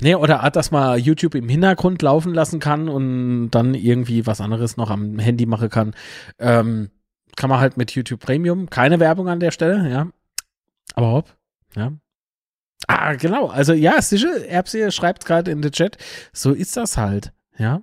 [0.00, 4.76] Nee, oder dass man YouTube im Hintergrund laufen lassen kann und dann irgendwie was anderes
[4.76, 5.94] noch am Handy machen kann.
[6.38, 6.90] Ähm,
[7.36, 8.70] kann man halt mit YouTube Premium.
[8.70, 10.08] Keine Werbung an der Stelle, ja.
[10.94, 11.36] Aber hopp,
[11.76, 11.92] ja.
[12.86, 13.46] Ah, genau.
[13.46, 15.96] Also ja, sicher, Erbse schreibt gerade in den Chat,
[16.32, 17.82] so ist das halt, ja.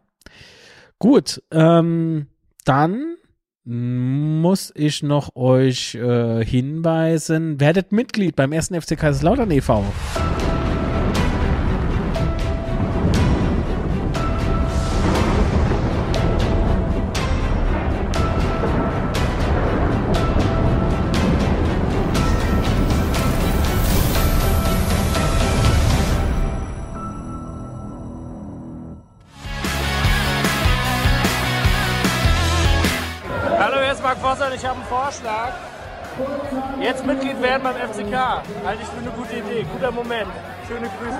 [0.99, 2.27] Gut, ähm,
[2.65, 3.15] dann
[3.63, 9.85] muss ich noch euch äh, hinweisen, werdet Mitglied beim ersten FC Kaiserslautern e.V.
[33.99, 35.53] Mark Vossern, ich habe einen Vorschlag.
[36.79, 38.15] Jetzt Mitglied werden beim FCK.
[38.63, 39.65] Halte ich für eine gute Idee.
[39.73, 40.29] Guter Moment.
[40.67, 41.17] Schöne Grüße.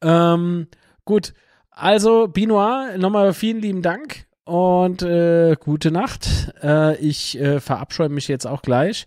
[0.00, 0.66] Ähm,
[1.04, 1.34] gut,
[1.70, 6.52] also Binoir, nochmal vielen lieben Dank und äh, gute Nacht.
[6.62, 9.06] Äh, ich äh, verabscheue mich jetzt auch gleich.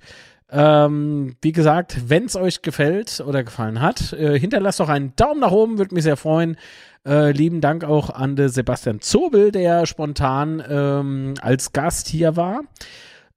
[0.51, 5.39] Ähm, wie gesagt, wenn es euch gefällt oder gefallen hat, äh, hinterlasst doch einen Daumen
[5.39, 6.57] nach oben, würde mich sehr freuen.
[7.05, 12.61] Äh, lieben Dank auch an den Sebastian Zobel, der spontan ähm, als Gast hier war.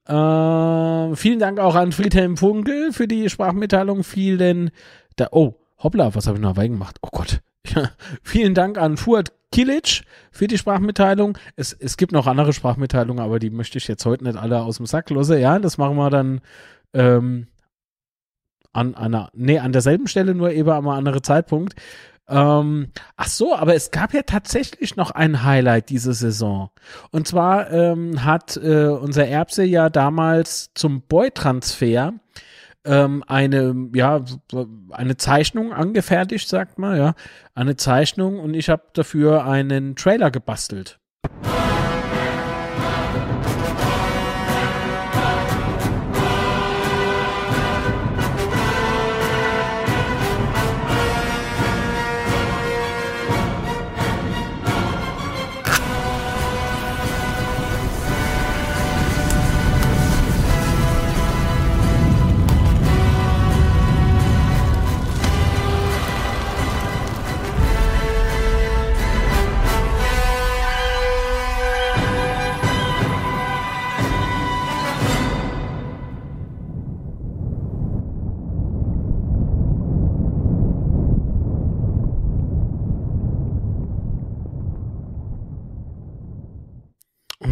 [0.06, 4.04] Äh, vielen Dank auch an Friedhelm Funkel für die Sprachmitteilung.
[4.04, 4.70] Vielen
[5.16, 6.98] da Oh, hoppla, was habe ich noch dabei gemacht?
[7.02, 7.40] Oh Gott.
[8.22, 11.38] vielen Dank an Fuad Kilic für die Sprachmitteilung.
[11.56, 14.76] Es, es gibt noch andere Sprachmitteilungen, aber die möchte ich jetzt heute nicht alle aus
[14.76, 15.40] dem Sack losen.
[15.40, 16.40] Ja, das machen wir dann
[16.92, 17.46] ähm,
[18.72, 21.74] an einer, nee, an derselben Stelle, nur eben am anderen Zeitpunkt.
[22.28, 26.70] Ähm, ach so, aber es gab ja tatsächlich noch ein Highlight diese Saison.
[27.10, 32.14] Und zwar ähm, hat äh, unser Erbse ja damals zum Boy-Transfer
[32.86, 34.24] ähm, eine, ja,
[34.90, 37.14] eine Zeichnung angefertigt, sagt man, ja.
[37.54, 40.98] Eine Zeichnung und ich habe dafür einen Trailer gebastelt.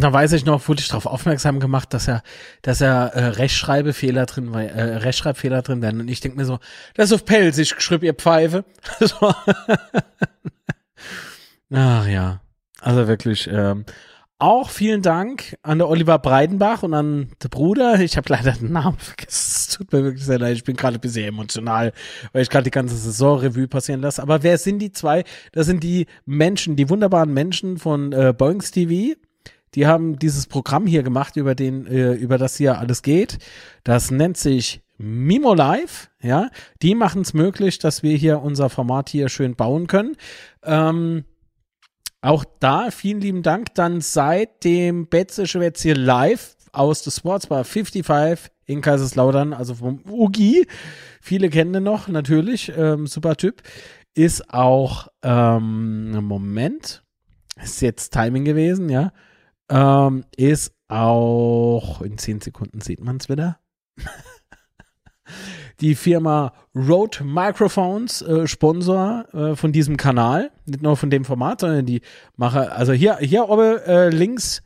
[0.05, 2.21] Da weiß ich noch, wurde ich darauf aufmerksam gemacht, dass er,
[2.61, 5.99] dass er äh, Rechtschreibfehler drin äh, Rechtschreibfehler drin werden.
[5.99, 6.59] Und ich denke mir so,
[6.93, 8.65] das ist auf Pelzig geschrieben, ihr Pfeife.
[8.99, 9.33] so.
[11.73, 12.41] Ach ja.
[12.81, 13.85] Also wirklich, ähm,
[14.37, 17.99] auch vielen Dank an der Oliver Breidenbach und an den Bruder.
[17.99, 19.29] Ich habe leider den Namen vergessen.
[19.31, 20.55] Es tut mir wirklich sehr leid.
[20.55, 21.93] Ich bin gerade ein bisschen emotional,
[22.31, 24.21] weil ich gerade die ganze Saison-Revue passieren lasse.
[24.21, 25.23] Aber wer sind die zwei?
[25.51, 29.15] Das sind die Menschen, die wunderbaren Menschen von äh, Boings TV.
[29.75, 33.37] Die haben dieses Programm hier gemacht, über den, äh, über das hier alles geht.
[33.83, 36.49] Das nennt sich Mimo Live, ja.
[36.81, 40.15] Die machen es möglich, dass wir hier unser Format hier schön bauen können.
[40.63, 41.25] Ähm,
[42.21, 43.75] auch da vielen lieben Dank.
[43.75, 50.01] Dann seit dem Betze Schwätz hier live aus der Sportsbar 55 in Kaiserslautern, also vom
[50.09, 50.65] Ugi.
[51.21, 52.71] Viele kennen den noch, natürlich.
[52.75, 53.61] Ähm, super Typ.
[54.15, 57.03] Ist auch, ähm, Moment,
[57.61, 59.11] ist jetzt Timing gewesen, ja.
[59.69, 63.59] Ähm, ist auch, in 10 Sekunden sieht man es wieder.
[65.81, 70.51] die Firma Rode Microphones äh, Sponsor äh, von diesem Kanal.
[70.65, 72.01] Nicht nur von dem Format, sondern die
[72.35, 74.61] mache, also hier, hier oben äh, links,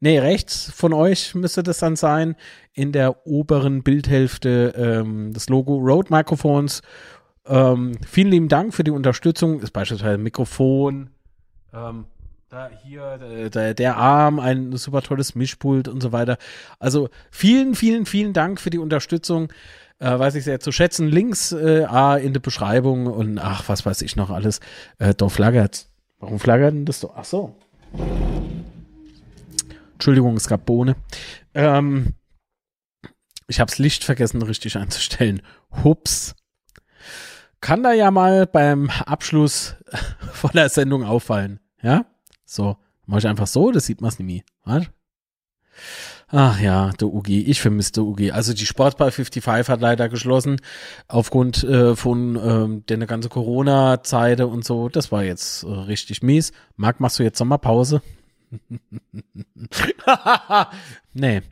[0.00, 2.36] nee, rechts von euch müsste das dann sein,
[2.72, 6.82] in der oberen Bildhälfte ähm, das Logo Rode Microphones.
[7.46, 9.60] Ähm, vielen lieben Dank für die Unterstützung.
[9.60, 11.10] Ist beispielsweise Mikrofon,
[11.72, 12.06] ähm,
[12.54, 16.38] da hier der, der Arm, ein super tolles Mischpult und so weiter.
[16.78, 19.52] Also vielen, vielen, vielen Dank für die Unterstützung.
[19.98, 21.08] Äh, weiß ich sehr zu schätzen.
[21.08, 21.84] Links äh,
[22.24, 24.60] in der Beschreibung und ach, was weiß ich noch alles.
[24.98, 25.88] Äh, da flaggert.
[26.20, 27.12] Warum flaggert denn das so?
[27.16, 27.56] Ach so.
[29.94, 30.94] Entschuldigung, es gab Bohne.
[31.54, 32.14] Ähm,
[33.48, 35.42] ich habe das Licht vergessen, richtig einzustellen.
[35.82, 36.36] Hups.
[37.60, 39.74] Kann da ja mal beim Abschluss
[40.32, 41.58] von der Sendung auffallen.
[41.82, 42.06] Ja?
[42.44, 44.42] So, mach ich einfach so, das sieht man es nie.
[44.64, 44.84] Was?
[46.28, 48.32] Ach ja, der UG, ich vermisse der UG.
[48.32, 50.60] Also die Sportbar 55 hat leider geschlossen
[51.06, 54.88] aufgrund äh, von ähm, der ganze Corona-Zeit und so.
[54.88, 56.52] Das war jetzt äh, richtig mies.
[56.76, 58.02] Marc, machst du jetzt Sommerpause?
[61.12, 61.42] nee.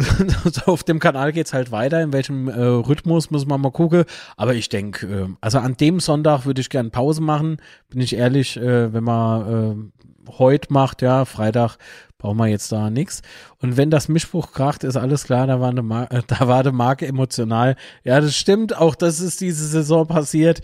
[0.66, 2.00] auf dem Kanal geht's halt weiter.
[2.02, 4.04] In welchem äh, Rhythmus müssen wir mal gucken.
[4.36, 7.58] Aber ich denke, äh, also an dem Sonntag würde ich gerne Pause machen.
[7.88, 9.90] Bin ich ehrlich, äh, wenn man
[10.28, 11.76] äh, heute macht, ja, Freitag
[12.18, 13.22] brauchen wir jetzt da nichts.
[13.60, 15.82] Und wenn das Mischbuch kracht, ist alles klar, da war, eine
[16.26, 17.76] da war die Marke emotional.
[18.04, 20.60] Ja, das stimmt, auch das ist diese Saison passiert.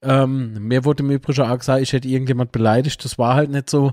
[0.00, 3.68] Ähm, mir wurde im Übrigen auch gesagt, ich hätte irgendjemand beleidigt, das war halt nicht
[3.68, 3.92] so.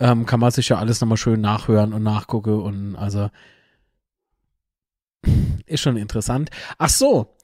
[0.00, 3.30] Ähm, kann man sich ja alles nochmal schön nachhören und nachgucken und also
[5.66, 6.50] ist schon interessant.
[6.78, 7.34] Ach so,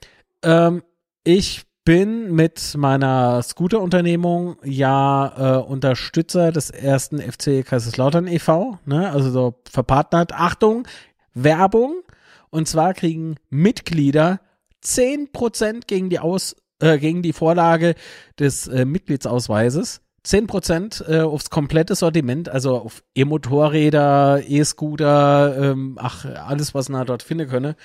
[0.43, 0.83] ähm,
[1.25, 9.11] ich bin mit meiner Scooter-Unternehmung ja äh, Unterstützer des ersten FC Kaiserslautern e.V., ne?
[9.11, 10.33] also so verpartnert.
[10.33, 10.87] Achtung,
[11.35, 12.03] Werbung.
[12.51, 14.41] Und zwar kriegen Mitglieder
[14.85, 17.95] 10% gegen die Aus, äh, gegen die Vorlage
[18.39, 20.03] des äh, Mitgliedsausweises.
[20.25, 27.23] 10% äh, aufs komplette Sortiment, also auf E-Motorräder, E-Scooter, ähm, ach, alles, was man dort
[27.23, 27.77] finden könne.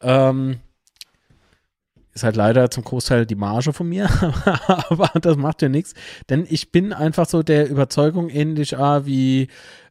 [0.00, 0.60] Ähm,
[2.12, 4.08] ist halt leider zum Großteil die Marge von mir,
[4.88, 5.94] aber das macht ja nichts,
[6.28, 9.48] denn ich bin einfach so der Überzeugung ähnlich ah, wie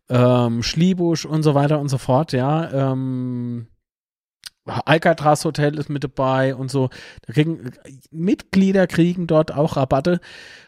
[0.09, 2.91] ähm, Schliebusch und so weiter und so fort, ja.
[2.91, 3.67] Ähm,
[4.85, 6.89] Alcatraz Hotel ist mit dabei und so.
[7.25, 7.71] Da kriegen
[8.11, 10.19] Mitglieder kriegen dort auch Rabatte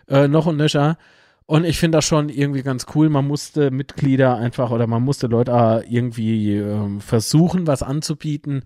[0.07, 0.97] äh, noch und nöcher.
[1.45, 3.09] Und ich finde das schon irgendwie ganz cool.
[3.09, 8.63] Man musste Mitglieder einfach oder man musste Leute irgendwie äh, versuchen, was anzubieten,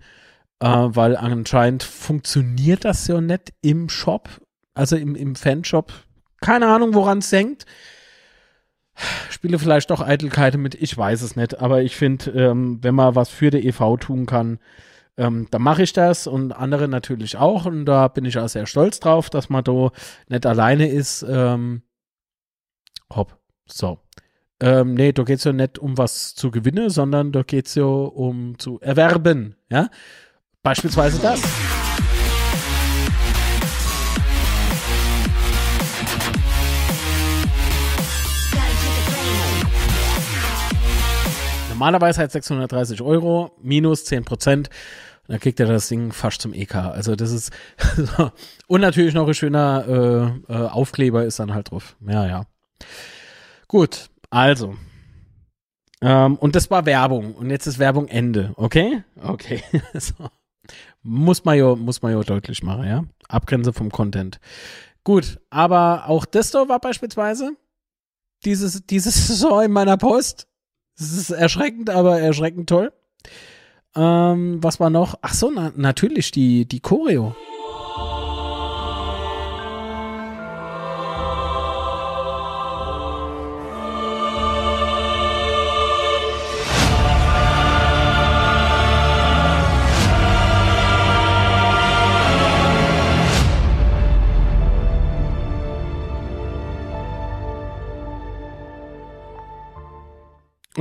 [0.60, 4.28] äh, weil anscheinend funktioniert das ja nicht im Shop,
[4.74, 5.92] also im, im Fanshop.
[6.40, 7.64] Keine Ahnung, woran es hängt.
[9.30, 13.14] Spiele vielleicht doch Eitelkeiten mit, ich weiß es nicht, aber ich finde, ähm, wenn man
[13.14, 14.58] was für die EV tun kann,
[15.16, 18.66] ähm, dann mache ich das und andere natürlich auch und da bin ich auch sehr
[18.66, 19.90] stolz drauf, dass man da
[20.28, 21.24] nicht alleine ist.
[21.28, 21.82] Ähm,
[23.14, 23.98] hopp, so.
[24.60, 27.74] Ähm, nee, da geht es ja nicht um was zu gewinnen, sondern da geht es
[27.74, 29.88] ja um zu erwerben, ja.
[30.62, 31.42] Beispielsweise das.
[41.68, 44.70] Normalerweise halt 630 Euro, minus 10 Prozent.
[45.28, 46.74] Dann kriegt er das Ding fast zum EK.
[46.76, 47.52] Also das ist
[48.66, 51.96] und natürlich noch ein schöner äh, äh, Aufkleber ist dann halt drauf.
[52.06, 52.46] Ja, ja.
[53.68, 54.76] Gut, also.
[56.00, 57.34] Ähm, und das war Werbung.
[57.34, 58.52] Und jetzt ist Werbung Ende.
[58.56, 59.02] Okay?
[59.22, 59.62] Okay.
[59.94, 60.14] so.
[61.02, 63.04] Muss man ja, muss man ja deutlich machen, ja.
[63.28, 64.40] Abgrenze vom Content.
[65.04, 67.56] Gut, aber auch da war beispielsweise
[68.44, 70.48] dieses, dieses Saison in meiner Post.
[70.98, 72.92] Das ist erschreckend, aber erschreckend toll.
[73.96, 75.18] Ähm, was war noch?
[75.22, 77.34] Ach so, na, natürlich die, die Choreo.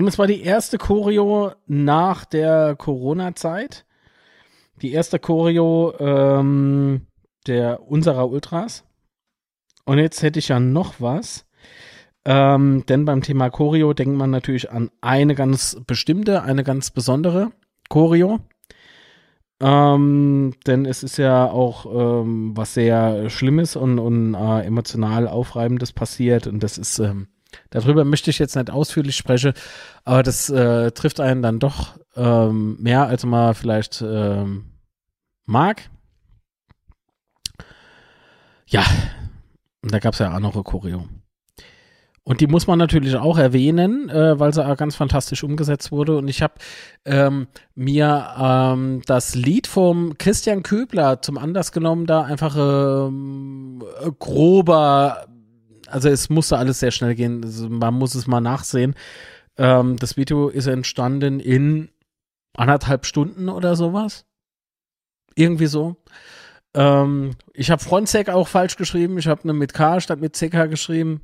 [0.06, 3.88] Und es war die erste Choreo nach der Corona-Zeit.
[4.84, 7.08] Die erste Choreo ähm,
[7.48, 8.84] der unserer Ultras.
[9.84, 11.48] Und jetzt hätte ich ja noch was.
[12.24, 17.50] Ähm, denn beim Thema Choreo denkt man natürlich an eine ganz bestimmte, eine ganz besondere
[17.90, 18.42] Choreo.
[19.60, 21.88] Ähm, denn es ist ja auch
[22.22, 26.46] ähm, was sehr Schlimmes und, und äh, emotional Aufreibendes passiert.
[26.46, 27.28] Und das ist ähm,
[27.70, 29.54] Darüber möchte ich jetzt nicht ausführlich sprechen,
[30.04, 34.72] aber das äh, trifft einen dann doch ähm, mehr, als man vielleicht ähm,
[35.46, 35.90] mag.
[38.68, 38.84] Ja,
[39.82, 41.08] und da gab es ja auch noch eine Choreo.
[42.28, 46.18] Und die muss man natürlich auch erwähnen, äh, weil sie auch ganz fantastisch umgesetzt wurde.
[46.18, 46.56] Und ich habe
[47.06, 53.84] ähm, mir ähm, das Lied vom Christian Köbler zum Anlass genommen, da einfach ähm,
[54.18, 55.28] grober
[55.88, 57.44] also es musste alles sehr schnell gehen.
[57.44, 58.96] Also man muss es mal nachsehen.
[59.58, 61.90] Ähm, das Video ist entstanden in
[62.56, 64.26] anderthalb Stunden oder sowas.
[65.36, 65.98] Irgendwie so.
[66.74, 69.18] Ähm, ich habe Frontsec auch falsch geschrieben.
[69.18, 71.22] Ich habe eine mit K statt mit CK geschrieben.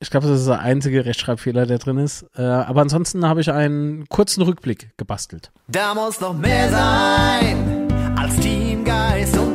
[0.00, 2.26] Ich glaube, das ist der einzige Rechtschreibfehler, der drin ist.
[2.36, 5.50] Äh, aber ansonsten habe ich einen kurzen Rückblick gebastelt.
[5.68, 9.53] Da muss noch mehr sein als Teamgeist und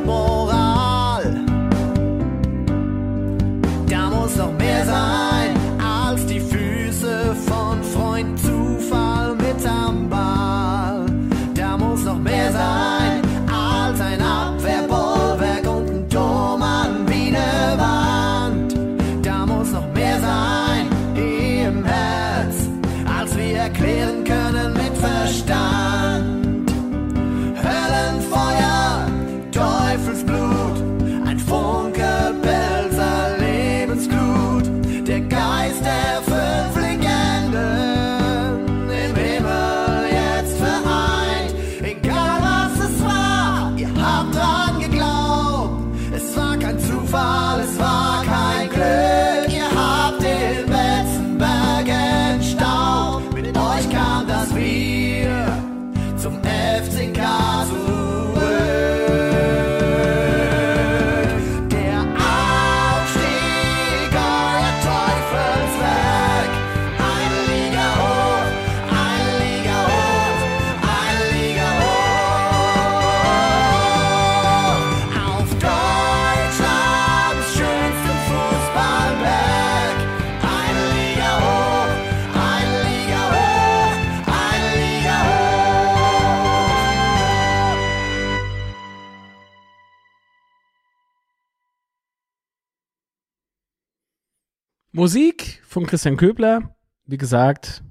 [95.00, 97.82] Musik von Christian Köbler, wie gesagt,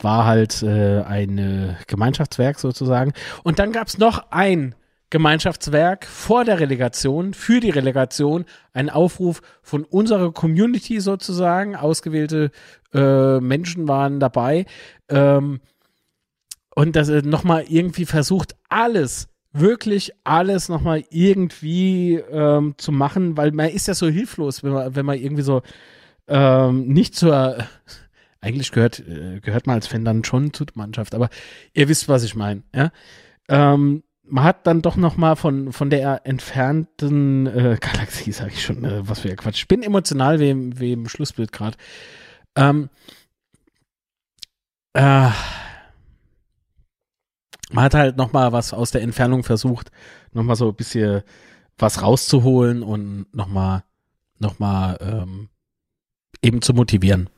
[0.00, 3.12] war halt äh, ein äh, Gemeinschaftswerk sozusagen.
[3.44, 4.74] Und dann gab es noch ein
[5.08, 11.76] Gemeinschaftswerk vor der Relegation, für die Relegation, ein Aufruf von unserer Community sozusagen.
[11.76, 12.50] Ausgewählte
[12.92, 14.66] äh, Menschen waren dabei.
[15.08, 15.60] Ähm,
[16.74, 23.52] und das äh, nochmal irgendwie versucht, alles, wirklich alles nochmal irgendwie ähm, zu machen, weil
[23.52, 25.62] man ist ja so hilflos, wenn man, wenn man irgendwie so
[26.28, 27.58] ähm, nicht zur
[28.40, 31.28] eigentlich gehört, äh, gehört man als Fan dann schon zur Mannschaft, aber
[31.74, 32.90] ihr wisst, was ich meine, ja.
[33.48, 38.62] Ähm, man hat dann doch noch mal von, von der entfernten äh, Galaxie, sage ich
[38.62, 39.58] schon, äh, was für ein Quatsch.
[39.58, 41.76] Ich bin emotional wie wie im Schlussbild gerade.
[42.54, 42.88] Ähm,
[44.92, 45.30] äh,
[47.72, 49.90] man hat halt noch mal was aus der Entfernung versucht,
[50.32, 51.22] noch mal so ein bisschen
[51.78, 53.84] was rauszuholen und noch mal,
[54.38, 55.48] noch mal ähm,
[56.42, 57.30] eben zu motivieren.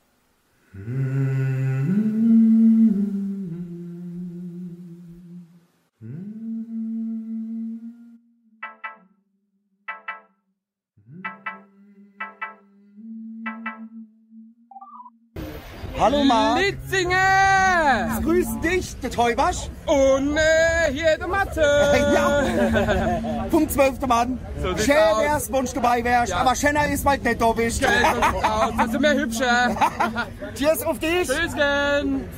[16.03, 16.59] Hallo Marc.
[16.59, 18.19] Litzinger!
[18.25, 19.69] Grüß dich, der Teubasch.
[19.87, 21.61] Und äh, hier der Matze.
[22.13, 23.47] ja.
[23.49, 24.01] Vom 12.
[24.09, 24.41] Mann.
[24.61, 26.39] So Schön wär's, wenn du dabei wärst, Ja.
[26.39, 27.85] aber schöner ist, weil du nicht da bist.
[27.87, 28.73] Aus.
[28.77, 29.77] Das sind wir hübscher.
[30.57, 31.29] Cheers auf dich.
[31.29, 32.29] Tschüsschen.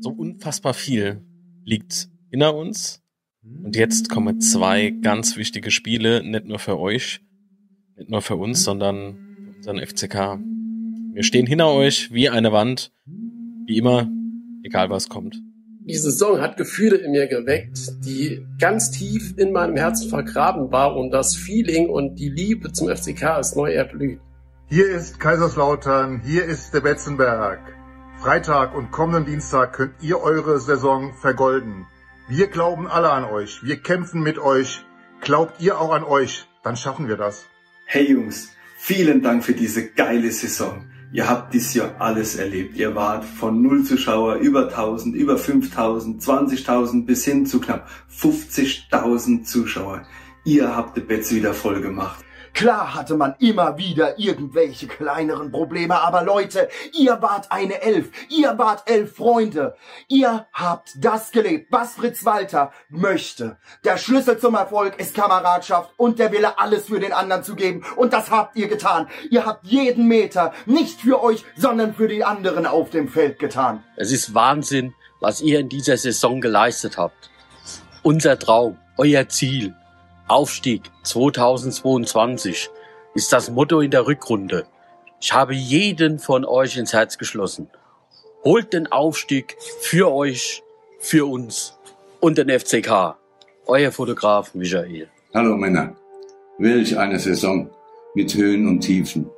[0.00, 1.22] So unfassbar viel
[1.62, 3.02] liegt hinter uns.
[3.42, 7.20] Und jetzt kommen zwei ganz wichtige Spiele, nicht nur für euch,
[7.96, 10.38] nicht nur für uns, sondern für unseren FCK.
[11.14, 12.92] Wir stehen hinter euch wie eine Wand,
[13.66, 14.10] wie immer,
[14.62, 15.42] egal was kommt.
[15.86, 20.94] Die Saison hat Gefühle in mir geweckt, die ganz tief in meinem Herzen vergraben war
[20.96, 24.20] und das Feeling und die Liebe zum FCK ist neu erblüht.
[24.68, 27.60] Hier ist Kaiserslautern, hier ist der Betzenberg.
[28.18, 31.86] Freitag und kommenden Dienstag könnt ihr eure Saison vergolden.
[32.32, 34.84] Wir glauben alle an euch, wir kämpfen mit euch.
[35.20, 37.46] Glaubt ihr auch an euch, dann schaffen wir das.
[37.86, 40.84] Hey Jungs, vielen Dank für diese geile Saison.
[41.12, 42.76] Ihr habt dieses Jahr alles erlebt.
[42.76, 49.42] Ihr wart von null Zuschauer über 1000, über 5000, 20.000 bis hin zu knapp 50.000
[49.42, 50.06] Zuschauer.
[50.44, 52.24] Ihr habt die Betze wieder voll gemacht.
[52.54, 58.58] Klar hatte man immer wieder irgendwelche kleineren Probleme, aber Leute, ihr wart eine Elf, ihr
[58.58, 59.74] wart elf Freunde.
[60.08, 63.56] Ihr habt das gelebt, was Fritz Walter möchte.
[63.84, 67.84] Der Schlüssel zum Erfolg ist Kameradschaft und der Wille, alles für den anderen zu geben.
[67.96, 69.08] Und das habt ihr getan.
[69.30, 73.84] Ihr habt jeden Meter nicht für euch, sondern für die anderen auf dem Feld getan.
[73.96, 77.30] Es ist Wahnsinn, was ihr in dieser Saison geleistet habt.
[78.02, 79.74] Unser Traum, euer Ziel,
[80.30, 82.70] Aufstieg 2022
[83.16, 84.64] ist das Motto in der Rückrunde.
[85.20, 87.68] Ich habe jeden von euch ins Herz geschlossen.
[88.44, 90.62] Holt den Aufstieg für euch,
[91.00, 91.76] für uns
[92.20, 93.16] und den FCK.
[93.66, 95.08] Euer Fotograf Michael.
[95.34, 95.96] Hallo Männer.
[96.58, 97.68] Welch eine Saison
[98.14, 99.28] mit Höhen und Tiefen.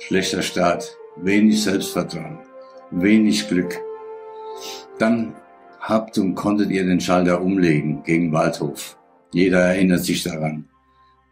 [0.00, 2.40] Schlechter Start, wenig Selbstvertrauen,
[2.90, 3.80] wenig Glück.
[4.98, 5.36] Dann
[5.78, 8.96] habt und konntet ihr den Schalter umlegen gegen Waldhof.
[9.32, 10.68] Jeder erinnert sich daran.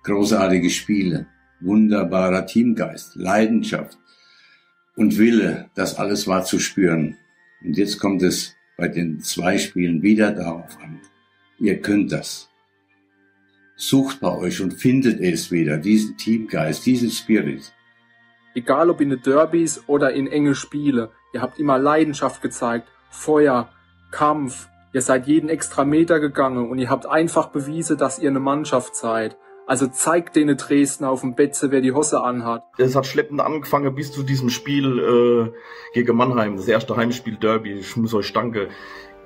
[0.03, 1.27] Großartige Spiele,
[1.61, 3.99] wunderbarer Teamgeist, Leidenschaft
[4.97, 7.17] und Wille, das alles war zu spüren.
[7.63, 11.01] Und jetzt kommt es bei den zwei Spielen wieder darauf an.
[11.59, 12.51] Ihr könnt das.
[13.77, 17.73] Sucht bei euch und findet es wieder, diesen Teamgeist, diesen Spirit.
[18.55, 23.73] Egal ob in den Derbys oder in enge Spiele, ihr habt immer Leidenschaft gezeigt, Feuer,
[24.13, 28.41] Kampf, ihr seid jeden extra Meter gegangen und ihr habt einfach bewiesen, dass ihr eine
[28.41, 29.37] Mannschaft seid.
[29.67, 32.63] Also zeigt denen Dresden auf dem Betze, wer die Hosse anhat.
[32.79, 37.73] Es hat schleppend angefangen bis zu diesem Spiel äh, gegen Mannheim, das erste Heimspiel Derby.
[37.73, 38.69] Ich muss euch danken.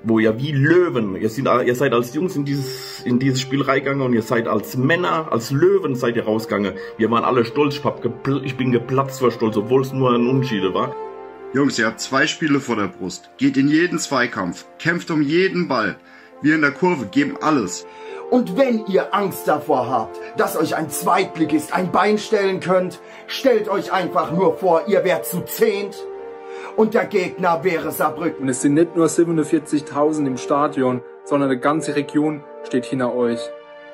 [0.01, 3.61] Wo ihr wie Löwen, ihr, sind, ihr seid als Jungs in dieses, in dieses Spiel
[3.61, 6.75] reingegangen und ihr seid als Männer, als Löwen seid ihr rausgegangen.
[6.97, 10.25] Wir waren alle stolz, ich, gepl ich bin geplatzt vor Stolz, obwohl es nur ein
[10.25, 10.95] Unschiede war.
[11.51, 13.31] Jungs, ihr habt zwei Spiele vor der Brust.
[13.37, 14.65] Geht in jeden Zweikampf.
[14.77, 15.95] Kämpft um jeden Ball.
[16.43, 17.87] Wir in der Kurve geben alles.
[18.29, 23.67] Und wenn ihr Angst davor habt, dass euch ein Zweitligist ein Bein stellen könnt, stellt
[23.67, 25.97] euch einfach nur vor, ihr wärt zu zehnt
[26.75, 28.43] und der Gegner wäre Saarbrücken.
[28.43, 33.39] Und es sind nicht nur 47.000 im Stadion, sondern eine ganze Region steht hinter euch.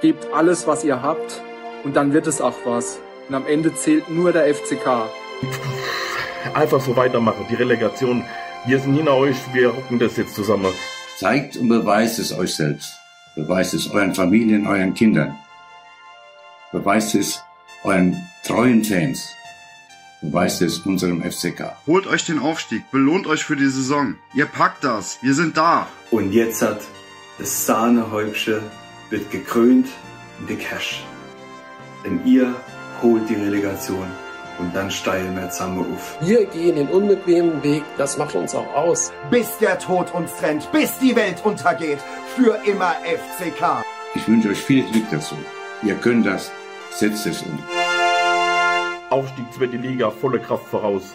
[0.01, 1.41] Gebt alles, was ihr habt
[1.85, 2.99] und dann wird es auch was.
[3.29, 5.09] Und am Ende zählt nur der FCK.
[6.53, 8.23] Einfach so weitermachen, die Relegation.
[8.65, 10.71] Wir sind hinter euch, wir rocken das jetzt zusammen.
[11.17, 12.99] Zeigt und beweist es euch selbst.
[13.35, 15.35] Beweist es euren Familien, euren Kindern.
[16.71, 17.41] Beweist es
[17.83, 18.15] euren
[18.45, 19.29] treuen Fans.
[20.21, 21.75] Beweist es unserem FCK.
[21.85, 24.15] Holt euch den Aufstieg, belohnt euch für die Saison.
[24.33, 25.87] Ihr packt das, wir sind da.
[26.11, 26.81] Und jetzt hat
[27.37, 28.61] das Sahnehäubchen
[29.09, 29.87] wird gekrönt
[30.39, 31.03] und gecasht.
[32.03, 32.55] Denn ihr
[33.01, 34.07] holt die Relegation
[34.59, 36.17] und dann steigen wir zusammen auf.
[36.21, 39.11] Wir gehen den unbequemen Weg, das macht uns auch aus.
[39.29, 41.99] Bis der Tod uns trennt, bis die Welt untergeht.
[42.35, 43.83] Für immer FCK.
[44.15, 45.35] Ich wünsche euch viel Glück dazu.
[45.83, 46.51] Ihr könnt das.
[46.91, 47.59] Setzt es um.
[49.09, 51.13] Aufstieg zweite Liga, volle Kraft voraus.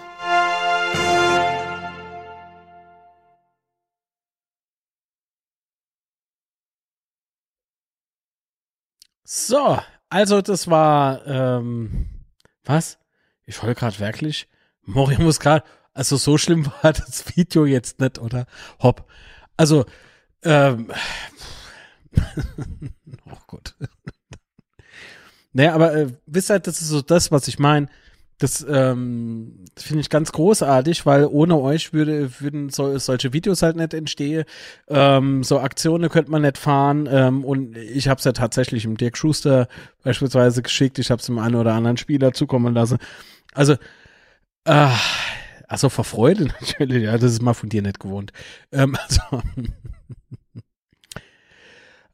[9.25, 9.79] So,
[10.09, 12.09] also das war, ähm,
[12.65, 13.00] was?
[13.47, 14.49] Ich heul gerade wirklich.
[14.83, 18.47] Mori muss gerade, also so schlimm war das Video jetzt nicht, oder?
[18.81, 19.09] Hopp.
[19.57, 19.87] Also,
[20.43, 20.91] ähm,
[23.27, 23.77] oh Gott.
[25.53, 27.89] naja, aber äh, wisst ihr, das ist so das, was ich meine.
[28.41, 33.77] Das, ähm, finde ich ganz großartig, weil ohne euch würde, würden so, solche Videos halt
[33.77, 34.45] nicht entstehen.
[34.89, 37.07] Ähm, so Aktionen könnte man nicht fahren.
[37.11, 39.69] Ähm, und ich habe es ja tatsächlich im Dirk Schuster
[40.03, 40.99] beispielsweise geschickt.
[40.99, 42.97] Ich habe es dem einen oder anderen Spieler zukommen lassen.
[43.53, 43.75] Also,
[44.65, 44.89] äh,
[45.69, 47.05] also vor Freude natürlich.
[47.05, 48.33] Ja, das ist mal von dir nicht gewohnt.
[48.73, 49.43] Ähm, also,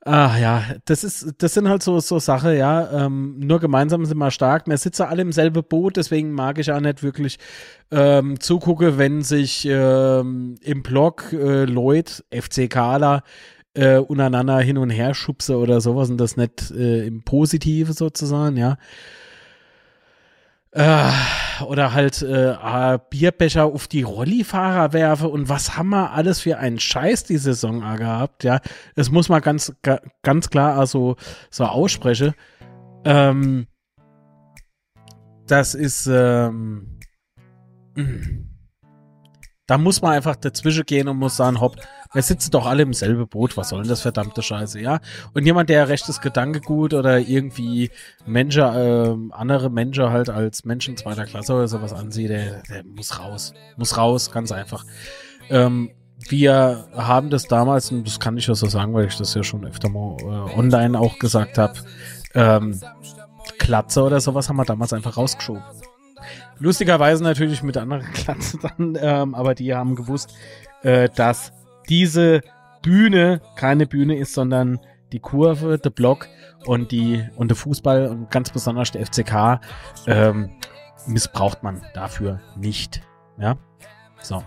[0.08, 3.06] Ah ja, das ist, das sind halt so so Sache, ja.
[3.06, 4.68] Ähm, nur gemeinsam sind wir stark.
[4.68, 7.38] Wir sitzen alle im selben Boot, deswegen mag ich auch nicht wirklich
[7.90, 13.24] ähm, zugucke, wenn sich ähm, im Blog äh, Leute, FC Kala,
[13.74, 18.56] äh, untereinander hin und her schubse oder sowas und das nicht äh, im Positive sozusagen,
[18.56, 18.76] ja.
[20.76, 21.10] Äh,
[21.64, 26.78] oder halt äh, Bierbecher auf die Rollifahrer werfe und was haben wir alles für einen
[26.78, 28.60] Scheiß die Saison gehabt, ja.
[28.94, 31.16] Das muss man ganz, ga, ganz klar also
[31.50, 32.34] so aussprechen.
[33.06, 33.68] Ähm,
[35.46, 36.98] das ist, ähm,
[39.66, 41.76] da muss man einfach dazwischen gehen und muss sagen, hopp,
[42.12, 45.00] wir sitzen doch alle im selben Boot, was soll denn das verdammte Scheiße, ja?
[45.34, 47.90] Und jemand, der rechtes Gedankegut oder irgendwie
[48.26, 53.18] Menschen, äh, andere Menschen halt als Menschen zweiter Klasse oder sowas ansieht, der, der muss
[53.18, 53.54] raus.
[53.76, 54.84] Muss raus, ganz einfach.
[55.50, 55.90] Ähm,
[56.28, 59.42] wir haben das damals, und das kann ich ja so sagen, weil ich das ja
[59.42, 61.74] schon öfter mal äh, online auch gesagt habe,
[62.34, 62.80] ähm,
[63.58, 65.62] Klatze oder sowas haben wir damals einfach rausgeschoben.
[66.58, 70.34] Lustigerweise natürlich mit anderen Klatze dann, ähm, aber die haben gewusst,
[70.82, 71.52] äh, dass
[71.88, 72.40] diese
[72.82, 74.80] Bühne keine Bühne ist, sondern
[75.12, 76.28] die Kurve, der Block
[76.64, 79.60] und die und der Fußball und ganz besonders der FCK
[80.06, 80.50] ähm,
[81.06, 83.02] missbraucht man dafür nicht.
[83.38, 83.56] Ja,
[84.20, 84.42] so.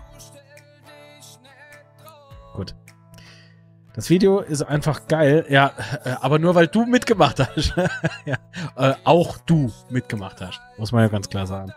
[4.00, 5.72] Das Video ist einfach geil, ja,
[6.06, 7.74] äh, aber nur weil du mitgemacht hast.
[8.24, 8.36] ja,
[8.74, 11.74] äh, auch du mitgemacht hast, muss man ja ganz klar sagen.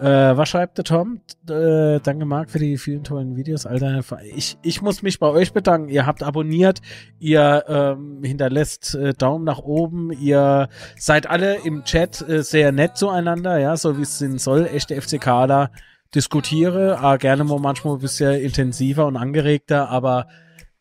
[0.00, 1.20] Äh, was schreibt der Tom?
[1.50, 4.00] Äh, danke Marc für die vielen tollen Videos, Alter.
[4.34, 5.90] Ich, ich muss mich bei euch bedanken.
[5.90, 6.80] Ihr habt abonniert,
[7.18, 12.96] ihr ähm, hinterlässt äh, Daumen nach oben, ihr seid alle im Chat äh, sehr nett
[12.96, 14.64] zueinander, ja, so wie es sein soll.
[14.64, 15.70] Echte FCKler
[16.14, 20.26] diskutiere, äh, gerne mal manchmal ein bisschen intensiver und angeregter, aber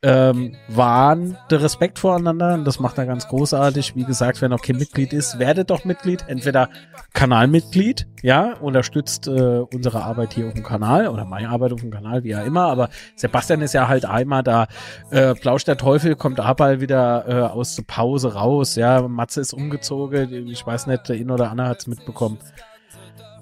[0.01, 3.95] ähm, waren der Respekt voreinander und das macht er ganz großartig.
[3.95, 6.23] Wie gesagt, wer noch kein Mitglied ist, werdet doch Mitglied.
[6.27, 6.69] Entweder
[7.13, 9.31] Kanalmitglied, ja, unterstützt äh,
[9.73, 12.67] unsere Arbeit hier auf dem Kanal oder meine Arbeit auf dem Kanal, wie ja immer.
[12.67, 14.67] Aber Sebastian ist ja halt einmal da.
[15.11, 18.75] Äh, Plausch der Teufel kommt aber wieder äh, aus der Pause raus.
[18.75, 20.47] Ja, Matze ist umgezogen.
[20.47, 22.37] Ich weiß nicht, der ein oder andere hat es mitbekommen.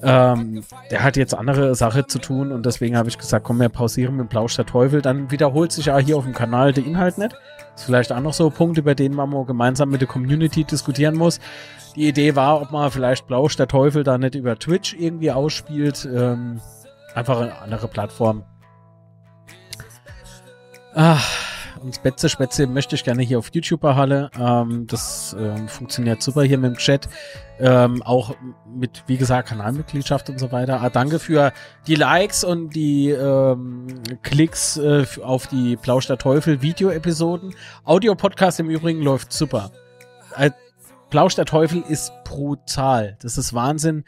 [0.03, 3.69] Ähm, der hat jetzt andere Sache zu tun und deswegen habe ich gesagt, komm, wir
[3.69, 5.01] pausieren mit Plausch der Teufel.
[5.01, 7.35] Dann wiederholt sich ja hier auf dem Kanal der Inhalt nicht.
[7.76, 10.64] Ist vielleicht auch noch so ein Punkt, über den man mal gemeinsam mit der Community
[10.64, 11.40] diskutieren muss.
[11.95, 16.08] Die Idee war, ob man vielleicht Plausch der Teufel da nicht über Twitch irgendwie ausspielt.
[16.11, 16.61] Ähm,
[17.16, 18.43] einfach eine andere Plattform.
[20.93, 21.27] Ach,
[21.82, 24.30] und Spätze, Spätze möchte ich gerne hier auf YouTube behalten.
[24.40, 27.08] Ähm, das ähm, funktioniert super hier mit dem Chat.
[27.60, 28.36] Ähm, auch
[28.68, 30.82] mit, wie gesagt, Kanalmitgliedschaft und so weiter.
[30.82, 31.52] Ah, danke für
[31.88, 33.88] die Likes und die ähm,
[34.22, 37.56] Klicks äh, auf die Plausch der Teufel Video-Episoden.
[37.84, 39.72] Audio-Podcast im Übrigen läuft super.
[40.36, 40.52] Äh,
[41.10, 43.18] Plausch der Teufel ist brutal.
[43.22, 44.04] Das ist Wahnsinn.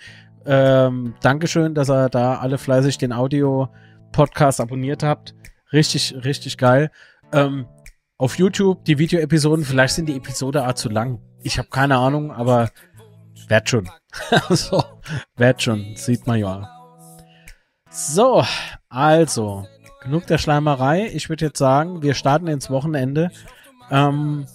[0.46, 5.34] Ähm, Dankeschön, dass ihr da alle fleißig den Audio-Podcast abonniert habt.
[5.72, 6.92] Richtig, richtig geil.
[7.32, 7.68] Ähm,
[8.18, 11.22] auf YouTube die Video-Episoden, vielleicht sind die Episode auch zu lang.
[11.42, 12.70] Ich habe keine Ahnung, aber
[13.48, 13.90] werd schon.
[14.50, 14.84] so,
[15.36, 16.70] werd schon, sieht man ja.
[17.90, 18.44] So,
[18.90, 19.66] also,
[20.02, 21.08] genug der Schleimerei.
[21.14, 23.32] Ich würde jetzt sagen, wir starten ins Wochenende.
[23.90, 24.46] Ähm,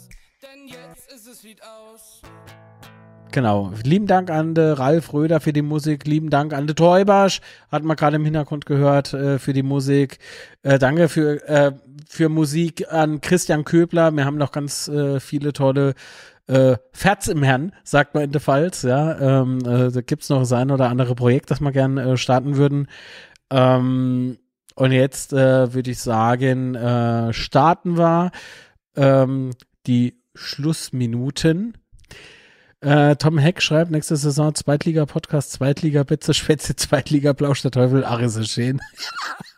[3.34, 3.72] Genau.
[3.82, 6.06] Lieben Dank an de Ralf Röder für die Musik.
[6.06, 7.40] Lieben Dank an de Teubasch.
[7.68, 10.20] Hat man gerade im Hintergrund gehört äh, für die Musik.
[10.62, 11.72] Äh, danke für, äh,
[12.08, 14.12] für Musik an Christian Köbler.
[14.12, 15.94] Wir haben noch ganz äh, viele tolle
[16.46, 18.82] äh, Ferz im Herrn, sagt man in der Pfalz.
[18.82, 22.16] Ja, ähm, äh, da gibt's noch das ein oder andere Projekt, das wir gerne äh,
[22.16, 22.86] starten würden.
[23.50, 24.38] Ähm,
[24.76, 26.76] und jetzt würde ich sagen,
[27.32, 28.32] starten wir
[28.96, 29.50] ähm,
[29.86, 31.74] die Schlussminuten.
[32.84, 38.78] Äh, Tom Heck schreibt, nächste Saison Zweitliga-Podcast, Zweitliga-Betze, Schwätze, Zweitliga-Blausch, der Teufel, es schön.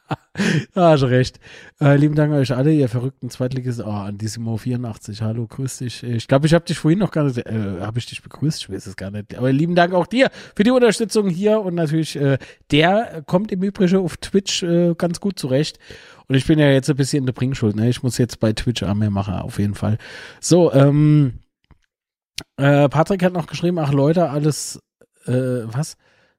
[0.77, 1.41] ah, hast recht.
[1.81, 3.85] Äh, lieben Dank euch alle, ihr verrückten Zweitligisten.
[3.85, 6.05] Oh, Andissimo 84, hallo, grüß dich.
[6.05, 8.63] Ich glaube, ich habe dich vorhin noch gar nicht, äh, habe ich dich begrüßt?
[8.63, 9.37] Ich weiß es gar nicht.
[9.37, 12.39] Aber lieben Dank auch dir für die Unterstützung hier und natürlich, äh,
[12.71, 15.81] der kommt im Übrigen auf Twitch äh, ganz gut zurecht.
[16.29, 17.89] Und ich bin ja jetzt ein bisschen in der Bringschuld, ne?
[17.89, 19.99] Ich muss jetzt bei Twitch auch mehr machen, auf jeden Fall.
[20.41, 21.41] So, ähm,
[22.57, 24.81] äh, Patrick hat noch geschrieben, ach Leute, alles,
[25.27, 25.97] äh, was?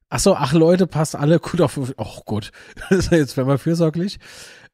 [0.10, 1.78] Ach so, ach Leute, passt alle gut auf.
[1.98, 2.52] Oh Gott,
[2.90, 4.20] jetzt werden wir fürsorglich.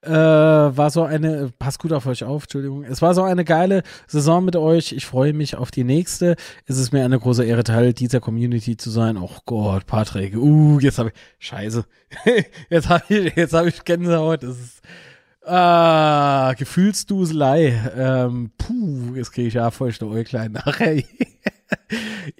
[0.01, 2.83] Äh, war so eine, passt gut auf euch auf, Entschuldigung.
[2.83, 4.91] Es war so eine geile Saison mit euch.
[4.91, 6.35] Ich freue mich auf die nächste.
[6.65, 9.17] Es ist mir eine große Ehre, Teil dieser Community zu sein.
[9.17, 10.35] Oh Gott, Patrick.
[10.35, 11.85] Uh, jetzt habe ich, scheiße.
[12.69, 14.43] jetzt habe ich, jetzt habe ich Gänsehaut.
[14.43, 14.81] Das ist,
[15.45, 17.91] Ah, Gefühlsduselei.
[17.95, 21.03] Ähm, puh, jetzt kriege ich ja feuchte Äuglein nachher.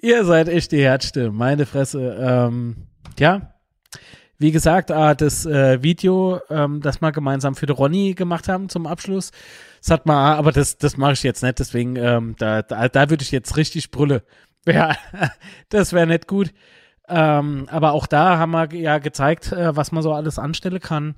[0.00, 2.16] Ihr seid echt die Herzstimme, meine Fresse.
[2.18, 3.54] Ähm, ja,
[4.38, 8.68] wie gesagt, ah, das äh, Video, ähm, das wir gemeinsam für den Ronny gemacht haben
[8.68, 9.30] zum Abschluss,
[9.80, 13.10] das hat mal, aber das, das mache ich jetzt nicht, deswegen, ähm, da, da, da
[13.10, 14.22] würde ich jetzt richtig brülle.
[14.66, 14.96] Ja,
[15.68, 16.54] das wäre nicht gut.
[17.06, 21.16] Ähm, aber auch da haben wir ja gezeigt, äh, was man so alles anstellen kann.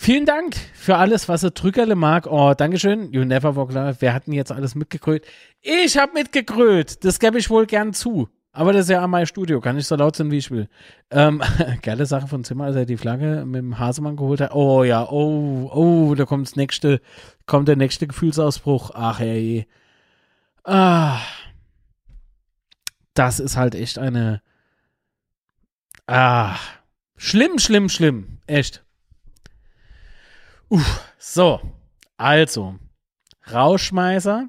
[0.00, 2.28] Vielen Dank für alles, was ihr Drückerle mag.
[2.28, 3.12] Oh, Dankeschön.
[3.12, 3.96] You never walk alone.
[3.98, 5.26] Wer hat denn jetzt alles mitgekrölt?
[5.60, 7.04] Ich hab mitgekrölt.
[7.04, 8.28] Das gebe ich wohl gern zu.
[8.52, 9.60] Aber das ist ja mein Studio.
[9.60, 10.68] Kann ich so laut sein, wie ich will.
[11.10, 11.42] Ähm,
[11.82, 14.54] geile Sache von Zimmer, als er die Flagge mit dem Hasemann geholt hat.
[14.54, 17.00] Oh ja, oh, oh, da kommt das nächste,
[17.46, 18.92] kommt der nächste Gefühlsausbruch.
[18.94, 19.66] Ach, ey.
[20.62, 21.18] Ah.
[23.14, 24.42] Das ist halt echt eine.
[26.06, 26.54] Ah.
[27.16, 28.38] Schlimm, schlimm, schlimm.
[28.46, 28.84] Echt.
[30.70, 31.60] Uff, so,
[32.16, 32.78] also,
[33.50, 34.48] Rauschmeißer.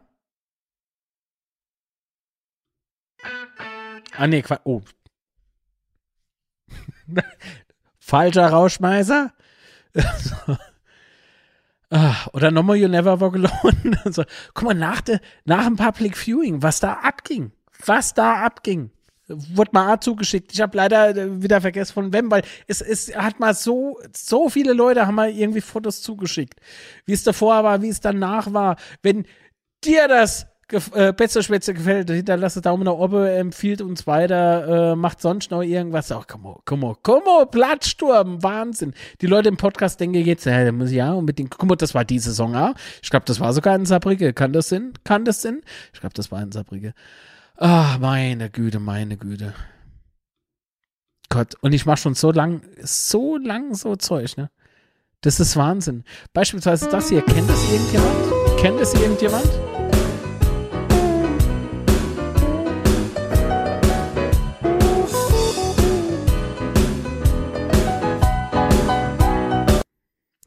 [4.18, 4.62] Ah, nee, Quatsch.
[4.66, 4.82] Oh.
[8.00, 9.34] Falscher Rauschmeißer.
[11.90, 13.98] ah, oder nochmal You Never Walk Alone.
[14.54, 17.54] Guck mal, nach, de, nach dem Public Viewing, was da abging.
[17.86, 18.92] Was da abging
[19.30, 20.54] wurde mal A zugeschickt.
[20.54, 24.50] Ich habe leider äh, wieder vergessen von wem, weil es, es hat mal so, so
[24.50, 26.60] viele Leute haben mal irgendwie Fotos zugeschickt.
[27.06, 28.76] Wie es davor war, wie es danach war.
[29.02, 29.26] Wenn
[29.84, 30.48] dir das
[30.94, 36.12] äh, Betzerspätze gefällt, hinterlasse Daumen nach oben, empfiehlt uns weiter, äh, macht sonst noch irgendwas.
[36.12, 38.94] Ach, komm, komm, komm, Platzsturm, Wahnsinn.
[39.22, 41.96] Die Leute im Podcast denken jetzt, ja, da muss ich ja unbedingt, guck mal, das
[41.96, 42.76] war die Saison, ah.
[43.02, 44.34] Ich glaube, das war sogar in Saarbrücke.
[44.34, 44.94] Kann das Sinn?
[45.04, 45.62] Kann das Sinn?
[45.94, 46.94] Ich glaube, das war in Saarbrücke.
[47.62, 49.54] Ah, meine Güte, meine Güte.
[51.28, 54.50] Gott, und ich mache schon so lang, so lang so Zeug, ne?
[55.20, 56.06] Das ist Wahnsinn.
[56.32, 58.60] Beispielsweise das hier, kennt das irgendjemand?
[58.62, 59.46] Kennt das irgendjemand?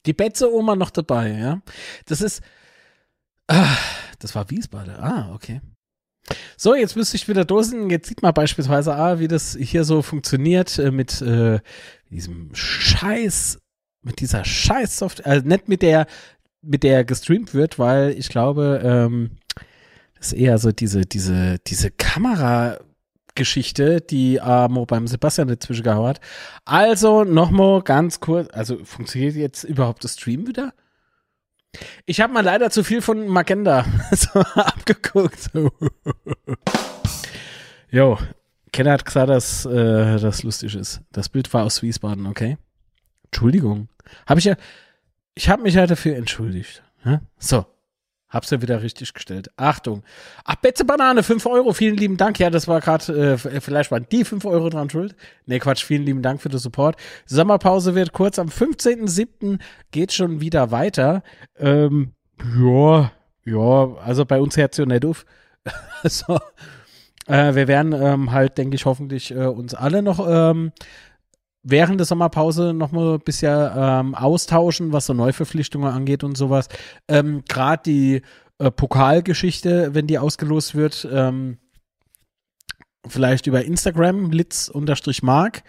[0.07, 1.61] Die Betze-Oma noch dabei, ja?
[2.07, 2.41] Das ist,
[3.49, 3.77] ah,
[4.19, 4.97] das war Wiesbaden.
[4.97, 5.61] Ah, okay.
[6.57, 7.91] So, jetzt müsste ich wieder dosen.
[7.91, 11.61] Jetzt sieht man beispielsweise, ah, wie das hier so funktioniert äh, mit äh,
[12.11, 13.59] diesem Scheiß,
[14.03, 16.07] mit dieser Scheiß-Software, also nicht mit der,
[16.63, 19.31] mit der gestreamt wird, weil ich glaube, ähm,
[20.17, 22.79] das ist eher so diese, diese, diese Kamera,
[23.35, 26.21] Geschichte, die Amo beim Sebastian dazwischen gehauen hat.
[26.65, 30.75] Also nochmal ganz kurz, also funktioniert jetzt überhaupt das Stream wieder?
[32.07, 35.51] Ich habe mal leider zu viel von Magenda so abgeguckt.
[37.91, 38.19] Jo,
[38.73, 41.03] Kenner hat gesagt, dass äh, das lustig ist.
[41.13, 42.57] Das Bild war aus Wiesbaden, okay?
[43.27, 43.89] Entschuldigung.
[44.27, 44.57] Habe ich ja,
[45.35, 46.83] ich habe mich ja dafür entschuldigt.
[47.05, 47.21] Ja?
[47.39, 47.67] So,
[48.33, 49.51] Hab's ja wieder richtig gestellt.
[49.57, 50.03] Achtung.
[50.45, 51.75] Ach, Betze Banane, 5 Euro.
[51.75, 52.39] Vielen lieben Dank.
[52.39, 55.15] Ja, das war gerade, äh, vielleicht waren die 5 Euro dran schuld.
[55.45, 55.85] Nee, Quatsch.
[55.85, 56.97] Vielen lieben Dank für den Support.
[57.27, 58.39] Sommerpause wird kurz.
[58.39, 59.59] Am 15.07.
[59.91, 61.23] geht schon wieder weiter.
[61.59, 62.13] Ähm,
[62.59, 63.13] ja,
[63.45, 65.27] ja, also bei uns hört ja nicht auf.
[66.05, 66.41] so.
[67.27, 70.73] Äh, wir werden ähm, halt, denke ich, hoffentlich äh, uns alle noch ähm,
[71.63, 76.69] während der Sommerpause noch mal ein bisschen ähm, austauschen, was so Neuverpflichtungen angeht und sowas.
[77.09, 78.23] Ähm, Gerade die
[78.59, 81.59] äh, Pokalgeschichte, wenn die ausgelost wird, ähm,
[83.07, 85.63] vielleicht über Instagram, litz-mark,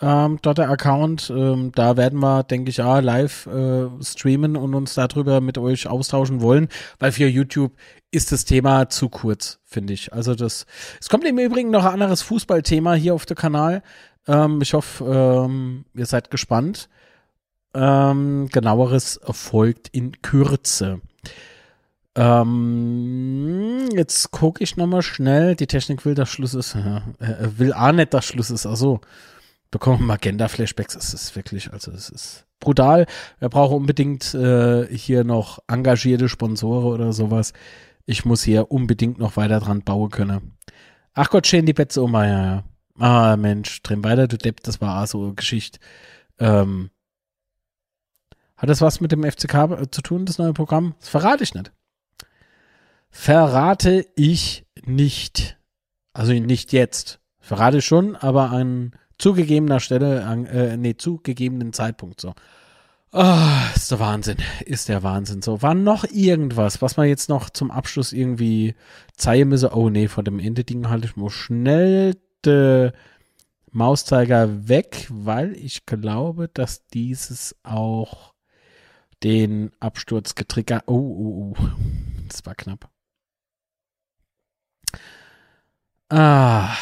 [0.00, 1.30] ähm, dort der Account.
[1.34, 5.86] Ähm, da werden wir, denke ich, ja, live äh, streamen und uns darüber mit euch
[5.86, 7.72] austauschen wollen, weil für YouTube
[8.10, 10.12] ist das Thema zu kurz, finde ich.
[10.12, 10.66] Also das,
[11.00, 13.82] es kommt im Übrigen noch ein anderes Fußballthema hier auf dem Kanal.
[14.26, 15.04] Ähm, ich hoffe,
[15.46, 16.88] ähm, ihr seid gespannt.
[17.74, 21.00] Ähm, genaueres folgt in Kürze.
[22.16, 25.56] Ähm, jetzt gucke ich nochmal schnell.
[25.56, 26.74] Die Technik will, dass Schluss ist.
[26.74, 28.66] Ja, er will auch nicht, dass Schluss ist.
[28.66, 29.00] Also
[29.70, 30.94] bekommen Magenta-Flashbacks.
[30.94, 33.06] Es ist wirklich, also es ist brutal.
[33.40, 37.52] Wir brauchen unbedingt äh, hier noch engagierte Sponsoren oder sowas.
[38.06, 40.52] Ich muss hier unbedingt noch weiter dran bauen können.
[41.14, 42.64] Ach Gott, stehen die Betze um, ja, ja.
[42.98, 45.80] Ah, Mensch, drehen weiter, du Depp, das war auch so eine Geschichte.
[46.38, 46.90] Ähm,
[48.56, 50.94] hat das was mit dem FCK zu tun, das neue Programm?
[51.00, 51.72] Das verrate ich nicht.
[53.10, 55.58] Verrate ich nicht.
[56.12, 57.20] Also nicht jetzt.
[57.40, 62.34] Verrate ich schon, aber an zugegebener Stelle, an, äh, nee, zugegebenen Zeitpunkt so.
[63.12, 64.38] Ah, ist der Wahnsinn.
[64.64, 65.42] Ist der Wahnsinn.
[65.42, 68.74] So, war noch irgendwas, was man jetzt noch zum Abschluss irgendwie
[69.16, 69.70] zeigen müsse?
[69.76, 72.16] Oh nee, vor dem Ende Ding halte ich mal schnell
[72.46, 72.92] de
[73.70, 78.34] Mauszeiger weg, weil ich glaube, dass dieses auch
[79.22, 80.84] den Absturz getriggert.
[80.86, 81.68] Oh, oh, oh.
[82.28, 82.88] Das war knapp.
[86.08, 86.74] Ah.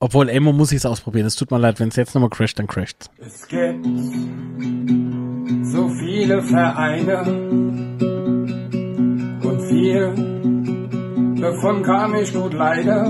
[0.00, 1.26] Obwohl, Emo muss ich es ausprobieren.
[1.26, 3.86] Es tut mir leid, wenn es jetzt nochmal crasht, dann crasht Es gibt
[5.64, 7.22] so viele Vereine
[9.42, 10.55] und viel
[11.40, 13.04] davon kam ich gut leider.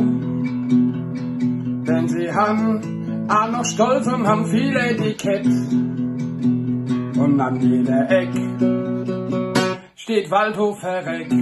[1.88, 5.46] Denn sie haben auch noch Stolz und haben viel Etikett.
[5.46, 8.30] Und an jeder Eck
[9.94, 11.32] steht Waldhof verreck.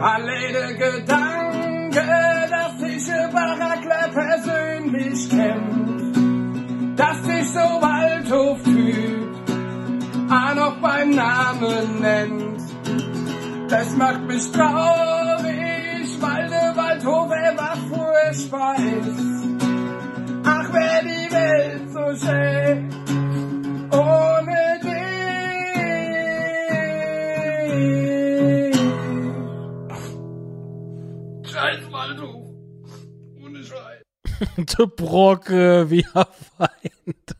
[0.00, 2.02] Alle Gedanke,
[2.50, 9.50] dass sich Barackler persönlich kennt, dass sich so Waldhof fühlt,
[10.30, 12.61] auch noch beim Namen nennt.
[13.72, 19.46] Das macht mich traurig, weil der Waldhof immer furchtbar ist.
[20.44, 22.90] Ach, wäre die Welt so schön
[23.90, 25.10] ohne dich.
[31.50, 32.50] Scheiß Waldhof.
[33.42, 34.02] Ohne Scheiß.
[34.78, 36.28] Der Brocke, wie er
[36.58, 36.72] weint.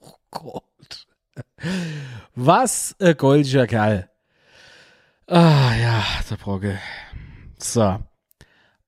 [0.00, 1.06] Oh Gott.
[2.34, 4.10] Was ein goldiger Kerl.
[5.30, 6.78] Ah ja, der Brocke.
[7.58, 7.98] So.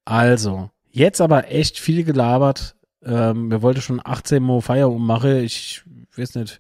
[0.07, 2.77] Also, jetzt aber echt viel gelabert.
[3.05, 5.37] Ähm, wir wollten schon 18 Mo Feierabend machen.
[5.37, 5.83] Ich
[6.17, 6.59] weiß nicht.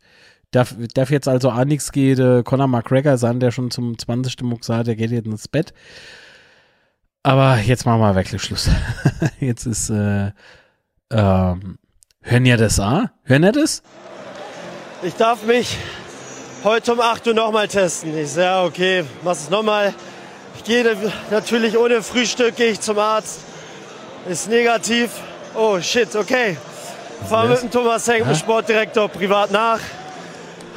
[0.50, 2.16] Darf, darf jetzt also auch nichts gehen.
[2.16, 4.42] Der Conor McGregor sein, der schon zum 20.
[4.42, 5.72] Muck sagt, der geht jetzt ins Bett.
[7.22, 8.68] Aber jetzt machen wir wirklich Schluss.
[9.40, 10.32] jetzt ist, äh,
[11.10, 11.78] ähm,
[12.20, 13.04] hören ihr das auch?
[13.22, 13.82] Hören ihr das?
[15.02, 15.78] Ich darf mich
[16.64, 18.16] heute um 8 Uhr nochmal testen.
[18.16, 19.94] Ich sage, ja, okay, mach's es nochmal.
[20.56, 20.84] Ich gehe
[21.30, 23.40] natürlich ohne Frühstück, gehe ich zum Arzt.
[24.28, 25.10] Ist negativ.
[25.54, 26.56] Oh shit, okay.
[27.28, 29.80] Fahr mit dem Thomas Henk, dem Sportdirektor, privat nach.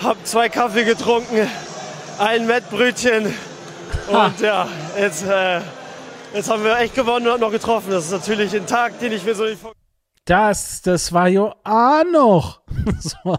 [0.02, 1.48] Hab zwei Kaffee getrunken,
[2.18, 3.34] ein Mettbrötchen.
[4.08, 4.68] Und ja,
[5.00, 5.62] jetzt, äh,
[6.34, 7.92] jetzt haben wir echt gewonnen und noch getroffen.
[7.92, 9.74] Das ist natürlich ein Tag, den ich mir so nicht vor
[10.26, 12.62] Das, das war ja auch noch.
[13.00, 13.38] So.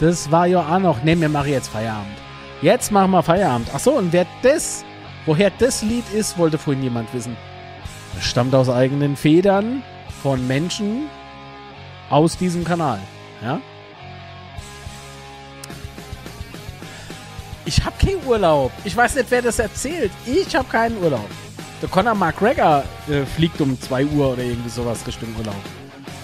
[0.00, 1.02] Das war ja auch noch.
[1.02, 2.16] Ne, wir machen jetzt Feierabend.
[2.62, 3.68] Jetzt machen wir Feierabend.
[3.74, 4.84] Ach so, und wer das,
[5.26, 7.36] woher das Lied ist, wollte vorhin jemand wissen.
[8.14, 9.82] Das stammt aus eigenen Federn
[10.22, 11.08] von Menschen
[12.10, 13.00] aus diesem Kanal.
[13.42, 13.60] Ja?
[17.64, 18.72] Ich habe keinen Urlaub.
[18.84, 20.10] Ich weiß nicht, wer das erzählt.
[20.24, 21.28] Ich habe keinen Urlaub.
[21.82, 25.54] Der Conor McGregor äh, fliegt um 2 Uhr oder irgendwie sowas Richtung Urlaub.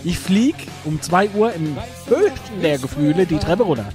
[0.05, 1.76] Ich flieg um 2 Uhr im
[2.07, 3.86] höchsten der Gefühle die Treppe runter.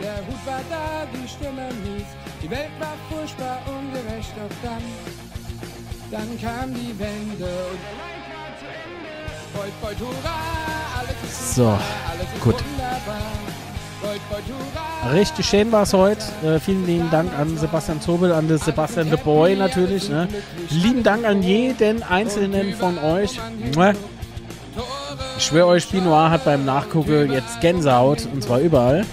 [0.00, 2.04] Der Hut war da, die Stimme mies.
[2.42, 4.82] Die Welt war furchtbar ungerecht, doch dann,
[6.12, 7.80] dann kam die Wende und
[9.52, 10.38] Beut, Beut, hurra,
[10.98, 12.54] alles ist So, super, alles ist gut.
[12.54, 13.22] wunderbar.
[15.12, 16.24] Richtig schön war es heute.
[16.44, 20.08] Äh, vielen lieben Dank an Sebastian Zobel, an den Sebastian the Boy natürlich.
[20.08, 20.28] Ne?
[20.70, 23.38] Lieben Dank an jeden einzelnen von euch.
[25.38, 29.04] Ich schwöre euch, Pinoir hat beim Nachgucken jetzt Gänsehaut und zwar überall.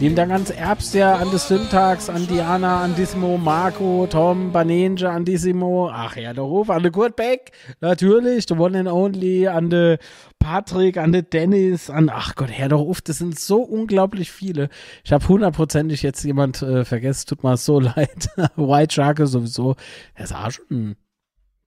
[0.00, 5.24] Lieben Dank ans Erbster, an des Syntax, an Diana, an Dismo, Marco, Tom, Banenge, an
[5.24, 9.70] Dissimo, ach ja, der Ruf, an de Kurt Beck, natürlich, the one and only, an
[9.70, 9.98] de
[10.40, 14.68] Patrick, an de Dennis, an, ach Gott, Herr doch auf, das sind so unglaublich viele.
[15.04, 18.28] Ich habe hundertprozentig jetzt jemand äh, vergessen, tut mir so leid.
[18.56, 19.76] White Shark sowieso,
[20.18, 20.96] der ist schon,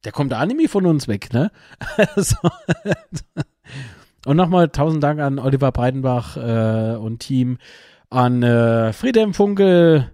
[0.03, 1.49] der kommt mehr von uns weg, ne?
[4.25, 7.59] Und nochmal tausend Dank an Oliver Breitenbach äh, und Team,
[8.09, 10.11] an äh, Friedhelm Funke.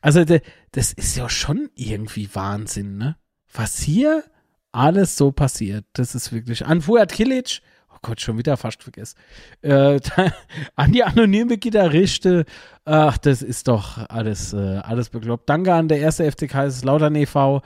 [0.00, 0.40] Also de,
[0.72, 3.16] das ist ja schon irgendwie Wahnsinn, ne?
[3.52, 4.24] Was hier
[4.72, 6.66] alles so passiert, das ist wirklich.
[6.66, 7.60] An Fuad Kilic,
[7.92, 9.16] oh Gott, schon wieder fast vergessen.
[9.62, 10.00] Äh,
[10.74, 12.44] an die anonyme Gitarriste,
[12.84, 15.48] ach, das ist doch alles, äh, alles bekloppt.
[15.48, 17.62] Danke an der erste FCK Lautern e.V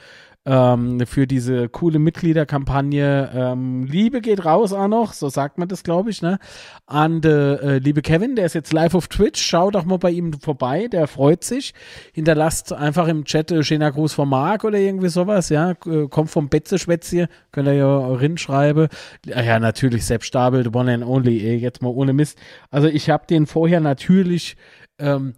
[0.49, 3.31] ähm, für diese coole Mitgliederkampagne.
[3.35, 6.39] Ähm, Liebe geht raus auch noch, so sagt man das, glaube ich, ne?
[6.86, 9.43] An de, äh, liebe Kevin, der ist jetzt live auf Twitch.
[9.43, 11.75] Schau doch mal bei ihm vorbei, der freut sich.
[12.15, 15.73] Hinterlasst einfach im Chat äh, schöner Gruß von Marc oder irgendwie sowas, ja.
[15.85, 18.89] Äh, kommt vom Betze Schwätzchen, könnt ihr ja rin schreiben.
[19.27, 22.39] Ja, natürlich, Sepp Stabel, the one and only, ey, jetzt mal ohne Mist.
[22.70, 24.57] Also ich habe den vorher natürlich,
[24.99, 25.35] ähm,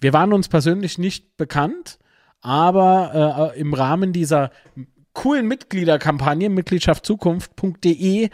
[0.00, 1.98] wir waren uns persönlich nicht bekannt,
[2.40, 4.50] aber äh, im Rahmen dieser
[5.12, 8.30] coolen Mitgliederkampagne mitgliedschaftzukunft.de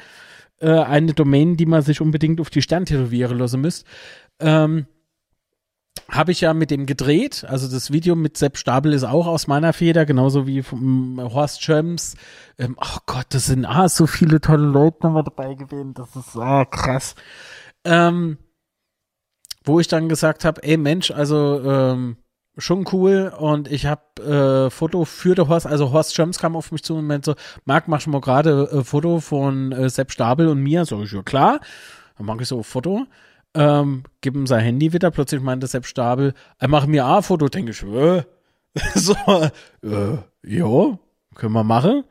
[0.60, 3.86] äh, eine Domain, die man sich unbedingt auf die Stirn tätowieren lassen müsst.
[4.40, 4.86] Ähm,
[6.10, 7.44] habe ich ja mit dem gedreht.
[7.48, 11.62] Also das Video mit Sepp Stabel ist auch aus meiner Feder, genauso wie vom Horst
[11.62, 12.16] Schöms.
[12.58, 15.94] Ähm, oh Gott, das sind ah, so viele tolle Leute nochmal dabei gewesen.
[15.94, 17.14] Das ist ah, krass.
[17.84, 18.38] Ähm,
[19.64, 22.16] wo ich dann gesagt habe, ey Mensch, also ähm,
[22.56, 26.72] schon cool und ich habe äh, Foto für den Horst, also Horst Schöms kam auf
[26.72, 30.12] mich zu und meinte so, Marc, mach schon mal gerade äh, Foto von äh, Sepp
[30.12, 30.84] Stabel und mir.
[30.84, 31.60] So, ich, ja klar.
[32.16, 33.06] Dann mache ich so ein Foto,
[33.54, 37.48] ähm, gib ihm sein Handy wieder, plötzlich meinte Sepp Stabel, er macht mir ein Foto,
[37.48, 38.22] denke ich, äh,
[38.94, 39.16] so,
[39.82, 40.98] äh, jo,
[41.34, 42.04] können wir machen.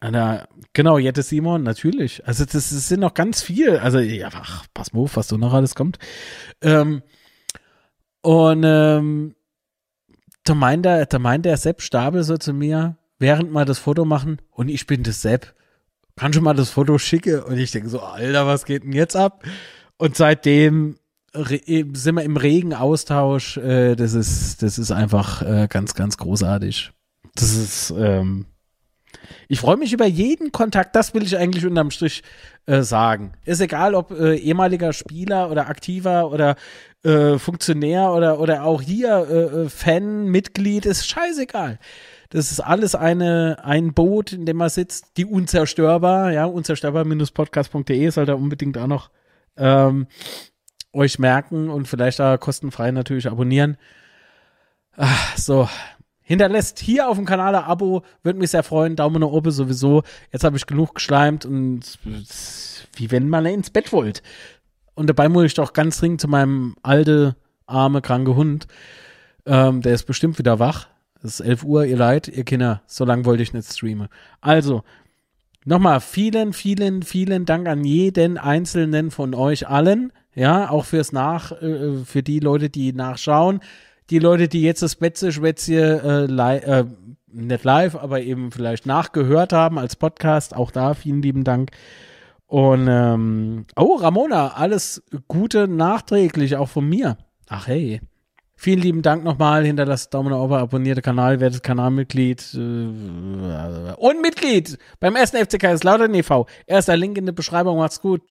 [0.00, 2.24] Anna, genau, Jette Simon, natürlich.
[2.26, 3.78] Also das, das sind noch ganz viel.
[3.78, 5.98] Also, ja, ach, pass mal auf, was so noch alles kommt.
[6.60, 7.02] Ähm,
[8.22, 9.34] und ähm,
[10.44, 14.04] da meint der, da meint der Sepp Stabel so zu mir, während wir das Foto
[14.04, 15.54] machen, und ich bin das Sepp,
[16.16, 17.42] kannst du mal das Foto schicken?
[17.42, 19.44] Und ich denke so, Alter, was geht denn jetzt ab?
[19.96, 20.96] Und seitdem
[21.32, 23.56] sind wir im regen Austausch.
[23.58, 26.90] Äh, das ist, das ist einfach äh, ganz, ganz großartig.
[27.34, 28.46] Das ist, ähm,
[29.48, 32.22] ich freue mich über jeden Kontakt, das will ich eigentlich unterm Strich
[32.66, 33.32] äh, sagen.
[33.44, 36.56] Ist egal, ob äh, ehemaliger Spieler oder aktiver oder
[37.04, 41.78] äh, Funktionär oder, oder auch hier äh, äh, Fan, Mitglied, ist scheißegal.
[42.30, 48.26] Das ist alles eine, ein Boot, in dem man sitzt, die unzerstörbar, ja, unzerstörbar-podcast.de soll
[48.26, 49.10] da unbedingt auch noch
[49.56, 50.06] ähm,
[50.92, 53.76] euch merken und vielleicht da kostenfrei natürlich abonnieren.
[54.96, 55.68] Ach, so,
[56.22, 58.96] hinterlässt hier auf dem Kanal ein Abo, würde mich sehr freuen.
[58.96, 60.02] Daumen nach oben sowieso.
[60.32, 61.98] Jetzt habe ich genug geschleimt und
[62.94, 64.22] wie wenn man ins Bett wollt.
[64.98, 67.36] Und dabei muss ich doch ganz dringend zu meinem alte,
[67.66, 68.66] arme, kranke Hund.
[69.46, 70.88] Ähm, der ist bestimmt wieder wach.
[71.22, 72.82] Es ist 11 Uhr, ihr Leid, ihr Kinder.
[72.86, 74.08] So lange wollte ich nicht streamen.
[74.40, 74.82] Also,
[75.64, 80.12] nochmal vielen, vielen, vielen Dank an jeden einzelnen von euch allen.
[80.34, 83.60] Ja, auch fürs Nach, äh, für die Leute, die nachschauen
[84.10, 86.84] die Leute, die jetzt das Betze-Schwätzchen äh, äh,
[87.30, 91.70] nicht live, aber eben vielleicht nachgehört haben als Podcast, auch da vielen lieben Dank.
[92.48, 97.18] Und ähm, oh, Ramona, alles Gute nachträglich auch von mir.
[97.48, 98.00] Ach hey.
[98.60, 99.64] Vielen lieben Dank nochmal.
[99.64, 105.84] Hinterlasst Daumen nach oben, abonniert Kanal, werdet Kanalmitglied äh, und Mitglied beim ersten FCK ist
[105.84, 106.46] Lautern e.V.
[106.66, 107.78] Erster Link in der Beschreibung.
[107.78, 108.22] Macht's gut.